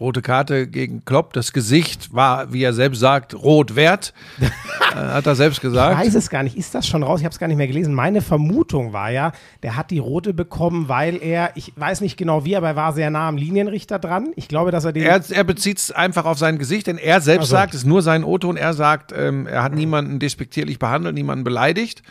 rote 0.00 0.22
Karte 0.22 0.66
gegen 0.66 1.04
Klopp. 1.04 1.32
Das 1.32 1.52
Gesicht 1.52 2.14
war, 2.14 2.52
wie 2.52 2.62
er 2.62 2.72
selbst 2.72 3.00
sagt, 3.00 3.34
rot 3.34 3.74
wert. 3.74 4.12
äh, 4.40 4.94
hat 4.94 5.26
er 5.26 5.34
selbst 5.34 5.58
Ich 5.58 5.62
gesagt. 5.62 5.98
weiß 5.98 6.14
es 6.14 6.30
gar 6.30 6.42
nicht. 6.42 6.56
Ist 6.56 6.74
das 6.74 6.86
schon 6.86 7.02
raus? 7.02 7.20
Ich 7.20 7.24
habe 7.24 7.32
es 7.32 7.38
gar 7.38 7.48
nicht 7.48 7.56
mehr 7.56 7.66
gelesen. 7.66 7.94
Meine 7.94 8.22
Vermutung 8.22 8.92
war 8.92 9.10
ja, 9.10 9.32
der 9.62 9.76
hat 9.76 9.90
die 9.90 9.98
rote 9.98 10.34
bekommen, 10.34 10.88
weil 10.88 11.20
er, 11.22 11.50
ich 11.56 11.72
weiß 11.76 12.00
nicht 12.00 12.16
genau 12.16 12.44
wie, 12.44 12.56
aber 12.56 12.68
er 12.68 12.76
war 12.76 12.92
sehr 12.92 13.10
nah 13.10 13.28
am 13.28 13.36
Linienrichter 13.36 13.98
dran. 13.98 14.32
Ich 14.36 14.48
glaube, 14.48 14.70
dass 14.70 14.84
er 14.84 14.92
den. 14.92 15.04
Er, 15.04 15.20
er 15.30 15.44
bezieht 15.44 15.78
es 15.78 15.90
einfach 15.90 16.24
auf 16.24 16.38
sein 16.38 16.58
Gesicht, 16.58 16.86
denn 16.86 16.98
er 16.98 17.20
selbst 17.20 17.46
Ach 17.46 17.50
so. 17.50 17.56
sagt, 17.56 17.74
es 17.74 17.80
ist 17.80 17.86
nur 17.86 18.02
sein 18.02 18.24
O-Ton, 18.24 18.56
er 18.56 18.74
sagt, 18.74 19.12
ähm, 19.16 19.46
er 19.46 19.62
hat 19.62 19.74
niemanden 19.74 20.18
despektierlich 20.18 20.78
behandelt, 20.78 21.14
niemanden 21.14 21.44
beleidigt. 21.44 22.02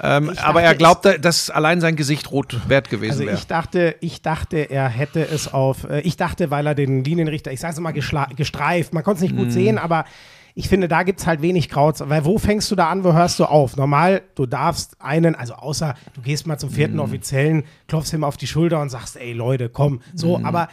Ähm, 0.00 0.30
Ich 0.32 0.40
aber 0.40 0.60
dachte, 0.60 0.72
er 0.72 0.74
glaubte, 0.74 1.18
dass 1.20 1.48
allein 1.50 1.80
sein 1.80 1.96
Gesicht 1.96 2.30
rot 2.30 2.60
wert 2.68 2.90
gewesen 2.90 3.12
also 3.12 3.24
wäre. 3.26 3.36
ich 3.36 3.46
dachte, 3.46 3.96
ich 4.00 4.20
dachte, 4.22 4.58
er 4.70 4.88
hätte 4.88 5.22
es 5.26 5.52
auf, 5.52 5.84
äh, 5.84 6.00
ich 6.00 6.16
dachte, 6.16 6.50
weil 6.50 6.66
er 6.66 6.74
den 6.74 7.02
Linienrichter, 7.04 7.50
ich 7.52 7.60
sage 7.60 7.72
es 7.74 7.80
mal 7.80 7.92
gestreift, 7.92 8.92
man 8.92 9.02
konnte 9.04 9.18
es 9.18 9.22
nicht 9.22 9.36
gut 9.36 9.50
sehen, 9.52 9.78
aber 9.78 10.04
ich 10.54 10.68
finde, 10.68 10.88
da 10.88 11.02
gibt 11.02 11.20
es 11.20 11.26
halt 11.26 11.42
wenig 11.42 11.68
Kraut, 11.68 11.96
weil 12.08 12.24
wo 12.24 12.38
fängst 12.38 12.70
du 12.70 12.76
da 12.76 12.88
an, 12.88 13.04
wo 13.04 13.12
hörst 13.12 13.38
du 13.38 13.44
auf? 13.44 13.76
Normal, 13.76 14.22
du 14.34 14.46
darfst 14.46 14.96
einen, 15.00 15.34
also 15.34 15.54
außer 15.54 15.94
du 16.14 16.22
gehst 16.22 16.46
mal 16.46 16.58
zum 16.58 16.70
vierten 16.70 16.94
Mhm. 16.94 17.00
Offiziellen, 17.00 17.64
klopfst 17.88 18.12
ihm 18.14 18.24
auf 18.24 18.36
die 18.38 18.46
Schulter 18.46 18.80
und 18.80 18.88
sagst, 18.90 19.16
ey 19.16 19.32
Leute, 19.32 19.68
komm, 19.68 20.00
so, 20.14 20.38
Mhm. 20.38 20.44
aber 20.46 20.68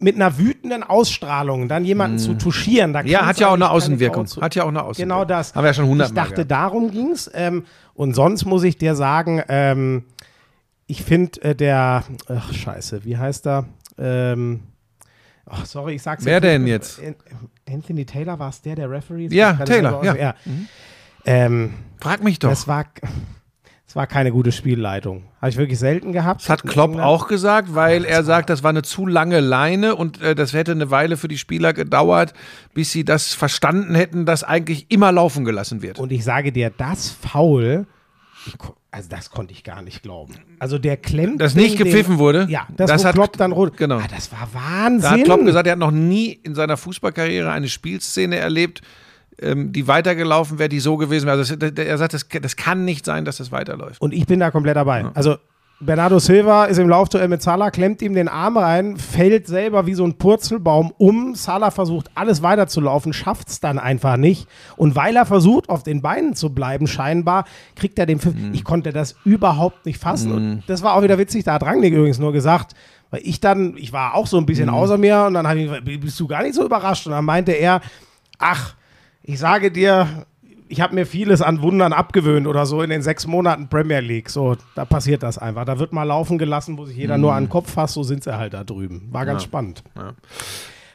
mit 0.00 0.16
einer 0.16 0.36
wütenden 0.38 0.82
Ausstrahlung 0.82 1.68
dann 1.68 1.84
jemanden 1.84 2.18
zu 2.18 2.34
touchieren, 2.34 2.92
da 2.92 3.02
Mhm. 3.02 3.08
ja, 3.08 3.26
hat 3.26 3.38
ja 3.38 3.48
auch 3.48 3.52
eine 3.54 3.64
keine 3.64 3.70
Außenwirkung. 3.72 4.26
Zu- 4.26 4.40
Hat 4.42 4.54
ja 4.54 4.64
auch 4.64 4.68
eine 4.68 4.82
Außenwirkung. 4.82 5.08
Genau 5.18 5.24
das. 5.24 5.54
Haben 5.54 5.62
wir 5.64 5.68
ja 5.68 5.74
schon 5.74 5.84
Ich 5.84 5.90
hundertmal 5.90 6.24
dachte, 6.24 6.34
gehabt. 6.46 6.50
darum 6.50 6.90
ging 6.90 7.12
es. 7.12 7.30
Ähm, 7.32 7.64
und 7.94 8.14
sonst 8.14 8.44
muss 8.44 8.64
ich 8.64 8.76
dir 8.76 8.94
sagen, 8.96 9.42
ähm, 9.48 10.04
ich 10.86 11.02
finde 11.04 11.40
äh, 11.42 11.54
der, 11.54 12.04
ach 12.28 12.52
scheiße, 12.52 13.04
wie 13.04 13.16
heißt 13.16 13.46
er? 13.46 13.66
Ähm, 13.96 14.64
ach, 15.46 15.64
sorry, 15.64 15.94
ich 15.94 16.02
sag's 16.02 16.24
Wer 16.24 16.34
jetzt 16.34 16.42
denn 16.44 16.66
jetzt? 16.66 17.00
An- 17.02 17.14
Anthony 17.72 18.04
Taylor 18.04 18.38
war 18.38 18.50
es 18.50 18.60
der, 18.60 18.74
der 18.74 18.90
Referee? 18.90 19.28
Ja, 19.30 19.52
Taylor, 19.54 20.02
ich 20.02 20.20
ja. 20.20 20.30
aus- 20.32 20.36
Ähm, 21.24 21.72
Frag 22.00 22.22
mich 22.22 22.38
doch. 22.40 22.50
das 22.50 22.68
war, 22.68 22.84
das 23.94 24.00
war 24.00 24.06
keine 24.08 24.32
gute 24.32 24.50
Spielleitung. 24.50 25.22
Habe 25.40 25.50
ich 25.50 25.56
wirklich 25.56 25.78
selten 25.78 26.10
gehabt. 26.12 26.40
Das 26.42 26.48
hat 26.50 26.64
Klopp 26.64 26.96
auch 26.98 27.28
gesagt, 27.28 27.76
weil 27.76 28.04
er 28.04 28.24
sagt, 28.24 28.50
das 28.50 28.64
war 28.64 28.70
eine 28.70 28.82
zu 28.82 29.06
lange 29.06 29.38
Leine 29.38 29.94
und 29.94 30.20
äh, 30.20 30.34
das 30.34 30.52
hätte 30.52 30.72
eine 30.72 30.90
Weile 30.90 31.16
für 31.16 31.28
die 31.28 31.38
Spieler 31.38 31.72
gedauert, 31.72 32.34
bis 32.74 32.90
sie 32.90 33.04
das 33.04 33.34
verstanden 33.34 33.94
hätten, 33.94 34.26
dass 34.26 34.42
eigentlich 34.42 34.90
immer 34.90 35.12
laufen 35.12 35.44
gelassen 35.44 35.80
wird. 35.80 36.00
Und 36.00 36.10
ich 36.10 36.24
sage 36.24 36.50
dir, 36.50 36.72
das 36.76 37.08
Foul, 37.10 37.86
ich, 38.46 38.54
also 38.90 39.08
das 39.08 39.30
konnte 39.30 39.52
ich 39.52 39.62
gar 39.62 39.80
nicht 39.80 40.02
glauben. 40.02 40.34
Also 40.58 40.78
der 40.78 40.96
klemmt. 40.96 41.40
Dass 41.40 41.54
nicht 41.54 41.78
gepfiffen 41.78 42.18
wurde? 42.18 42.48
Ja, 42.50 42.66
das, 42.76 42.90
Das 42.90 43.04
hat- 43.04 43.14
Klopp 43.14 43.36
dann 43.36 43.52
rot. 43.52 43.76
genau. 43.76 43.98
Ah, 43.98 44.08
das 44.12 44.32
war 44.32 44.48
Wahnsinn. 44.52 45.02
Da 45.02 45.10
hat 45.12 45.22
Klopp 45.24 45.44
gesagt, 45.44 45.68
er 45.68 45.72
hat 45.74 45.78
noch 45.78 45.92
nie 45.92 46.32
in 46.32 46.56
seiner 46.56 46.76
Fußballkarriere 46.76 47.48
eine 47.52 47.68
Spielszene 47.68 48.38
erlebt, 48.38 48.82
die 49.42 49.88
weitergelaufen 49.88 50.58
wäre, 50.58 50.68
die 50.68 50.80
so 50.80 50.96
gewesen 50.96 51.26
wäre. 51.26 51.38
Also, 51.38 51.54
er 51.54 51.98
sagt, 51.98 52.14
das, 52.14 52.26
das 52.28 52.56
kann 52.56 52.84
nicht 52.84 53.04
sein, 53.04 53.24
dass 53.24 53.38
das 53.38 53.50
weiterläuft. 53.50 54.00
Und 54.00 54.14
ich 54.14 54.26
bin 54.26 54.40
da 54.40 54.50
komplett 54.50 54.76
dabei. 54.76 55.06
Also 55.14 55.36
Bernardo 55.80 56.20
Silva 56.20 56.66
ist 56.66 56.78
im 56.78 56.88
Laufduell 56.88 57.26
mit 57.28 57.42
Salah, 57.42 57.70
klemmt 57.70 58.00
ihm 58.00 58.14
den 58.14 58.28
Arm 58.28 58.56
rein, 58.56 58.96
fällt 58.96 59.48
selber 59.48 59.86
wie 59.86 59.94
so 59.94 60.04
ein 60.04 60.14
Purzelbaum 60.14 60.92
um. 60.98 61.34
Salah 61.34 61.72
versucht 61.72 62.10
alles 62.14 62.42
weiterzulaufen, 62.42 63.12
schafft 63.12 63.48
es 63.48 63.60
dann 63.60 63.78
einfach 63.78 64.16
nicht. 64.16 64.48
Und 64.76 64.94
weil 64.94 65.16
er 65.16 65.26
versucht, 65.26 65.68
auf 65.68 65.82
den 65.82 66.00
Beinen 66.00 66.34
zu 66.34 66.54
bleiben, 66.54 66.86
scheinbar, 66.86 67.44
kriegt 67.74 67.98
er 67.98 68.06
den 68.06 68.20
Pfiff. 68.20 68.34
Ich 68.52 68.62
konnte 68.62 68.92
das 68.92 69.16
überhaupt 69.24 69.84
nicht 69.84 69.98
fassen. 69.98 70.32
Und 70.32 70.62
das 70.68 70.82
war 70.82 70.94
auch 70.94 71.02
wieder 71.02 71.18
witzig, 71.18 71.44
da 71.44 71.54
hat 71.54 71.64
Rangnick 71.64 71.92
übrigens 71.92 72.20
nur 72.20 72.32
gesagt, 72.32 72.74
weil 73.10 73.20
ich 73.24 73.40
dann, 73.40 73.76
ich 73.76 73.92
war 73.92 74.14
auch 74.14 74.28
so 74.28 74.38
ein 74.38 74.46
bisschen 74.46 74.70
außer 74.70 74.96
mir 74.96 75.24
und 75.26 75.34
dann 75.34 75.46
habe 75.46 75.58
ich 75.58 75.66
gesagt, 75.66 75.84
bist 75.84 76.18
du 76.18 76.26
gar 76.28 76.42
nicht 76.44 76.54
so 76.54 76.64
überrascht? 76.64 77.06
Und 77.06 77.12
dann 77.12 77.24
meinte 77.24 77.52
er, 77.52 77.80
ach, 78.38 78.74
ich 79.24 79.38
sage 79.38 79.70
dir, 79.70 80.26
ich 80.68 80.80
habe 80.80 80.94
mir 80.94 81.06
vieles 81.06 81.42
an 81.42 81.62
Wundern 81.62 81.92
abgewöhnt 81.92 82.46
oder 82.46 82.66
so 82.66 82.82
in 82.82 82.90
den 82.90 83.02
sechs 83.02 83.26
Monaten 83.26 83.68
Premier 83.68 84.00
League. 84.00 84.30
So, 84.30 84.56
da 84.74 84.84
passiert 84.84 85.22
das 85.22 85.38
einfach. 85.38 85.64
Da 85.64 85.78
wird 85.78 85.92
mal 85.92 86.04
laufen 86.04 86.38
gelassen, 86.38 86.76
wo 86.78 86.84
sich 86.84 86.96
jeder 86.96 87.18
nur 87.18 87.34
an 87.34 87.44
den 87.44 87.50
Kopf 87.50 87.72
fasst. 87.72 87.94
So 87.94 88.02
sind 88.02 88.22
sie 88.22 88.36
halt 88.36 88.54
da 88.54 88.64
drüben. 88.64 89.08
War 89.10 89.24
ganz 89.26 89.42
spannend. 89.42 89.82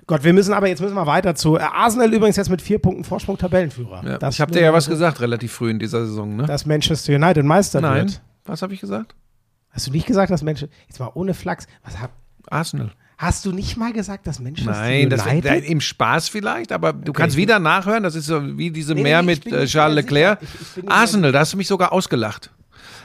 Gott, 0.06 0.24
wir 0.24 0.34
müssen 0.34 0.54
aber 0.54 0.68
jetzt 0.68 0.82
müssen 0.82 0.96
wir 0.96 1.06
weiter 1.06 1.36
zu. 1.36 1.58
Äh, 1.58 1.62
Arsenal 1.62 2.12
übrigens 2.12 2.36
jetzt 2.36 2.50
mit 2.50 2.64
vier 2.64 2.80
Punkten 2.80 3.04
Vorsprung 3.04 3.38
Tabellenführer. 3.38 4.04
Ja. 4.04 4.18
Das 4.18 4.36
ich 4.36 4.42
habe 4.42 4.52
dir 4.52 4.62
ja 4.62 4.74
was 4.74 4.90
gesagt, 4.90 5.22
relativ 5.22 5.54
früh 5.54 5.70
in 5.70 5.78
dieser 5.78 6.06
Saison, 6.08 6.36
ne? 6.36 6.46
Dass 6.48 6.66
Manchester 6.66 7.14
United 7.14 7.46
Meister 7.46 7.80
Nein. 7.80 8.08
wird. 8.08 8.22
Was 8.46 8.64
habe 8.64 8.74
ich 8.74 8.82
gesagt? 8.82 9.14
Hast 9.70 9.86
du 9.86 9.92
nicht 9.92 10.08
gesagt, 10.08 10.32
dass 10.32 10.42
Manchester. 10.42 10.74
Jetzt 10.88 11.00
mal 11.00 11.12
ohne 11.14 11.36
Flachs. 11.36 11.68
Was 11.84 12.02
hab, 12.02 12.12
Arsenal. 12.50 12.92
Hast 13.22 13.46
du 13.46 13.52
nicht 13.52 13.76
mal 13.78 13.92
gesagt, 13.94 14.26
dass 14.28 14.40
Manchester 14.40 14.72
Nein, 14.72 15.10
das 15.10 15.26
United. 15.26 15.44
wär, 15.44 15.64
im 15.66 15.82
Spaß 15.82 16.30
vielleicht, 16.30 16.72
aber 16.72 16.94
du 16.94 17.12
kannst 17.14 17.36
ich- 17.36 17.42
wieder 17.42 17.60
nachhören. 17.60 18.02
Das 18.02 18.16
ist 18.16 18.26
so 18.28 18.58
wie 18.58 18.72
diese 18.72 18.96
Nee, 18.96 19.04
Mehr 19.04 19.22
nee, 19.22 19.34
mit 19.36 19.46
äh, 19.46 19.66
Charles 19.68 19.94
mehr 19.96 20.04
Leclerc. 20.04 20.40
Ich- 20.42 20.84
ich 20.84 20.90
Arsenal, 20.90 21.32
da 21.34 21.40
hast 21.40 21.52
du 21.54 21.58
mich 21.58 21.68
sogar 21.68 21.92
ausgelacht. 21.92 22.50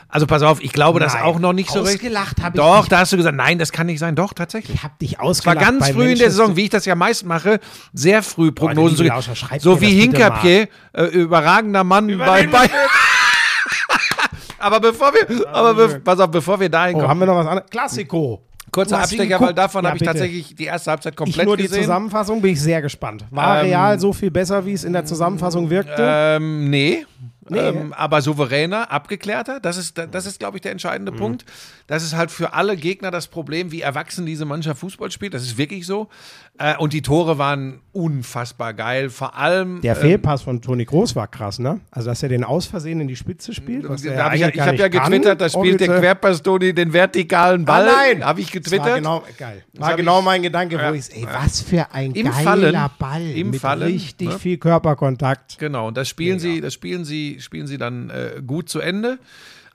Also 0.08 0.26
pass 0.26 0.42
auf, 0.42 0.62
ich 0.62 0.72
glaube 0.72 1.00
das 1.00 1.14
Nein, 1.14 1.24
auch 1.24 1.40
noch 1.40 1.52
nicht 1.52 1.68
so 1.70 1.80
recht. 1.80 1.96
ausgelacht 1.96 2.40
hab 2.40 2.54
ich 2.54 2.60
Doch, 2.60 2.80
nicht. 2.82 2.92
da 2.92 2.98
hast 3.00 3.12
du 3.12 3.16
gesagt, 3.16 3.36
nein, 3.36 3.58
das 3.58 3.72
kann 3.72 3.86
nicht 3.86 3.98
sein. 3.98 4.14
Doch, 4.14 4.32
tatsächlich. 4.32 4.76
ich 4.76 4.82
hab 4.84 4.96
dich 5.00 5.14
Es 5.14 5.18
war 5.18 5.24
ausgelacht. 5.26 5.58
ganz 5.66 5.80
bei 5.80 5.86
früh 5.86 5.90
in 5.92 5.96
der 5.96 6.06
Manchester- 6.06 6.30
Saison, 6.30 6.56
wie 6.56 6.62
ich 6.64 6.70
das 6.70 6.84
ja 6.84 6.94
meist 6.94 7.24
mache, 7.26 7.58
sehr 7.92 8.22
früh 8.22 8.52
Prognosen 8.52 8.96
zu. 8.98 9.02
Lauscher, 9.02 9.34
So 9.58 9.80
wie 9.80 9.86
das 9.86 9.94
Hinkapier, 9.94 10.68
äh, 10.92 11.04
überragender 11.06 11.82
Mann 11.82 12.16
bei, 12.18 12.46
bei 12.46 12.70
Aber 14.58 14.78
bevor 14.80 15.12
wir, 15.12 15.46
aber 15.52 15.74
be 15.74 16.00
pass 16.00 16.20
auf, 16.20 16.30
bevor 16.30 16.58
wir 16.60 16.68
dahin 16.70 16.94
Oh, 16.96 17.00
kommen, 17.00 17.10
haben 17.10 17.18
wir 17.20 17.26
noch 17.26 17.36
was 17.36 17.46
anderes? 17.46 17.68
Klassiko. 17.70 18.42
Kurzer 18.74 18.98
Abstecher, 18.98 19.40
weil 19.40 19.54
davon 19.54 19.84
Ja, 19.84 19.90
habe 19.90 19.98
ich 19.98 20.04
tatsächlich 20.04 20.54
die 20.54 20.64
erste 20.64 20.90
Halbzeit 20.90 21.12
Ich 21.14 21.16
komplett 21.16 21.46
nur 21.46 21.56
die 21.56 21.64
gesehen. 21.64 21.82
Zusammenfassung, 21.82 22.42
bin 22.42 22.52
ich 22.52 22.60
sehr 22.60 22.82
gespannt. 22.82 23.24
War 23.30 23.60
Ähm, 23.60 23.66
Real 23.68 23.98
so 23.98 24.12
viel 24.12 24.30
besser, 24.30 24.66
wie 24.66 24.72
es 24.72 24.84
in 24.84 24.92
der 24.92 25.04
Zusammenfassung 25.04 25.70
wirkte? 25.70 25.94
Ähm, 25.98 26.68
nee. 26.68 27.06
Nee. 27.46 27.58
Ähm, 27.58 27.92
aber 27.92 28.22
souveräner, 28.22 28.90
abgeklärter, 28.90 29.60
das 29.60 29.76
ist, 29.76 29.98
das 30.10 30.24
ist, 30.24 30.38
glaube 30.38 30.56
ich, 30.56 30.62
der 30.62 30.72
entscheidende 30.72 31.12
Mhm. 31.12 31.16
Punkt. 31.16 31.44
Das 31.86 32.02
ist 32.02 32.16
halt 32.16 32.30
für 32.30 32.54
alle 32.54 32.74
Gegner 32.74 33.10
das 33.10 33.28
Problem, 33.28 33.70
wie 33.70 33.82
erwachsen 33.82 34.24
diese 34.24 34.46
Mannschaft 34.46 34.80
Fußball 34.80 35.10
spielt. 35.10 35.34
Das 35.34 35.42
ist 35.42 35.58
wirklich 35.58 35.84
so. 35.86 36.08
Äh, 36.56 36.76
und 36.76 36.92
die 36.92 37.02
Tore 37.02 37.36
waren 37.36 37.80
unfassbar 37.90 38.74
geil. 38.74 39.10
Vor 39.10 39.34
allem. 39.36 39.80
der 39.80 39.96
ähm, 39.96 40.00
Fehlpass 40.00 40.42
von 40.42 40.62
Toni 40.62 40.84
Groß 40.84 41.16
war 41.16 41.26
krass, 41.26 41.58
ne? 41.58 41.80
Also, 41.90 42.10
dass 42.10 42.22
er 42.22 42.28
den 42.28 42.44
aus 42.44 42.66
Versehen 42.66 43.00
in 43.00 43.08
die 43.08 43.16
Spitze 43.16 43.52
spielt. 43.52 43.88
Was 43.88 44.02
da 44.02 44.26
hab 44.26 44.34
ich, 44.34 44.40
ich 44.42 44.60
habe 44.60 44.76
ja 44.76 44.86
getwittert, 44.86 45.40
da 45.40 45.48
spielt 45.48 45.80
der. 45.80 45.98
Querpass 45.98 46.42
Toni 46.44 46.72
den 46.72 46.92
vertikalen 46.92 47.64
Ball. 47.64 47.88
Ah, 47.88 47.92
nein. 48.06 48.24
Habe 48.24 48.40
ich 48.40 48.46
Das 48.46 48.52
getwittert. 48.62 48.86
war 48.86 48.96
genau, 48.96 49.24
geil. 49.36 49.64
War 49.74 49.88
hab 49.90 49.96
genau 49.96 50.20
ich- 50.20 50.24
mein 50.24 50.42
Gedanke, 50.42 50.76
Ja. 50.76 50.90
wo 50.90 50.94
ich, 50.94 51.12
ey, 51.12 51.26
was 51.28 51.60
für 51.60 51.90
ein 51.92 52.12
Im 52.12 52.26
geiler 52.26 52.34
Fallen. 52.44 52.76
Ball. 53.00 53.30
Im 53.30 53.50
mit 53.50 53.60
Fallen, 53.60 53.82
richtig 53.82 54.28
ne? 54.28 54.38
viel 54.38 54.56
Körperkontakt. 54.58 55.58
Genau, 55.58 55.88
und 55.88 55.96
das 55.96 56.08
spielen 56.08 56.38
sie, 56.38 56.60
das 56.60 56.72
spielen 56.72 57.04
sie, 57.04 57.38
spielen 57.40 57.66
sie 57.66 57.78
dann 57.78 58.10
äh, 58.10 58.40
gut 58.46 58.68
zu 58.68 58.78
Ende. 58.78 59.18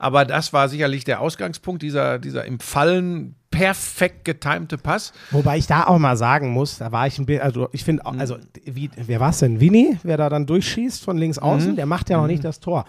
Aber 0.02 0.24
das 0.24 0.52
war 0.54 0.68
sicherlich 0.70 1.04
der 1.04 1.20
Ausgangspunkt, 1.20 1.82
dieser, 1.82 2.18
dieser 2.18 2.46
im 2.46 2.58
Fallen 2.58 3.34
perfekt 3.50 4.24
getimte 4.24 4.78
Pass. 4.78 5.12
Wobei 5.30 5.58
ich 5.58 5.66
da 5.66 5.84
auch 5.84 5.98
mal 5.98 6.16
sagen 6.16 6.50
muss, 6.50 6.78
da 6.78 6.90
war 6.90 7.06
ich 7.06 7.18
ein 7.18 7.26
bisschen, 7.26 7.42
also 7.42 7.68
ich 7.72 7.84
finde, 7.84 8.06
auch- 8.06 8.12
Mhm. 8.14 8.20
also 8.20 8.38
wie, 8.64 8.90
wer 8.96 9.20
war 9.20 9.28
es 9.30 9.40
denn? 9.40 9.60
Winnie, 9.60 9.98
wer 10.02 10.16
da 10.16 10.30
dann 10.30 10.46
durchschießt 10.46 11.04
von 11.04 11.18
links 11.18 11.36
Mhm. 11.38 11.42
außen, 11.42 11.76
der 11.76 11.84
macht 11.86 12.08
ja 12.08 12.16
noch 12.16 12.28
nicht 12.28 12.42
das 12.44 12.60
Tor. 12.60 12.86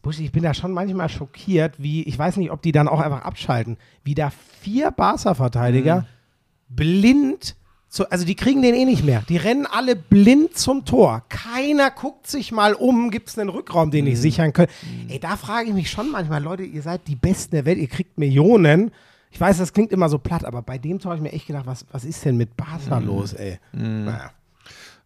Buschi, 0.00 0.24
ich 0.24 0.32
bin 0.32 0.42
da 0.42 0.54
schon 0.54 0.72
manchmal 0.72 1.08
schockiert, 1.10 1.74
wie, 1.78 2.02
ich 2.04 2.18
weiß 2.18 2.38
nicht, 2.38 2.50
ob 2.50 2.62
die 2.62 2.72
dann 2.72 2.88
auch 2.88 3.00
einfach 3.00 3.22
abschalten, 3.22 3.76
wie 4.02 4.14
da 4.14 4.32
vier 4.62 4.90
Barca-Verteidiger 4.90 6.00
Mhm. 6.00 6.74
blind, 6.74 7.56
zu, 7.92 8.10
also 8.10 8.24
die 8.24 8.34
kriegen 8.34 8.62
den 8.62 8.74
eh 8.74 8.84
nicht 8.86 9.04
mehr. 9.04 9.22
Die 9.28 9.36
rennen 9.36 9.66
alle 9.66 9.94
blind 9.96 10.56
zum 10.56 10.84
Tor. 10.86 11.22
Keiner 11.28 11.90
guckt 11.90 12.26
sich 12.26 12.50
mal 12.50 12.72
um, 12.74 13.10
gibt 13.10 13.28
es 13.28 13.38
einen 13.38 13.50
Rückraum, 13.50 13.90
den 13.90 14.06
Mhm. 14.06 14.12
ich 14.12 14.18
sichern 14.20 14.52
kann. 14.54 14.66
Ey, 15.08 15.18
da 15.20 15.36
frage 15.36 15.68
ich 15.68 15.74
mich 15.74 15.90
schon 15.90 16.10
manchmal, 16.10 16.42
Leute, 16.42 16.62
ihr 16.62 16.80
seid 16.82 17.06
die 17.06 17.16
Besten 17.16 17.54
der 17.54 17.66
Welt, 17.66 17.76
ihr 17.78 17.88
kriegt 17.88 18.16
Millionen. 18.16 18.92
Ich 19.30 19.40
weiß, 19.40 19.58
das 19.58 19.72
klingt 19.74 19.92
immer 19.92 20.08
so 20.08 20.18
platt, 20.18 20.44
aber 20.44 20.62
bei 20.62 20.78
dem 20.78 20.98
Tor 21.00 21.10
habe 21.12 21.18
ich 21.18 21.22
mir 21.22 21.32
echt 21.36 21.46
gedacht, 21.46 21.66
was, 21.66 21.84
was 21.92 22.04
ist 22.04 22.24
denn 22.24 22.36
mit 22.38 22.56
Barca 22.56 22.98
Mhm. 22.98 23.06
los, 23.06 23.34
ey? 23.34 23.58
Naja. 23.72 24.30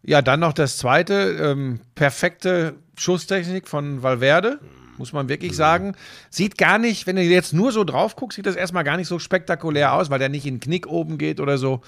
Ja, 0.05 0.23
dann 0.23 0.39
noch 0.39 0.53
das 0.53 0.79
zweite, 0.79 1.15
ähm, 1.43 1.81
perfekte 1.97 2.75
Schusstechnik 2.97 3.67
von 3.67 4.05
Valverde, 4.05 4.61
muss 4.99 5.13
man 5.13 5.29
wirklich 5.29 5.57
sagen. 5.57 5.97
Sieht 6.31 6.57
gar 6.57 6.79
nicht, 6.79 7.09
wenn 7.09 7.17
du 7.17 7.23
jetzt 7.23 7.53
nur 7.53 7.73
so 7.73 7.83
drauf 7.83 8.15
guckst, 8.15 8.37
sieht 8.37 8.47
das 8.47 8.55
erstmal 8.55 8.85
gar 8.85 8.97
nicht 8.97 9.09
so 9.09 9.19
spektakulär 9.19 9.93
aus, 9.93 10.09
weil 10.09 10.21
der 10.21 10.29
nicht 10.29 10.47
in 10.47 10.55
den 10.55 10.61
Knick 10.61 10.87
oben 10.87 11.19
geht 11.19 11.41
oder 11.41 11.59
so. 11.59 11.81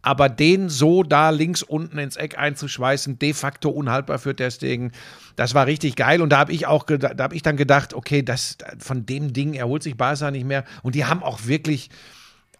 Aber 0.00 0.28
den 0.28 0.68
so 0.68 1.02
da 1.02 1.30
links 1.30 1.62
unten 1.62 1.98
ins 1.98 2.16
Eck 2.16 2.38
einzuschweißen, 2.38 3.18
de 3.18 3.34
facto 3.34 3.68
unhaltbar 3.70 4.18
für 4.18 4.34
Testegen, 4.34 4.92
das 5.36 5.54
war 5.54 5.66
richtig 5.66 5.96
geil. 5.96 6.22
Und 6.22 6.30
da 6.30 6.38
habe 6.38 6.52
ich 6.52 6.66
auch, 6.66 6.84
da 6.84 7.10
habe 7.22 7.34
ich 7.34 7.42
dann 7.42 7.56
gedacht, 7.56 7.94
okay, 7.94 8.22
das, 8.22 8.56
von 8.78 9.06
dem 9.06 9.32
Ding 9.32 9.54
erholt 9.54 9.82
sich 9.82 9.96
Barca 9.96 10.30
nicht 10.30 10.46
mehr. 10.46 10.64
Und 10.82 10.94
die 10.94 11.04
haben 11.04 11.22
auch 11.22 11.46
wirklich, 11.46 11.90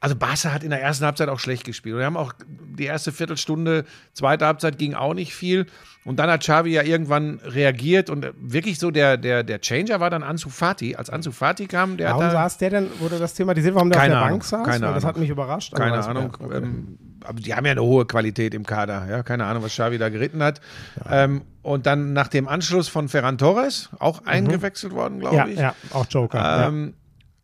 also 0.01 0.16
Barca 0.16 0.53
hat 0.53 0.64
in 0.64 0.70
der 0.70 0.82
ersten 0.82 1.05
Halbzeit 1.05 1.28
auch 1.28 1.39
schlecht 1.39 1.64
gespielt. 1.64 1.95
Und 1.95 2.01
wir 2.01 2.07
haben 2.07 2.16
auch 2.16 2.32
die 2.76 2.84
erste 2.84 3.12
Viertelstunde, 3.12 3.84
zweite 4.14 4.45
Halbzeit 4.45 4.76
ging 4.78 4.95
auch 4.95 5.14
nicht 5.14 5.32
viel. 5.34 5.66
Und 6.05 6.18
dann 6.18 6.28
hat 6.30 6.41
Xavi 6.41 6.70
ja 6.72 6.82
irgendwann 6.82 7.39
reagiert 7.45 8.11
und 8.11 8.26
wirklich 8.41 8.78
so 8.80 8.91
der, 8.91 9.16
der, 9.16 9.45
der 9.45 9.61
Changer 9.61 10.01
war 10.01 10.11
dann 10.11 10.22
Ansu 10.24 10.49
Fati. 10.49 10.97
Als 10.97 11.09
Ansu 11.11 11.30
Fati 11.32 11.66
kam, 11.66 11.97
der 11.99 12.11
Warum 12.11 12.30
saß 12.30 12.59
der 12.59 12.70
denn, 12.70 12.89
wurde 13.01 13.18
das 13.18 13.34
thematisiert, 13.34 13.74
warum 13.74 13.91
der 13.91 14.01
Keine 14.01 14.14
auf 14.14 14.18
der 14.18 14.26
Ahnung, 14.26 14.39
Bank 14.41 14.45
saß? 14.45 14.66
keine 14.66 14.86
Weil 14.86 14.95
das 14.95 15.05
Ahnung. 15.05 15.14
hat 15.14 15.20
mich 15.20 15.30
überrascht. 15.30 15.74
keine 15.74 15.97
weiß- 15.99 16.07
Ahnung, 16.07 16.36
ähm, 16.53 16.99
aber 17.24 17.40
die 17.40 17.54
haben 17.54 17.66
ja 17.66 17.72
eine 17.72 17.82
hohe 17.82 18.06
Qualität 18.06 18.54
im 18.54 18.64
Kader. 18.64 19.06
Ja, 19.08 19.22
keine 19.22 19.44
Ahnung, 19.44 19.62
was 19.62 19.72
Xavi 19.72 19.98
da 19.98 20.08
geritten 20.08 20.42
hat. 20.42 20.60
Ähm, 21.08 21.42
und 21.62 21.86
dann 21.86 22.12
nach 22.12 22.28
dem 22.28 22.48
Anschluss 22.48 22.88
von 22.88 23.08
Ferran 23.08 23.38
Torres, 23.38 23.90
auch 23.98 24.24
eingewechselt 24.24 24.92
worden, 24.92 25.20
glaube 25.20 25.36
ja, 25.36 25.46
ich. 25.46 25.58
ja, 25.58 25.74
auch 25.92 26.06
Joker. 26.08 26.38
ja. 26.38 26.68
Ähm, 26.68 26.94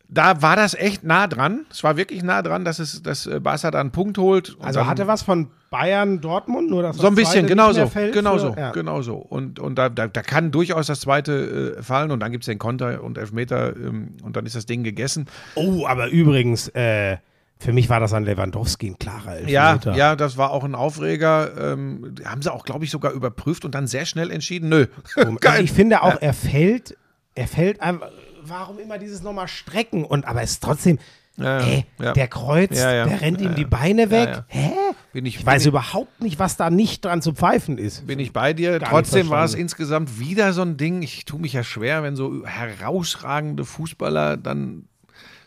da 0.08 0.42
war 0.42 0.54
das 0.54 0.74
echt 0.74 1.02
nah 1.02 1.26
dran. 1.26 1.66
Es 1.70 1.82
war 1.82 1.96
wirklich 1.96 2.22
nah 2.22 2.42
dran, 2.42 2.64
dass 2.64 2.78
es, 2.78 3.02
dass 3.02 3.26
äh, 3.26 3.40
Barca 3.40 3.70
da 3.70 3.80
einen 3.80 3.90
Punkt 3.90 4.16
holt. 4.18 4.56
Also 4.60 4.86
hatte 4.86 5.06
was 5.06 5.22
von 5.22 5.50
Bayern 5.70 6.20
Dortmund, 6.20 6.70
nur 6.70 6.82
dass 6.82 6.96
so 6.96 7.08
ein 7.08 7.16
das 7.16 7.24
bisschen, 7.24 7.46
genau 7.46 7.72
so, 7.72 7.90
genau 8.12 8.38
so, 8.38 8.54
ja. 8.56 8.70
genau 8.70 9.02
so. 9.02 9.16
Und, 9.16 9.58
und 9.58 9.76
da, 9.76 9.88
da, 9.88 10.06
da 10.06 10.22
kann 10.22 10.52
durchaus 10.52 10.86
das 10.86 11.00
zweite 11.00 11.76
äh, 11.78 11.82
fallen 11.82 12.12
und 12.12 12.20
dann 12.20 12.30
gibt 12.30 12.44
es 12.44 12.46
den 12.46 12.58
Konter 12.58 13.02
und 13.02 13.18
Elfmeter 13.18 13.74
ähm, 13.74 14.16
und 14.22 14.36
dann 14.36 14.46
ist 14.46 14.54
das 14.54 14.66
Ding 14.66 14.84
gegessen. 14.84 15.26
Oh, 15.56 15.86
aber 15.86 16.08
übrigens, 16.08 16.68
äh, 16.68 17.16
für 17.59 17.72
mich 17.72 17.88
war 17.88 18.00
das 18.00 18.12
an 18.12 18.24
Lewandowski 18.24 18.88
ein 18.90 18.98
klarer 18.98 19.40
Ja, 19.48 19.72
Elfmeter. 19.74 19.96
ja, 19.96 20.16
das 20.16 20.36
war 20.36 20.50
auch 20.50 20.64
ein 20.64 20.74
Aufreger. 20.74 21.72
Ähm, 21.72 22.14
haben 22.24 22.42
sie 22.42 22.52
auch, 22.52 22.64
glaube 22.64 22.84
ich, 22.84 22.90
sogar 22.90 23.12
überprüft 23.12 23.64
und 23.64 23.74
dann 23.74 23.86
sehr 23.86 24.05
schnell 24.07 24.30
entschieden, 24.30 24.68
nö. 24.68 24.86
Ich 25.62 25.72
finde 25.72 26.02
auch, 26.02 26.20
er 26.20 26.34
fällt, 26.34 26.96
er 27.34 27.46
fällt 27.48 27.80
einfach, 27.80 28.11
warum 28.42 28.78
immer 28.78 28.98
dieses 28.98 29.22
nochmal 29.22 29.48
strecken 29.48 30.05
und, 30.05 30.26
aber 30.26 30.42
es 30.42 30.52
ist 30.52 30.62
trotzdem, 30.62 30.98
Ja, 31.36 31.61
ja, 31.61 31.66
ey, 31.66 31.86
ja. 32.00 32.12
der 32.12 32.28
kreuzt, 32.28 32.74
Ja, 32.74 32.92
ja. 32.92 33.07
der 33.07 33.20
rennt 33.22 33.40
Ja, 33.40 33.48
ihm 33.48 33.55
die 33.55 33.62
ja. 33.62 33.68
Beine 33.68 34.11
weg. 34.11 34.28
ja. 34.28 34.44
Hä? 34.48 34.70
Bin 35.12 35.24
ich, 35.26 35.36
Ich 35.36 35.46
weiß 35.46 35.62
bin 35.62 35.70
überhaupt 35.70 36.20
nicht, 36.22 36.38
was 36.40 36.57
da 36.57 36.70
nicht 36.70 37.05
dran 37.05 37.22
zu 37.22 37.32
pfeifen 37.32 37.78
ist. 37.78 38.07
bin 38.07 38.18
ich 38.18 38.32
bei 38.32 38.52
dir. 38.52 38.72
nicht 38.78 38.84
Trotzdem 38.86 39.30
war 39.30 39.44
es 39.44 39.55
insgesamt 39.55 40.18
wieder 40.18 40.52
so 40.52 40.62
ein 40.62 40.76
Ding. 40.76 41.02
Ich 41.02 41.24
tue 41.24 41.40
mich 41.40 41.52
ja 41.52 41.62
schwer, 41.64 42.02
wenn 42.02 42.14
so 42.16 42.44
herausragende 42.44 43.64
Fußballer 43.64 44.36
dann 44.36 44.86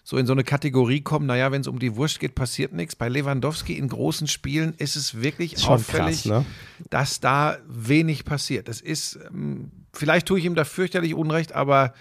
so 0.10 0.16
in 0.18 0.26
so 0.26 0.32
eine 0.32 0.46
Kategorie 0.46 1.02
kommen. 1.02 1.26
Naja, 1.26 1.52
wenn 1.52 1.60
es 1.60 1.68
um 1.68 1.80
die 1.80 1.98
Wurst 1.98 2.22
geht, 2.22 2.34
passiert 2.34 2.72
nichts. 2.72 2.96
Bei 2.96 3.10
Lewandowski 3.10 3.78
in 3.78 3.90
großen 3.90 4.28
Spielen 4.28 4.74
ist 4.78 4.96
es 4.96 5.22
wirklich 5.22 5.60
schon 5.60 5.74
auffällig, 5.74 6.24
krass, 6.24 6.26
ne? 6.26 6.46
dass 6.90 7.20
da 7.20 7.58
wenig 7.68 8.24
passiert. 8.24 8.70
Das 8.70 8.80
ist, 8.80 9.20
ähm, 9.28 9.70
vielleicht 9.92 10.26
tue 10.26 10.40
ich 10.40 10.46
ihm 10.46 10.56
da 10.56 10.64
fürchterlich 10.64 11.14
Unrecht, 11.14 11.52
aber 11.52 11.94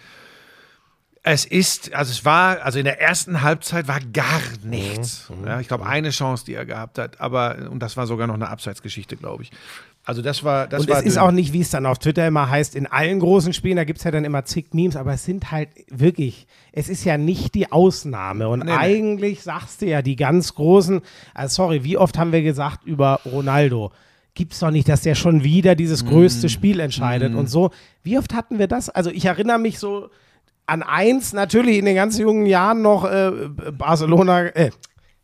es 1.24 1.44
ist, 1.44 1.94
also 1.94 2.12
es 2.12 2.24
war, 2.24 2.62
also 2.62 2.78
in 2.78 2.84
der 2.84 3.00
ersten 3.00 3.42
Halbzeit 3.42 3.88
war 3.88 3.98
gar 3.98 4.40
nichts. 4.62 5.28
Mhm, 5.28 5.44
Ja, 5.44 5.59
ich 5.59 5.66
glaube, 5.66 5.84
eine 5.86 6.11
Chance, 6.11 6.44
die 6.44 6.54
er 6.54 6.64
gehabt 6.64 6.98
hat, 6.98 7.20
aber, 7.20 7.68
und 7.68 7.80
das 7.80 7.96
war 7.96 8.07
sogar 8.07 8.28
noch 8.28 8.34
eine 8.34 8.50
Abseitsgeschichte, 8.50 9.16
glaube 9.16 9.42
ich. 9.42 9.50
Also 10.09 10.22
das 10.22 10.44
war, 10.44 10.68
das 10.68 10.82
Und 10.82 10.88
war 10.90 11.00
es 11.00 11.04
ist 11.04 11.18
auch 11.18 11.32
nicht, 11.32 11.52
wie 11.52 11.61
es 11.61 11.70
dann 11.70 11.84
auf 11.84 11.98
Twitter 11.98 12.26
immer 12.28 12.48
heißt, 12.48 12.76
in 12.76 12.86
allen 12.86 13.18
großen 13.18 13.52
Spielen, 13.52 13.74
da 13.76 13.82
gibt 13.82 13.98
es 13.98 14.04
ja 14.04 14.12
dann 14.12 14.24
immer 14.24 14.44
zig 14.44 14.66
Memes, 14.72 14.94
aber 14.94 15.12
es 15.14 15.24
sind 15.24 15.50
halt 15.50 15.68
wirklich, 15.90 16.46
es 16.70 16.88
ist 16.88 17.04
ja 17.04 17.18
nicht 17.18 17.57
die 17.57 17.72
Ausnahme. 17.72 18.48
Und 18.48 18.61
Nee, 18.61 18.66
nee. 18.66 18.72
eigentlich 18.78 19.42
sagst 19.42 19.82
du 19.82 19.86
ja, 19.86 20.02
die 20.02 20.14
ganz 20.14 20.54
großen, 20.54 21.00
also 21.34 21.54
sorry, 21.54 21.82
wie 21.82 21.98
oft 21.98 22.16
haben 22.18 22.30
wir 22.30 22.42
gesagt 22.42 22.84
über 22.84 23.20
Ronaldo? 23.26 23.90
Gibt's 24.34 24.61
doch 24.61 24.70
nicht, 24.70 24.88
dass 24.88 25.00
der 25.00 25.16
schon 25.16 25.42
wieder 25.42 25.74
dieses 25.74 26.04
Mhm. 26.04 26.09
größte 26.11 26.48
Spiel 26.50 26.78
entscheidet 26.78 27.34
und 27.34 27.50
so. 27.50 27.70
Wie 28.04 28.16
oft 28.16 28.32
hatten 28.32 28.61
wir 28.61 28.68
das? 28.68 28.88
Also 28.88 29.11
ich 29.11 29.24
erinnere 29.24 29.59
mich 29.59 29.80
so 29.80 30.09
an 30.66 30.82
eins, 30.84 31.32
natürlich 31.32 31.78
in 31.78 31.84
den 31.84 31.96
ganz 31.96 32.16
jungen 32.18 32.46
Jahren 32.46 32.80
noch 32.82 33.04
äh, 33.11 33.30
Barcelona, 33.76 34.46
äh, 34.54 34.70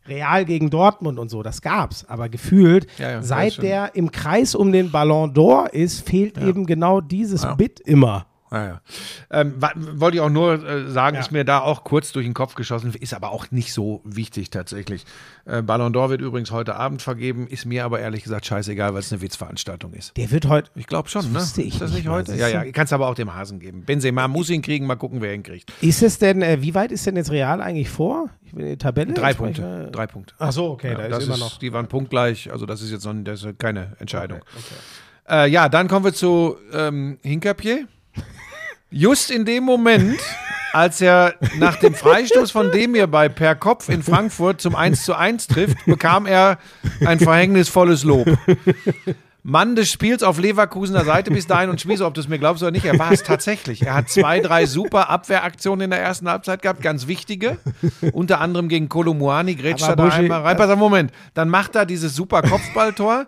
Real 0.07 0.45
gegen 0.45 0.71
Dortmund 0.71 1.19
und 1.19 1.29
so, 1.31 1.43
das 1.43 1.63
gab's. 1.63 2.05
Aber 2.09 2.29
gefühlt, 2.29 2.87
Ja, 2.99 3.11
ja, 3.11 3.23
seit 3.23 3.63
der 3.63 3.95
im 3.95 4.11
Kreis 4.11 4.55
um 4.55 4.73
den 4.73 4.91
Ballon 4.91 5.33
d'Or 5.33 5.69
ist, 5.71 6.07
fehlt 6.09 6.39
eben 6.39 6.67
genau 6.67 7.01
dieses 7.01 7.47
Bit 7.57 7.81
immer. 7.81 8.27
Ah, 8.55 8.65
ja. 8.67 8.81
ähm, 9.31 9.55
wollte 9.95 10.19
ich 10.19 10.21
auch 10.21 10.29
nur 10.29 10.63
äh, 10.63 10.91
sagen, 10.91 11.15
Ja. 11.15 11.21
ist 11.23 11.33
mir 11.33 11.45
da 11.45 11.61
auch 11.61 11.85
kurz 11.85 12.13
durch 12.13 12.27
den 12.27 12.35
Kopf 12.35 12.55
geschossen, 12.55 12.93
ist 12.93 13.15
aber 13.15 13.33
auch 13.33 13.51
nicht 13.51 13.73
so 13.73 14.03
wichtig 14.05 14.51
tatsächlich. 14.51 15.07
Äh, 15.47 15.63
Ballon 15.63 15.95
d'Or 15.95 16.11
wird 16.11 16.21
übrigens 16.21 16.51
heute 16.51 16.77
Abend 16.77 17.01
vergeben, 17.01 17.47
ist 17.47 17.65
mir 17.65 17.85
aber 17.87 18.01
ehrlich 18.01 18.25
gesagt 18.25 18.45
scheißegal, 18.45 18.93
weil 18.93 19.01
es 19.01 19.11
eine 19.11 19.23
Witzveranstaltung 19.23 19.95
ist. 19.95 20.15
Der 20.19 20.31
wird 20.31 20.47
heute. 20.49 20.71
Ich 20.75 20.87
glaube 20.87 21.09
schon, 21.09 21.33
ne? 21.33 21.39
wusste 21.41 21.63
ich 21.63 21.73
ist 21.75 21.81
das 21.81 21.91
nicht 21.93 22.01
nicht 22.01 22.09
mal, 22.09 22.17
heute? 22.19 22.35
Ja, 22.37 22.49
ja, 22.49 22.71
kannst 22.73 22.93
aber 22.93 23.09
auch 23.09 23.15
dem 23.15 23.35
Hasen 23.35 23.59
geben. 23.59 23.85
Benzema 23.87 24.29
muss 24.29 24.51
ihn 24.51 24.61
kriegen, 24.61 24.87
mal 24.87 24.97
gucken, 24.97 25.23
wer 25.23 25.33
ihn 25.35 25.43
kriegt. 25.43 25.73
Ist 25.81 26.03
es 26.03 26.19
denn, 26.19 26.43
äh, 26.43 26.59
wie 26.61 26.75
weit 26.75 26.93
ist 26.93 27.07
denn 27.07 27.17
jetzt 27.17 27.31
Real 27.31 27.63
eigentlich 27.63 27.89
vor? 27.89 28.29
Ich 28.45 28.53
in 28.53 28.59
die 28.67 28.77
Tabelle. 28.77 29.15
Drei 29.15 29.33
Punkte. 29.33 29.63
spreche- 29.63 29.91
Drei 29.93 30.07
Punkte. 30.07 30.35
Ach 30.39 30.53
so, 30.53 30.67
okay, 30.73 30.93
Ja, 30.93 30.99
da 30.99 31.09
das 31.09 31.21
ist 31.21 31.25
immer 31.29 31.39
noch. 31.39 31.59
Die 31.59 31.73
waren 31.73 31.87
punktgleich, 31.89 32.53
also 32.53 32.67
das 32.67 32.83
ist 32.83 32.91
jetzt 32.91 33.07
noch 33.07 33.15
das 33.25 33.43
ist 33.45 33.59
keine 33.59 33.97
Entscheidung. 33.99 34.41
Äh, 35.27 35.49
ja, 35.49 35.69
dann 35.71 35.89
kommen 35.89 36.05
wir 36.05 36.13
zu 36.13 36.57
ähm, 36.73 37.19
Hinkapier. 37.23 37.87
Just 38.93 39.31
in 39.31 39.47
dem 39.47 39.65
Moment, 39.65 40.21
als 40.75 41.01
er 41.01 41.35
nach 41.59 41.77
dem 41.77 41.95
Freistoß 41.95 42.51
von 42.51 42.71
Demir 42.71 43.07
bei 43.07 43.31
Per 43.31 43.55
Kopf 43.55 43.89
in 43.89 44.03
Frankfurt 44.03 44.61
zum 44.61 44.75
1 44.75 45.05
zu 45.05 45.15
1 45.15 45.47
trifft, 45.47 45.79
bekam 45.87 46.27
er 46.27 46.59
ein 47.05 47.19
verhängnisvolles 47.19 48.05
Lob. 48.05 48.29
Mann 49.43 49.77
des 49.77 49.91
Spiels 49.91 50.23
auf 50.23 50.39
Leverkusener 50.39 51.05
Seite 51.05 51.31
bis 51.31 51.47
dahin 51.47 51.71
und 51.71 51.81
Schmieso, 51.81 52.07
ob 52.07 52.13
du 52.13 52.21
es 52.21 52.29
mir 52.29 52.39
glaubst 52.39 52.63
oder 52.63 52.71
nicht, 52.71 52.85
er 52.85 52.99
war 52.99 53.11
es 53.11 53.23
tatsächlich. 53.23 53.83
Er 53.83 53.95
hat 53.95 54.11
zwei, 54.11 54.41
drei 54.41 54.67
super 54.67 55.09
Abwehraktionen 55.09 55.85
in 55.87 55.91
der 55.91 56.01
ersten 56.01 56.29
Halbzeit 56.29 56.61
gehabt, 56.61 56.83
ganz 56.83 57.07
wichtige. 57.07 57.57
Unter 58.13 58.43
anderem 58.43 58.69
gegen 58.69 58.91
Kolomuani, 58.91 59.55
grätscht 59.55 59.89
er 59.89 59.97
da 59.97 60.09
einmal 60.09 60.43
rein. 60.43 60.57
Pass 60.59 60.71
auf, 60.71 60.79
Moment. 60.79 61.13
Dann 61.33 61.49
macht 61.49 61.75
er 61.77 61.87
dieses 61.87 62.15
super 62.15 62.43
Kopfballtor 62.43 63.27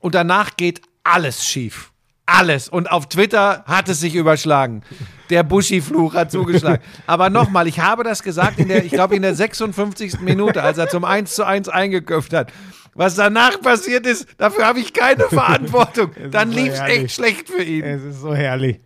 und 0.00 0.14
danach 0.14 0.56
geht 0.56 0.82
alles 1.02 1.44
schief. 1.46 1.92
Alles. 2.30 2.68
Und 2.68 2.90
auf 2.90 3.08
Twitter 3.08 3.64
hat 3.66 3.88
es 3.88 4.00
sich 4.00 4.14
überschlagen. 4.14 4.82
Der 5.30 5.42
Buschi-Fluch 5.42 6.14
hat 6.14 6.30
zugeschlagen. 6.30 6.82
Aber 7.06 7.30
nochmal, 7.30 7.66
ich 7.66 7.80
habe 7.80 8.04
das 8.04 8.22
gesagt 8.22 8.58
in 8.58 8.68
der, 8.68 8.84
ich 8.84 8.92
glaube, 8.92 9.16
in 9.16 9.22
der 9.22 9.34
56. 9.34 10.20
Minute, 10.20 10.62
als 10.62 10.76
er 10.78 10.88
zum 10.88 11.04
1 11.04 11.34
zu 11.34 11.44
1 11.44 11.68
eingeköpft 11.70 12.32
hat. 12.34 12.52
Was 12.94 13.14
danach 13.14 13.60
passiert 13.60 14.06
ist, 14.06 14.26
dafür 14.38 14.66
habe 14.66 14.80
ich 14.80 14.92
keine 14.92 15.24
Verantwortung. 15.24 16.10
Dann 16.30 16.50
so 16.52 16.58
lief 16.58 16.72
es 16.74 16.80
herrlich. 16.80 16.98
echt 17.04 17.14
schlecht 17.14 17.48
für 17.48 17.62
ihn. 17.62 17.84
Es 17.84 18.02
ist 18.02 18.20
so 18.20 18.34
herrlich. 18.34 18.80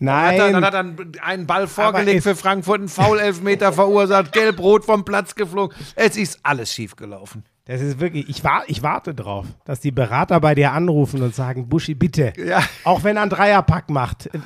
Dann 0.00 0.08
hat, 0.10 0.32
er, 0.34 0.38
Nein. 0.38 0.52
dann 0.52 0.64
hat 0.64 0.74
er 0.74 1.24
einen- 1.24 1.46
Ball 1.46 1.66
vorgelegt 1.66 2.22
für 2.22 2.36
Frankfurt, 2.36 2.78
einen 2.80 2.88
Foul-Elfmeter 2.88 3.72
verursacht, 3.72 4.32
gelb-rot 4.32 4.84
vom 4.84 5.04
Platz 5.04 5.34
geflogen. 5.34 5.76
Es 5.96 6.16
ist 6.16 6.38
alles 6.42 6.72
schief 6.72 6.96
gelaufen. 6.96 7.44
Das 7.68 7.82
ist 7.82 8.00
wirklich, 8.00 8.28
ich, 8.30 8.42
war, 8.42 8.62
ich 8.66 8.82
warte 8.82 9.14
drauf, 9.14 9.44
dass 9.66 9.80
die 9.80 9.90
Berater 9.90 10.40
bei 10.40 10.54
dir 10.54 10.72
anrufen 10.72 11.22
und 11.22 11.34
sagen, 11.34 11.68
Buschi, 11.68 11.94
bitte. 11.94 12.32
Ja. 12.42 12.62
Auch 12.82 13.04
wenn 13.04 13.16
er 13.16 13.22
einen 13.22 13.30
Dreierpack 13.30 13.90
macht, 13.90 14.26
äh, 14.34 14.38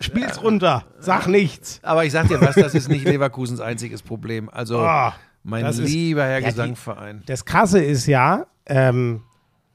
spiel's 0.00 0.42
runter, 0.42 0.84
sag 1.00 1.26
nichts. 1.28 1.80
Aber 1.82 2.04
ich 2.04 2.12
sag 2.12 2.28
dir 2.28 2.40
was, 2.42 2.54
das 2.56 2.74
ist 2.74 2.88
nicht 2.90 3.06
Leverkusens 3.06 3.60
einziges 3.60 4.02
Problem. 4.02 4.50
Also, 4.50 4.80
Oh, 4.86 5.10
mein 5.44 5.64
das 5.64 5.78
ist- 5.78 5.90
lieber 5.90 6.22
Herr 6.24 6.34
Ja, 6.34 6.38
die- 6.40 6.44
Gesangverein. 6.44 7.22
Das 7.24 7.46
Krasse 7.46 7.82
ist 7.82 8.06
ja, 8.06 8.46
ähm, 8.66 9.22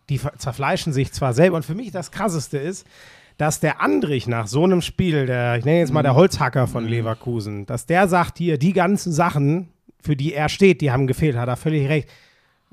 die 0.10 0.22
zerfleischen 0.38 0.94
sich 0.94 1.12
zwar 1.14 1.34
selber 1.34 1.56
und 1.58 1.66
für 1.66 1.74
mich 1.76 1.90
das 1.92 2.12
Krasseste 2.12 2.60
ist, 2.60 2.86
dass 3.38 3.60
der 3.60 3.82
Andrich 3.82 4.28
nach 4.28 4.46
so 4.46 4.64
einem 4.66 4.82
Spiel, 4.84 5.26
der, 5.26 5.58
ich 5.58 5.66
nenne 5.66 5.80
jetzt 5.80 5.92
mal 5.92 6.02
Mhm. 6.02 6.06
der 6.06 6.16
Holzhacker 6.16 6.68
von 6.68 6.86
Leverkusen, 6.88 7.66
dass 7.66 7.88
der 7.88 8.08
sagt 8.08 8.38
hier, 8.38 8.60
die 8.60 8.74
ganzen 8.74 9.12
Sachen, 9.12 9.70
für 10.00 10.16
die 10.16 10.36
er 10.36 10.50
steht, 10.50 10.82
die 10.82 10.92
haben 10.92 11.08
gefehlt, 11.08 11.36
hat 11.38 11.48
er 11.50 11.56
völlig 11.58 11.90
recht. 11.90 12.08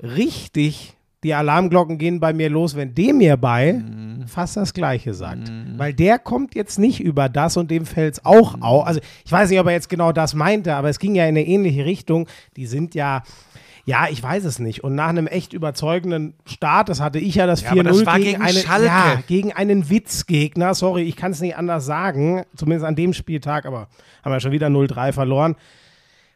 Richtig, 0.01 0.95
die 1.23 1.33
Alarmglocken 1.33 1.97
gehen 1.97 2.19
bei 2.19 2.33
mir 2.33 2.49
los, 2.49 2.75
wenn 2.75 2.95
dem 2.95 3.17
mir 3.19 3.37
bei 3.37 3.73
Mhm. 3.73 4.27
fast 4.27 4.57
das 4.57 4.73
Gleiche 4.73 5.13
sagt. 5.13 5.51
Weil 5.77 5.93
der 5.93 6.17
kommt 6.19 6.55
jetzt 6.55 6.79
nicht 6.79 6.99
über 6.99 7.29
das 7.29 7.57
und 7.57 7.69
dem 7.69 7.85
fällt 7.85 8.15
es 8.15 8.25
auch 8.25 8.55
Mhm. 8.57 8.63
auf. 8.63 8.87
Also 8.87 8.99
ich 9.25 9.31
weiß 9.31 9.49
nicht, 9.49 9.59
ob 9.59 9.67
er 9.67 9.73
jetzt 9.73 9.89
genau 9.89 10.11
das 10.11 10.33
meinte, 10.33 10.73
aber 10.75 10.89
es 10.89 10.97
ging 10.99 11.13
ja 11.15 11.23
in 11.23 11.29
eine 11.29 11.45
ähnliche 11.45 11.85
Richtung. 11.85 12.27
Die 12.57 12.65
sind 12.65 12.95
ja, 12.95 13.21
ja, 13.85 14.07
ich 14.09 14.21
weiß 14.21 14.45
es 14.45 14.57
nicht. 14.59 14.83
Und 14.83 14.95
nach 14.95 15.09
einem 15.09 15.27
echt 15.27 15.53
überzeugenden 15.53 16.33
Start, 16.45 16.89
das 16.89 16.99
hatte 17.01 17.19
ich 17.19 17.35
ja 17.35 17.45
das 17.45 17.61
Ja, 17.61 17.71
aber 17.71 17.81
4-0 17.81 17.83
das 17.99 18.05
war 18.07 18.17
gegen, 18.17 18.31
gegen 18.31 18.41
einen, 18.41 18.57
Schalke. 18.57 18.85
ja, 18.85 19.19
gegen 19.27 19.53
einen 19.53 19.89
Witzgegner. 19.91 20.73
Sorry, 20.73 21.03
ich 21.03 21.15
kann 21.15 21.31
es 21.31 21.41
nicht 21.41 21.55
anders 21.55 21.85
sagen. 21.85 22.43
Zumindest 22.55 22.85
an 22.85 22.95
dem 22.95 23.13
Spieltag, 23.13 23.65
aber 23.67 23.87
haben 24.23 24.31
wir 24.31 24.39
schon 24.39 24.51
wieder 24.51 24.67
0-3 24.69 25.11
verloren. 25.13 25.55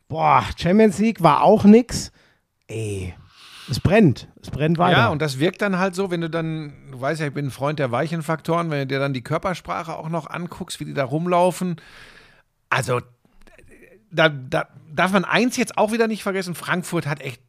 Boah, 0.08 0.44
Champions 0.58 1.00
League 1.00 1.24
war 1.24 1.42
auch 1.44 1.64
nix. 1.66 2.12
Ey, 2.68 3.14
Es 3.70 3.80
brennt. 3.80 4.28
Es 4.42 4.52
brennt 4.52 4.78
weiter. 4.78 4.98
Ja, 4.98 5.08
und 5.10 5.22
das 5.22 5.40
wirkt 5.40 5.62
dann 5.62 5.80
halt 5.80 5.96
so, 5.96 6.12
wenn 6.12 6.22
du 6.22 6.30
dann, 6.30 6.74
du 6.92 7.02
weißt 7.02 7.22
ja, 7.22 7.28
ich 7.28 7.34
bin 7.34 7.48
ein 7.48 7.52
Freund 7.52 7.80
der 7.80 7.92
weichen 7.92 8.22
Faktoren, 8.22 8.70
wenn 8.70 8.80
du 8.80 8.88
dir 8.88 9.00
dann 9.00 9.14
die 9.14 9.24
Körpersprache 9.24 9.96
auch 9.96 10.10
noch 10.10 10.30
anguckst, 10.30 10.80
wie 10.80 10.86
die 10.86 10.94
da 10.94 11.06
rumlaufen. 11.06 11.78
Also, 12.70 13.02
da, 14.12 14.30
da 14.30 14.68
darf 14.92 15.12
man 15.12 15.26
eins 15.26 15.58
jetzt 15.58 15.78
auch 15.78 15.92
wieder 15.92 16.08
nicht 16.08 16.24
vergessen: 16.24 16.56
Frankfurt 16.56 17.08
hat 17.08 17.22
echt, 17.22 17.42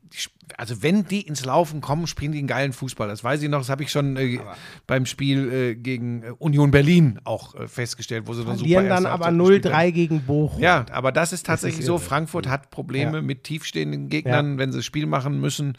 also 0.57 0.83
wenn 0.83 1.05
die 1.07 1.23
ins 1.23 1.45
Laufen 1.45 1.81
kommen, 1.81 2.07
spielen 2.07 2.33
die 2.33 2.39
einen 2.39 2.47
geilen 2.47 2.73
Fußball. 2.73 3.09
Das 3.09 3.25
weiß 3.25 3.43
ich 3.43 3.49
noch, 3.49 3.59
das 3.59 3.69
habe 3.69 3.83
ich 3.83 3.91
schon 3.91 4.17
äh, 4.17 4.39
beim 4.87 5.07
Spiel 5.07 5.53
äh, 5.53 5.75
gegen 5.75 6.23
äh, 6.23 6.31
Union 6.39 6.71
Berlin 6.71 7.19
auch 7.25 7.55
äh, 7.55 7.67
festgestellt, 7.67 8.27
wo 8.27 8.35
sie 8.35 8.45
dann 8.45 8.57
super 8.57 8.83
dann 8.85 9.07
aber 9.07 9.27
Halbzeit 9.27 9.47
gespielt 9.63 9.75
haben. 9.75 9.89
0-3 9.89 9.93
gegen 9.93 10.21
Bochum. 10.23 10.63
Ja, 10.63 10.87
aber 10.93 11.13
das 11.13 11.33
ist 11.33 11.47
tatsächlich 11.47 11.85
so. 11.85 11.95
irre. 11.95 12.01
Frankfurt 12.03 12.49
hat 12.49 12.71
Probleme 12.71 13.17
Ja. 13.19 13.23
mit 13.23 13.45
tiefstehenden 13.45 14.09
Gegnern, 14.09 14.59
wenn 14.59 14.73
sie 14.73 14.79
das 14.79 14.85
Spiel 14.85 15.07
machen 15.07 15.41
müssen. 15.41 15.77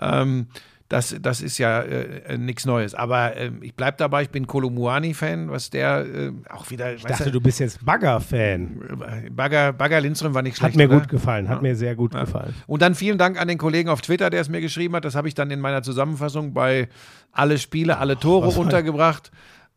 Ähm, 0.00 0.46
das, 0.88 1.16
das 1.20 1.40
ist 1.40 1.58
ja 1.58 1.80
äh, 1.82 2.38
nichts 2.38 2.64
Neues. 2.64 2.94
Aber 2.94 3.36
ähm, 3.36 3.58
ich 3.62 3.74
bleibe 3.74 3.96
dabei, 3.96 4.22
ich 4.22 4.30
bin 4.30 4.46
Kolumuani-Fan, 4.46 5.50
was 5.50 5.70
der 5.70 6.06
äh, 6.06 6.32
auch 6.48 6.70
wieder. 6.70 6.94
Ich 6.94 7.02
dachte, 7.02 7.30
du 7.30 7.40
bist 7.40 7.58
jetzt 7.60 7.84
Bagger-Fan. 7.84 9.28
Bagger, 9.32 9.72
Bagger 9.72 10.00
Lindström 10.00 10.34
war 10.34 10.42
nicht 10.42 10.56
schlecht. 10.56 10.74
Hat 10.74 10.78
mir 10.78 10.88
oder? 10.88 11.00
gut 11.00 11.08
gefallen. 11.08 11.48
Hat 11.48 11.62
mir 11.62 11.74
sehr 11.74 11.96
gut 11.96 12.12
gefallen. 12.12 12.54
Und 12.66 12.82
dann 12.82 12.94
vielen 12.94 13.18
Dank 13.18 13.40
an 13.40 13.48
den 13.48 13.58
Kollegen 13.58 13.88
auf 13.88 14.00
Twitter, 14.00 14.30
der 14.30 14.40
es 14.40 14.48
mir 14.48 14.60
geschrieben 14.60 14.94
hat. 14.94 15.04
Das 15.04 15.14
habe 15.16 15.26
ich 15.28 15.34
dann 15.34 15.50
in 15.50 15.60
meiner 15.60 15.82
Zusammenfassung 15.82 16.54
bei 16.54 16.88
alle 17.32 17.58
Spiele, 17.58 17.98
alle 17.98 18.18
Tore 18.18 18.54
war- 18.54 18.58
untergebracht. 18.58 19.30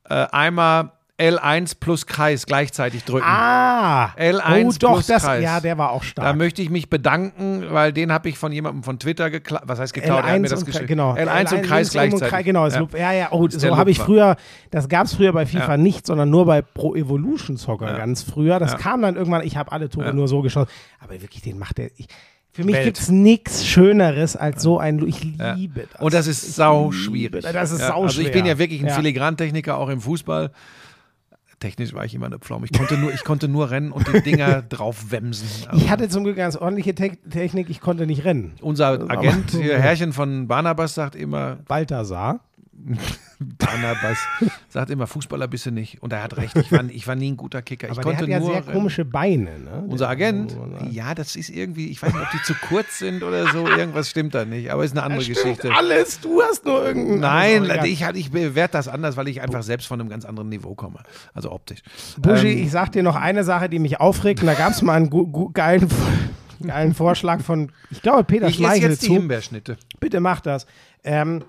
Äh, 0.07 0.27
einmal 0.31 0.91
L1 1.19 1.73
plus 1.79 2.05
Kreis 2.05 2.45
gleichzeitig 2.45 3.03
drücken. 3.03 3.25
Ah! 3.27 4.13
L1 4.17 4.65
oh, 4.65 4.71
doch, 4.79 4.93
plus 4.93 5.07
das, 5.07 5.23
Kreis. 5.23 5.43
ja, 5.43 5.59
der 5.59 5.77
war 5.77 5.91
auch 5.91 6.01
Da 6.03 6.07
stark. 6.07 6.37
möchte 6.37 6.61
ich 6.61 6.69
mich 6.69 6.89
bedanken, 6.89 7.65
weil 7.71 7.91
den 7.91 8.11
habe 8.13 8.29
ich 8.29 8.37
von 8.37 8.51
jemandem 8.51 8.83
von 8.83 8.99
Twitter 8.99 9.29
geklaut. 9.29 9.63
Was 9.65 9.79
heißt 9.79 9.93
geklaut? 9.93 10.23
Er 10.25 10.31
hat 10.33 10.39
mir 10.41 10.47
L1 10.47 10.49
das 10.49 10.63
und, 10.63 10.87
genau. 10.87 11.13
L1 11.15 11.53
und 11.55 11.61
Kreis 11.63 11.93
links 11.93 12.13
und 12.13 12.19
gleichzeitig. 12.19 12.29
Kreis, 12.29 12.45
genau, 12.45 12.67
Ja. 12.67 12.79
Loop, 12.79 12.93
ja, 12.97 13.11
ja, 13.11 13.27
oh, 13.31 13.47
der 13.47 13.59
so 13.59 13.77
habe 13.77 13.91
ich 13.91 13.99
früher, 13.99 14.37
das 14.71 14.87
gab 14.87 15.05
es 15.07 15.13
früher 15.13 15.33
bei 15.33 15.45
FIFA 15.45 15.71
Ja. 15.71 15.77
nicht, 15.77 16.07
sondern 16.07 16.29
nur 16.29 16.45
bei 16.45 16.61
Pro 16.61 16.95
Evolution 16.95 17.57
Soccer 17.57 17.87
Ja. 17.91 17.97
ganz 17.97 18.23
früher. 18.23 18.59
Das 18.59 18.77
kam 18.77 19.01
dann 19.01 19.15
irgendwann, 19.15 19.45
ich 19.45 19.57
habe 19.57 19.71
alle 19.71 19.89
Tore 19.89 20.13
nur 20.13 20.27
so 20.27 20.41
geschaut. 20.41 20.69
Aber 20.99 21.21
wirklich, 21.21 21.41
den 21.41 21.59
macht 21.59 21.79
er. 21.79 21.89
Ich, 21.97 22.07
für 22.51 22.63
mich 22.63 22.81
gibt 22.81 22.97
es 22.99 23.09
nichts 23.09 23.65
Schöneres 23.65 24.35
als 24.35 24.63
so 24.63 24.79
ein. 24.79 25.05
Ich 25.07 25.21
liebe 25.23 25.87
das. 25.91 26.01
Und 26.01 26.13
das 26.13 26.27
ist 26.27 26.55
sau 26.55 26.91
schwierig. 26.91 27.45
Das 27.51 27.71
ist 27.71 27.85
sau 27.85 28.03
Also 28.03 28.21
ich 28.21 28.31
bin 28.31 28.45
ja 28.45 28.57
wirklich 28.57 28.83
ein. 28.83 28.89
Filigrantechniker, 28.89 29.77
auch 29.77 29.89
im 29.89 30.01
Fußball. 30.01 30.51
Technisch 31.59 31.93
war 31.93 32.05
ich 32.05 32.15
immer 32.15 32.27
eine 32.27 32.39
Pflaume. 32.39 32.65
Ich 32.65 32.77
konnte 32.77 32.97
nur, 32.97 33.13
ich 33.13 33.23
konnte 33.23 33.47
nur 33.49 33.69
rennen 33.69 33.91
und 33.91 34.07
die 34.07 34.21
Dinger 34.21 34.61
drauf 34.69 35.11
wemsen. 35.11 35.67
Also 35.67 35.81
Ich 35.83 35.89
hatte 35.89 36.07
zum 36.07 36.23
Glück 36.23 36.37
ganz 36.37 36.55
ordentliche 36.55 36.95
Te 36.95 37.17
Technik, 37.29 37.69
ich 37.69 37.81
konnte 37.81 38.05
nicht 38.07 38.23
rennen. 38.23 38.53
unser 38.61 39.09
Agent, 39.09 39.51
hier, 39.51 39.77
Herrchen 39.79 40.13
von 40.13 40.47
Barnabas, 40.47 40.95
sagt 40.95 41.15
immer, 41.15 41.57
Balthasar. 41.67 42.39
Barnabas 43.39 44.17
sagt 44.67 44.89
immer, 44.91 45.07
Fußballer 45.07 45.47
bist 45.47 45.65
du 45.65 45.71
nicht. 45.71 46.03
Und 46.03 46.11
er 46.11 46.21
hat 46.23 46.35
recht, 46.35 46.57
ich 46.57 46.71
war, 46.73 46.83
ich 46.89 47.07
war 47.07 47.15
nie 47.15 47.31
ein 47.31 47.37
guter 47.37 47.61
Kicker. 47.61 47.87
Ich 47.87 47.91
Aber 47.93 48.01
der 48.01 48.11
konnte 48.17 48.23
hat 48.23 48.29
ja 48.29 48.39
nur 48.39 48.49
sehr 48.51 48.63
rennen. 48.67 48.73
komische 48.73 49.05
Beine. 49.05 49.59
Ne? 49.59 49.83
Unser 49.87 50.05
Der- 50.05 50.09
Agent, 50.09 50.57
ja, 50.91 51.15
das 51.15 51.35
ist 51.37 51.49
irgendwie, 51.49 51.87
ich 51.87 52.01
weiß 52.01 52.13
nicht, 52.13 52.21
ob 52.21 52.29
die 52.31 52.41
zu 52.43 52.53
kurz 52.67 52.99
sind 52.99 53.23
oder 53.23 53.47
so, 53.51 53.65
irgendwas 53.65 54.09
stimmt 54.09 54.35
da 54.35 54.43
nicht, 54.43 54.69
aber 54.71 54.83
ist 54.83 54.91
eine 54.91 55.03
andere 55.03 55.23
Geschichte. 55.25 55.73
Alles, 55.73 56.19
du 56.19 56.41
hast 56.41 56.65
nur 56.65 56.85
irgendeinen. 56.85 57.19
Nein, 57.21 57.71
Also, 57.71 57.85
ich, 57.85 58.01
ich 58.15 58.31
bewerte 58.31 58.73
das 58.73 58.87
anders, 58.89 59.15
weil 59.15 59.29
ich 59.29 59.41
einfach 59.41 59.63
selbst 59.63 59.87
von 59.87 60.01
einem 60.01 60.09
ganz 60.09 60.25
anderen 60.25 60.49
Niveau 60.49 60.75
komme. 60.75 60.99
Also 61.33 61.51
optisch. 61.51 61.79
Buschi, 62.17 62.51
Ähm, 62.51 62.63
ich 62.65 62.71
sag 62.71 62.91
dir 62.91 63.03
noch 63.03 63.15
eine 63.15 63.45
Sache, 63.45 63.69
die 63.69 63.79
mich 63.79 63.99
aufregt. 64.01 64.41
Und 64.41 64.47
da 64.47 64.53
gab 64.53 64.71
es 64.73 64.81
mal 64.81 64.95
einen 64.95 65.09
geilen, 65.53 65.87
geilen 66.67 66.93
Vorschlag 66.93 67.39
von, 67.41 67.71
ich 67.89 68.01
glaube, 68.01 68.25
Peter 68.25 68.47
ich 68.47 68.55
Schmeichel 68.57 68.89
jetzt 68.89 69.03
die 69.03 69.07
zu. 69.07 69.13
Himbeerschnitte. 69.13 69.77
Bitte 70.01 70.19
mach 70.19 70.41
das. 70.41 70.65
Ähm, 71.05 71.41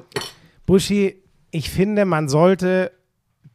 Buschi, 0.66 1.19
ich 1.50 1.70
finde, 1.70 2.04
man 2.04 2.28
sollte 2.28 2.92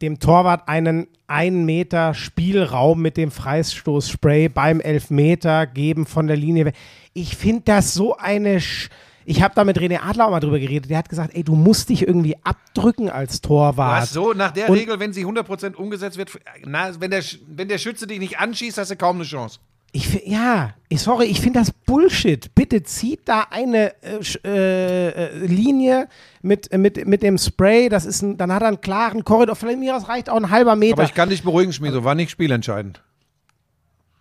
dem 0.02 0.18
Torwart 0.18 0.68
einen 0.68 1.06
1 1.26 1.64
Meter 1.64 2.14
Spielraum 2.14 3.00
mit 3.02 3.16
dem 3.16 3.30
Freistoßspray 3.30 4.48
beim 4.48 4.80
Elfmeter 4.80 5.66
geben 5.66 6.06
von 6.06 6.26
der 6.26 6.36
Linie. 6.36 6.72
Ich 7.14 7.36
finde 7.36 7.62
das 7.64 7.94
so 7.94 8.16
eine. 8.16 8.60
Sch 8.60 8.88
ich 9.28 9.42
habe 9.42 9.56
da 9.56 9.64
mit 9.64 9.76
René 9.80 9.98
Adler 10.02 10.26
auch 10.26 10.30
mal 10.30 10.38
drüber 10.38 10.60
geredet. 10.60 10.88
Der 10.88 10.98
hat 10.98 11.08
gesagt, 11.08 11.34
ey, 11.34 11.42
du 11.42 11.56
musst 11.56 11.88
dich 11.88 12.06
irgendwie 12.06 12.36
abdrücken 12.44 13.10
als 13.10 13.40
Torwart. 13.40 14.02
Was 14.02 14.12
so, 14.12 14.32
nach 14.34 14.52
der 14.52 14.70
Und- 14.70 14.76
Regel, 14.78 15.00
wenn 15.00 15.12
sie 15.12 15.26
100% 15.26 15.74
umgesetzt 15.74 16.16
wird, 16.16 16.30
na, 16.64 16.92
wenn, 17.00 17.10
der, 17.10 17.24
wenn 17.48 17.66
der 17.66 17.78
Schütze 17.78 18.06
dich 18.06 18.20
nicht 18.20 18.38
anschießt, 18.38 18.78
hast 18.78 18.92
du 18.92 18.96
kaum 18.96 19.16
eine 19.16 19.24
Chance. 19.24 19.58
Ich 19.96 20.26
ja, 20.26 20.74
ich, 20.90 21.00
sorry, 21.00 21.24
ich 21.24 21.40
finde 21.40 21.60
das 21.60 21.70
Bullshit. 21.72 22.54
Bitte 22.54 22.82
zieht 22.82 23.20
da 23.24 23.46
eine 23.50 23.94
äh, 24.02 24.18
äh, 24.44 25.08
äh, 25.08 25.46
Linie 25.46 26.06
mit, 26.42 26.70
äh, 26.70 26.76
mit, 26.76 27.06
mit 27.06 27.22
dem 27.22 27.38
Spray. 27.38 27.88
Das 27.88 28.04
ist 28.04 28.20
ein, 28.20 28.36
dann 28.36 28.52
hat 28.52 28.60
er 28.60 28.68
einen 28.68 28.82
klaren 28.82 29.24
Korridor. 29.24 29.56
Von 29.56 29.80
mir 29.80 29.94
reicht 29.94 30.28
auch 30.28 30.36
ein 30.36 30.50
halber 30.50 30.76
Meter. 30.76 30.98
Aber 30.98 31.04
ich 31.04 31.14
kann 31.14 31.30
dich 31.30 31.42
beruhigen, 31.42 31.72
Schmieso, 31.72 32.04
war 32.04 32.14
nicht 32.14 32.30
spielentscheidend. 32.30 33.02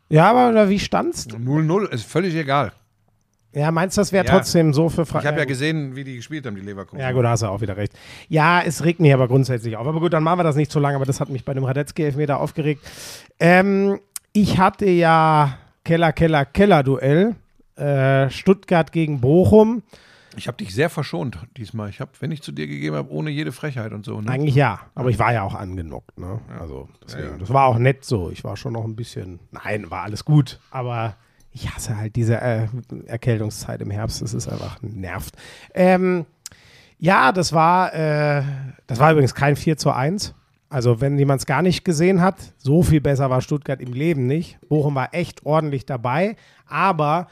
ja, 0.07 0.31
aber 0.31 0.69
wie 0.69 0.79
stand's? 0.79 1.27
0-0 1.27 1.89
ist 1.89 2.05
völlig 2.05 2.33
egal. 2.35 2.71
Ja, 3.51 3.69
meinst 3.71 3.97
du, 3.97 4.01
das 4.01 4.13
wäre 4.13 4.25
Ja. 4.25 4.31
trotzdem 4.31 4.73
so 4.73 4.87
für 4.87 5.05
Fra 5.05 5.19
Ich 5.19 5.25
habe 5.25 5.39
ja 5.39 5.45
gesehen, 5.45 5.97
wie 5.97 6.05
die 6.05 6.15
gespielt 6.15 6.45
haben, 6.45 6.55
die 6.55 6.61
Leverkusen. 6.61 7.01
Ja, 7.01 7.11
gut, 7.11 7.25
da 7.25 7.31
hast 7.31 7.43
du 7.43 7.47
auch 7.47 7.59
wieder 7.59 7.75
recht. 7.75 7.91
Ja, 8.29 8.61
es 8.61 8.85
regt 8.85 9.01
mich 9.01 9.13
aber 9.13 9.27
grundsätzlich 9.27 9.75
auf. 9.75 9.85
Aber 9.87 9.99
gut, 9.99 10.13
dann 10.13 10.23
machen 10.23 10.39
wir 10.39 10.43
das 10.43 10.55
nicht 10.55 10.71
so 10.71 10.79
lange, 10.79 10.95
aber 10.95 11.05
das 11.05 11.19
hat 11.19 11.27
mich 11.27 11.43
bei 11.43 11.53
dem 11.53 11.65
Radetzky-Elfmeter 11.65 12.39
aufgeregt. 12.39 12.81
Ähm, 13.41 13.99
ich 14.31 14.57
hatte 14.57 14.89
ja 14.89 15.57
Keller, 15.85 16.11
Keller, 16.11 16.43
Keller-Duell. 16.45 17.35
Äh, 17.77 18.29
Stuttgart 18.29 18.91
gegen 18.91 19.21
Bochum. 19.21 19.83
Ich 20.37 20.47
habe 20.47 20.57
dich 20.57 20.73
sehr 20.73 20.89
verschont 20.89 21.37
diesmal. 21.57 21.89
Ich 21.89 21.99
habe, 22.01 22.11
wenn 22.19 22.31
ich 22.31 22.41
zu 22.41 22.51
dir 22.51 22.67
gegeben 22.67 22.95
habe, 22.95 23.11
ohne 23.11 23.29
jede 23.29 23.51
Frechheit 23.51 23.93
und 23.93 24.05
so. 24.05 24.19
Ne? 24.19 24.29
Eigentlich 24.29 24.55
ja, 24.55 24.81
aber 24.95 25.09
ich 25.09 25.19
war 25.19 25.31
ja 25.33 25.43
auch 25.43 25.55
angenockt. 25.55 26.17
Ne? 26.19 26.39
Also, 26.59 26.89
deswegen, 27.05 27.25
Ja, 27.25 27.31
ja. 27.31 27.37
das 27.37 27.49
war 27.53 27.65
auch 27.67 27.77
nett 27.77 28.03
so. 28.03 28.29
Ich 28.31 28.43
war 28.43 28.57
schon 28.57 28.73
noch 28.73 28.83
ein 28.83 28.95
bisschen. 28.95 29.39
Nein, 29.51 29.89
war 29.91 30.03
alles 30.03 30.25
gut. 30.25 30.59
Aber 30.71 31.15
ich 31.51 31.73
hasse 31.73 31.97
halt 31.97 32.15
diese 32.15 32.39
äh, 32.41 32.67
Erkältungszeit 33.07 33.81
im 33.81 33.91
Herbst. 33.91 34.21
Das 34.21 34.33
ist 34.33 34.47
einfach 34.47 34.81
nervt. 34.81 35.35
Ähm, 35.73 36.25
ja, 36.97 37.31
das 37.31 37.53
war, 37.53 37.93
äh, 37.93 38.43
das 38.87 38.99
war 38.99 39.11
übrigens 39.11 39.35
kein 39.35 39.55
4 39.55 39.77
zu 39.77 39.91
1. 39.91 40.33
Also, 40.69 40.99
wenn 40.99 41.17
jemand 41.17 41.41
es 41.41 41.45
gar 41.45 41.61
nicht 41.61 41.85
gesehen 41.85 42.21
hat, 42.21 42.35
so 42.57 42.81
viel 42.81 43.01
besser 43.01 43.29
war 43.29 43.41
Stuttgart 43.41 43.81
im 43.81 43.93
Leben 43.93 44.27
nicht. 44.27 44.57
Bochum 44.67 44.95
war 44.95 45.13
echt 45.13 45.45
ordentlich 45.45 45.85
dabei, 45.85 46.35
aber 46.67 47.27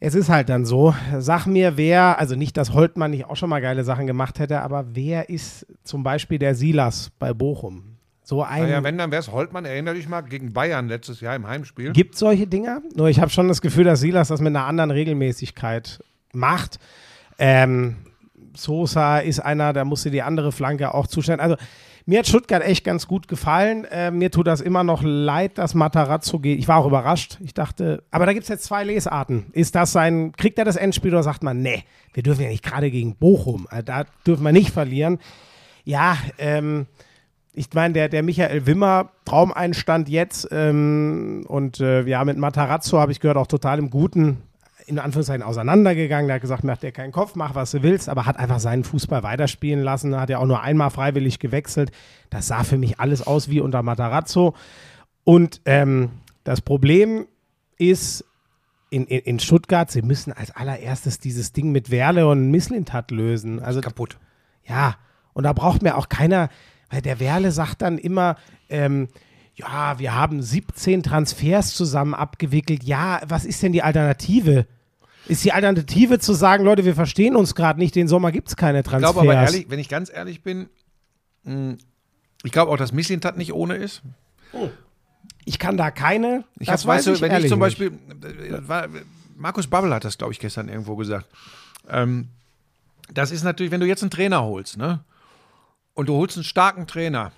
es 0.00 0.14
ist 0.14 0.28
halt 0.28 0.48
dann 0.48 0.64
so. 0.64 0.94
Sag 1.18 1.46
mir, 1.46 1.76
wer, 1.76 2.18
also 2.18 2.34
nicht, 2.34 2.56
dass 2.56 2.72
Holtmann 2.72 3.12
nicht 3.12 3.26
auch 3.26 3.36
schon 3.36 3.50
mal 3.50 3.60
geile 3.60 3.84
Sachen 3.84 4.06
gemacht 4.06 4.40
hätte, 4.40 4.60
aber 4.62 4.86
wer 4.94 5.28
ist 5.28 5.66
zum 5.84 6.02
Beispiel 6.02 6.38
der 6.38 6.54
Silas 6.54 7.12
bei 7.18 7.32
Bochum? 7.32 7.92
So 8.24 8.42
ein. 8.42 8.62
Naja, 8.62 8.82
wenn, 8.82 8.98
dann 8.98 9.10
wäre 9.10 9.20
es 9.20 9.30
Holtmann, 9.30 9.64
erinnere 9.64 9.94
dich 9.94 10.08
mal, 10.08 10.22
gegen 10.22 10.52
Bayern 10.52 10.88
letztes 10.88 11.20
Jahr 11.20 11.36
im 11.36 11.46
Heimspiel. 11.46 11.92
Gibt 11.92 12.16
solche 12.16 12.46
Dinger? 12.46 12.80
Nur 12.94 13.08
ich 13.08 13.20
habe 13.20 13.30
schon 13.30 13.46
das 13.46 13.60
Gefühl, 13.60 13.84
dass 13.84 14.00
Silas 14.00 14.28
das 14.28 14.40
mit 14.40 14.48
einer 14.48 14.66
anderen 14.66 14.90
Regelmäßigkeit 14.90 16.02
macht. 16.32 16.78
Ähm, 17.38 17.96
Sosa 18.56 19.18
ist 19.18 19.40
einer, 19.40 19.72
da 19.72 19.84
musste 19.84 20.10
die 20.10 20.22
andere 20.22 20.50
Flanke 20.50 20.94
auch 20.94 21.06
zustellen. 21.06 21.40
Also 21.40 21.56
mir 22.06 22.18
hat 22.18 22.26
Stuttgart 22.26 22.62
echt 22.62 22.84
ganz 22.84 23.06
gut 23.06 23.28
gefallen. 23.28 23.84
Äh, 23.84 24.10
mir 24.10 24.30
tut 24.30 24.46
das 24.46 24.60
immer 24.60 24.84
noch 24.84 25.02
leid, 25.02 25.58
dass 25.58 25.74
Matarazzo 25.74 26.38
geht. 26.38 26.58
Ich 26.58 26.68
war 26.68 26.78
auch 26.78 26.86
überrascht. 26.86 27.38
Ich 27.40 27.54
dachte, 27.54 28.02
aber 28.10 28.26
da 28.26 28.32
gibt 28.32 28.44
es 28.44 28.48
jetzt 28.48 28.64
zwei 28.64 28.84
Lesarten. 28.84 29.46
Ist 29.52 29.74
das 29.74 29.92
sein, 29.92 30.32
kriegt 30.32 30.58
er 30.58 30.64
das 30.64 30.76
Endspiel 30.76 31.12
oder 31.12 31.22
sagt 31.22 31.42
man, 31.42 31.60
nee, 31.60 31.84
wir 32.12 32.22
dürfen 32.22 32.42
ja 32.42 32.48
nicht 32.48 32.64
gerade 32.64 32.90
gegen 32.90 33.16
Bochum, 33.16 33.66
äh, 33.70 33.82
da 33.82 34.04
dürfen 34.26 34.44
wir 34.44 34.52
nicht 34.52 34.70
verlieren. 34.70 35.18
Ja, 35.84 36.16
ähm, 36.38 36.86
ich 37.54 37.68
meine, 37.74 37.94
der, 37.94 38.08
der 38.08 38.22
Michael 38.22 38.66
Wimmer, 38.66 39.10
Traumeinstand 39.24 40.08
jetzt 40.08 40.48
ähm, 40.50 41.44
und 41.48 41.80
äh, 41.80 42.02
ja, 42.04 42.24
mit 42.24 42.38
Matarazzo 42.38 42.98
habe 42.98 43.12
ich 43.12 43.20
gehört, 43.20 43.36
auch 43.36 43.46
total 43.46 43.78
im 43.78 43.90
Guten, 43.90 44.42
in 44.86 44.98
Anführungszeichen 44.98 45.42
auseinandergegangen. 45.42 46.28
Der 46.28 46.36
hat 46.36 46.42
gesagt, 46.42 46.64
mach 46.64 46.78
dir 46.78 46.92
keinen 46.92 47.12
Kopf, 47.12 47.34
mach, 47.34 47.54
was 47.54 47.70
du 47.70 47.82
willst, 47.82 48.08
aber 48.08 48.26
hat 48.26 48.36
einfach 48.36 48.60
seinen 48.60 48.84
Fußball 48.84 49.22
weiterspielen 49.22 49.82
lassen. 49.82 50.18
Hat 50.18 50.30
ja 50.30 50.38
auch 50.38 50.46
nur 50.46 50.62
einmal 50.62 50.90
freiwillig 50.90 51.38
gewechselt. 51.38 51.90
Das 52.30 52.46
sah 52.46 52.64
für 52.64 52.78
mich 52.78 53.00
alles 53.00 53.26
aus 53.26 53.48
wie 53.48 53.60
unter 53.60 53.82
Matarazzo. 53.82 54.54
Und 55.24 55.60
ähm, 55.64 56.10
das 56.44 56.60
Problem 56.60 57.26
ist, 57.78 58.24
in, 58.90 59.06
in, 59.06 59.20
in 59.20 59.40
Stuttgart, 59.40 59.90
sie 59.90 60.02
müssen 60.02 60.32
als 60.32 60.50
allererstes 60.50 61.18
dieses 61.18 61.52
Ding 61.52 61.72
mit 61.72 61.90
Werle 61.90 62.28
und 62.28 62.50
Misslintat 62.50 63.10
lösen. 63.10 63.60
Also 63.60 63.80
Kaputt. 63.80 64.18
ja, 64.64 64.96
und 65.32 65.44
da 65.44 65.54
braucht 65.54 65.82
mir 65.82 65.96
auch 65.96 66.10
keiner, 66.10 66.50
weil 66.90 67.00
der 67.00 67.18
Werle 67.18 67.52
sagt 67.52 67.80
dann 67.80 67.96
immer, 67.96 68.36
ähm, 68.68 69.08
ja, 69.62 69.98
wir 69.98 70.14
haben 70.14 70.42
17 70.42 71.02
Transfers 71.02 71.74
zusammen 71.74 72.14
abgewickelt. 72.14 72.84
Ja, 72.84 73.20
was 73.26 73.44
ist 73.44 73.62
denn 73.62 73.72
die 73.72 73.82
Alternative? 73.82 74.66
Ist 75.28 75.44
die 75.44 75.52
Alternative 75.52 76.18
zu 76.18 76.32
sagen, 76.34 76.64
Leute, 76.64 76.84
wir 76.84 76.94
verstehen 76.94 77.36
uns 77.36 77.54
gerade 77.54 77.78
nicht, 77.78 77.94
den 77.94 78.08
Sommer 78.08 78.32
gibt 78.32 78.48
es 78.48 78.56
keine 78.56 78.80
Ich 78.80 78.84
Transfers? 78.84 79.12
glaube 79.12 79.30
aber 79.30 79.40
ehrlich, 79.40 79.66
wenn 79.70 79.78
ich 79.78 79.88
ganz 79.88 80.10
ehrlich 80.12 80.42
bin, 80.42 80.68
mh, 81.44 81.76
ich 82.42 82.52
glaube 82.52 82.72
auch, 82.72 82.76
dass 82.76 82.92
Misslintat 82.92 83.36
nicht 83.36 83.52
ohne 83.52 83.76
ist. 83.76 84.02
ich 85.44 85.58
kann 85.58 85.76
da 85.76 85.90
keine. 85.90 86.44
Ich 86.58 86.66
das 86.66 86.82
hab, 86.82 86.88
weißt 86.88 87.06
weiß 87.06 87.18
du, 87.18 87.20
wenn 87.24 87.40
ich 87.42 87.48
zum. 87.48 87.60
Beispiel, 87.60 87.92
äh, 88.22 88.68
war, 88.68 88.88
Markus 89.36 89.66
Babbel 89.68 89.94
hat 89.94 90.04
das, 90.04 90.18
glaube 90.18 90.32
ich, 90.32 90.40
gestern 90.40 90.68
irgendwo 90.68 90.96
gesagt. 90.96 91.26
Ähm, 91.88 92.28
das 93.12 93.30
ist 93.30 93.44
natürlich, 93.44 93.70
wenn 93.72 93.80
du 93.80 93.86
jetzt 93.86 94.02
einen 94.02 94.10
Trainer 94.10 94.42
holst, 94.42 94.76
ne? 94.76 95.04
Und 95.94 96.08
du 96.08 96.14
holst 96.14 96.36
einen 96.36 96.44
starken 96.44 96.86
Trainer. 96.86 97.32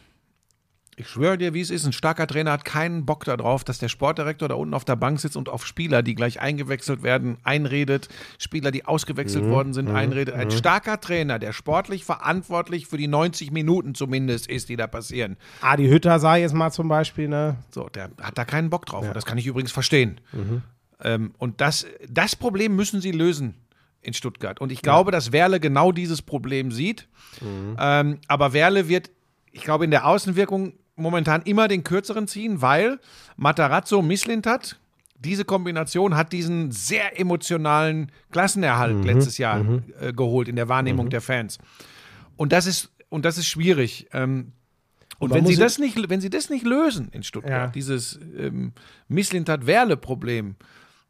Ich 0.97 1.09
schwöre 1.09 1.37
dir, 1.39 1.55
wie 1.55 1.61
es 1.61 1.71
ist, 1.71 1.85
ein 1.87 1.93
starker 1.93 2.27
Trainer 2.27 2.53
hat 2.53 2.65
keinen 2.65 3.05
Bock 3.05 3.25
darauf, 3.25 3.65
dass 3.65 3.79
der 3.79 3.89
Sportdirektor 3.89 4.49
da 4.49 4.55
unten 4.55 4.75
auf 4.75 4.85
der 4.85 4.97
Bank 4.97 5.19
sitzt 5.19 5.37
und 5.37 5.49
auf 5.49 5.67
Spieler, 5.67 6.03
die 6.03 6.15
gleich 6.15 6.41
eingewechselt 6.41 7.03
werden, 7.03 7.39
einredet, 7.43 8.09
Spieler, 8.39 8.71
die 8.71 8.85
ausgewechselt 8.85 9.45
worden 9.51 9.73
sind, 9.75 9.89
einredet. 9.91 10.35
Ein 10.35 10.51
starker 10.51 11.01
Trainer, 11.01 11.39
der 11.39 11.53
sportlich 11.53 12.05
verantwortlich 12.05 12.87
für 12.87 12.97
die 12.97 13.09
90 13.09 13.51
Minuten 13.51 13.95
zumindest 13.95 14.47
ist, 14.49 14.69
die 14.69 14.77
da 14.77 14.87
passieren. 14.87 15.37
Adi 15.61 15.89
Hütter 15.89 16.19
sah 16.21 16.37
jetzt 16.37 16.55
mal 16.55 16.71
zum 16.71 16.89
Beispiel, 16.89 17.29
ne? 17.29 17.57
So, 17.71 17.89
der 17.89 18.11
hat 18.23 18.39
da 18.39 18.45
keinen 18.45 18.71
Bock 18.71 18.87
drauf. 18.87 19.03
Und 19.09 19.17
das 19.17 19.25
kann 19.27 19.39
ich 19.39 19.47
übrigens 19.47 19.73
verstehen. 19.73 20.21
Ähm, 21.03 21.33
und 21.39 21.61
das, 21.61 21.87
das 22.09 22.37
Problem 22.37 22.77
müssen 22.77 23.01
sie 23.01 23.11
lösen 23.11 23.55
in 24.01 24.15
Stuttgart. 24.15 24.61
Und 24.61 24.71
ich 24.71 24.83
glaube, 24.83 25.11
dass 25.11 25.33
Werle 25.33 25.59
genau 25.61 25.91
dieses 25.91 26.23
Problem 26.23 26.71
sieht. 26.71 27.09
Ähm, 27.79 28.19
aber 28.29 28.53
Werle 28.53 28.89
wird, 28.89 29.11
ich 29.51 29.63
glaube, 29.63 29.85
in 29.85 29.91
der 29.91 30.07
Außenwirkung 30.07 30.75
momentan 30.97 31.43
immer 31.43 31.69
den 31.69 31.85
kürzeren 31.85 32.27
ziehen, 32.29 32.63
weil 32.63 32.99
Matarazzo 33.37 34.03
Misslintat, 34.03 34.79
diese 35.19 35.45
Kombination 35.45 36.17
hat 36.17 36.33
diesen 36.33 36.71
sehr 36.71 37.19
emotionalen 37.19 38.13
Klassenerhalt 38.31 39.05
letztes 39.05 39.39
Jahr 39.39 39.65
äh, 40.01 40.13
geholt 40.13 40.49
in 40.49 40.57
der 40.57 40.69
Wahrnehmung 40.69 41.09
der 41.11 41.21
Fans. 41.21 41.59
Und 42.37 42.53
das 42.53 42.67
ist, 42.67 42.91
und 43.09 43.25
das 43.25 43.39
ist 43.39 43.47
schwierig. 43.47 44.09
Ähm, 44.13 44.53
und 45.19 45.33
wenn 45.33 45.47
sie, 45.47 45.57
das 45.57 45.79
nicht, 45.79 45.97
wenn 46.11 46.21
sie 46.21 46.31
das 46.31 46.51
nicht 46.51 46.65
lösen 46.67 47.09
in 47.13 47.23
Stuttgart, 47.23 47.53
Ja. 47.53 47.67
dieses 47.69 48.19
ähm, 48.37 48.73
Misslintat-Werle-Problem, 49.09 50.57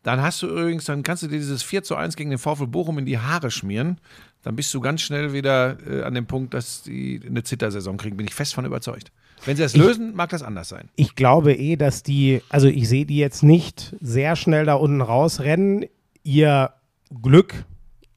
dann 0.02 0.20
hast 0.22 0.42
du 0.42 0.48
übrigens, 0.48 0.84
dann 0.84 1.02
kannst 1.02 1.22
du 1.22 1.28
dir 1.28 1.38
dieses 1.38 1.62
4 1.62 1.82
zu 1.82 1.96
1 1.96 2.14
gegen 2.16 2.28
den 2.30 2.38
VfL 2.38 2.66
Bochum 2.66 2.98
in 2.98 3.06
die 3.06 3.18
Haare 3.18 3.50
schmieren. 3.50 3.98
Dann 4.42 4.54
bist 4.54 4.72
du 4.74 4.80
ganz 4.80 5.00
schnell 5.00 5.32
wieder 5.32 5.78
äh, 5.88 6.02
an 6.02 6.14
dem 6.14 6.26
Punkt, 6.26 6.52
dass 6.52 6.82
die 6.82 7.20
eine 7.26 7.42
Zittersaison 7.42 7.96
kriegen. 7.96 8.16
Bin 8.18 8.26
ich 8.26 8.34
fest 8.34 8.54
von 8.54 8.66
überzeugt. 8.66 9.10
Wenn 9.44 9.56
sie 9.56 9.62
das 9.62 9.76
lösen, 9.76 10.14
mag 10.14 10.30
das 10.30 10.42
anders 10.42 10.68
sein. 10.68 10.88
Ich 10.96 11.16
glaube 11.16 11.52
eh, 11.52 11.76
dass 11.76 12.02
die, 12.02 12.42
also 12.48 12.68
ich 12.68 12.88
sehe 12.88 13.04
die 13.06 13.18
jetzt 13.18 13.42
nicht 13.42 13.94
sehr 14.00 14.36
schnell 14.36 14.64
da 14.64 14.74
unten 14.74 15.00
rausrennen. 15.00 15.86
Ihr 16.22 16.70
Glück 17.22 17.64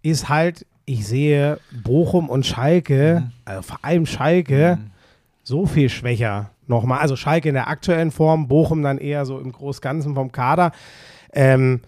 ist 0.02 0.30
halt, 0.30 0.66
ich 0.86 1.06
sehe 1.06 1.60
Bochum 1.84 2.30
und 2.30 2.46
Schalke, 2.46 3.32
also 3.44 3.62
vor 3.62 3.80
allem 3.84 4.06
Schalke, 4.06 4.80
so 5.44 5.66
viel 5.66 5.90
schwächer 5.90 6.52
nochmal. 6.68 7.00
Also 7.00 7.16
Schalke 7.16 7.50
in 7.50 7.56
der 7.56 7.68
aktuellen 7.68 8.12
Form, 8.12 8.48
Bochum 8.48 8.84
dann 8.84 8.98
eher 8.98 9.26
so 9.26 9.40
im 9.40 9.52
Großganzen 9.52 10.16
vom 10.16 10.32
Kader. 10.32 10.72
Ähm, 11.34 11.82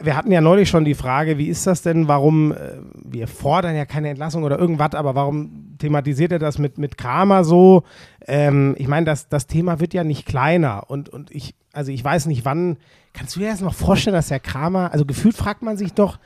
wir 0.00 0.16
hatten 0.16 0.32
ja 0.32 0.40
neulich 0.40 0.68
schon 0.68 0.84
die 0.84 0.94
Frage, 0.94 1.38
wie 1.38 1.46
ist 1.48 1.66
das 1.66 1.82
denn, 1.82 2.08
warum, 2.08 2.52
äh, 2.52 2.56
wir 2.94 3.28
fordern 3.28 3.76
ja 3.76 3.84
keine 3.86 4.08
Entlassung 4.08 4.42
oder 4.44 4.58
irgendwas, 4.58 4.94
aber 4.94 5.14
warum 5.14 5.74
thematisiert 5.78 6.32
er 6.32 6.38
das 6.38 6.58
mit, 6.58 6.78
mit 6.78 6.98
Kramer 6.98 7.44
so? 7.44 7.84
Ähm, 8.26 8.74
ich 8.78 8.88
meine, 8.88 9.06
das, 9.06 9.28
das 9.28 9.46
Thema 9.46 9.80
wird 9.80 9.94
ja 9.94 10.04
nicht 10.04 10.26
kleiner 10.26 10.84
und, 10.90 11.08
und 11.08 11.30
ich, 11.30 11.54
also 11.72 11.92
ich 11.92 12.02
weiß 12.02 12.26
nicht, 12.26 12.44
wann, 12.44 12.76
kannst 13.12 13.36
du 13.36 13.40
dir 13.40 13.50
das 13.50 13.60
noch 13.60 13.74
vorstellen, 13.74 14.14
dass 14.14 14.28
der 14.28 14.40
Kramer, 14.40 14.92
also 14.92 15.04
gefühlt 15.04 15.36
fragt 15.36 15.62
man 15.62 15.76
sich 15.76 15.92
doch, 15.92 16.18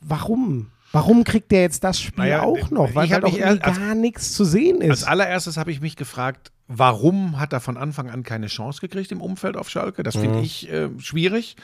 warum? 0.00 0.70
Warum 0.92 1.24
kriegt 1.24 1.52
der 1.52 1.60
jetzt 1.62 1.84
das 1.84 2.00
Spiel 2.00 2.24
Naja, 2.24 2.42
auch 2.42 2.70
noch? 2.70 2.94
Weil 2.94 3.10
irgendwie 3.10 3.38
erst- 3.38 3.62
als- 3.62 3.76
gar 3.78 3.94
nichts 3.94 4.32
zu 4.32 4.44
sehen 4.44 4.80
Als 4.82 5.00
ist. 5.02 5.04
allererstes 5.04 5.56
habe 5.58 5.70
ich 5.70 5.80
mich 5.82 5.96
gefragt, 5.96 6.50
warum 6.66 7.38
hat 7.38 7.52
er 7.52 7.60
von 7.60 7.76
Anfang 7.76 8.08
an 8.08 8.22
keine 8.22 8.46
Chance 8.46 8.80
gekriegt 8.80 9.12
im 9.12 9.20
Umfeld 9.20 9.56
auf 9.58 9.68
Schalke? 9.68 10.02
Das 10.02 10.16
finde 10.16 10.40
ich 10.40 10.70
äh, 10.72 10.88
schwierig. 10.98 11.56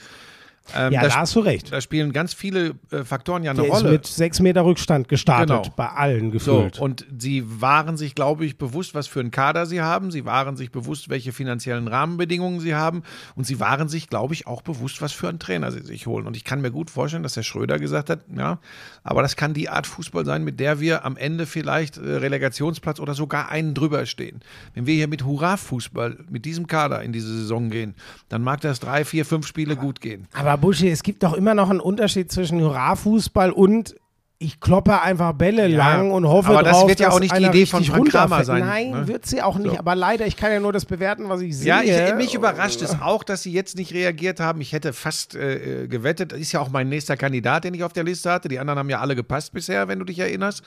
Ähm, 0.75 0.93
ja, 0.95 1.03
da, 1.03 1.09
da 1.09 1.15
hast 1.17 1.35
du 1.37 1.41
recht. 1.41 1.73
da 1.73 1.81
spielen 1.81 2.13
ganz 2.13 2.33
viele 2.33 2.75
äh, 2.91 3.05
Faktoren 3.05 3.43
ja 3.43 3.51
eine 3.51 3.61
Der 3.63 3.71
ist 3.71 3.83
Rolle. 3.83 3.93
mit 3.93 4.07
sechs 4.07 4.41
Meter 4.41 4.65
Rückstand 4.65 5.09
gestartet, 5.09 5.49
Genau. 5.65 5.75
bei 5.77 5.89
allen 5.91 6.31
So, 6.39 6.57
gefühlt. 6.63 6.79
und 6.79 7.05
sie 7.19 7.45
waren 7.61 7.97
sich, 7.99 8.15
glaube 8.15 8.47
ich, 8.47 8.57
bewusst, 8.57 8.95
was 8.95 9.07
für 9.07 9.21
einen 9.21 9.31
Kader 9.31 9.67
sie 9.67 9.83
haben. 9.83 10.11
Sie 10.11 10.25
waren 10.25 10.57
sich 10.57 10.71
bewusst, 10.71 11.11
welche 11.11 11.33
finanziellen 11.33 11.87
Rahmenbedingungen 11.87 12.61
sie 12.61 12.75
haben. 12.75 13.03
Und 13.35 13.45
sie 13.47 13.61
waren 13.61 13.89
sich, 13.89 14.09
glaube 14.09 14.33
ich, 14.33 14.47
auch 14.47 14.63
bewusst, 14.63 15.03
was 15.03 15.13
für 15.13 15.29
einen 15.29 15.39
Trainer 15.39 15.71
sie 15.71 15.83
sich 15.83 16.07
holen. 16.07 16.27
Und 16.27 16.37
ich 16.37 16.45
kann 16.45 16.63
mir 16.63 16.71
gut 16.71 16.91
vorstellen, 16.91 17.23
dass 17.23 17.35
der 17.35 17.43
Schröder 17.43 17.79
gesagt 17.79 18.09
hat, 18.09 18.21
ja, 18.35 18.59
aber 19.03 19.21
das 19.21 19.37
kann 19.37 19.53
die 19.53 19.69
Art 19.69 19.87
Fußball 19.87 20.25
sein, 20.25 20.45
mit 20.45 20.61
der 20.61 20.81
wir 20.81 21.05
am 21.05 21.17
Ende 21.19 21.45
vielleicht 21.47 21.99
äh, 21.99 22.01
Relegationsplatz 22.01 23.01
oder 23.01 23.15
sogar 23.15 23.51
einen 23.51 23.75
drüber 23.75 24.07
stehen. 24.07 24.41
Wenn 24.73 24.87
wir 24.87 24.95
hier 24.95 25.09
mit 25.09 25.25
Hurra-Fußball, 25.25 26.25
mit 26.31 26.45
diesem 26.47 26.67
Kader 26.67 27.03
in 27.03 27.13
diese 27.13 27.29
Saison 27.37 27.71
gehen, 27.71 27.95
dann 28.29 28.43
mag 28.43 28.61
das 28.63 28.81
drei, 28.81 29.05
vier, 29.05 29.25
fünf 29.27 29.47
Spiele 29.47 29.77
gut 29.77 30.01
gehen. 30.01 30.27
Aber 30.33 30.54
Buschi, 30.57 30.91
es 30.91 31.03
gibt 31.03 31.23
doch 31.23 31.35
immer 31.35 31.55
noch 31.55 31.71
einen 31.71 31.81
Unterschied 31.81 32.31
zwischen 32.31 32.61
Hurra-Fußball 32.61 33.51
und 33.51 33.95
ich 34.39 34.61
kloppe 34.61 35.01
einfach 35.01 35.33
Bälle 35.33 35.69
Ja, 35.69 35.79
lang 35.79 36.11
und 36.11 36.27
hoffe 36.27 36.51
aber 36.51 36.63
das 36.63 36.79
drauf, 36.79 36.89
wird 36.89 37.01
ja 37.01 37.11
auch 37.11 37.21
nicht 37.21 37.37
die 37.37 37.45
Idee 37.45 37.67
von 37.67 37.85
Frank 37.85 38.11
Kramer 38.11 38.45
sein, 38.45 38.61
Nein, 38.67 38.91
ne? 38.91 39.09
wird 39.09 39.27
sie 39.27 39.41
auch 39.43 39.57
nicht. 39.57 39.73
So. 39.73 39.79
Aber 39.79 39.95
leider, 39.95 40.27
ich 40.27 40.37
kann 40.37 40.53
ja 40.53 40.61
nur 40.61 40.73
das 40.73 40.85
bewerten, 40.85 41.29
was 41.29 41.41
ich 41.41 41.57
sehe. 41.57 41.69
Ja, 41.69 41.83
ich, 41.83 42.15
mich 42.17 42.35
überrascht 42.35 42.83
es 42.83 43.01
auch, 43.01 43.25
dass 43.25 43.43
sie 43.43 43.53
jetzt 43.53 43.77
nicht 43.77 43.95
reagiert 43.95 44.41
haben. 44.41 44.61
Ich 44.61 44.73
hätte 44.73 44.93
fast 44.93 45.35
äh, 45.35 45.85
äh, 45.85 45.89
gewettet, 45.89 46.33
das 46.33 46.41
ist 46.41 46.53
ja 46.53 46.61
auch 46.61 46.69
mein 46.69 46.89
nächster 46.89 47.17
Kandidat, 47.17 47.65
den 47.65 47.75
ich 47.75 47.85
auf 47.85 47.93
der 47.93 48.05
Liste 48.05 48.31
hatte. 48.31 48.49
Die 48.49 48.59
anderen 48.59 48.79
haben 48.79 48.91
ja 48.91 49.01
alle 49.01 49.15
gepasst 49.15 49.53
bisher, 49.53 49.89
wenn 49.89 49.99
du 49.99 50.05
dich 50.05 50.19
erinnerst. 50.19 50.63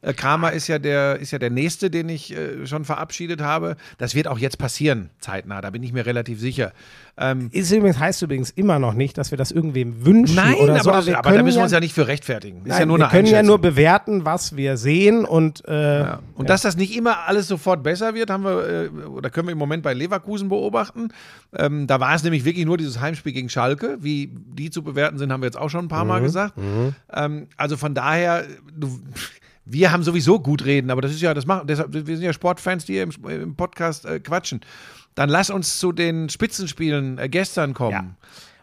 Äh, 0.00 0.12
Kramer 0.12 0.52
ist 0.52 0.68
ja, 0.68 0.78
der, 0.78 1.18
ist 1.18 1.32
ja 1.32 1.38
der 1.38 1.50
nächste, 1.50 1.90
den 1.90 2.08
ich 2.08 2.36
äh, 2.36 2.66
schon 2.66 2.84
verabschiedet 2.84 3.40
habe. 3.40 3.76
Das 3.98 4.14
wird 4.14 4.28
auch 4.28 4.38
jetzt 4.38 4.58
passieren, 4.58 5.10
zeitnah, 5.18 5.60
da 5.60 5.70
bin 5.70 5.82
ich 5.82 5.92
mir 5.92 6.06
relativ 6.06 6.38
sicher. 6.40 6.72
Ähm, 7.16 7.48
Ist 7.52 7.72
übrigens, 7.72 7.98
heißt 7.98 8.22
übrigens 8.22 8.50
immer 8.50 8.78
noch 8.78 8.94
nicht, 8.94 9.18
dass 9.18 9.32
wir 9.32 9.38
das 9.38 9.50
irgendwem 9.50 10.06
wünschen 10.06 10.36
nein, 10.36 10.54
oder 10.54 10.74
aber, 10.74 10.82
so. 10.82 10.90
das, 10.90 11.06
wir 11.06 11.18
aber 11.18 11.32
da 11.32 11.42
müssen 11.42 11.58
wir 11.58 11.64
uns 11.64 11.72
ja 11.72 11.80
nicht 11.80 11.94
für 11.94 12.06
rechtfertigen. 12.06 12.62
Nein, 12.64 12.88
ja 12.88 12.98
wir 12.98 13.08
können 13.08 13.26
ja 13.26 13.42
nur 13.42 13.58
bewerten, 13.58 14.24
was 14.24 14.56
wir 14.56 14.76
sehen 14.76 15.24
und 15.24 15.66
äh, 15.66 16.00
Ja. 16.00 16.18
Und 16.34 16.48
dass 16.48 16.62
das 16.62 16.76
nicht 16.76 16.96
immer 16.96 17.26
alles 17.26 17.48
sofort 17.48 17.82
besser 17.82 18.14
wird, 18.14 18.30
haben 18.30 18.44
wir, 18.44 18.68
äh, 18.68 18.88
oder 19.06 19.30
können 19.30 19.48
wir 19.48 19.52
im 19.52 19.58
Moment 19.58 19.82
bei 19.82 19.94
Leverkusen 19.94 20.48
beobachten. 20.48 21.08
Ähm, 21.56 21.88
da 21.88 21.98
war 21.98 22.14
es 22.14 22.22
nämlich 22.22 22.44
wirklich 22.44 22.66
nur 22.66 22.76
dieses 22.76 23.00
Heimspiel 23.00 23.32
gegen 23.32 23.48
Schalke. 23.48 23.98
Wie 24.00 24.30
die 24.32 24.70
zu 24.70 24.84
bewerten 24.84 25.18
sind, 25.18 25.32
haben 25.32 25.42
wir 25.42 25.46
jetzt 25.46 25.58
auch 25.58 25.70
schon 25.70 25.86
ein 25.86 25.88
paar 25.88 26.04
Mal 26.04 26.20
gesagt. 26.20 26.54
Ähm, 27.12 27.48
also 27.56 27.76
von 27.76 27.94
daher, 27.94 28.44
du, 28.76 29.00
wir 29.70 29.92
haben 29.92 30.02
sowieso 30.02 30.40
gut 30.40 30.64
reden, 30.64 30.90
aber 30.90 31.00
das 31.02 31.12
ist 31.12 31.20
ja, 31.20 31.34
das 31.34 31.46
machen, 31.46 31.66
deshalb, 31.66 31.92
wir 31.92 32.04
sind 32.16 32.24
ja 32.24 32.32
Sportfans, 32.32 32.84
die 32.86 32.94
hier 32.94 33.02
im, 33.04 33.10
im 33.28 33.54
Podcast 33.54 34.06
äh, 34.06 34.20
quatschen. 34.20 34.60
Dann 35.14 35.28
lass 35.28 35.50
uns 35.50 35.78
zu 35.78 35.92
den 35.92 36.28
Spitzenspielen 36.28 37.18
äh, 37.18 37.28
gestern 37.28 37.74
kommen. 37.74 38.16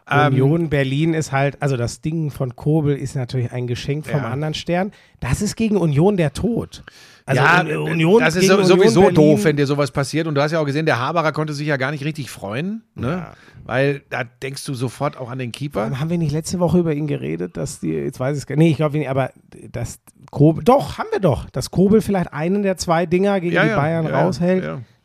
Ähm, 0.08 0.34
Union 0.34 0.68
Berlin 0.70 1.14
ist 1.14 1.32
halt, 1.32 1.60
also 1.60 1.76
das 1.76 2.00
Ding 2.00 2.30
von 2.30 2.54
Kobel 2.54 2.96
ist 2.96 3.16
natürlich 3.16 3.50
ein 3.50 3.66
Geschenk 3.66 4.06
vom 4.06 4.20
Ja. 4.20 4.30
anderen 4.30 4.54
Stern. 4.54 4.92
Das 5.20 5.42
ist 5.42 5.56
gegen 5.56 5.76
Union 5.76 6.16
der 6.16 6.32
Tod. 6.32 6.84
Also 7.28 7.42
ja, 7.42 7.60
Un- 7.60 7.90
Union 7.90 8.20
das 8.20 8.36
ist 8.36 8.46
sowieso 8.46 9.00
Union 9.00 9.14
doof, 9.14 9.44
wenn 9.44 9.56
dir 9.56 9.66
sowas 9.66 9.90
passiert. 9.90 10.26
Und 10.28 10.36
du 10.36 10.40
hast 10.42 10.52
ja 10.52 10.60
auch 10.60 10.64
gesehen, 10.64 10.86
der 10.86 11.00
Haberer 11.00 11.32
konnte 11.32 11.52
sich 11.54 11.66
ja 11.66 11.76
gar 11.76 11.90
nicht 11.90 12.04
richtig 12.04 12.30
freuen, 12.30 12.84
ne? 12.94 13.08
Ja. 13.08 13.32
Weil 13.64 14.02
da 14.10 14.22
denkst 14.22 14.64
du 14.64 14.74
sofort 14.74 15.16
auch 15.16 15.28
an 15.28 15.38
den 15.40 15.50
Keeper. 15.50 15.98
Haben 15.98 16.08
wir 16.08 16.18
nicht 16.18 16.30
letzte 16.30 16.60
Woche 16.60 16.78
über 16.78 16.94
ihn 16.94 17.08
geredet, 17.08 17.56
dass 17.56 17.80
die, 17.80 17.88
jetzt 17.90 18.20
weiß 18.20 18.36
ich 18.36 18.42
es 18.42 18.46
gar 18.46 18.54
nicht, 18.54 18.64
nee, 18.64 18.70
ich 18.70 18.76
glaube 18.76 18.96
nicht, 18.96 19.10
aber 19.10 19.30
dass 19.72 19.98
Kobel, 20.30 20.62
doch, 20.62 20.98
haben 20.98 21.08
wir 21.10 21.18
doch, 21.18 21.50
dass 21.50 21.72
Kobel 21.72 22.00
vielleicht 22.00 22.32
einen 22.32 22.62
der 22.62 22.76
zwei 22.76 23.06
Dinger 23.06 23.40
gegen 23.40 23.54
Ja, 23.56 23.64
die 23.64 23.70
ja, 23.70 23.76
Bayern 23.76 24.06
raushält. 24.06 24.64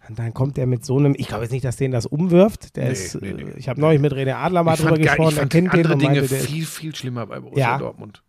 Und 0.09 0.19
dann 0.19 0.33
kommt 0.33 0.57
er 0.57 0.67
mit 0.67 0.83
so 0.85 0.97
einem, 0.97 1.15
ich 1.17 1.27
glaube 1.27 1.43
jetzt 1.43 1.51
nicht, 1.53 1.63
dass 1.65 1.77
den 1.77 1.89
das 1.91 2.05
umwirft. 2.05 2.75
Der 2.75 2.85
Nee, 2.85 2.91
ist, 2.91 3.19
nee, 3.21 3.33
nee. 3.33 3.43
äh, 3.43 3.53
ich 3.57 3.69
habe 3.69 3.79
neulich 3.79 4.01
mit 4.01 4.13
René 4.13 4.33
Adler 4.35 4.61
mal 4.63 4.73
Ich 4.73 4.81
drüber 4.81 4.97
gesprochen, 4.97 5.29
ich 5.29 5.35
der 5.35 5.41
fand 5.43 5.51
kennt 5.53 5.73
den 5.73 5.79
andere 5.79 5.93
und 5.93 6.01
Dinge 6.01 6.13
meinte, 6.15 6.27
der 6.27 6.39
ist- 6.39 6.45
viel, 6.47 6.65
viel 6.65 6.93
schlimmer 6.95 7.25
bei 7.25 7.39
Borussia. 7.39 7.77
Dortmund. 7.77 8.21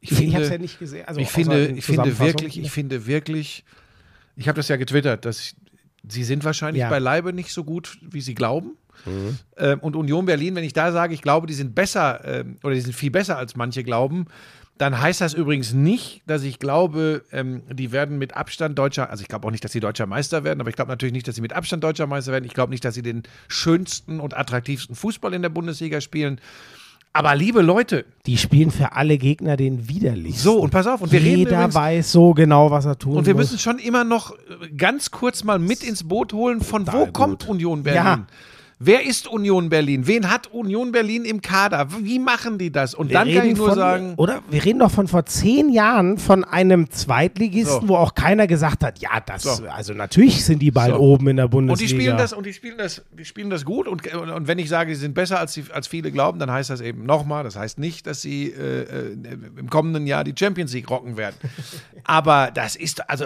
Ich 0.00 0.12
Ich, 0.12 0.16
finde, 0.16 0.28
ich 0.28 0.34
habe 0.34 0.44
es 0.44 0.50
ja 0.50 0.58
nicht 0.58 0.78
gesehen. 0.78 1.04
Also 1.06 1.20
ich 1.20 1.28
finde, 1.28 1.64
in 1.64 1.76
ich 1.78 1.84
finde 1.84 2.18
wirklich, 2.18 2.58
ich 2.58 2.70
finde 2.70 3.06
wirklich, 3.06 3.64
ich 4.36 4.48
habe 4.48 4.56
das 4.56 4.68
ja 4.68 4.76
getwittert, 4.76 5.24
dass 5.24 5.40
ich, 5.40 5.56
sie 6.08 6.24
sind 6.24 6.44
wahrscheinlich 6.44 6.80
Ja. 6.80 6.86
Mhm. 6.86 6.90
beileibe 6.90 7.32
nicht 7.32 7.52
so 7.52 7.64
gut, 7.64 7.98
wie 8.02 8.20
sie 8.20 8.34
glauben. 8.34 8.76
Ähm, 9.56 9.78
und 9.80 9.94
Union 9.94 10.26
Berlin, 10.26 10.56
wenn 10.56 10.64
ich 10.64 10.72
da 10.72 10.90
sage, 10.90 11.14
ich 11.14 11.22
glaube, 11.22 11.46
die 11.46 11.54
sind 11.54 11.74
besser 11.74 12.20
ähm, 12.24 12.58
oder 12.64 12.74
die 12.74 12.80
sind 12.80 12.94
viel 12.94 13.12
besser 13.12 13.38
als 13.38 13.54
manche 13.54 13.84
glauben, 13.84 14.26
dann 14.76 15.00
heißt 15.00 15.20
das 15.20 15.34
übrigens 15.34 15.72
nicht, 15.72 16.22
dass 16.26 16.42
ich 16.44 16.58
glaube, 16.58 17.24
ähm, 17.32 17.62
die 17.70 17.90
werden 17.90 18.18
mit 18.18 18.36
Abstand 18.36 18.78
deutscher, 18.78 19.10
also 19.10 19.22
ich 19.22 19.28
glaube 19.28 19.46
auch 19.46 19.50
nicht, 19.50 19.64
dass 19.64 19.72
sie 19.72 19.80
deutscher 19.80 20.06
Meister 20.06 20.44
werden, 20.44 20.60
aber 20.60 20.70
ich 20.70 20.76
glaube 20.76 20.90
natürlich 20.90 21.12
nicht, 21.12 21.26
dass 21.26 21.34
sie 21.34 21.40
mit 21.40 21.52
Abstand 21.52 21.82
deutscher 21.82 22.06
Meister 22.06 22.32
werden. 22.32 22.44
Ich 22.44 22.54
glaube 22.54 22.70
nicht, 22.70 22.84
dass 22.84 22.94
sie 22.94 23.02
den 23.02 23.24
schönsten 23.48 24.20
und 24.20 24.36
attraktivsten 24.36 24.94
Fußball 24.94 25.34
in 25.34 25.42
der 25.42 25.48
Bundesliga 25.48 26.00
spielen. 26.00 26.40
Aber 27.12 27.34
liebe 27.34 27.62
Leute, 27.62 28.04
Die 28.26 28.36
spielen 28.36 28.70
für 28.70 28.92
alle 28.92 29.18
Gegner 29.18 29.56
den 29.56 29.88
widerlichsten. 29.88 30.42
so 30.42 30.60
und 30.60 30.70
pass 30.70 30.86
auf, 30.86 31.00
und 31.00 31.10
wir 31.10 31.20
reden 31.20 31.38
Jeder 31.38 31.72
weiß 31.74 32.12
so 32.12 32.32
genau, 32.34 32.70
was 32.70 32.84
er 32.84 32.98
tun 32.98 33.16
und 33.16 33.26
wir 33.26 33.34
muss. 33.34 33.44
müssen 33.50 33.58
schon 33.58 33.78
immer 33.78 34.04
noch 34.04 34.32
äh, 34.32 34.68
ganz 34.76 35.10
kurz 35.10 35.42
mal 35.42 35.58
mit 35.58 35.82
ins 35.82 36.04
Boot 36.04 36.32
holen, 36.32 36.60
von 36.60 36.86
wo 36.86 36.90
Total 36.92 37.12
kommt 37.12 37.40
gut. 37.42 37.48
Union 37.50 37.82
Berlin? 37.82 38.02
Ja. 38.04 38.26
Wer 38.80 39.04
ist 39.04 39.26
Union 39.26 39.70
Berlin? 39.70 40.06
Wen 40.06 40.30
hat 40.30 40.46
Union 40.52 40.92
Berlin 40.92 41.24
im 41.24 41.42
Kader? 41.42 41.88
Wie 42.00 42.20
machen 42.20 42.58
die 42.58 42.70
das? 42.70 42.94
Und 42.94 43.12
dann 43.12 43.32
kann 43.32 43.48
ich 43.48 43.56
nur 43.56 43.68
von, 43.70 43.76
sagen, 43.76 44.14
Oder 44.16 44.40
wir 44.48 44.64
reden 44.64 44.78
doch 44.78 44.90
von 44.92 45.08
vor 45.08 45.26
zehn 45.26 45.68
Jahren 45.70 46.16
von 46.16 46.44
einem 46.44 46.88
Zweitligisten, 46.88 47.80
So. 47.82 47.88
wo 47.88 47.96
auch 47.96 48.14
keiner 48.14 48.46
gesagt 48.46 48.84
hat, 48.84 49.00
ja, 49.00 49.18
das, 49.26 49.42
So. 49.42 49.66
also 49.66 49.94
natürlich 49.94 50.44
sind 50.44 50.60
die 50.60 50.70
bald 50.70 50.94
So. 50.94 51.00
oben 51.00 51.26
in 51.26 51.38
der 51.38 51.48
Bundesliga. 51.48 51.72
Und 51.72 51.98
die 51.98 52.02
spielen 52.04 52.16
das 52.16 52.32
und 52.32 52.46
die 52.46 52.52
spielen 52.52 52.78
das, 52.78 53.02
die 53.18 53.24
spielen 53.24 53.50
das 53.50 53.64
gut 53.64 53.88
und, 53.88 54.06
und, 54.14 54.30
und 54.30 54.46
wenn 54.46 54.60
ich 54.60 54.68
sage, 54.68 54.94
sie 54.94 55.00
sind 55.00 55.14
besser 55.14 55.40
als, 55.40 55.54
die, 55.54 55.64
als 55.72 55.88
viele 55.88 56.12
glauben, 56.12 56.38
dann 56.38 56.52
heißt 56.52 56.70
das 56.70 56.80
eben 56.80 57.04
nochmal, 57.04 57.42
das 57.42 57.56
heißt 57.56 57.80
nicht, 57.80 58.06
dass 58.06 58.22
sie 58.22 58.46
äh, 58.52 58.82
äh, 58.82 59.16
im 59.56 59.68
kommenden 59.70 60.06
Jahr 60.06 60.22
die 60.22 60.34
Champions 60.38 60.72
League 60.72 60.88
rocken 60.88 61.16
werden. 61.16 61.34
Aber 62.04 62.52
das 62.54 62.76
ist 62.76 63.10
also 63.10 63.24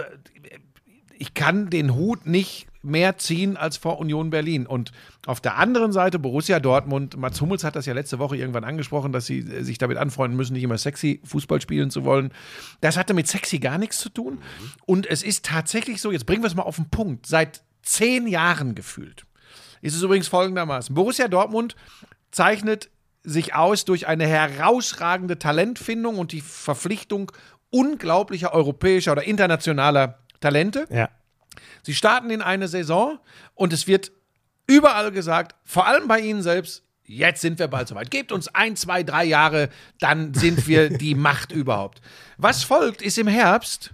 ich 1.18 1.34
kann 1.34 1.68
den 1.68 1.94
Hut 1.94 2.26
nicht 2.26 2.66
mehr 2.82 3.16
ziehen 3.18 3.56
als 3.56 3.76
vor 3.76 3.98
Union 3.98 4.30
Berlin. 4.30 4.66
Und 4.66 4.92
auf 5.26 5.40
der 5.40 5.56
anderen 5.56 5.92
Seite 5.92 6.18
Borussia 6.18 6.60
Dortmund, 6.60 7.16
Mats 7.16 7.40
Hummels 7.40 7.64
hat 7.64 7.76
das 7.76 7.86
ja 7.86 7.94
letzte 7.94 8.18
Woche 8.18 8.36
irgendwann 8.36 8.64
angesprochen, 8.64 9.12
dass 9.12 9.26
sie 9.26 9.40
äh, 9.40 9.62
sich 9.62 9.78
damit 9.78 9.96
anfreunden 9.96 10.36
müssen, 10.36 10.54
nicht 10.54 10.62
immer 10.62 10.78
sexy 10.78 11.20
Fußball 11.24 11.60
spielen 11.60 11.90
zu 11.90 12.04
wollen. 12.04 12.32
Das 12.80 12.96
hatte 12.96 13.14
mit 13.14 13.28
sexy 13.28 13.58
gar 13.58 13.78
nichts 13.78 13.98
zu 13.98 14.08
tun. 14.08 14.42
Und 14.84 15.06
es 15.06 15.22
ist 15.22 15.44
tatsächlich 15.44 16.00
so, 16.00 16.12
jetzt 16.12 16.26
bringen 16.26 16.42
wir 16.42 16.48
es 16.48 16.54
mal 16.54 16.62
auf 16.62 16.76
den 16.76 16.90
Punkt, 16.90 17.26
seit 17.26 17.62
zehn 17.82 18.26
Jahren 18.26 18.74
gefühlt. 18.74 19.26
Ist 19.80 19.96
es 19.96 20.02
übrigens 20.02 20.28
folgendermaßen. 20.28 20.94
Borussia 20.94 21.28
Dortmund 21.28 21.76
zeichnet 22.30 22.90
sich 23.24 23.54
aus 23.54 23.84
durch 23.84 24.06
eine 24.08 24.26
herausragende 24.26 25.38
Talentfindung 25.38 26.18
und 26.18 26.32
die 26.32 26.40
Verpflichtung 26.40 27.30
unglaublicher 27.70 28.52
europäischer 28.52 29.12
oder 29.12 29.24
internationaler 29.24 30.18
Talente. 30.40 30.86
ja. 30.90 31.08
Sie 31.82 31.94
starten 31.94 32.30
in 32.30 32.42
eine 32.42 32.68
Saison 32.68 33.18
und 33.54 33.72
es 33.72 33.86
wird 33.86 34.12
überall 34.66 35.10
gesagt, 35.10 35.56
vor 35.64 35.86
allem 35.86 36.08
bei 36.08 36.20
Ihnen 36.20 36.42
selbst, 36.42 36.84
jetzt 37.04 37.40
sind 37.40 37.58
wir 37.58 37.68
bald 37.68 37.88
soweit. 37.88 38.10
Gebt 38.10 38.32
uns 38.32 38.48
ein, 38.48 38.76
zwei, 38.76 39.02
drei 39.02 39.24
Jahre, 39.24 39.68
dann 39.98 40.34
sind 40.34 40.66
wir 40.66 40.88
die 40.98 41.14
Macht 41.14 41.52
überhaupt. 41.52 42.00
Was 42.38 42.64
folgt, 42.64 43.02
ist 43.02 43.18
im 43.18 43.26
Herbst 43.26 43.92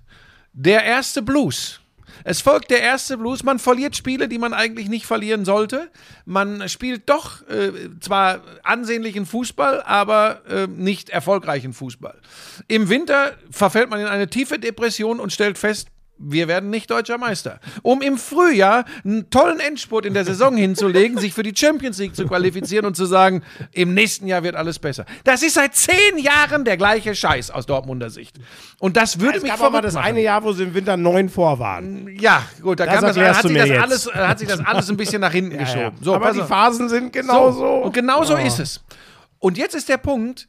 der 0.52 0.85
erste 0.85 1.23
Blues. 1.23 1.81
Es 2.24 2.40
folgt 2.40 2.70
der 2.70 2.82
erste 2.82 3.16
Blues. 3.16 3.43
Man 3.43 3.59
verliert 3.59 3.97
Spiele, 3.97 4.28
die 4.28 4.39
man 4.39 4.52
eigentlich 4.52 4.89
nicht 4.89 5.06
verlieren 5.06 5.44
sollte. 5.44 5.90
Man 6.24 6.69
spielt 6.69 7.09
doch 7.09 7.47
äh, 7.48 7.73
zwar 8.01 8.43
ansehnlichen 8.65 9.24
Fußball, 9.24 9.82
aber 9.82 10.43
äh, 10.48 10.66
nicht 10.66 11.10
erfolgreichen 11.10 11.73
Fußball. 11.73 12.20
Im 12.66 12.89
Winter 12.89 13.35
verfällt 13.51 13.89
man 13.89 14.01
in 14.01 14.06
eine 14.06 14.28
tiefe 14.28 14.59
Depression 14.59 15.20
und 15.20 15.32
stellt 15.32 15.59
fest, 15.59 15.89
wir 16.19 16.49
werden 16.49 16.70
nicht 16.70 16.90
deutscher 16.90 17.19
Meister. 17.19 17.61
Um 17.82 18.03
im 18.03 18.19
Frühjahr 18.19 18.85
einen 19.05 19.31
tollen 19.31 19.61
Endspurt 19.61 20.05
in 20.05 20.15
der 20.15 20.24
Saison 20.24 20.57
hinzulegen, 20.57 21.19
sich 21.19 21.32
für 21.35 21.43
die 21.43 21.55
Champions 21.57 21.99
League 21.99 22.15
zu 22.16 22.27
qualifizieren 22.27 22.86
und 22.86 22.97
zu 22.97 23.07
sagen, 23.07 23.43
im 23.73 23.95
nächsten 23.95 24.27
Jahr 24.27 24.43
wird 24.43 24.57
alles 24.57 24.78
besser. 24.78 25.05
Das 25.24 25.43
ist 25.43 25.55
seit 25.55 25.74
zehn 25.74 26.19
Jahren 26.19 26.65
der 26.65 26.77
gleiche 26.77 27.15
Scheiß 27.15 27.51
aus 27.51 27.66
Dortmunder 27.66 28.11
Sicht. 28.11 28.39
Und 28.78 28.97
das 28.97 29.20
würde 29.20 29.39
Es 29.39 29.43
mich 29.43 29.53
gab 29.53 29.62
aber 29.62 29.81
das 29.82 29.95
machen. 29.95 30.07
eine 30.07 30.20
Jahr, 30.23 30.43
wo 30.43 30.53
sie 30.53 30.65
im 30.65 30.74
Winter 30.74 30.97
neun 30.97 31.28
vor 31.28 31.59
waren. 31.59 32.09
Ja, 32.19 32.43
gut, 32.62 32.81
da 32.81 32.86
Das 32.86 32.95
kam 32.95 33.03
das, 33.05 33.16
hat, 33.16 33.43
sich 33.47 33.57
das 33.57 33.70
alles, 33.82 34.07
äh, 34.07 34.11
hat 34.15 34.39
sich 34.39 34.49
das 34.49 34.61
alles 34.65 34.90
ein 34.90 34.97
bisschen 34.97 35.20
nach 35.20 35.32
hinten 35.32 35.59
geschoben. 35.59 35.99
So, 36.01 36.15
aber 36.15 36.32
die. 36.32 36.43
Phasen 36.43 36.89
sind 36.89 37.12
genau 37.12 37.53
so. 37.53 37.66
Und 37.66 37.93
genau 37.95 38.24
so 38.24 38.36
ist 38.36 38.59
es. 38.59 38.81
Und 39.39 39.57
jetzt 39.59 39.74
ist 39.74 39.89
der 39.89 39.99
Punkt, 39.99 40.49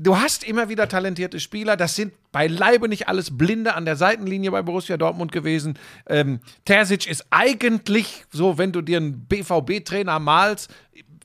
du 0.00 0.18
hast 0.18 0.44
immer 0.44 0.68
wieder 0.68 0.88
talentierte 0.88 1.38
Spieler. 1.40 1.76
Das 1.76 1.94
sind 1.94 2.14
beileibe 2.32 2.88
nicht 2.88 3.08
alles 3.08 3.36
Blinde 3.36 3.74
an 3.74 3.84
der 3.84 3.96
Seitenlinie 3.96 4.50
bei 4.50 4.62
Borussia 4.62 4.96
Dortmund 4.96 5.30
gewesen. 5.30 5.78
Ähm, 6.08 6.40
Terzic 6.64 7.06
ist 7.06 7.26
eigentlich 7.30 8.24
so, 8.32 8.58
wenn 8.58 8.72
du 8.72 8.80
dir 8.80 8.96
einen 8.96 9.26
BVB-Trainer 9.26 10.18
malst, 10.18 10.70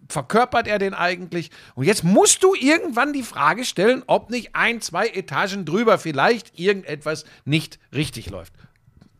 verkörpert 0.09 0.67
er 0.67 0.77
den 0.77 0.93
eigentlich? 0.93 1.49
Und 1.73 1.85
jetzt 1.85 2.03
musst 2.03 2.43
du 2.43 2.53
irgendwann 2.53 3.13
die 3.13 3.23
Frage 3.23 3.65
stellen, 3.65 4.03
ob 4.07 4.29
nicht 4.29 4.55
ein, 4.55 4.81
zwei 4.81 5.07
Etagen 5.07 5.65
drüber 5.65 5.97
vielleicht 5.97 6.59
irgendetwas 6.59 7.25
nicht 7.45 7.79
richtig 7.93 8.29
läuft. 8.29 8.53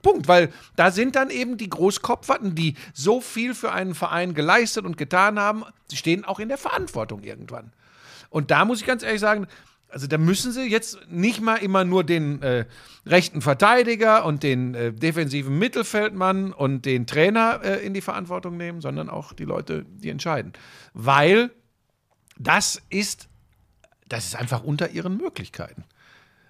Punkt, 0.02 0.28
weil 0.28 0.52
da 0.76 0.92
sind 0.92 1.16
dann 1.16 1.32
eben 1.32 1.58
die 1.58 1.70
Großkopferten, 1.70 2.54
die 2.54 2.76
so 2.94 3.22
viel 3.22 3.56
für 3.56 3.72
einen 3.72 3.96
Verein 3.96 4.36
geleistet 4.36 4.86
und 4.86 4.98
getan 4.98 5.40
haben, 5.40 5.64
sie 5.88 5.98
stehen 5.98 6.26
auch 6.26 6.40
in 6.40 6.50
der 6.50 6.60
Verantwortung 6.60 7.24
irgendwann. 7.24 7.72
Und 8.36 8.52
da 8.52 8.66
muss 8.66 8.82
ich 8.82 8.86
ganz 8.86 9.02
ehrlich 9.02 9.22
sagen, 9.22 9.48
also 9.88 10.08
da 10.08 10.18
müssen 10.18 10.52
sie 10.52 10.70
jetzt 10.70 11.00
nicht 11.10 11.40
mal 11.40 11.56
immer 11.56 11.86
nur 11.86 12.04
den 12.04 12.42
äh, 12.42 12.66
rechten 13.06 13.40
Verteidiger 13.42 14.26
und 14.26 14.44
den 14.44 14.76
äh, 14.76 14.92
defensiven 14.92 15.58
Mittelfeldmann 15.58 16.52
und 16.52 16.86
den 16.86 17.08
Trainer 17.08 17.62
äh, 17.64 17.86
in 17.86 17.94
die 17.94 18.02
Verantwortung 18.02 18.58
nehmen, 18.58 18.82
sondern 18.82 19.10
auch 19.10 19.32
die 19.32 19.46
Leute, 19.46 19.86
die 19.86 20.10
entscheiden. 20.10 20.52
Weil 20.94 21.50
das 22.38 22.82
ist, 22.90 23.30
das 24.10 24.26
ist 24.26 24.36
einfach 24.36 24.66
unter 24.66 24.90
ihren 24.90 25.16
Möglichkeiten. 25.16 25.86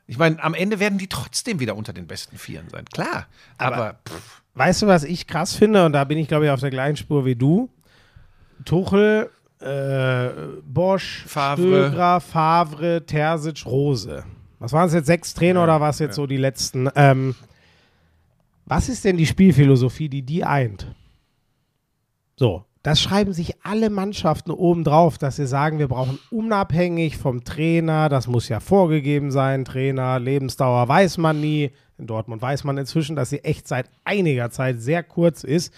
Ich 0.07 0.17
meine, 0.17 0.41
am 0.41 0.55
Ende 0.55 0.79
werden 0.79 0.97
die 0.97 1.07
trotzdem 1.07 1.59
wieder 1.59 1.75
unter 1.75 1.93
den 1.93 2.07
besten 2.07 2.39
Vieren 2.39 2.67
sein. 2.69 2.85
Klar. 2.85 3.27
Aber, 3.59 3.99
pff, 4.09 4.41
Weißt 4.55 4.81
du, 4.81 4.87
was 4.87 5.03
ich 5.03 5.27
krass 5.27 5.53
finde? 5.53 5.85
Und 5.85 5.93
da 5.93 6.03
bin 6.03 6.17
ich, 6.17 6.27
glaube 6.27 6.45
ich, 6.45 6.51
auf 6.51 6.61
der 6.61 6.71
gleichen 6.71 6.97
Spur 6.97 7.25
wie 7.25 7.35
du. 7.35 7.69
Tuchel, 8.63 9.29
äh, 9.60 10.30
Bosch, 10.64 11.23
Favre. 11.27 11.88
Stöger, 11.90 12.19
Favre, 12.22 13.06
Terzic, 13.06 13.65
Rose. 13.65 14.23
Was 14.60 14.73
waren 14.73 14.88
es 14.88 14.94
jetzt? 14.94 15.07
Sechs 15.07 15.34
Trainer 15.34 15.64
oder 15.64 15.82
was 15.82 15.99
jetzt 15.99 16.15
so 16.15 16.27
die 16.27 16.38
letzten? 16.38 16.90
Ähm, 16.95 17.36
was 18.65 18.90
ist 18.90 19.06
denn 19.06 19.18
die 19.18 19.26
Spielphilosophie, 19.26 20.10
die 20.10 20.23
die 20.23 20.44
eint? 20.44 20.88
So, 22.36 22.65
das 22.86 23.02
schreiben 23.02 23.34
sich 23.34 23.64
alle 23.64 23.90
Mannschaften 23.90 24.52
oben 24.52 24.84
drauf, 24.84 25.18
dass 25.18 25.38
sie 25.38 25.48
sagen, 25.48 25.80
wir 25.80 25.88
brauchen 25.88 26.19
unabhängig 26.30 27.18
vom 27.18 27.44
Trainer, 27.44 28.10
das 28.10 28.27
muss 28.27 28.49
ja 28.49 28.60
vorgegeben 28.60 29.32
sein, 29.32 29.65
Trainer, 29.65 30.19
Lebensdauer 30.19 30.88
weiß 30.88 31.18
man 31.18 31.41
nie. 31.41 31.72
In 31.98 32.07
Dortmund 32.07 32.41
weiß 32.41 32.64
man 32.64 32.77
inzwischen, 32.77 33.15
dass 33.15 33.30
sie 33.30 33.44
echt 33.44 33.68
seit 33.68 33.90
einiger 34.03 34.52
Zeit 34.52 34.82
sehr 34.82 35.02
kurz 35.02 35.44
ist. 35.44 35.73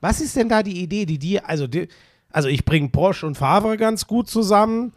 Was 0.00 0.20
ist 0.20 0.36
denn 0.36 0.48
da 0.48 0.62
die 0.62 0.82
Idee, 0.82 1.06
die 1.06 1.18
die, 1.18 1.40
also, 1.40 1.66
die, 1.66 1.88
also 2.32 2.48
ich 2.48 2.64
bringe 2.64 2.88
Bosch 2.88 3.24
und 3.24 3.36
Favre 3.36 3.76
ganz 3.76 4.06
gut 4.06 4.28
zusammen. 4.28 4.92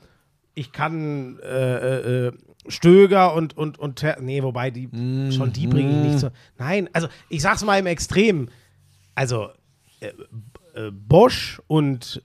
Ich 0.53 0.71
kann 0.71 1.37
äh, 1.39 2.27
äh, 2.27 2.31
Stöger 2.67 3.33
und, 3.33 3.57
und, 3.57 3.77
und, 3.77 3.97
Ter- 3.97 4.21
nee, 4.21 4.41
wobei 4.41 4.71
die, 4.71 4.89
schon 5.31 5.51
die 5.53 5.67
bringe 5.67 5.91
ich 5.91 6.07
nicht 6.07 6.19
so. 6.19 6.29
Nein, 6.57 6.89
also 6.93 7.07
ich 7.29 7.41
sag's 7.41 7.63
mal 7.63 7.77
im 7.77 7.85
Extrem. 7.85 8.49
Also 9.13 9.49
äh, 9.99 10.07
äh, 10.73 10.91
Bosch 10.91 11.61
und 11.67 12.23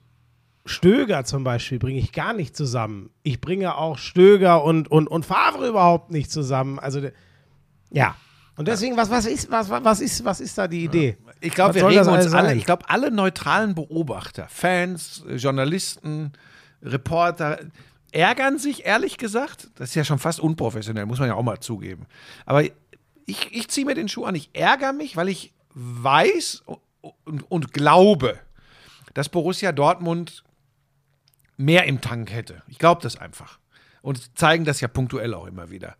Stöger 0.65 1.25
zum 1.25 1.43
Beispiel 1.43 1.79
bringe 1.79 1.99
ich 1.99 2.11
gar 2.11 2.33
nicht 2.33 2.55
zusammen. 2.55 3.09
Ich 3.23 3.41
bringe 3.41 3.77
auch 3.77 3.97
Stöger 3.97 4.63
und, 4.63 4.89
und, 4.89 5.07
und 5.07 5.25
Favre 5.25 5.67
überhaupt 5.67 6.11
nicht 6.11 6.31
zusammen. 6.31 6.79
Also, 6.79 7.01
ja. 7.91 8.15
Und 8.57 8.67
deswegen, 8.67 8.95
was, 8.95 9.09
was, 9.09 9.25
ist, 9.25 9.49
was, 9.49 9.69
was, 9.69 10.01
ist, 10.01 10.23
was 10.23 10.39
ist 10.39 10.57
da 10.57 10.67
die 10.67 10.83
Idee? 10.85 11.17
Ich 11.41 11.53
glaube, 11.53 11.75
wir 11.75 11.87
regen 11.87 11.99
uns 12.01 12.33
alle, 12.33 12.49
sein? 12.49 12.57
ich 12.57 12.65
glaube, 12.65 12.87
alle 12.89 13.11
neutralen 13.11 13.75
Beobachter, 13.75 14.47
Fans, 14.47 15.23
äh, 15.27 15.35
Journalisten, 15.35 16.33
Reporter, 16.83 17.59
ärgern 18.11 18.59
sich, 18.59 18.85
ehrlich 18.85 19.17
gesagt, 19.17 19.69
das 19.75 19.89
ist 19.89 19.95
ja 19.95 20.03
schon 20.03 20.19
fast 20.19 20.39
unprofessionell, 20.39 21.05
muss 21.05 21.19
man 21.19 21.29
ja 21.29 21.35
auch 21.35 21.43
mal 21.43 21.59
zugeben. 21.59 22.05
Aber 22.45 22.63
ich, 22.63 22.73
ich 23.51 23.67
ziehe 23.69 23.85
mir 23.85 23.95
den 23.95 24.07
Schuh 24.07 24.25
an, 24.25 24.35
ich 24.35 24.51
ärgere 24.53 24.93
mich, 24.93 25.17
weil 25.17 25.29
ich 25.29 25.53
weiß 25.73 26.63
und, 27.25 27.51
und 27.51 27.73
glaube, 27.73 28.39
dass 29.13 29.29
Borussia 29.29 29.71
Dortmund 29.71 30.43
mehr 31.57 31.85
im 31.85 32.01
Tank 32.01 32.31
hätte. 32.31 32.61
Ich 32.67 32.77
glaube 32.77 33.01
das 33.01 33.17
einfach. 33.17 33.59
Und 34.01 34.37
zeigen 34.37 34.65
das 34.65 34.81
ja 34.81 34.87
punktuell 34.87 35.33
auch 35.33 35.45
immer 35.45 35.69
wieder. 35.69 35.95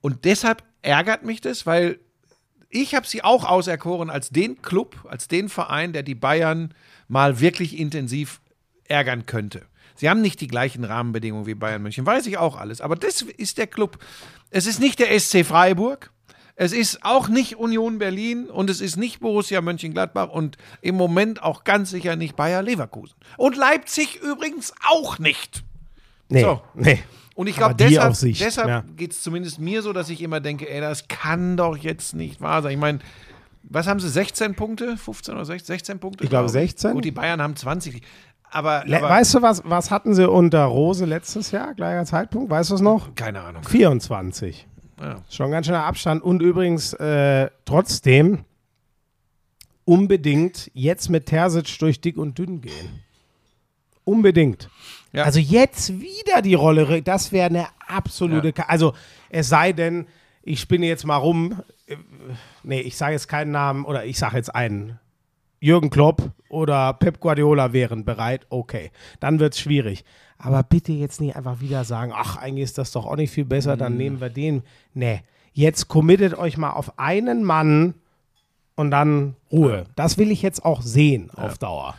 Und 0.00 0.24
deshalb 0.24 0.62
ärgert 0.82 1.24
mich 1.24 1.40
das, 1.40 1.66
weil 1.66 2.00
ich 2.70 2.94
habe 2.94 3.06
sie 3.06 3.22
auch 3.22 3.44
auserkoren 3.44 4.10
als 4.10 4.30
den 4.30 4.62
Club, 4.62 5.04
als 5.08 5.28
den 5.28 5.48
Verein, 5.48 5.92
der 5.92 6.02
die 6.02 6.14
Bayern 6.14 6.72
mal 7.08 7.40
wirklich 7.40 7.78
intensiv 7.78 8.40
ärgern 8.84 9.26
könnte. 9.26 9.62
Sie 9.96 10.08
haben 10.08 10.22
nicht 10.22 10.40
die 10.40 10.46
gleichen 10.46 10.84
Rahmenbedingungen 10.84 11.46
wie 11.46 11.54
Bayern 11.54 11.82
München, 11.82 12.06
weiß 12.06 12.26
ich 12.26 12.38
auch 12.38 12.56
alles. 12.56 12.80
Aber 12.80 12.96
das 12.96 13.22
ist 13.22 13.58
der 13.58 13.66
Club. 13.66 13.98
Es 14.50 14.66
ist 14.66 14.80
nicht 14.80 14.98
der 14.98 15.18
SC 15.18 15.44
Freiburg. 15.44 16.10
Es 16.56 16.72
ist 16.72 17.04
auch 17.04 17.28
nicht 17.28 17.56
Union 17.56 17.98
Berlin 17.98 18.46
und 18.46 18.70
es 18.70 18.80
ist 18.80 18.96
nicht 18.96 19.20
Borussia 19.20 19.60
Mönchengladbach 19.62 20.28
und 20.28 20.58
im 20.82 20.94
Moment 20.94 21.42
auch 21.42 21.64
ganz 21.64 21.90
sicher 21.90 22.16
nicht 22.16 22.36
Bayer 22.36 22.62
Leverkusen. 22.62 23.14
Und 23.38 23.56
Leipzig 23.56 24.16
übrigens 24.22 24.72
auch 24.88 25.18
nicht. 25.18 25.64
Nee, 26.28 26.42
So. 26.42 26.62
nee. 26.74 27.02
Und 27.40 27.46
ich 27.46 27.56
glaube, 27.56 27.74
deshalb, 27.74 28.14
deshalb 28.20 28.68
ja. 28.68 28.84
geht 28.98 29.12
es 29.12 29.22
zumindest 29.22 29.58
mir 29.58 29.80
so, 29.80 29.94
dass 29.94 30.10
ich 30.10 30.20
immer 30.20 30.40
denke, 30.40 30.68
ey, 30.68 30.82
das 30.82 31.08
kann 31.08 31.56
doch 31.56 31.74
jetzt 31.74 32.14
nicht 32.14 32.42
wahr 32.42 32.60
sein. 32.60 32.72
Ich 32.72 32.78
meine, 32.78 32.98
was 33.62 33.86
haben 33.86 33.98
sie, 33.98 34.10
16 34.10 34.54
Punkte? 34.56 34.98
15 34.98 35.36
oder 35.36 35.46
16, 35.46 35.66
16 35.66 35.98
Punkte? 36.00 36.24
Ich 36.24 36.28
glaube, 36.28 36.50
glaub 36.50 36.52
16. 36.52 36.92
Gut, 36.92 37.02
die 37.06 37.12
Bayern 37.12 37.40
haben 37.40 37.56
20. 37.56 38.02
Aber, 38.50 38.84
Le 38.84 38.98
aber 38.98 39.08
weißt 39.08 39.32
du, 39.32 39.40
was, 39.40 39.62
was 39.64 39.90
hatten 39.90 40.14
sie 40.14 40.28
unter 40.28 40.64
Rose 40.64 41.06
letztes 41.06 41.50
Jahr, 41.50 41.72
gleicher 41.72 42.04
Zeitpunkt? 42.04 42.50
Weißt 42.50 42.72
du 42.72 42.74
es 42.74 42.82
noch? 42.82 43.14
keine 43.14 43.40
Ahnung. 43.40 43.62
24. 43.62 44.68
Ja. 45.00 45.22
Schon 45.30 45.46
ein 45.46 45.52
ganz 45.52 45.64
schöner 45.64 45.84
Abstand. 45.84 46.22
Und 46.22 46.42
übrigens 46.42 46.92
äh, 46.92 47.48
trotzdem 47.64 48.44
unbedingt 49.86 50.70
jetzt 50.74 51.08
mit 51.08 51.24
Terzic 51.24 51.78
durch 51.78 52.02
dick 52.02 52.18
und 52.18 52.36
dünn 52.36 52.60
gehen. 52.60 53.00
Unbedingt. 54.04 54.68
Ja. 55.12 55.24
Also 55.24 55.40
jetzt 55.40 56.00
wieder 56.00 56.42
die 56.42 56.54
Rolle, 56.54 57.02
das 57.02 57.32
wäre 57.32 57.46
eine 57.50 57.66
absolute. 57.86 58.52
Ja. 58.56 58.64
Also 58.68 58.94
es 59.28 59.48
sei 59.48 59.72
denn, 59.72 60.06
ich 60.42 60.60
spinne 60.60 60.86
jetzt 60.86 61.04
mal 61.04 61.16
rum. 61.16 61.60
äh, 61.86 61.96
Nee, 62.62 62.80
ich 62.80 62.96
sage 62.96 63.12
jetzt 63.12 63.28
keinen 63.28 63.50
Namen 63.50 63.84
oder 63.84 64.04
ich 64.04 64.18
sage 64.18 64.36
jetzt 64.36 64.54
einen. 64.54 64.98
Jürgen 65.62 65.90
Klopp 65.90 66.30
oder 66.48 66.94
Pep 66.94 67.20
Guardiola 67.20 67.74
wären 67.74 68.04
bereit, 68.06 68.46
okay. 68.48 68.90
Dann 69.20 69.40
wird 69.40 69.52
es 69.54 69.60
schwierig. 69.60 70.04
Aber 70.38 70.62
bitte 70.62 70.92
jetzt 70.92 71.20
nicht 71.20 71.36
einfach 71.36 71.60
wieder 71.60 71.84
sagen, 71.84 72.12
ach, 72.14 72.36
eigentlich 72.38 72.64
ist 72.64 72.78
das 72.78 72.92
doch 72.92 73.04
auch 73.04 73.16
nicht 73.16 73.30
viel 73.30 73.44
besser, 73.44 73.76
dann 73.76 73.98
nehmen 73.98 74.22
wir 74.22 74.30
den. 74.30 74.62
Nee, 74.94 75.20
jetzt 75.52 75.88
committet 75.88 76.32
euch 76.38 76.56
mal 76.56 76.70
auf 76.70 76.98
einen 76.98 77.44
Mann 77.44 77.92
und 78.74 78.90
dann 78.90 79.36
Ruhe. 79.52 79.84
Das 79.96 80.16
will 80.16 80.30
ich 80.30 80.40
jetzt 80.40 80.64
auch 80.64 80.80
sehen 80.80 81.30
auf 81.36 81.58
Dauer. 81.58 81.94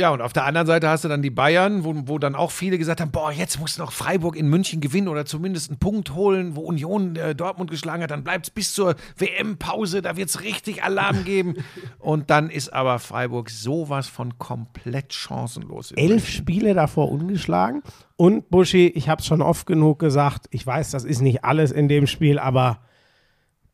Ja, 0.00 0.10
und 0.10 0.22
auf 0.22 0.32
der 0.32 0.44
anderen 0.44 0.68
Seite 0.68 0.88
hast 0.88 1.02
du 1.02 1.08
dann 1.08 1.22
die 1.22 1.30
Bayern, 1.30 1.82
wo, 1.82 1.92
wo 2.06 2.18
dann 2.20 2.36
auch 2.36 2.52
viele 2.52 2.78
gesagt 2.78 3.00
haben, 3.00 3.10
boah, 3.10 3.32
jetzt 3.32 3.58
muss 3.58 3.78
noch 3.78 3.90
Freiburg 3.90 4.36
in 4.36 4.48
München 4.48 4.80
gewinnen 4.80 5.08
oder 5.08 5.26
zumindest 5.26 5.70
einen 5.70 5.80
Punkt 5.80 6.14
holen, 6.14 6.54
wo 6.54 6.60
Union 6.60 7.16
äh, 7.16 7.34
Dortmund 7.34 7.68
geschlagen 7.68 8.04
hat, 8.04 8.12
dann 8.12 8.22
bleibt 8.22 8.46
es 8.46 8.50
bis 8.50 8.72
zur 8.72 8.94
WM-Pause, 9.16 10.00
da 10.00 10.16
wird 10.16 10.28
es 10.28 10.42
richtig 10.44 10.84
Alarm 10.84 11.24
geben. 11.24 11.56
und 11.98 12.30
dann 12.30 12.48
ist 12.48 12.72
aber 12.72 13.00
Freiburg 13.00 13.50
sowas 13.50 14.06
von 14.06 14.38
komplett 14.38 15.12
chancenlos. 15.12 15.90
elf. 15.90 16.28
Spiele 16.28 16.74
davor 16.74 17.10
ungeschlagen. 17.10 17.82
Und 18.14 18.50
Buschi, 18.50 18.86
ich 18.86 19.08
habe 19.08 19.20
es 19.20 19.26
schon 19.26 19.42
oft 19.42 19.66
genug 19.66 19.98
gesagt, 19.98 20.46
ich 20.52 20.64
weiß, 20.64 20.92
das 20.92 21.02
ist 21.02 21.22
nicht 21.22 21.44
alles 21.44 21.72
in 21.72 21.88
dem 21.88 22.06
Spiel, 22.06 22.38
aber 22.38 22.82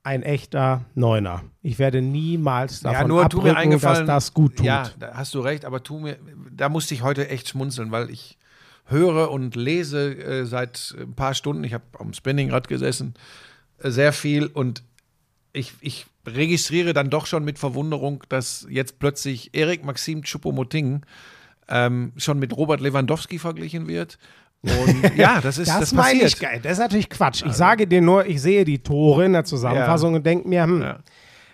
ein 0.05 0.23
echter 0.23 0.85
Neuner. 0.95 1.43
Ich 1.63 1.79
werde 1.79 2.03
niemals 2.03 2.81
davon 2.81 3.01
ja, 3.01 3.09
nur 3.09 3.25
abrücken, 3.25 3.81
dass 3.81 4.05
das 4.05 4.35
gut 4.35 4.57
tut. 4.57 4.67
Ja, 4.67 4.91
da 4.99 5.15
hast 5.15 5.35
du 5.35 5.41
recht, 5.41 5.65
aber 5.65 5.83
tu 5.83 5.99
mir, 5.99 6.19
da 6.51 6.69
musste 6.69 6.95
ich 6.95 7.03
heute 7.03 7.29
echt 7.29 7.49
schmunzeln, 7.49 7.91
weil 7.91 8.11
ich 8.11 8.39
höre 8.85 9.31
und 9.31 9.57
lese 9.57 10.15
äh, 10.15 10.45
seit 10.45 10.95
ein 10.99 11.15
paar 11.15 11.35
Stunden, 11.35 11.65
ich 11.65 11.73
habe 11.73 11.85
am 11.99 12.13
Spinningrad 12.13 12.69
gesessen, 12.69 13.15
äh, 13.79 13.91
sehr 13.91 14.13
viel 14.13 14.47
und 14.47 14.85
ich, 15.55 15.73
ich 15.81 16.07
registriere 16.27 16.93
dann 16.93 17.09
doch 17.09 17.25
schon 17.25 17.45
mit 17.45 17.59
Verwunderung, 17.59 18.25
dass 18.29 18.67
jetzt 18.69 18.99
plötzlich 18.99 19.55
Erik 19.55 19.85
Maxim 19.85 20.23
Choupo-Moting 20.23 21.03
ähm, 21.69 22.13
schon 22.19 22.39
mit 22.39 22.55
Robert 22.55 22.81
Lewandowski 22.81 23.39
verglichen 23.39 23.89
wird. 23.89 24.19
Und 24.65 25.17
ja, 25.17 25.41
das 25.41 25.59
ist 25.59 25.69
Das, 25.69 25.81
das, 25.81 25.93
meine 25.93 26.21
passiert. 26.21 26.33
ich 26.33 26.41
geil. 26.41 26.61
Das 26.63 26.73
ist 26.73 26.79
natürlich 26.79 27.11
Quatsch. 27.11 27.43
Ich 27.47 27.53
sage 27.53 27.87
dir 27.87 28.01
nur, 28.01 28.25
ich 28.27 28.41
sehe 28.41 28.65
die 28.65 28.79
Tore 28.79 29.27
in 29.27 29.33
der 29.35 29.45
Zusammenfassung 29.45 30.15
und 30.15 30.25
denke 30.25 30.49
mir, 30.49 30.63
hm, 30.65 30.81
Ja. 30.83 30.99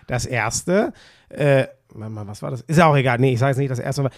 das 0.07 0.25
erste, 0.25 0.93
äh, 1.29 1.65
warte 1.93 2.13
mal, 2.13 2.25
was 2.27 2.41
war 2.41 2.51
das? 2.51 2.61
Ist 2.61 2.77
ja 2.77 2.85
auch 2.87 2.95
egal. 2.95 3.17
Nee, 3.19 3.33
ich 3.33 3.39
sage 3.39 3.49
jetzt 3.51 3.57
nicht 3.57 3.71
das 3.71 3.79
erste 3.79 4.03
Mal. 4.03 4.11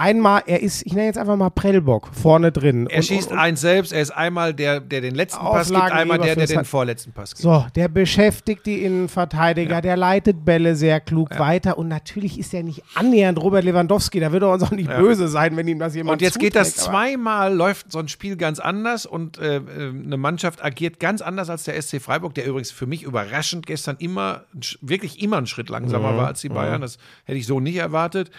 Einmal, 0.00 0.44
er 0.46 0.62
ist, 0.62 0.86
ich 0.86 0.92
nenne 0.92 1.06
jetzt 1.06 1.18
einfach 1.18 1.36
mal 1.36 1.50
Prellbock 1.50 2.08
vorne 2.12 2.52
drin. 2.52 2.86
Er 2.86 2.98
Und- 2.98 3.02
schießt 3.02 3.30
und, 3.30 3.34
und, 3.34 3.38
eins 3.40 3.60
selbst, 3.60 3.92
er 3.92 4.00
ist 4.00 4.12
einmal 4.12 4.54
der, 4.54 4.78
der 4.78 5.00
den 5.00 5.16
letzten 5.16 5.40
Pass 5.40 5.70
gibt, 5.70 5.80
einmal 5.80 6.18
der, 6.18 6.36
der 6.36 6.46
den 6.46 6.64
vorletzten 6.64 7.10
Pass 7.10 7.30
gibt. 7.30 7.42
So, 7.42 7.66
der 7.74 7.88
beschäftigt 7.88 8.64
die 8.64 8.84
Innenverteidiger, 8.84 9.80
der 9.80 9.96
leitet 9.96 10.44
Bälle 10.44 10.76
sehr 10.76 11.00
klug 11.00 11.36
weiter 11.36 11.78
und 11.78 11.88
natürlich 11.88 12.38
ist 12.38 12.54
er 12.54 12.62
nicht 12.62 12.84
annähernd 12.94 13.42
Robert 13.42 13.64
Lewandowski, 13.64 14.20
da 14.20 14.30
wird 14.30 14.44
er 14.44 14.52
uns 14.52 14.62
auch 14.62 14.70
nicht 14.70 14.88
böse 14.88 15.26
sein, 15.26 15.56
wenn 15.56 15.66
ihm 15.66 15.80
das 15.80 15.96
jemand 15.96 16.12
Und 16.12 16.22
jetzt 16.22 16.38
geht 16.38 16.54
das 16.54 16.76
zuträgt, 16.76 16.92
zweimal, 16.92 17.52
läuft 17.52 17.90
so 17.90 17.98
ein 17.98 18.06
Spiel 18.06 18.36
ganz 18.36 18.60
anders 18.60 19.04
und 19.04 19.38
äh, 19.38 19.56
äh, 19.56 19.60
eine 19.88 20.16
Mannschaft 20.16 20.64
agiert 20.64 21.00
ganz 21.00 21.22
anders 21.22 21.50
als 21.50 21.64
der 21.64 21.80
SC 21.82 22.00
Freiburg, 22.00 22.34
der 22.34 22.46
übrigens 22.46 22.70
für 22.70 22.86
mich 22.86 23.02
überraschend 23.02 23.66
gestern 23.66 23.96
immer, 23.98 24.44
wirklich 24.80 25.20
immer 25.20 25.38
einen 25.38 25.48
Schritt 25.48 25.70
langsamer 25.70 26.16
war 26.16 26.28
als 26.28 26.40
die 26.40 26.50
Bayern. 26.50 26.82
Das 26.82 26.98
hätte 27.24 27.38
ich 27.38 27.48
so 27.48 27.58
nicht 27.58 27.76
erwartet. 27.76 28.30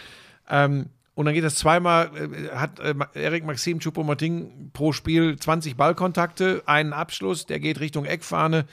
Ähm, 0.48 0.86
und 1.14 1.26
dann 1.26 1.34
geht 1.34 1.44
das 1.44 1.56
zweimal, 1.56 2.10
äh, 2.16 2.54
hat 2.54 2.78
äh, 2.80 2.94
Erik 3.14 3.44
Maxim 3.44 3.78
Choupo-Moting 3.78 4.70
pro 4.72 4.92
Spiel 4.92 5.36
20 5.36 5.76
Ballkontakte, 5.76 6.62
einen 6.66 6.92
Abschluss, 6.92 7.46
der 7.46 7.60
geht 7.60 7.80
Richtung 7.80 8.04
Eckfahne. 8.04 8.66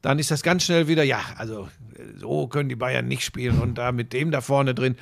Dann 0.00 0.20
ist 0.20 0.30
das 0.30 0.42
ganz 0.42 0.64
schnell 0.64 0.86
wieder, 0.86 1.02
ja, 1.02 1.20
also 1.36 1.68
äh, 1.94 2.18
so 2.18 2.46
können 2.46 2.68
die 2.68 2.76
Bayern 2.76 3.08
nicht 3.08 3.24
spielen 3.24 3.60
und 3.60 3.78
da 3.78 3.92
mit 3.92 4.12
dem 4.12 4.30
da 4.30 4.40
vorne 4.40 4.74
drin. 4.74 4.96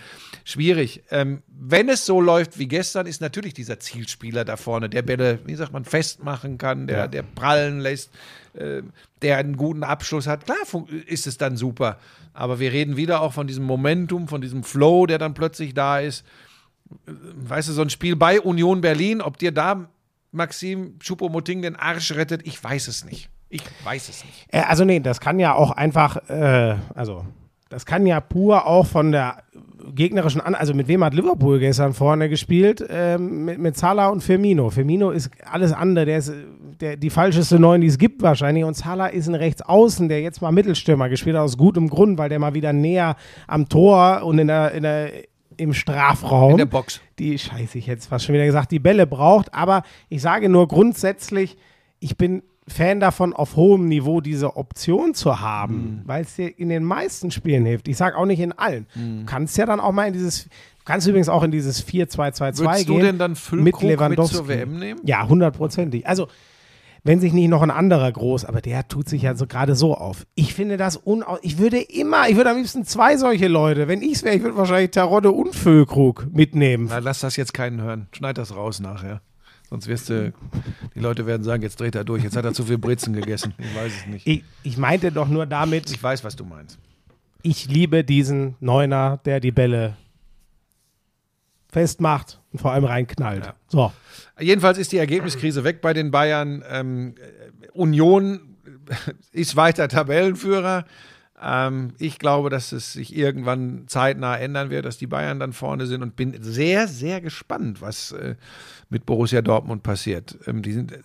Schwierig. 0.45 1.03
Ähm, 1.11 1.43
wenn 1.49 1.89
es 1.89 2.07
so 2.07 2.21
läuft 2.21 2.59
wie 2.59 2.69
gestern, 2.69 3.07
ist 3.07 3.21
natürlich 3.21 3.55
dieser 3.55 3.81
Zielspieler 3.81 4.45
da 4.45 4.57
vorne, 4.57 4.89
der 4.89 5.03
Bälle, 5.03 5.41
wie 5.45 5.55
sagt 5.55 5.73
man, 5.73 5.85
festmachen 5.85 6.57
kann, 6.59 6.87
der, 6.87 7.09
der 7.09 7.23
prallen 7.23 7.81
lässt, 7.81 8.11
äh, 8.55 8.83
der 9.23 9.39
einen 9.39 9.57
guten 9.57 9.83
Abschluss 9.83 10.27
hat. 10.27 10.45
Klar 10.45 10.59
ist 11.07 11.27
es 11.27 11.37
dann 11.39 11.57
super. 11.57 11.99
Aber 12.33 12.61
wir 12.61 12.71
reden 12.71 12.97
wieder 12.97 13.23
auch 13.23 13.33
von 13.33 13.47
diesem 13.47 13.65
Momentum, 13.65 14.29
von 14.29 14.43
diesem 14.43 14.63
Flow, 14.63 15.07
der 15.07 15.19
dann 15.19 15.35
plötzlich 15.35 15.73
da 15.73 16.01
ist. 16.01 16.25
Weißt 17.07 17.69
du, 17.69 17.73
so 17.73 17.83
ein 17.83 17.91
Spiel 17.91 18.17
bei 18.17 18.41
Union 18.41 18.81
Berlin, 18.81 19.21
ob 19.21 19.39
dir 19.39 19.53
da 19.53 19.89
Maxim 20.33 20.99
Choupo-Moting 21.01 21.63
den 21.63 21.77
Arsch 21.77 22.13
rettet, 22.13 22.47
ich 22.47 22.63
weiß 22.63 22.89
es 22.89 23.05
nicht. 23.05 23.31
Ich 23.49 23.63
weiß 23.85 24.09
es 24.09 24.25
nicht. 24.25 24.47
Äh, 24.53 24.63
Also 24.69 24.85
nee, 24.85 25.01
das 25.01 25.21
kann 25.21 25.39
ja 25.39 25.55
auch 25.55 25.71
einfach, 25.71 26.29
äh, 26.29 26.77
also 26.95 27.25
das 27.69 27.87
kann 27.87 28.07
ja 28.07 28.21
pur 28.21 28.67
auch 28.67 28.87
von 28.87 29.13
der 29.13 29.43
gegnerischen 29.95 30.41
An 30.41 30.55
also 30.55 30.75
mit 30.75 30.89
wem 30.89 31.05
hat 31.05 31.15
Liverpool 31.15 31.59
gestern 31.59 31.93
vorne 31.93 32.29
gespielt? 32.29 32.85
Ähm, 32.89 33.45
mit, 33.45 33.59
mit 33.59 33.77
Salah 33.77 34.09
und 34.09 34.23
Firmino. 34.23 34.71
Firmino 34.71 35.11
ist 35.11 35.31
alles 35.49 35.73
andere, 35.73 36.07
der 36.07 36.19
ist 36.19 36.33
der, 36.81 36.97
die 36.97 37.11
falscheste 37.11 37.59
Neun, 37.59 37.81
die 37.81 37.87
es 37.87 37.99
gibt 37.99 38.23
wahrscheinlich. 38.23 38.65
Und 38.65 38.77
Salah 38.77 39.07
ist 39.07 39.29
ein 39.29 39.35
Rechtsaußen, 39.35 40.09
der 40.09 40.21
jetzt 40.21 40.43
mal 40.43 40.53
Mittelstürmer 40.53 41.09
gespielt 41.09 41.37
hat, 41.37 41.43
aus 41.43 41.57
gutem 41.57 41.89
Grund, 41.89 42.19
weil 42.19 42.29
der 42.29 42.39
mal 42.39 42.55
wieder 42.55 42.73
näher 42.73 43.17
am 43.47 43.69
Tor 43.69 44.23
und 44.25 44.39
in 44.39 44.49
der, 44.49 44.73
in 44.73 44.83
der, 44.83 45.11
im 45.57 45.73
Strafraum 45.75 46.53
In 46.53 46.59
der 46.59 46.67
Box. 46.67 47.01
die, 47.19 47.39
scheiße, 47.39 47.79
ich 47.79 47.87
hätte 47.89 48.01
es 48.01 48.07
fast 48.07 48.25
schon 48.25 48.35
wieder 48.35 48.47
gesagt, 48.47 48.71
die 48.73 48.79
Bälle 48.79 49.07
braucht. 49.07 49.53
Aber 49.55 49.83
ich 50.09 50.23
sage 50.23 50.49
nur 50.49 50.69
grundsätzlich, 50.69 51.57
ich 52.01 52.17
bin 52.17 52.43
Fan 52.69 52.99
davon, 52.99 53.33
auf 53.33 53.55
hohem 53.55 53.87
Niveau 53.87 54.21
diese 54.21 54.57
Option 54.57 55.15
zu 55.15 55.41
haben, 55.41 56.03
weil 56.05 56.23
es 56.25 56.35
dir 56.35 56.49
in 56.59 56.69
den 56.69 56.83
meisten 56.83 57.31
Spielen 57.31 57.65
hilft. 57.65 57.87
Ich 57.87 57.97
sage 57.97 58.17
auch 58.19 58.27
nicht 58.27 58.41
in 58.41 58.53
allen. 58.53 58.87
Du 58.95 59.25
kannst 59.25 59.57
ja 59.57 59.67
dann 59.67 59.79
auch 59.79 59.93
mal 59.93 60.09
in 60.09 60.13
dieses, 60.15 60.45
du 60.45 60.51
kannst 60.85 61.07
übrigens 61.07 61.29
auch 61.29 61.45
in 61.45 61.53
dieses 61.53 61.87
4-2-2-2 61.87 62.59
Würdest 62.59 62.87
gehen. 62.87 62.97
du 62.97 63.03
denn 63.05 63.19
dann 63.19 63.31
mit 63.33 63.39
Füllkrug 63.39 63.83
mit, 63.83 63.91
Lewandowski. 63.93 64.37
zur 64.37 64.49
WM 64.49 64.79
nehmen? 64.81 65.01
Ja, 65.05 65.29
hundertprozentig. 65.29 66.09
Also, 66.09 66.27
wenn 67.07 67.21
sich 67.21 67.33
nicht 67.33 67.49
noch 67.49 67.63
ein 67.63 67.71
anderer 67.71 68.11
groß, 68.11 68.45
aber 68.45 68.61
der 68.61 68.87
tut 68.89 69.09
sich 69.09 69.23
ja 69.23 69.35
so 69.35 69.47
gerade 69.47 69.75
so 69.75 69.95
auf. 69.97 70.27
Ich 70.35 70.55
finde 70.55 70.77
das 70.77 70.97
unau. 70.97 71.39
Ich 71.43 71.59
würde 71.59 71.79
immer, 71.81 72.29
ich 72.29 72.37
würde 72.37 72.51
am 72.51 72.57
liebsten 72.57 72.85
zwei 72.85 73.17
solche 73.17 73.49
Leute. 73.49 73.89
Wenn 73.89 74.03
ich 74.03 74.13
es 74.13 74.23
wäre, 74.23 74.35
ich 74.37 74.43
würde 74.43 74.57
wahrscheinlich 74.57 74.91
Tarotte 74.91 75.31
und 75.33 75.55
Füllkrug 75.55 76.27
mitnehmen. 76.33 76.87
Na, 76.91 76.99
lass 76.99 77.21
das 77.21 77.37
jetzt 77.37 77.55
keinen 77.55 77.81
hören. 77.81 78.09
Schneid 78.13 78.39
das 78.39 78.55
raus 78.55 78.81
nachher. 78.81 79.21
Sonst 79.69 79.89
wirst 79.89 80.11
du, 80.11 80.33
die 80.95 81.01
Leute 81.01 81.27
werden 81.27 81.43
sagen, 81.43 81.63
jetzt 81.63 81.81
dreht 81.81 81.95
er 81.97 82.05
durch. 82.05 82.23
Jetzt 82.23 82.37
hat 82.37 82.45
er 82.45 82.53
zu 82.53 82.63
viel 82.65 82.79
Brezen 82.79 83.13
gegessen. 83.15 83.53
Ich 83.59 83.75
weiß 83.75 83.93
es 84.01 84.07
nicht. 84.07 84.27
Ich, 84.27 84.45
ich 84.63 84.77
meinte 84.79 85.11
doch 85.11 85.29
nur 85.29 85.45
damit, 85.47 85.91
Ich 85.91 86.01
weiß, 86.03 86.23
was 86.23 86.37
du 86.37 86.45
meinst. 86.45 86.79
ich 87.43 87.69
liebe 87.69 88.05
diesen 88.05 88.55
Neuner, 88.61 89.19
der 89.25 89.41
die 89.41 89.51
Bälle 89.51 89.97
festmacht 91.77 92.41
und 92.53 92.59
vor 92.63 92.73
allem 92.73 92.85
reinknallt. 92.85 93.45
Ja. 93.45 93.55
So. 93.69 93.93
Jedenfalls 94.41 94.79
ist 94.79 94.93
die 94.93 94.97
Ergebniskrise 94.97 95.63
weg 95.63 95.83
bei 95.83 95.93
den 95.93 96.11
Bayern. 96.11 96.65
Ähm, 96.71 97.17
äh, 97.19 97.69
Union 97.73 98.57
ist 99.33 99.57
weiter 99.57 99.87
Tabellenführer. 99.87 100.87
Ähm, 101.39 101.93
ich 101.99 102.19
glaube, 102.19 102.49
dass 102.49 102.73
es 102.73 102.95
sich 102.95 103.15
irgendwann 103.15 103.85
zeitnah 103.89 104.39
ändern 104.39 104.71
wird, 104.71 104.87
dass 104.87 104.97
die 104.97 105.07
Bayern 105.07 105.39
dann 105.39 105.53
vorne 105.53 105.85
sind 105.85 106.03
und 106.03 106.17
bin 106.17 106.43
sehr, 106.43 106.89
sehr 106.89 107.21
gespannt, 107.21 107.83
was 107.83 108.13
äh, 108.13 108.37
mit 108.89 109.05
Borussia 109.05 109.43
Dortmund 109.43 109.83
passiert. 109.83 110.39
Ähm, 110.47 110.63
die 110.63 110.73
sind, 110.73 110.93
äh, 110.93 111.01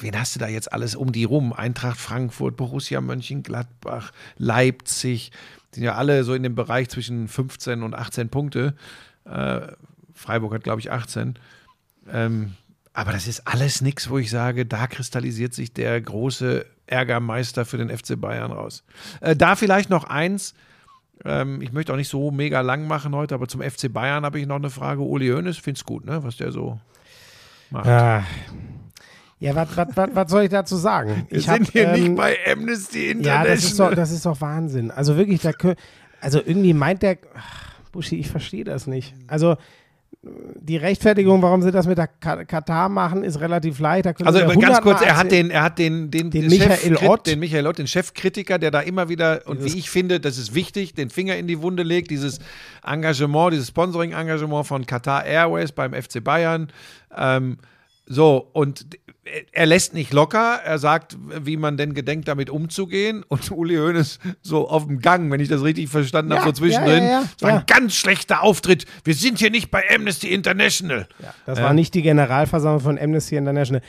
wen 0.00 0.18
hast 0.18 0.34
du 0.34 0.38
da 0.38 0.48
jetzt 0.48 0.72
alles 0.72 0.94
um 0.94 1.12
die 1.12 1.24
rum? 1.24 1.52
Eintracht 1.52 1.98
Frankfurt, 1.98 2.56
Borussia 2.56 3.00
Mönchengladbach, 3.00 4.12
Leipzig, 4.36 5.32
sind 5.72 5.84
ja 5.84 5.94
alle 5.94 6.24
so 6.24 6.34
in 6.34 6.42
dem 6.42 6.54
Bereich 6.54 6.88
zwischen 6.88 7.28
15 7.28 7.82
und 7.82 7.94
18 7.94 8.28
Punkte. 8.28 8.74
Äh, 9.24 9.60
Freiburg 10.14 10.54
hat, 10.54 10.64
glaube 10.64 10.80
ich, 10.80 10.90
18. 10.90 11.38
Ähm, 12.10 12.54
aber 12.92 13.12
das 13.12 13.26
ist 13.26 13.46
alles 13.46 13.82
nichts, 13.82 14.08
wo 14.08 14.16
ich 14.18 14.30
sage, 14.30 14.64
da 14.64 14.86
kristallisiert 14.86 15.52
sich 15.52 15.74
der 15.74 16.00
große 16.00 16.64
Ärgermeister 16.86 17.66
für 17.66 17.76
den 17.76 17.94
FC 17.94 18.18
Bayern 18.18 18.52
raus. 18.52 18.84
Äh, 19.20 19.36
da 19.36 19.56
vielleicht 19.56 19.90
noch 19.90 20.04
eins. 20.04 20.54
Ähm, 21.24 21.60
ich 21.60 21.72
möchte 21.72 21.92
auch 21.92 21.96
nicht 21.96 22.08
so 22.08 22.30
mega 22.30 22.62
lang 22.62 22.86
machen 22.86 23.14
heute, 23.14 23.34
aber 23.34 23.48
zum 23.48 23.60
FC 23.60 23.92
Bayern 23.92 24.24
habe 24.24 24.40
ich 24.40 24.46
noch 24.46 24.56
eine 24.56 24.70
Frage. 24.70 25.02
Uli 25.02 25.28
Hoeneß, 25.28 25.58
find's 25.58 25.84
gut, 25.84 26.06
ne, 26.06 26.22
was 26.22 26.36
der 26.36 26.52
so 26.52 26.80
macht. 27.70 27.86
Ah. 27.86 28.24
Ja, 29.38 29.54
was 29.54 30.30
soll 30.30 30.44
ich 30.44 30.50
dazu 30.50 30.76
sagen? 30.76 31.26
Wir 31.28 31.38
ich 31.38 31.48
hab, 31.48 31.56
sind 31.58 31.70
hier 31.72 31.88
ähm, 31.92 32.02
nicht 32.02 32.16
bei 32.16 32.36
Amnesty 32.50 33.10
International. 33.10 33.46
Ja, 33.46 33.54
das 33.54 33.64
ist, 33.64 33.78
doch, 33.80 33.94
das 33.94 34.10
ist 34.10 34.24
doch 34.26 34.40
Wahnsinn. 34.40 34.90
Also 34.90 35.16
wirklich, 35.16 35.42
da, 35.42 35.50
also 36.20 36.40
irgendwie 36.44 36.72
meint 36.72 37.02
der, 37.02 37.18
ach, 37.36 37.74
Buschi, 37.92 38.16
ich 38.18 38.28
verstehe 38.28 38.64
das 38.64 38.86
nicht. 38.86 39.14
Also 39.26 39.56
die 40.22 40.76
Rechtfertigung, 40.76 41.40
warum 41.42 41.62
sie 41.62 41.70
das 41.70 41.86
mit 41.86 41.98
der 41.98 42.08
Ka- 42.08 42.44
Katar 42.46 42.88
machen, 42.88 43.22
ist 43.22 43.38
relativ 43.40 43.78
leicht. 43.78 44.06
Also 44.24 44.40
ganz 44.58 44.80
kurz, 44.80 45.00
er 45.02 45.16
hat 45.16 45.30
den, 45.30 45.50
er 45.50 45.62
hat 45.62 45.78
den, 45.78 46.10
den, 46.10 46.30
Den 46.30 46.48
Michael 46.48 46.96
Ott. 47.06 47.26
den 47.26 47.38
Michael 47.38 47.66
Ott, 47.66 47.78
den 47.78 47.86
Chefkritiker, 47.86 48.58
der 48.58 48.70
da 48.72 48.80
immer 48.80 49.08
wieder 49.08 49.42
und 49.46 49.58
Dieses- 49.58 49.74
wie 49.74 49.78
ich 49.78 49.90
finde, 49.90 50.18
das 50.18 50.36
ist 50.38 50.54
wichtig, 50.54 50.94
den 50.94 51.10
Finger 51.10 51.36
in 51.36 51.46
die 51.46 51.60
Wunde 51.62 51.82
legt, 51.84 52.10
dieses 52.10 52.40
Engagement, 52.84 53.52
dieses 53.52 53.68
Sponsoring-Engagement 53.68 54.66
von 54.66 54.84
Qatar 54.86 55.24
Airways 55.26 55.70
beim 55.72 55.92
FC 55.92 56.24
Bayern. 56.24 56.68
Ähm, 57.16 57.58
so 58.06 58.48
und 58.52 58.86
er 59.52 59.66
lässt 59.66 59.92
nicht 59.92 60.12
locker. 60.12 60.60
Er 60.64 60.78
sagt, 60.78 61.16
wie 61.42 61.56
man 61.56 61.76
denn 61.76 61.94
gedenkt, 61.94 62.28
damit 62.28 62.48
umzugehen. 62.48 63.24
Und 63.26 63.50
Uli 63.50 63.74
Hoeneß 63.76 64.20
so 64.40 64.68
auf 64.68 64.86
dem 64.86 65.00
Gang, 65.00 65.30
wenn 65.32 65.40
ich 65.40 65.48
das 65.48 65.62
richtig 65.64 65.88
verstanden 65.88 66.30
Ja, 66.30 66.38
habe, 66.38 66.50
so 66.50 66.52
zwischendrin. 66.52 67.02
ja, 67.02 67.10
ja, 67.10 67.24
Es 67.36 67.42
war 67.42 67.52
ein 67.58 67.64
ganz 67.66 67.94
schlechter 67.96 68.42
Auftritt. 68.44 68.84
Wir 69.02 69.14
sind 69.14 69.38
hier 69.38 69.50
nicht 69.50 69.70
bei 69.72 69.82
Amnesty 69.92 70.32
International. 70.32 71.08
Das 71.44 71.60
war 71.60 71.74
nicht 71.74 71.94
die 71.94 72.02
Generalversammlung 72.02 72.80
von 72.80 72.98
Amnesty 72.98 73.34
International. 73.36 73.82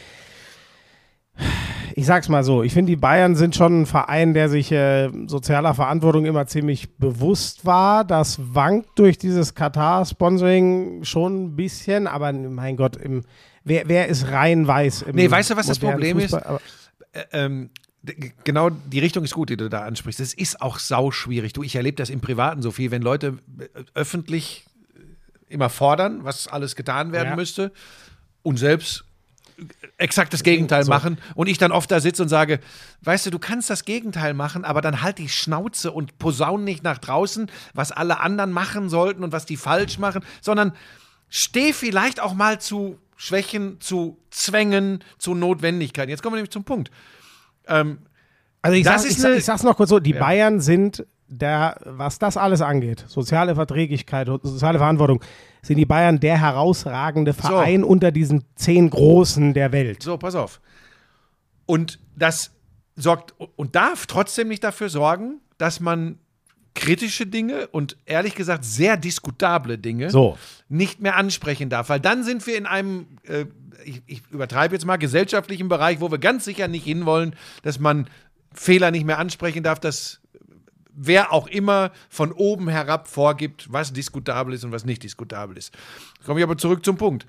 Ich 1.93 2.05
sag's 2.05 2.29
mal 2.29 2.43
so, 2.43 2.61
ich 2.63 2.73
finde, 2.73 2.91
die 2.91 2.95
Bayern 2.95 3.35
sind 3.35 3.55
schon 3.55 3.81
ein 3.81 3.85
Verein, 3.85 4.33
der 4.33 4.49
sich 4.49 4.71
äh, 4.71 5.09
sozialer 5.27 5.73
Verantwortung 5.73 6.25
immer 6.25 6.45
ziemlich 6.45 6.95
bewusst 6.97 7.65
war. 7.65 8.03
Das 8.05 8.39
wankt 8.53 8.99
durch 8.99 9.17
dieses 9.17 9.55
Katar-Sponsoring 9.55 11.03
schon 11.03 11.43
ein 11.45 11.55
bisschen, 11.55 12.05
aber 12.07 12.33
mein 12.33 12.75
Gott, 12.75 12.97
im, 12.97 13.23
wer, 13.67 13.87
wer 13.87 14.07
ist 14.07 14.27
rein 14.27 14.65
weiß 14.67 15.03
im 15.03 15.15
Nee, 15.15 15.29
weißt 15.29 15.51
du, 15.51 15.55
was 15.55 15.67
das 15.67 15.79
Problem 15.79 16.17
ist? 16.19 16.31
Fußball? 16.31 16.43
Aber, 16.43 16.61
ähm, 17.31 17.69
d- 18.03 18.33
genau 18.43 18.69
die 18.69 18.99
Richtung 18.99 19.23
ist 19.23 19.33
gut, 19.33 19.49
die 19.49 19.57
du 19.57 19.69
da 19.69 19.83
ansprichst. 19.85 20.19
Es 20.19 20.33
ist 20.33 20.61
auch 20.61 20.79
sau 20.79 21.11
schwierig. 21.11 21.53
Du, 21.53 21.63
ich 21.63 21.75
erlebe 21.75 21.95
das 21.97 22.09
im 22.09 22.21
Privaten 22.21 22.61
so 22.61 22.71
viel, 22.71 22.91
wenn 22.91 23.01
Leute 23.01 23.37
äh, 23.59 23.65
öffentlich 23.93 24.65
äh, 24.95 25.53
immer 25.53 25.69
fordern, 25.69 26.23
was 26.23 26.47
alles 26.47 26.75
getan 26.75 27.11
werden 27.11 27.29
Ja. 27.29 27.35
müsste 27.35 27.71
und 28.43 28.57
selbst 28.57 29.03
äh, 29.57 29.63
exakt 29.97 30.31
das 30.33 30.43
Gegenteil 30.43 30.83
So. 30.83 30.89
machen 30.91 31.17
und 31.35 31.47
ich 31.47 31.57
dann 31.57 31.71
oft 31.71 31.89
da 31.89 31.99
sitze 31.99 32.21
und 32.23 32.29
sage, 32.29 32.59
weißt 33.01 33.25
du, 33.25 33.31
du 33.31 33.39
kannst 33.39 33.69
das 33.69 33.83
Gegenteil 33.85 34.33
machen, 34.33 34.63
aber 34.63 34.81
dann 34.81 35.01
halt 35.01 35.17
die 35.17 35.29
Schnauze 35.29 35.91
und 35.91 36.19
posaun 36.19 36.63
nicht 36.63 36.83
nach 36.83 36.99
draußen, 36.99 37.49
was 37.73 37.91
alle 37.91 38.19
anderen 38.19 38.51
machen 38.51 38.89
sollten 38.89 39.23
und 39.23 39.31
was 39.31 39.45
die 39.45 39.57
falsch 39.57 39.97
machen, 39.97 40.23
sondern 40.41 40.73
steh 41.29 41.73
vielleicht 41.73 42.19
auch 42.21 42.33
mal 42.35 42.61
zu 42.61 42.99
Schwächen, 43.17 43.81
zu 43.81 44.17
Zwängen, 44.29 45.03
zu 45.17 45.33
Notwendigkeiten. 45.35 46.09
Jetzt 46.09 46.23
kommen 46.23 46.33
wir 46.35 46.37
nämlich 46.37 46.51
zum 46.51 46.63
Punkt. 46.63 46.91
Ähm, 47.67 47.99
also 48.61 48.77
ich, 48.77 48.83
Das 48.85 49.03
sag, 49.03 49.11
ich, 49.11 49.25
eine- 49.25 49.35
ich 49.35 49.43
sag's 49.45 49.63
noch 49.63 49.75
kurz 49.75 49.89
so, 49.89 49.99
die 49.99 50.11
Ja. 50.11 50.19
Bayern 50.19 50.61
sind 50.61 51.05
der, 51.27 51.77
was 51.83 52.19
das 52.19 52.37
alles 52.37 52.61
angeht, 52.61 53.03
soziale 53.07 53.55
Verträglichkeit, 53.55 54.27
soziale 54.27 54.77
Verantwortung, 54.77 55.21
sind 55.61 55.77
die 55.77 55.85
Bayern 55.85 56.19
der 56.21 56.39
herausragende 56.39 57.33
Verein 57.33 57.83
unter 57.83 58.11
diesen 58.13 58.45
zehn 58.55 58.89
Großen 58.89 59.53
der 59.53 59.73
Welt. 59.73 60.01
So, 60.03 60.17
pass 60.17 60.35
auf. 60.35 60.61
Und 61.65 61.99
das 62.15 62.51
sorgt 62.95 63.33
und 63.57 63.75
darf 63.75 64.05
trotzdem 64.05 64.47
nicht 64.47 64.63
dafür 64.63 64.87
sorgen, 64.89 65.41
dass 65.57 65.79
man 65.81 66.19
kritische 66.77 67.25
Dinge 67.25 67.67
und 67.67 67.97
ehrlich 68.05 68.35
gesagt 68.35 68.63
sehr 68.63 68.95
diskutable 68.97 69.77
Dinge 69.77 70.09
So. 70.09 70.37
nicht 70.69 71.01
mehr 71.01 71.15
ansprechen 71.15 71.69
darf. 71.69 71.89
Weil 71.89 71.99
dann 71.99 72.23
sind 72.23 72.45
wir 72.47 72.57
in 72.57 72.65
einem, 72.65 73.07
äh, 73.23 73.45
ich, 73.83 74.01
ich 74.05 74.21
übertreibe 74.29 74.75
jetzt 74.75 74.85
mal, 74.85 74.97
gesellschaftlichen 74.97 75.67
Bereich, 75.67 75.99
wo 75.99 76.11
wir 76.11 76.17
ganz 76.17 76.45
sicher 76.45 76.67
nicht 76.67 76.85
hinwollen, 76.85 77.35
dass 77.63 77.79
man 77.79 78.07
Fehler 78.53 78.91
nicht 78.91 79.05
mehr 79.05 79.19
ansprechen 79.19 79.63
darf, 79.63 79.79
dass 79.79 80.21
wer 80.97 81.31
auch 81.31 81.47
immer 81.47 81.91
von 82.09 82.31
oben 82.31 82.69
herab 82.69 83.07
vorgibt, 83.07 83.71
was 83.71 83.93
diskutabel 83.93 84.53
ist 84.53 84.63
und 84.63 84.71
was 84.71 84.85
nicht 84.85 85.03
diskutabel 85.03 85.57
ist. 85.57 85.73
Komme 86.25 86.39
ich 86.39 86.43
aber 86.43 86.57
zurück 86.57 86.83
zum 86.83 86.97
Punkt. 86.97 87.27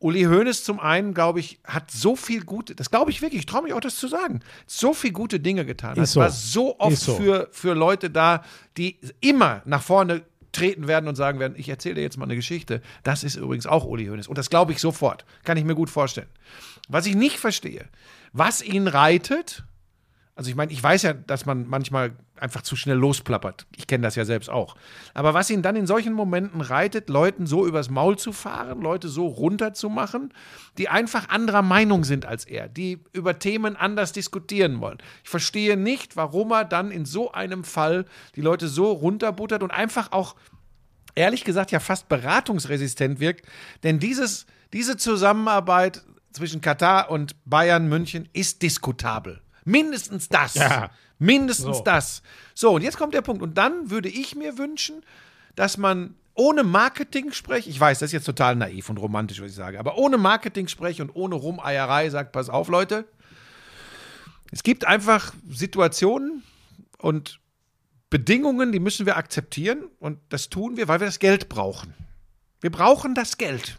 Uli 0.00 0.24
Hoeneß 0.24 0.64
zum 0.64 0.80
einen, 0.80 1.12
glaube 1.14 1.40
ich, 1.40 1.60
hat 1.64 1.90
so 1.90 2.16
viel 2.16 2.42
gute, 2.44 2.74
das 2.74 2.90
glaube 2.90 3.10
ich 3.10 3.20
wirklich, 3.20 3.40
ich 3.40 3.46
traue 3.46 3.62
mich 3.62 3.74
auch 3.74 3.80
das 3.80 3.96
zu 3.96 4.08
sagen, 4.08 4.40
so 4.66 4.94
viel 4.94 5.12
gute 5.12 5.38
Dinge 5.40 5.66
getan. 5.66 5.96
Ist 5.96 6.02
Es 6.02 6.12
so. 6.12 6.20
war 6.20 6.30
so 6.30 6.80
oft 6.80 6.96
so. 6.96 7.16
Für, 7.16 7.48
für 7.52 7.74
Leute 7.74 8.08
da, 8.10 8.42
die 8.78 8.98
immer 9.20 9.60
nach 9.66 9.82
vorne 9.82 10.22
treten 10.52 10.88
werden 10.88 11.06
und 11.06 11.16
sagen 11.16 11.38
werden, 11.38 11.54
ich 11.56 11.68
erzähle 11.68 11.96
dir 11.96 12.02
jetzt 12.02 12.16
mal 12.16 12.24
eine 12.24 12.34
Geschichte. 12.34 12.80
Das 13.02 13.22
ist 13.22 13.36
übrigens 13.36 13.66
auch 13.66 13.84
Uli 13.84 14.06
Hoeneß. 14.06 14.26
Und 14.26 14.38
das 14.38 14.50
glaube 14.50 14.72
ich 14.72 14.80
sofort. 14.80 15.24
Kann 15.44 15.56
ich 15.56 15.64
mir 15.64 15.74
gut 15.74 15.90
vorstellen. 15.90 16.28
Was 16.88 17.06
ich 17.06 17.14
nicht 17.14 17.38
verstehe, 17.38 17.84
was 18.32 18.62
ihn 18.62 18.88
reitet, 18.88 19.64
also 20.34 20.48
ich 20.48 20.56
meine, 20.56 20.72
ich 20.72 20.82
weiß 20.82 21.02
ja, 21.02 21.12
dass 21.12 21.44
man 21.44 21.68
manchmal 21.68 22.12
einfach 22.40 22.62
zu 22.62 22.76
schnell 22.76 22.96
losplappert. 22.96 23.66
Ich 23.76 23.86
kenne 23.86 24.02
das 24.02 24.16
ja 24.16 24.24
selbst 24.24 24.48
auch. 24.48 24.76
Aber 25.14 25.34
was 25.34 25.50
ihn 25.50 25.62
dann 25.62 25.76
in 25.76 25.86
solchen 25.86 26.12
Momenten 26.12 26.60
reitet, 26.60 27.08
Leuten 27.08 27.46
so 27.46 27.66
übers 27.66 27.90
Maul 27.90 28.18
zu 28.18 28.32
fahren, 28.32 28.80
Leute 28.80 29.08
so 29.08 29.26
runterzumachen, 29.26 30.32
die 30.78 30.88
einfach 30.88 31.28
anderer 31.28 31.62
Meinung 31.62 32.04
sind 32.04 32.26
als 32.26 32.44
er, 32.44 32.68
die 32.68 33.02
über 33.12 33.38
Themen 33.38 33.76
anders 33.76 34.12
diskutieren 34.12 34.80
wollen. 34.80 34.98
Ich 35.24 35.30
verstehe 35.30 35.76
nicht, 35.76 36.16
warum 36.16 36.52
er 36.52 36.64
dann 36.64 36.90
in 36.90 37.04
so 37.04 37.32
einem 37.32 37.64
Fall 37.64 38.06
die 38.36 38.42
Leute 38.42 38.68
so 38.68 38.90
runterbuttert 38.92 39.62
und 39.62 39.70
einfach 39.70 40.12
auch 40.12 40.36
ehrlich 41.14 41.44
gesagt 41.44 41.70
ja 41.70 41.80
fast 41.80 42.08
beratungsresistent 42.08 43.20
wirkt. 43.20 43.46
Denn 43.82 43.98
dieses, 43.98 44.46
diese 44.72 44.96
Zusammenarbeit 44.96 46.02
zwischen 46.32 46.60
Katar 46.60 47.10
und 47.10 47.36
Bayern 47.44 47.88
München 47.88 48.28
ist 48.32 48.62
diskutabel. 48.62 49.40
Mindestens 49.64 50.28
das. 50.28 50.54
Ja. 50.54 50.90
Mindestens 51.20 51.76
So. 51.76 51.82
das. 51.84 52.22
So, 52.54 52.72
und 52.72 52.82
jetzt 52.82 52.96
kommt 52.96 53.14
der 53.14 53.22
Punkt. 53.22 53.42
Und 53.42 53.56
dann 53.56 53.90
würde 53.90 54.08
ich 54.08 54.34
mir 54.34 54.58
wünschen, 54.58 55.04
dass 55.54 55.76
man 55.76 56.14
ohne 56.34 56.64
Marketing-Sprech, 56.64 57.68
ich 57.68 57.78
weiß, 57.78 57.98
das 57.98 58.08
ist 58.08 58.12
jetzt 58.12 58.24
total 58.24 58.56
naiv 58.56 58.88
und 58.88 58.96
romantisch, 58.96 59.40
was 59.40 59.50
ich 59.50 59.54
sage, 59.54 59.78
aber 59.78 59.98
ohne 59.98 60.16
Marketing-Sprech 60.16 61.02
und 61.02 61.10
ohne 61.14 61.34
Rumeierei 61.34 62.08
sagt, 62.08 62.32
pass 62.32 62.48
auf, 62.48 62.68
Leute, 62.68 63.04
es 64.50 64.62
gibt 64.62 64.86
einfach 64.86 65.34
Situationen 65.50 66.42
und 66.98 67.40
Bedingungen, 68.08 68.72
die 68.72 68.80
müssen 68.80 69.04
wir 69.04 69.18
akzeptieren 69.18 69.84
und 69.98 70.18
das 70.30 70.48
tun 70.48 70.78
wir, 70.78 70.88
weil 70.88 71.00
wir 71.00 71.06
das 71.06 71.18
Geld 71.18 71.50
brauchen. 71.50 71.92
Wir 72.60 72.70
brauchen 72.70 73.14
das 73.14 73.36
Geld. 73.36 73.78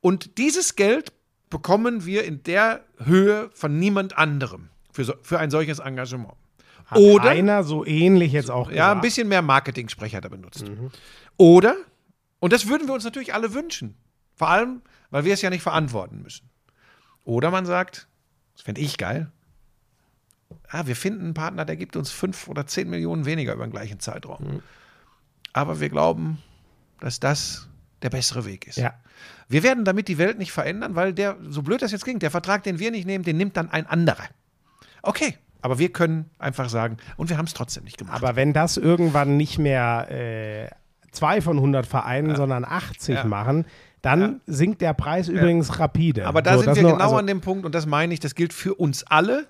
Und 0.00 0.36
dieses 0.36 0.76
Geld 0.76 1.12
bekommen 1.48 2.04
wir 2.04 2.24
in 2.24 2.42
der 2.42 2.84
Höhe 2.98 3.50
von 3.54 3.78
niemand 3.78 4.18
anderem 4.18 4.68
für, 4.98 5.04
so, 5.04 5.14
für 5.22 5.38
ein 5.38 5.48
solches 5.48 5.78
Engagement. 5.78 6.34
Hat 6.86 6.98
Oder 6.98 7.30
einer 7.30 7.62
so 7.62 7.86
ähnlich 7.86 8.32
jetzt 8.32 8.50
auch 8.50 8.68
ja, 8.68 8.86
ein 8.86 8.96
gesagt. 8.96 9.02
bisschen 9.02 9.28
mehr 9.28 9.42
Marketing-Sprech 9.42 10.16
hat 10.16 10.24
er 10.24 10.30
benutzt. 10.30 10.64
Oder, 11.36 11.76
und 12.40 12.52
das 12.52 12.66
würden 12.66 12.88
wir 12.88 12.94
uns 12.94 13.04
natürlich 13.04 13.32
alle 13.32 13.54
wünschen, 13.54 13.94
vor 14.34 14.48
allem, 14.48 14.82
weil 15.10 15.24
wir 15.24 15.34
es 15.34 15.40
ja 15.40 15.50
nicht 15.50 15.62
verantworten 15.62 16.20
müssen. 16.22 16.50
Oder 17.22 17.52
man 17.52 17.64
sagt, 17.64 18.08
das 18.54 18.62
fände 18.62 18.80
ich 18.80 18.98
geil, 18.98 19.30
ah, 20.68 20.86
wir 20.86 20.96
finden 20.96 21.26
einen 21.26 21.34
Partner, 21.34 21.64
der 21.64 21.76
gibt 21.76 21.94
uns 21.94 22.10
fünf 22.10 22.48
oder 22.48 22.66
zehn 22.66 22.90
Millionen 22.90 23.24
weniger 23.24 23.54
über 23.54 23.68
den 23.68 23.70
gleichen 23.70 24.00
Zeitraum. 24.00 24.62
Aber 25.52 25.78
wir 25.78 25.90
glauben, 25.90 26.42
dass 26.98 27.20
das 27.20 27.68
der 28.02 28.10
bessere 28.10 28.44
Weg 28.46 28.66
ist. 28.66 28.78
Ja. 28.78 28.94
Wir 29.48 29.62
werden 29.62 29.84
damit 29.84 30.08
die 30.08 30.18
Welt 30.18 30.38
nicht 30.38 30.50
verändern, 30.50 30.96
weil 30.96 31.12
der, 31.12 31.36
so 31.48 31.62
blöd 31.62 31.82
das 31.82 31.92
jetzt 31.92 32.02
klingt, 32.02 32.22
der 32.22 32.32
Vertrag, 32.32 32.64
den 32.64 32.80
wir 32.80 32.90
nicht 32.90 33.06
nehmen, 33.06 33.22
den 33.22 33.36
nimmt 33.36 33.56
dann 33.56 33.70
ein 33.70 33.86
anderer. 33.86 34.24
Okay, 35.08 35.34
aber 35.62 35.78
wir 35.78 35.90
können 35.92 36.30
einfach 36.38 36.68
sagen, 36.68 36.98
und 37.16 37.30
wir 37.30 37.38
haben 37.38 37.46
es 37.46 37.54
trotzdem 37.54 37.84
nicht 37.84 37.96
gemacht. 37.98 38.14
Aber 38.14 38.36
wenn 38.36 38.52
das 38.52 38.76
irgendwann 38.76 39.36
nicht 39.36 39.58
mehr 39.58 40.06
äh, 40.10 40.68
zwei 41.10 41.40
von 41.40 41.56
100 41.56 41.86
Vereinen, 41.86 42.36
sondern 42.36 42.64
80 42.64 43.14
Ja. 43.16 43.24
machen, 43.24 43.64
dann 44.02 44.40
sinkt 44.46 44.80
der 44.80 44.94
Preis 44.94 45.28
übrigens 45.28 45.78
rapide. 45.80 46.26
Aber 46.26 46.42
da 46.42 46.54
So, 46.54 46.62
sind 46.62 46.76
wir 46.76 46.82
genau 46.82 46.96
also, 47.02 47.16
an 47.16 47.26
dem 47.26 47.40
Punkt, 47.40 47.64
und 47.64 47.74
das 47.74 47.86
meine 47.86 48.14
ich, 48.14 48.20
das 48.20 48.34
gilt 48.34 48.52
für 48.52 48.74
uns 48.74 49.04
alle. 49.04 49.46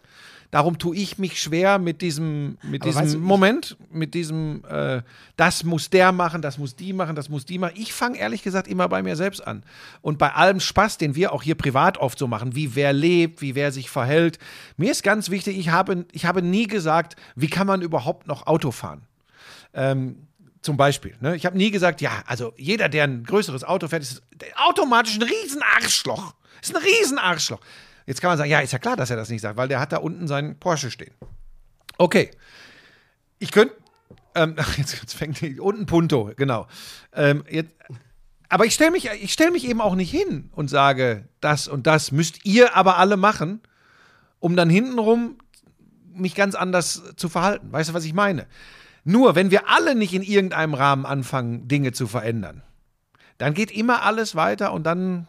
Darum 0.50 0.78
tue 0.78 0.96
ich 0.96 1.18
mich 1.18 1.42
schwer 1.42 1.78
mit 1.78 2.00
diesem, 2.00 2.56
mit 2.62 2.82
Aber 2.82 3.02
diesem 3.02 3.20
du, 3.20 3.26
Moment, 3.26 3.76
mit 3.90 4.14
diesem, 4.14 4.64
äh, 4.64 5.02
das 5.36 5.62
muss 5.62 5.90
der 5.90 6.10
machen, 6.10 6.40
das 6.40 6.56
muss 6.56 6.74
die 6.74 6.94
machen, 6.94 7.14
das 7.14 7.28
muss 7.28 7.44
die 7.44 7.58
machen. 7.58 7.74
Ich 7.76 7.92
fange 7.92 8.18
ehrlich 8.18 8.42
gesagt 8.42 8.66
immer 8.66 8.88
bei 8.88 9.02
mir 9.02 9.14
selbst 9.14 9.46
an. 9.46 9.62
Und 10.00 10.16
bei 10.16 10.32
allem 10.32 10.60
Spaß, 10.60 10.96
den 10.96 11.14
wir 11.14 11.32
auch 11.34 11.42
hier 11.42 11.54
privat 11.54 11.98
oft 11.98 12.18
so 12.18 12.26
machen, 12.26 12.54
wie 12.54 12.74
wer 12.74 12.94
lebt, 12.94 13.42
wie 13.42 13.54
wer 13.54 13.72
sich 13.72 13.90
verhält. 13.90 14.38
Mir 14.78 14.90
ist 14.90 15.02
ganz 15.02 15.28
wichtig, 15.28 15.58
ich 15.58 15.68
habe, 15.68 16.06
ich 16.12 16.24
habe 16.24 16.40
nie 16.40 16.66
gesagt, 16.66 17.16
wie 17.36 17.48
kann 17.48 17.66
man 17.66 17.82
überhaupt 17.82 18.26
noch 18.26 18.46
Auto 18.46 18.70
fahren. 18.70 19.02
Ähm, 19.74 20.16
zum 20.62 20.78
Beispiel. 20.78 21.14
Ne? 21.20 21.36
Ich 21.36 21.44
habe 21.44 21.58
nie 21.58 21.70
gesagt, 21.70 22.00
ja, 22.00 22.22
also 22.26 22.54
jeder, 22.56 22.88
der 22.88 23.04
ein 23.04 23.24
größeres 23.24 23.64
Auto 23.64 23.88
fährt, 23.88 24.02
ist 24.02 24.22
automatisch 24.56 25.16
ein 25.16 25.22
Riesenarschloch. 25.22 26.34
Ist 26.62 26.74
ein 26.74 26.82
Riesenarschloch. 26.82 27.60
Jetzt 28.08 28.22
kann 28.22 28.30
man 28.30 28.38
sagen, 28.38 28.48
ja, 28.50 28.60
ist 28.60 28.72
ja 28.72 28.78
klar, 28.78 28.96
dass 28.96 29.10
er 29.10 29.16
das 29.16 29.28
nicht 29.28 29.42
sagt, 29.42 29.58
weil 29.58 29.68
der 29.68 29.80
hat 29.80 29.92
da 29.92 29.98
unten 29.98 30.26
seinen 30.28 30.58
Porsche 30.58 30.90
stehen. 30.90 31.12
Okay. 31.98 32.30
Ich 33.38 33.52
könnte, 33.52 33.74
ähm, 34.34 34.54
ach, 34.56 34.78
jetzt, 34.78 34.98
jetzt 34.98 35.12
fängt 35.12 35.42
die, 35.42 35.60
unten 35.60 35.84
Punto, 35.84 36.32
genau. 36.34 36.66
Ähm, 37.12 37.44
jetzt, 37.50 37.70
aber 38.48 38.64
ich 38.64 38.72
stelle 38.72 38.92
mich, 38.92 39.10
ich 39.20 39.34
stell 39.34 39.50
mich 39.50 39.68
eben 39.68 39.82
auch 39.82 39.94
nicht 39.94 40.10
hin 40.10 40.48
und 40.52 40.68
sage, 40.68 41.28
das 41.42 41.68
und 41.68 41.86
das 41.86 42.10
müsst 42.10 42.46
ihr 42.46 42.74
aber 42.74 42.96
alle 42.96 43.18
machen, 43.18 43.60
um 44.38 44.56
dann 44.56 44.70
hintenrum 44.70 45.36
mich 46.14 46.34
ganz 46.34 46.54
anders 46.54 47.02
zu 47.16 47.28
verhalten. 47.28 47.70
Weißt 47.72 47.90
du, 47.90 47.94
was 47.94 48.06
ich 48.06 48.14
meine? 48.14 48.46
Nur, 49.04 49.34
wenn 49.34 49.50
wir 49.50 49.68
alle 49.68 49.94
nicht 49.94 50.14
in 50.14 50.22
irgendeinem 50.22 50.72
Rahmen 50.72 51.04
anfangen, 51.04 51.68
Dinge 51.68 51.92
zu 51.92 52.06
verändern, 52.06 52.62
dann 53.36 53.52
geht 53.52 53.70
immer 53.70 54.02
alles 54.02 54.34
weiter 54.34 54.72
und 54.72 54.84
dann 54.84 55.26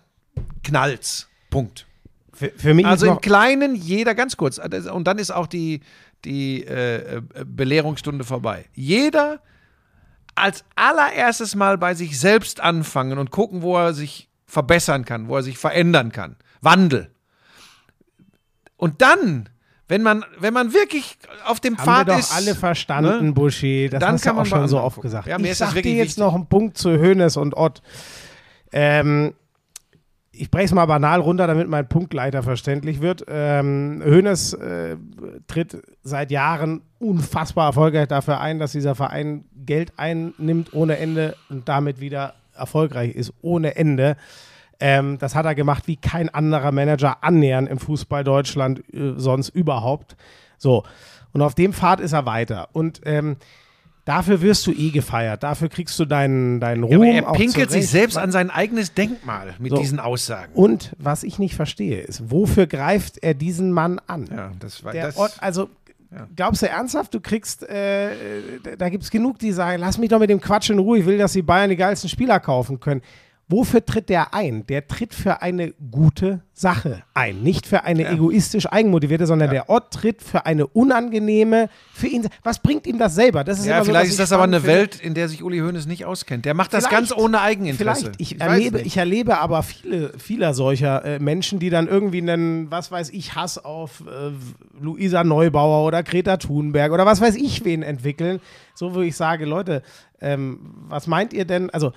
knallt's. 0.63 1.27
Punkt. 1.49 1.88
Für, 2.33 2.51
für 2.55 2.73
mich 2.73 2.85
Also 2.85 3.07
im 3.07 3.21
Kleinen 3.21 3.75
jeder, 3.75 4.15
ganz 4.15 4.37
kurz, 4.37 4.59
und 4.59 5.05
dann 5.05 5.17
ist 5.17 5.31
auch 5.31 5.47
die, 5.47 5.81
die 6.25 6.65
äh, 6.65 7.21
Belehrungsstunde 7.45 8.23
vorbei. 8.23 8.65
Jeder 8.73 9.39
als 10.35 10.63
allererstes 10.75 11.55
mal 11.55 11.77
bei 11.77 11.93
sich 11.93 12.19
selbst 12.19 12.61
anfangen 12.61 13.17
und 13.17 13.31
gucken, 13.31 13.61
wo 13.61 13.77
er 13.77 13.93
sich 13.93 14.29
verbessern 14.45 15.05
kann, 15.05 15.27
wo 15.27 15.35
er 15.37 15.43
sich 15.43 15.57
verändern 15.57 16.11
kann. 16.11 16.37
Wandel. 16.61 17.11
Und 18.77 19.01
dann, 19.01 19.49
wenn 19.87 20.01
man, 20.01 20.25
wenn 20.39 20.53
man 20.53 20.73
wirklich 20.73 21.17
auf 21.45 21.59
dem 21.59 21.77
haben 21.77 21.85
Pfad 21.85 22.07
wir 22.07 22.13
doch 22.13 22.19
ist, 22.19 22.33
alle 22.33 22.55
verstanden, 22.55 23.27
ne? 23.27 23.31
Buschi. 23.33 23.89
Das 23.89 23.99
Dann 23.99 24.13
hast 24.13 24.23
kann 24.23 24.35
du 24.35 24.41
auch 24.41 24.45
man 24.45 24.61
schon 24.61 24.67
so 24.69 24.79
oft 24.79 25.01
gesagt. 25.01 25.27
Ja, 25.27 25.37
ich 25.37 25.57
sag 25.57 25.73
dir 25.73 25.79
jetzt 25.79 25.97
wichtig. 25.97 26.17
noch 26.17 26.33
einen 26.33 26.47
Punkt 26.47 26.77
zu 26.77 26.91
Hönes 26.91 27.35
und 27.37 27.55
Ott. 27.55 27.81
Ähm, 28.71 29.33
ich 30.39 30.49
breche 30.49 30.65
es 30.65 30.73
mal 30.73 30.85
banal 30.85 31.19
runter, 31.19 31.47
damit 31.47 31.67
mein 31.67 31.89
Punktleiter 31.89 32.43
verständlich 32.43 33.01
wird. 33.01 33.25
Ähm, 33.27 34.01
Hoeneß 34.05 34.53
äh, 34.53 34.95
tritt 35.47 35.81
seit 36.01 36.31
Jahren 36.31 36.81
unfassbar 36.97 37.67
erfolgreich 37.67 38.07
dafür 38.07 38.39
ein, 38.39 38.57
dass 38.57 38.71
dieser 38.71 38.95
Verein 38.95 39.43
Geld 39.65 39.91
einnimmt 39.97 40.73
ohne 40.73 40.97
Ende 40.97 41.35
und 41.49 41.67
damit 41.67 41.99
wieder 41.99 42.35
erfolgreich 42.53 43.15
ist 43.15 43.33
ohne 43.41 43.75
Ende. 43.75 44.15
Ähm, 44.79 45.17
das 45.17 45.35
hat 45.35 45.45
er 45.45 45.55
gemacht 45.55 45.87
wie 45.87 45.97
kein 45.97 46.29
anderer 46.29 46.71
Manager 46.71 47.21
annähernd 47.21 47.67
im 47.67 47.77
Fußball 47.77 48.23
Deutschland 48.23 48.81
äh, 48.93 49.15
sonst 49.17 49.49
überhaupt. 49.49 50.15
So. 50.57 50.83
Und 51.33 51.41
auf 51.41 51.53
dem 51.53 51.73
Pfad 51.73 51.99
ist 51.99 52.13
er 52.13 52.25
weiter. 52.25 52.69
Und 52.71 53.01
ähm, 53.03 53.35
dafür 54.09 54.41
wirst 54.41 54.65
du 54.67 54.71
eh 54.71 54.89
gefeiert. 54.89 55.43
Dafür 55.43 55.69
kriegst 55.69 55.97
du 55.99 56.05
deinen, 56.05 56.59
deinen 56.59 56.83
Ruhm. 56.83 57.03
Ja, 57.03 57.13
er 57.13 57.31
pinkelt 57.33 57.69
sich 57.71 57.87
selbst 57.87 58.17
an 58.17 58.31
sein 58.31 58.49
eigenes 58.49 58.93
Denkmal 58.93 59.53
mit 59.59 59.71
So. 59.71 59.77
diesen 59.77 59.99
Aussagen. 59.99 60.51
Und 60.53 60.93
was 60.97 61.23
ich 61.23 61.37
nicht 61.37 61.55
verstehe, 61.55 62.01
ist, 62.01 62.31
wofür 62.31 62.65
greift 62.67 63.19
er 63.21 63.33
diesen 63.35 63.71
Mann 63.71 64.01
an? 64.07 64.25
Ja, 64.35 64.51
das 64.59 64.83
war 64.83 64.91
Der 64.93 65.05
das. 65.07 65.17
Ort, 65.17 65.35
also, 65.41 65.69
glaubst 66.35 66.63
du 66.63 66.67
ernsthaft, 66.67 67.13
du 67.13 67.19
kriegst, 67.19 67.63
äh, 67.69 68.09
da- 68.63 68.75
da 68.77 68.89
gibt 68.89 69.03
es 69.03 69.11
genug, 69.11 69.37
die 69.37 69.51
sagen, 69.51 69.79
lass 69.79 69.97
mich 69.99 70.09
doch 70.09 70.19
mit 70.19 70.29
dem 70.31 70.41
Quatsch 70.41 70.71
in 70.71 70.79
Ruhe, 70.79 70.97
ich 70.99 71.05
will, 71.05 71.17
dass 71.19 71.33
die 71.33 71.43
Bayern 71.43 71.69
die 71.69 71.75
geilsten 71.75 72.09
Spieler 72.09 72.39
kaufen 72.39 72.79
können. 72.79 73.01
Wofür 73.51 73.83
tritt 73.83 74.09
der 74.09 74.35
ein? 74.35 74.67
Der 74.67 74.87
tritt 74.87 75.15
für 75.15 75.41
eine 75.41 75.73
gute 75.89 76.41
Sache 76.53 77.01
ein. 77.15 77.41
Nicht 77.41 77.65
für 77.65 77.83
eine 77.83 78.07
egoistisch 78.07 78.67
eigenmotivierte, 78.67 79.25
sondern 79.25 79.49
der 79.49 79.69
Ort 79.69 79.91
tritt 79.91 80.21
für 80.21 80.45
eine 80.45 80.67
unangenehme, 80.67 81.67
für 81.91 82.05
ihn. 82.05 82.27
Was 82.43 82.59
bringt 82.59 82.85
ihm 82.85 82.99
das 82.99 83.15
selber? 83.15 83.43
Das 83.43 83.57
ist 83.57 83.65
ja, 83.65 83.79
so, 83.79 83.85
vielleicht 83.85 84.03
dass 84.03 84.07
ist 84.09 84.13
ich 84.13 84.19
das 84.19 84.31
aber 84.33 84.43
eine 84.43 84.61
finde. 84.61 84.75
Welt, 84.75 84.99
in 84.99 85.15
der 85.15 85.27
sich 85.29 85.41
Uli 85.41 85.57
Hoeneß 85.57 85.87
nicht 85.87 86.05
auskennt. 86.05 86.45
Der 86.45 86.53
macht 86.53 86.75
das 86.75 86.85
Vielleicht. 86.85 87.09
ganz 87.09 87.19
ohne 87.19 87.41
Eigeninteresse. 87.41 88.11
Vielleicht. 88.13 88.21
Ich, 88.21 88.39
weiß 88.39 88.47
erlebe, 88.47 88.81
ich 88.81 88.97
erlebe 88.97 89.39
aber 89.39 89.63
viele, 89.63 90.13
vieler 90.19 90.53
solcher 90.53 91.03
äh, 91.03 91.17
Menschen, 91.17 91.57
die 91.57 91.71
dann 91.71 91.87
irgendwie 91.87 92.21
einen, 92.21 92.69
was 92.69 92.91
weiß 92.91 93.09
ich, 93.09 93.33
Hass 93.33 93.57
auf 93.57 94.01
äh, 94.01 94.31
Luisa 94.79 95.23
Neubauer 95.23 95.87
oder 95.87 96.03
Greta 96.03 96.37
Thunberg 96.37 96.91
oder 96.91 97.07
was 97.07 97.19
weiß 97.19 97.35
ich 97.35 97.65
wen 97.65 97.81
entwickeln. 97.81 98.41
So, 98.75 98.93
wo 98.93 99.01
ich 99.01 99.15
sage, 99.15 99.45
Leute, 99.45 99.81
ähm, 100.21 100.59
was 100.87 101.07
meint 101.07 101.33
ihr 101.33 101.45
denn? 101.45 101.71
Also, 101.71 101.93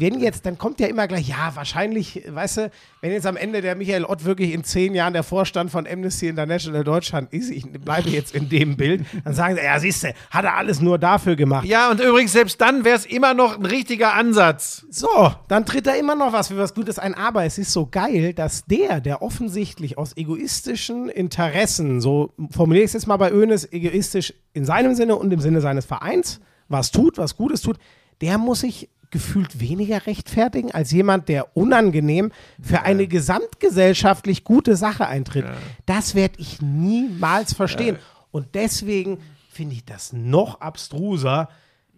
wenn 0.00 0.20
jetzt, 0.20 0.46
dann 0.46 0.58
kommt 0.58 0.80
ja 0.80 0.86
immer 0.86 1.06
gleich, 1.06 1.28
ja, 1.28 1.52
wahrscheinlich, 1.54 2.22
weißt 2.26 2.56
du, 2.56 2.70
wenn 3.00 3.12
jetzt 3.12 3.26
am 3.26 3.36
Ende 3.36 3.60
der 3.60 3.76
Michael 3.76 4.04
Ott 4.04 4.24
wirklich 4.24 4.52
in 4.52 4.64
zehn 4.64 4.94
Jahren 4.94 5.12
der 5.12 5.22
Vorstand 5.22 5.70
von 5.70 5.86
Amnesty 5.86 6.28
International 6.28 6.84
Deutschland 6.84 7.32
ist, 7.32 7.50
ich 7.50 7.70
bleibe 7.70 8.08
jetzt 8.08 8.34
in 8.34 8.48
dem 8.48 8.76
Bild, 8.76 9.04
dann 9.24 9.34
sagen 9.34 9.56
sie, 9.56 9.62
ja, 9.62 9.78
siehst 9.78 10.04
du, 10.04 10.14
hat 10.30 10.44
er 10.44 10.56
alles 10.56 10.80
nur 10.80 10.98
dafür 10.98 11.36
gemacht. 11.36 11.66
ja, 11.66 11.90
und 11.90 12.00
übrigens, 12.00 12.32
selbst 12.32 12.60
dann 12.60 12.84
wäre 12.84 12.96
es 12.96 13.06
immer 13.06 13.34
noch 13.34 13.58
ein 13.58 13.66
richtiger 13.66 14.14
Ansatz. 14.14 14.86
So, 14.90 15.32
dann 15.48 15.66
tritt 15.66 15.86
da 15.86 15.94
immer 15.94 16.14
noch 16.14 16.32
was 16.32 16.48
für 16.48 16.56
was 16.56 16.74
Gutes 16.74 16.98
ein. 16.98 17.14
Aber 17.14 17.44
es 17.44 17.58
ist 17.58 17.72
so 17.72 17.86
geil, 17.86 18.32
dass 18.32 18.64
der, 18.64 19.00
der 19.00 19.22
offensichtlich 19.22 19.98
aus 19.98 20.16
egoistischen 20.16 21.08
Interessen, 21.08 22.00
so 22.00 22.32
formuliere 22.50 22.84
ich 22.84 22.90
es 22.90 22.94
jetzt 22.94 23.06
mal 23.06 23.16
bei 23.16 23.30
Önes, 23.30 23.70
egoistisch 23.72 24.34
in 24.52 24.64
seinem 24.64 24.94
Sinne 24.94 25.16
und 25.16 25.32
im 25.32 25.40
Sinne 25.40 25.60
seines 25.60 25.84
Vereins, 25.84 26.40
was 26.68 26.90
tut, 26.90 27.18
was 27.18 27.36
Gutes 27.36 27.62
tut, 27.62 27.78
der 28.20 28.38
muss 28.38 28.60
sich 28.60 28.88
gefühlt 29.10 29.58
weniger 29.60 30.06
rechtfertigen 30.06 30.70
als 30.72 30.92
jemand, 30.92 31.28
der 31.28 31.56
unangenehm 31.56 32.30
für 32.62 32.82
eine 32.82 33.06
gesamtgesellschaftlich 33.06 34.44
gute 34.44 34.76
Sache 34.76 35.06
eintritt. 35.06 35.44
Das 35.86 36.14
werde 36.14 36.34
ich 36.38 36.62
niemals 36.62 37.52
verstehen. 37.54 37.96
Und 38.30 38.54
deswegen 38.54 39.18
finde 39.50 39.74
ich 39.74 39.84
das 39.84 40.12
noch 40.12 40.60
abstruser, 40.60 41.48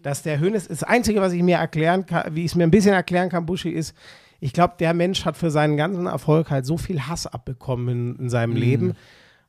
dass 0.03 0.23
der 0.23 0.41
Hönes, 0.41 0.69
das 0.69 0.83
Einzige, 0.83 1.21
was 1.21 1.33
ich 1.33 1.43
mir 1.43 1.59
erklären 1.59 2.07
kann, 2.07 2.35
wie 2.35 2.41
ich 2.45 2.53
es 2.53 2.55
mir 2.57 2.65
ein 2.65 2.71
bisschen 2.71 2.95
erklären 2.95 3.29
kann, 3.29 3.47
Buschi, 3.47 3.69
ist, 3.71 3.95
ich 4.41 4.53
glaube, 4.53 4.75
der 4.81 4.95
Mensch 4.95 5.25
hat 5.25 5.37
für 5.37 5.51
seinen 5.53 5.77
ganzen 5.77 6.07
Erfolg 6.07 6.51
halt 6.51 6.67
so 6.67 6.77
viel 6.77 7.03
Hass 7.03 7.27
abbekommen 7.29 7.89
in, 7.89 8.17
in 8.17 8.25
Mhm. 8.25 8.29
seinem 8.31 8.57
Leben. 8.57 8.95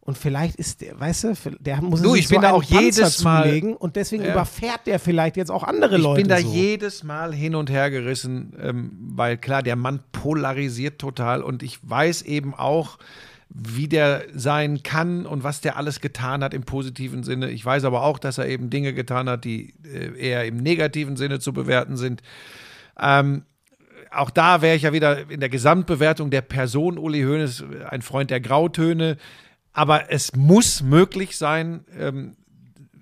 Und 0.05 0.17
vielleicht 0.17 0.57
ist 0.57 0.81
der, 0.81 0.99
weißt 0.99 1.23
du, 1.23 1.33
der 1.61 1.81
muss 1.81 2.01
Du, 2.01 2.13
ich 2.13 2.27
bin 2.27 2.37
so 2.37 2.41
da 2.41 2.51
auch 2.51 2.63
jedes 2.63 2.97
Panzer 2.99 3.23
Mal- 3.23 3.43
zulegen 3.43 3.73
und 3.73 3.95
deswegen 3.95 4.25
Ja. 4.25 4.33
überfährt 4.33 4.81
der 4.85 4.99
vielleicht 4.99 5.37
jetzt 5.37 5.49
auch 5.49 5.63
andere 5.63 5.95
Ich 5.95 6.03
Leute. 6.03 6.21
bin 6.21 6.27
da 6.29 6.39
so. 6.39 6.51
jedes 6.53 7.03
Mal 7.03 7.33
hin 7.33 7.55
und 7.55 7.69
her 7.69 7.89
gerissen, 7.89 8.53
ähm, 8.61 8.91
weil 9.15 9.37
klar, 9.37 9.63
der 9.63 9.77
Mann 9.77 10.01
polarisiert 10.11 10.99
total 10.99 11.41
und 11.41 11.63
ich 11.63 11.79
weiß 11.89 12.23
eben 12.23 12.53
auch, 12.53 12.97
wie 13.55 13.87
der 13.87 14.23
sein 14.33 14.83
kann 14.83 15.25
und 15.25 15.45
was 15.45 15.61
der 15.61 15.77
alles 15.77 16.01
getan 16.01 16.43
hat 16.43 16.53
im 16.53 16.63
positiven 16.63 17.23
Sinne. 17.23 17.49
Ich 17.51 17.63
weiß 17.63 17.85
aber 17.85 18.01
auch, 18.03 18.19
dass 18.19 18.37
er 18.39 18.47
eben 18.49 18.69
Dinge 18.69 18.93
getan 18.93 19.29
hat, 19.29 19.45
die 19.45 19.73
äh, 19.85 20.17
eher 20.19 20.43
im 20.45 20.57
negativen 20.57 21.15
Sinne 21.15 21.39
zu 21.39 21.53
bewerten 21.53 21.95
sind. 21.95 22.21
Ähm, 22.99 23.43
auch 24.11 24.31
da 24.31 24.61
wäre 24.61 24.75
ich 24.75 24.81
ja 24.83 24.91
wieder 24.93 25.29
in 25.31 25.39
der 25.39 25.49
Gesamtbewertung 25.49 26.29
der 26.29 26.41
Person 26.41 26.97
Uli 26.97 27.21
Hoeneß 27.23 27.63
ein 27.89 28.01
Freund 28.01 28.31
der 28.31 28.41
Grautöne. 28.41 29.17
Aber 29.73 30.11
es 30.11 30.35
muss 30.35 30.81
möglich 30.81 31.37
sein, 31.37 31.83
ähm, 31.97 32.35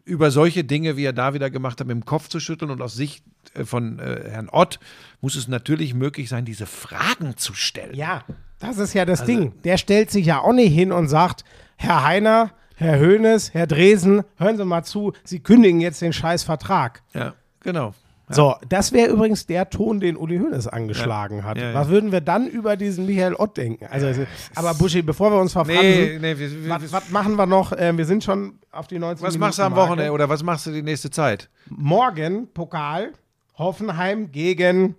über 0.06 0.32
solche 0.32 0.64
Dinge, 0.64 0.98
wie 0.98 1.06
er 1.06 1.14
da 1.14 1.34
wieder 1.34 1.50
gemacht 1.50 1.80
hat, 1.80 1.88
mit 1.88 1.96
dem 1.96 2.06
Kopf 2.06 2.28
zu 2.28 2.40
schütteln. 2.40 2.72
Und 2.72 2.82
aus 2.82 2.96
Sicht 2.96 3.24
äh, 3.54 3.66
von 3.66 4.00
äh, 4.00 4.30
Herrn 4.30 4.50
Ott 4.50 4.80
muss 5.22 5.36
es 5.36 5.48
natürlich 5.48 5.94
möglich 5.94 6.30
sein, 6.30 6.46
diese 6.46 6.66
Fragen 6.66 7.38
zu 7.38 7.54
stellen. 7.54 7.96
Ja, 7.96 8.24
das 8.60 8.78
ist 8.78 8.94
ja 8.94 9.04
Also 9.04 9.14
das 9.14 9.26
Ding. 9.26 9.54
Der 9.64 9.78
stellt 9.78 10.12
sich 10.12 10.26
ja 10.26 10.40
auch 10.40 10.54
nicht 10.54 10.74
hin 10.74 10.92
und 10.92 11.08
sagt, 11.08 11.44
Herr 11.76 12.04
Heiner, 12.04 12.52
Herr 12.76 12.98
Höhnes, 12.98 13.54
Herr 13.54 13.68
Dresen, 13.68 14.24
hören 14.38 14.58
Sie 14.58 14.66
mal 14.66 14.84
zu, 14.84 15.14
Sie 15.24 15.40
kündigen 15.40 15.82
jetzt 15.82 16.02
den 16.02 16.14
scheiß 16.14 16.44
Vertrag. 16.44 17.04
Ja, 17.14 17.34
genau. 17.60 17.94
So, 18.34 18.56
das 18.68 18.92
wäre 18.92 19.10
übrigens 19.12 19.46
der 19.46 19.70
Ton, 19.70 20.00
den 20.00 20.16
Uli 20.18 20.38
Hoeneß 20.40 20.68
angeschlagen 20.68 21.40
Ja. 21.40 21.44
hat. 21.44 21.58
Ja, 21.58 21.70
ja. 21.70 21.74
Was 21.74 21.90
würden 21.90 22.12
wir 22.12 22.22
dann 22.22 22.48
über 22.48 22.78
diesen 22.78 23.06
Michael 23.06 23.36
Ott 23.36 23.58
denken? 23.58 23.86
Also, 23.90 24.26
aber 24.56 24.74
Buschi, 24.74 25.02
bevor 25.02 25.32
wir 25.32 25.40
uns 25.40 25.54
verfransen, 25.54 25.82
Nee, 25.84 26.20
nee, 26.20 26.38
wir, 26.38 26.70
was, 26.70 26.92
was 26.92 27.10
machen 27.10 27.36
wir 27.36 27.46
noch? 27.46 27.72
Äh, 27.74 27.96
wir 27.98 28.06
sind 28.06 28.24
schon 28.24 28.60
auf 28.72 28.88
die 28.88 29.00
19 29.00 29.26
was 29.26 29.38
machst 29.38 29.60
du 29.60 29.64
am 29.64 29.72
Minuten 29.74 29.82
Wochenende 29.90 30.04
Marke. 30.12 30.14
oder 30.14 30.30
was 30.30 30.44
machst 30.44 30.66
du 30.68 30.72
die 30.72 30.82
nächste 30.82 31.10
Zeit? 31.10 31.50
Morgen 31.70 32.48
Pokal, 32.54 33.14
Hoffenheim 33.58 34.32
gegen 34.32 34.96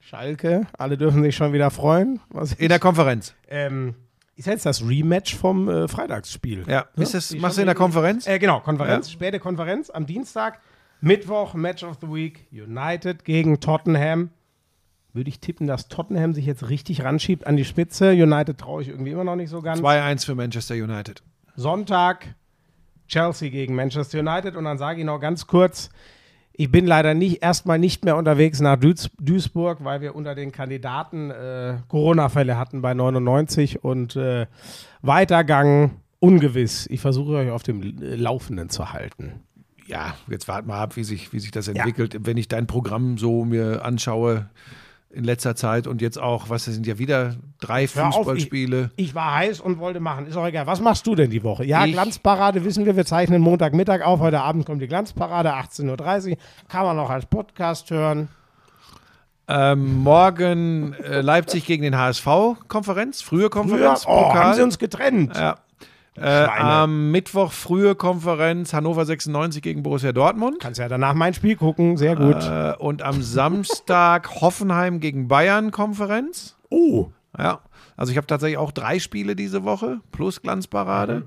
Schalke. 0.00 0.66
Alle 0.76 0.96
dürfen 0.96 1.22
sich 1.22 1.36
schon 1.36 1.52
wieder 1.52 1.70
freuen. 1.70 2.20
Was 2.30 2.52
In 2.54 2.68
der 2.68 2.78
Konferenz. 2.78 3.34
ähm, 3.48 3.94
ist 4.36 4.46
jetzt 4.46 4.64
das 4.66 4.86
Rematch 4.86 5.34
vom 5.36 5.68
äh, 5.68 5.88
Freitagsspiel. 5.88 6.64
Ja. 6.68 6.86
Ist 6.96 7.12
das, 7.14 7.34
machst 7.34 7.56
du 7.56 7.62
in 7.62 7.66
der 7.66 7.74
Konferenz? 7.74 8.26
Äh, 8.26 8.38
genau, 8.38 8.60
Konferenz, 8.60 9.10
späte 9.10 9.40
Konferenz 9.40 9.90
am 9.90 10.06
Dienstag. 10.06 10.60
Mittwoch, 11.00 11.54
Match 11.54 11.84
of 11.84 11.98
the 12.00 12.08
Week, 12.08 12.46
United 12.50 13.24
gegen 13.24 13.60
Tottenham. 13.60 14.30
Würde 15.12 15.30
ich 15.30 15.40
tippen, 15.40 15.66
dass 15.66 15.88
Tottenham 15.88 16.34
sich 16.34 16.46
jetzt 16.46 16.68
richtig 16.68 17.02
ranschiebt 17.02 17.46
an 17.46 17.56
die 17.56 17.64
Spitze. 17.64 18.10
United 18.10 18.58
traue 18.58 18.82
ich 18.82 18.88
irgendwie 18.88 19.10
immer 19.10 19.24
noch 19.24 19.36
nicht 19.36 19.50
so 19.50 19.62
ganz. 19.62 19.80
2-1 19.80 20.26
für 20.26 20.34
Manchester 20.34 20.74
United. 20.74 21.22
Sonntag 21.56 22.34
Chelsea 23.08 23.48
gegen 23.48 23.74
Manchester 23.74 24.20
United. 24.20 24.54
Und 24.56 24.64
dann 24.64 24.78
sage 24.78 25.00
ich 25.00 25.06
noch 25.06 25.18
ganz 25.18 25.46
kurz, 25.46 25.90
ich 26.52 26.70
bin 26.70 26.86
leider 26.86 27.14
nicht 27.14 27.42
erstmal 27.42 27.78
nicht 27.78 28.04
mehr 28.04 28.16
unterwegs 28.16 28.60
nach 28.60 28.76
Duis 28.76 29.10
Duisburg, 29.20 29.84
weil 29.84 30.00
wir 30.00 30.14
unter 30.14 30.34
den 30.34 30.52
Kandidaten 30.52 31.30
äh, 31.30 31.78
Corona-Fälle 31.88 32.58
hatten 32.58 32.82
bei 32.82 32.94
99 32.94 33.84
und 33.84 34.16
äh, 34.16 34.46
Weitergang 35.00 36.02
ungewiss. 36.20 36.86
Ich 36.88 37.00
versuche 37.00 37.32
euch 37.34 37.50
auf 37.50 37.62
dem 37.62 37.80
Laufenden 37.98 38.70
zu 38.70 38.92
halten. 38.92 39.44
Ja, 39.88 40.14
jetzt 40.30 40.46
warten 40.48 40.68
wir 40.68 40.74
ab, 40.74 40.96
wie 40.96 41.04
sich, 41.04 41.32
wie 41.32 41.40
sich 41.40 41.50
das 41.50 41.66
entwickelt. 41.68 42.18
Wenn 42.26 42.36
ich 42.36 42.46
dein 42.48 42.66
Programm 42.66 43.16
so 43.18 43.44
mir 43.44 43.84
anschaue 43.84 44.48
in 45.10 45.24
letzter 45.24 45.56
Zeit 45.56 45.86
und 45.86 46.02
jetzt 46.02 46.18
auch, 46.20 46.50
was 46.50 46.66
das 46.66 46.74
sind 46.74 46.86
ja 46.86 46.98
wieder 46.98 47.36
drei 47.60 47.86
Hör 47.86 48.08
auf, 48.08 48.14
Fußballspiele. 48.16 48.90
Ich, 48.96 49.06
ich 49.08 49.14
war 49.14 49.34
heiß 49.36 49.60
und 49.60 49.78
wollte 49.78 50.00
machen. 50.00 50.26
Ist 50.26 50.36
auch 50.36 50.46
egal. 50.46 50.66
Was 50.66 50.82
machst 50.82 51.06
du 51.06 51.14
denn 51.14 51.30
die 51.30 51.42
Woche? 51.42 51.64
Ja, 51.64 51.86
Ich- 51.86 51.92
Glanzparade 51.92 52.62
wissen 52.64 52.84
wir. 52.84 52.94
Wir 52.96 53.06
zeichnen 53.06 53.40
Montagmittag 53.40 54.02
auf. 54.02 54.20
Heute 54.20 54.40
Abend 54.42 54.66
kommt 54.66 54.82
die 54.82 54.86
Glanzparade, 54.86 55.54
18.30 55.54 56.32
Uhr. 56.32 56.36
Kann 56.68 56.84
man 56.84 56.98
auch 56.98 57.08
als 57.08 57.24
Podcast 57.24 57.90
hören. 57.90 58.28
Ähm, 59.50 60.02
morgen 60.02 60.92
äh, 60.92 61.22
Leipzig 61.22 61.64
gegen 61.64 61.82
den 61.82 61.96
HSV-Konferenz, 61.96 63.22
frühe 63.22 63.40
Früher, 63.40 63.50
Konferenz, 63.50 64.04
oh, 64.06 64.24
Pokal. 64.24 64.44
haben 64.44 64.54
sie 64.54 64.62
uns 64.62 64.78
getrennt. 64.78 65.34
ja. 65.34 65.56
Äh, 66.20 66.46
am 66.46 67.10
Mittwoch 67.10 67.52
frühe 67.52 67.94
Konferenz 67.94 68.72
Hannover 68.72 69.04
96 69.04 69.62
gegen 69.62 69.82
Borussia 69.82 70.12
Dortmund. 70.12 70.58
Kannst 70.60 70.80
ja 70.80 70.88
danach 70.88 71.14
mein 71.14 71.34
Spiel 71.34 71.56
gucken, 71.56 71.96
sehr 71.96 72.16
gut. 72.16 72.42
Äh, 72.44 72.74
und 72.78 73.02
am 73.02 73.22
Samstag 73.22 74.28
Hoffenheim 74.40 75.00
gegen 75.00 75.28
Bayern 75.28 75.70
Konferenz. 75.70 76.56
oh, 76.70 77.08
Ja, 77.38 77.60
also 77.96 78.10
ich 78.10 78.16
habe 78.16 78.26
tatsächlich 78.26 78.58
auch 78.58 78.72
drei 78.72 78.98
Spiele 78.98 79.36
diese 79.36 79.64
Woche 79.64 80.00
plus 80.12 80.42
Glanzparade. 80.42 81.26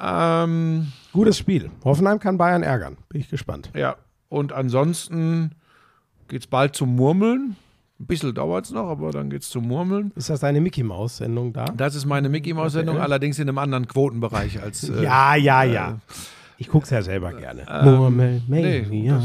Ähm, 0.00 0.92
gutes 1.12 1.38
Spiel. 1.38 1.70
Hoffenheim 1.84 2.18
kann 2.18 2.38
Bayern 2.38 2.62
ärgern. 2.62 2.96
Bin 3.08 3.20
ich 3.20 3.28
gespannt. 3.30 3.70
ja, 3.74 3.96
und 4.28 4.52
ansonsten 4.52 5.52
geht's 6.28 6.46
bald 6.46 6.74
zum 6.74 6.96
Murmeln. 6.96 7.56
Ein 8.02 8.06
bisschen 8.06 8.34
dauert 8.34 8.64
es 8.64 8.72
noch, 8.72 8.88
aber 8.88 9.12
dann 9.12 9.30
geht's 9.30 9.48
zum 9.48 9.68
Murmeln. 9.68 10.10
Ist 10.16 10.28
das 10.28 10.40
deine 10.40 10.60
Mickey 10.60 10.82
Maus 10.82 11.18
Sendung 11.18 11.52
da? 11.52 11.66
Das 11.66 11.94
ist 11.94 12.04
meine 12.04 12.28
Mickey 12.28 12.52
Maus 12.52 12.72
Sendung, 12.72 12.98
allerdings 12.98 13.38
in 13.38 13.48
einem 13.48 13.58
anderen 13.58 13.86
Quotenbereich 13.86 14.60
als. 14.60 14.88
Äh, 14.88 15.04
ja, 15.04 15.36
ja, 15.36 15.62
ja. 15.62 16.00
Ich 16.58 16.68
guck's 16.68 16.90
ja 16.90 17.00
selber 17.02 17.32
gerne. 17.32 17.64
ähm, 17.70 17.84
Murmel, 17.94 18.42
nee, 18.48 18.82
Mania. 18.82 19.14
das, 19.14 19.24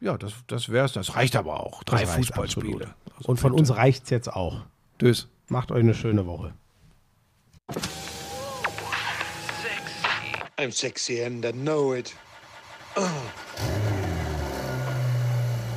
ja, 0.00 0.16
das, 0.18 0.32
das 0.46 0.68
wär's. 0.68 0.92
Das 0.92 1.16
reicht 1.16 1.34
aber 1.34 1.58
auch. 1.58 1.82
Drei 1.82 2.02
Das 2.02 2.14
Fußballspiele. 2.14 2.86
absolut. 2.86 3.28
Und 3.28 3.40
von 3.40 3.52
uns 3.52 3.74
reicht's 3.74 4.10
jetzt 4.10 4.32
auch. 4.32 4.60
Tschüss. 5.00 5.26
Macht 5.48 5.72
euch 5.72 5.80
eine 5.80 5.94
schöne 5.94 6.24
Woche. 6.24 6.52
I'm 10.58 10.70
sexy 10.70 11.24
and 11.24 11.44
I 11.44 11.52
know 11.52 11.92
it. 11.92 12.14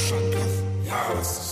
Russian. 0.00 0.84
Yes. 0.84 1.49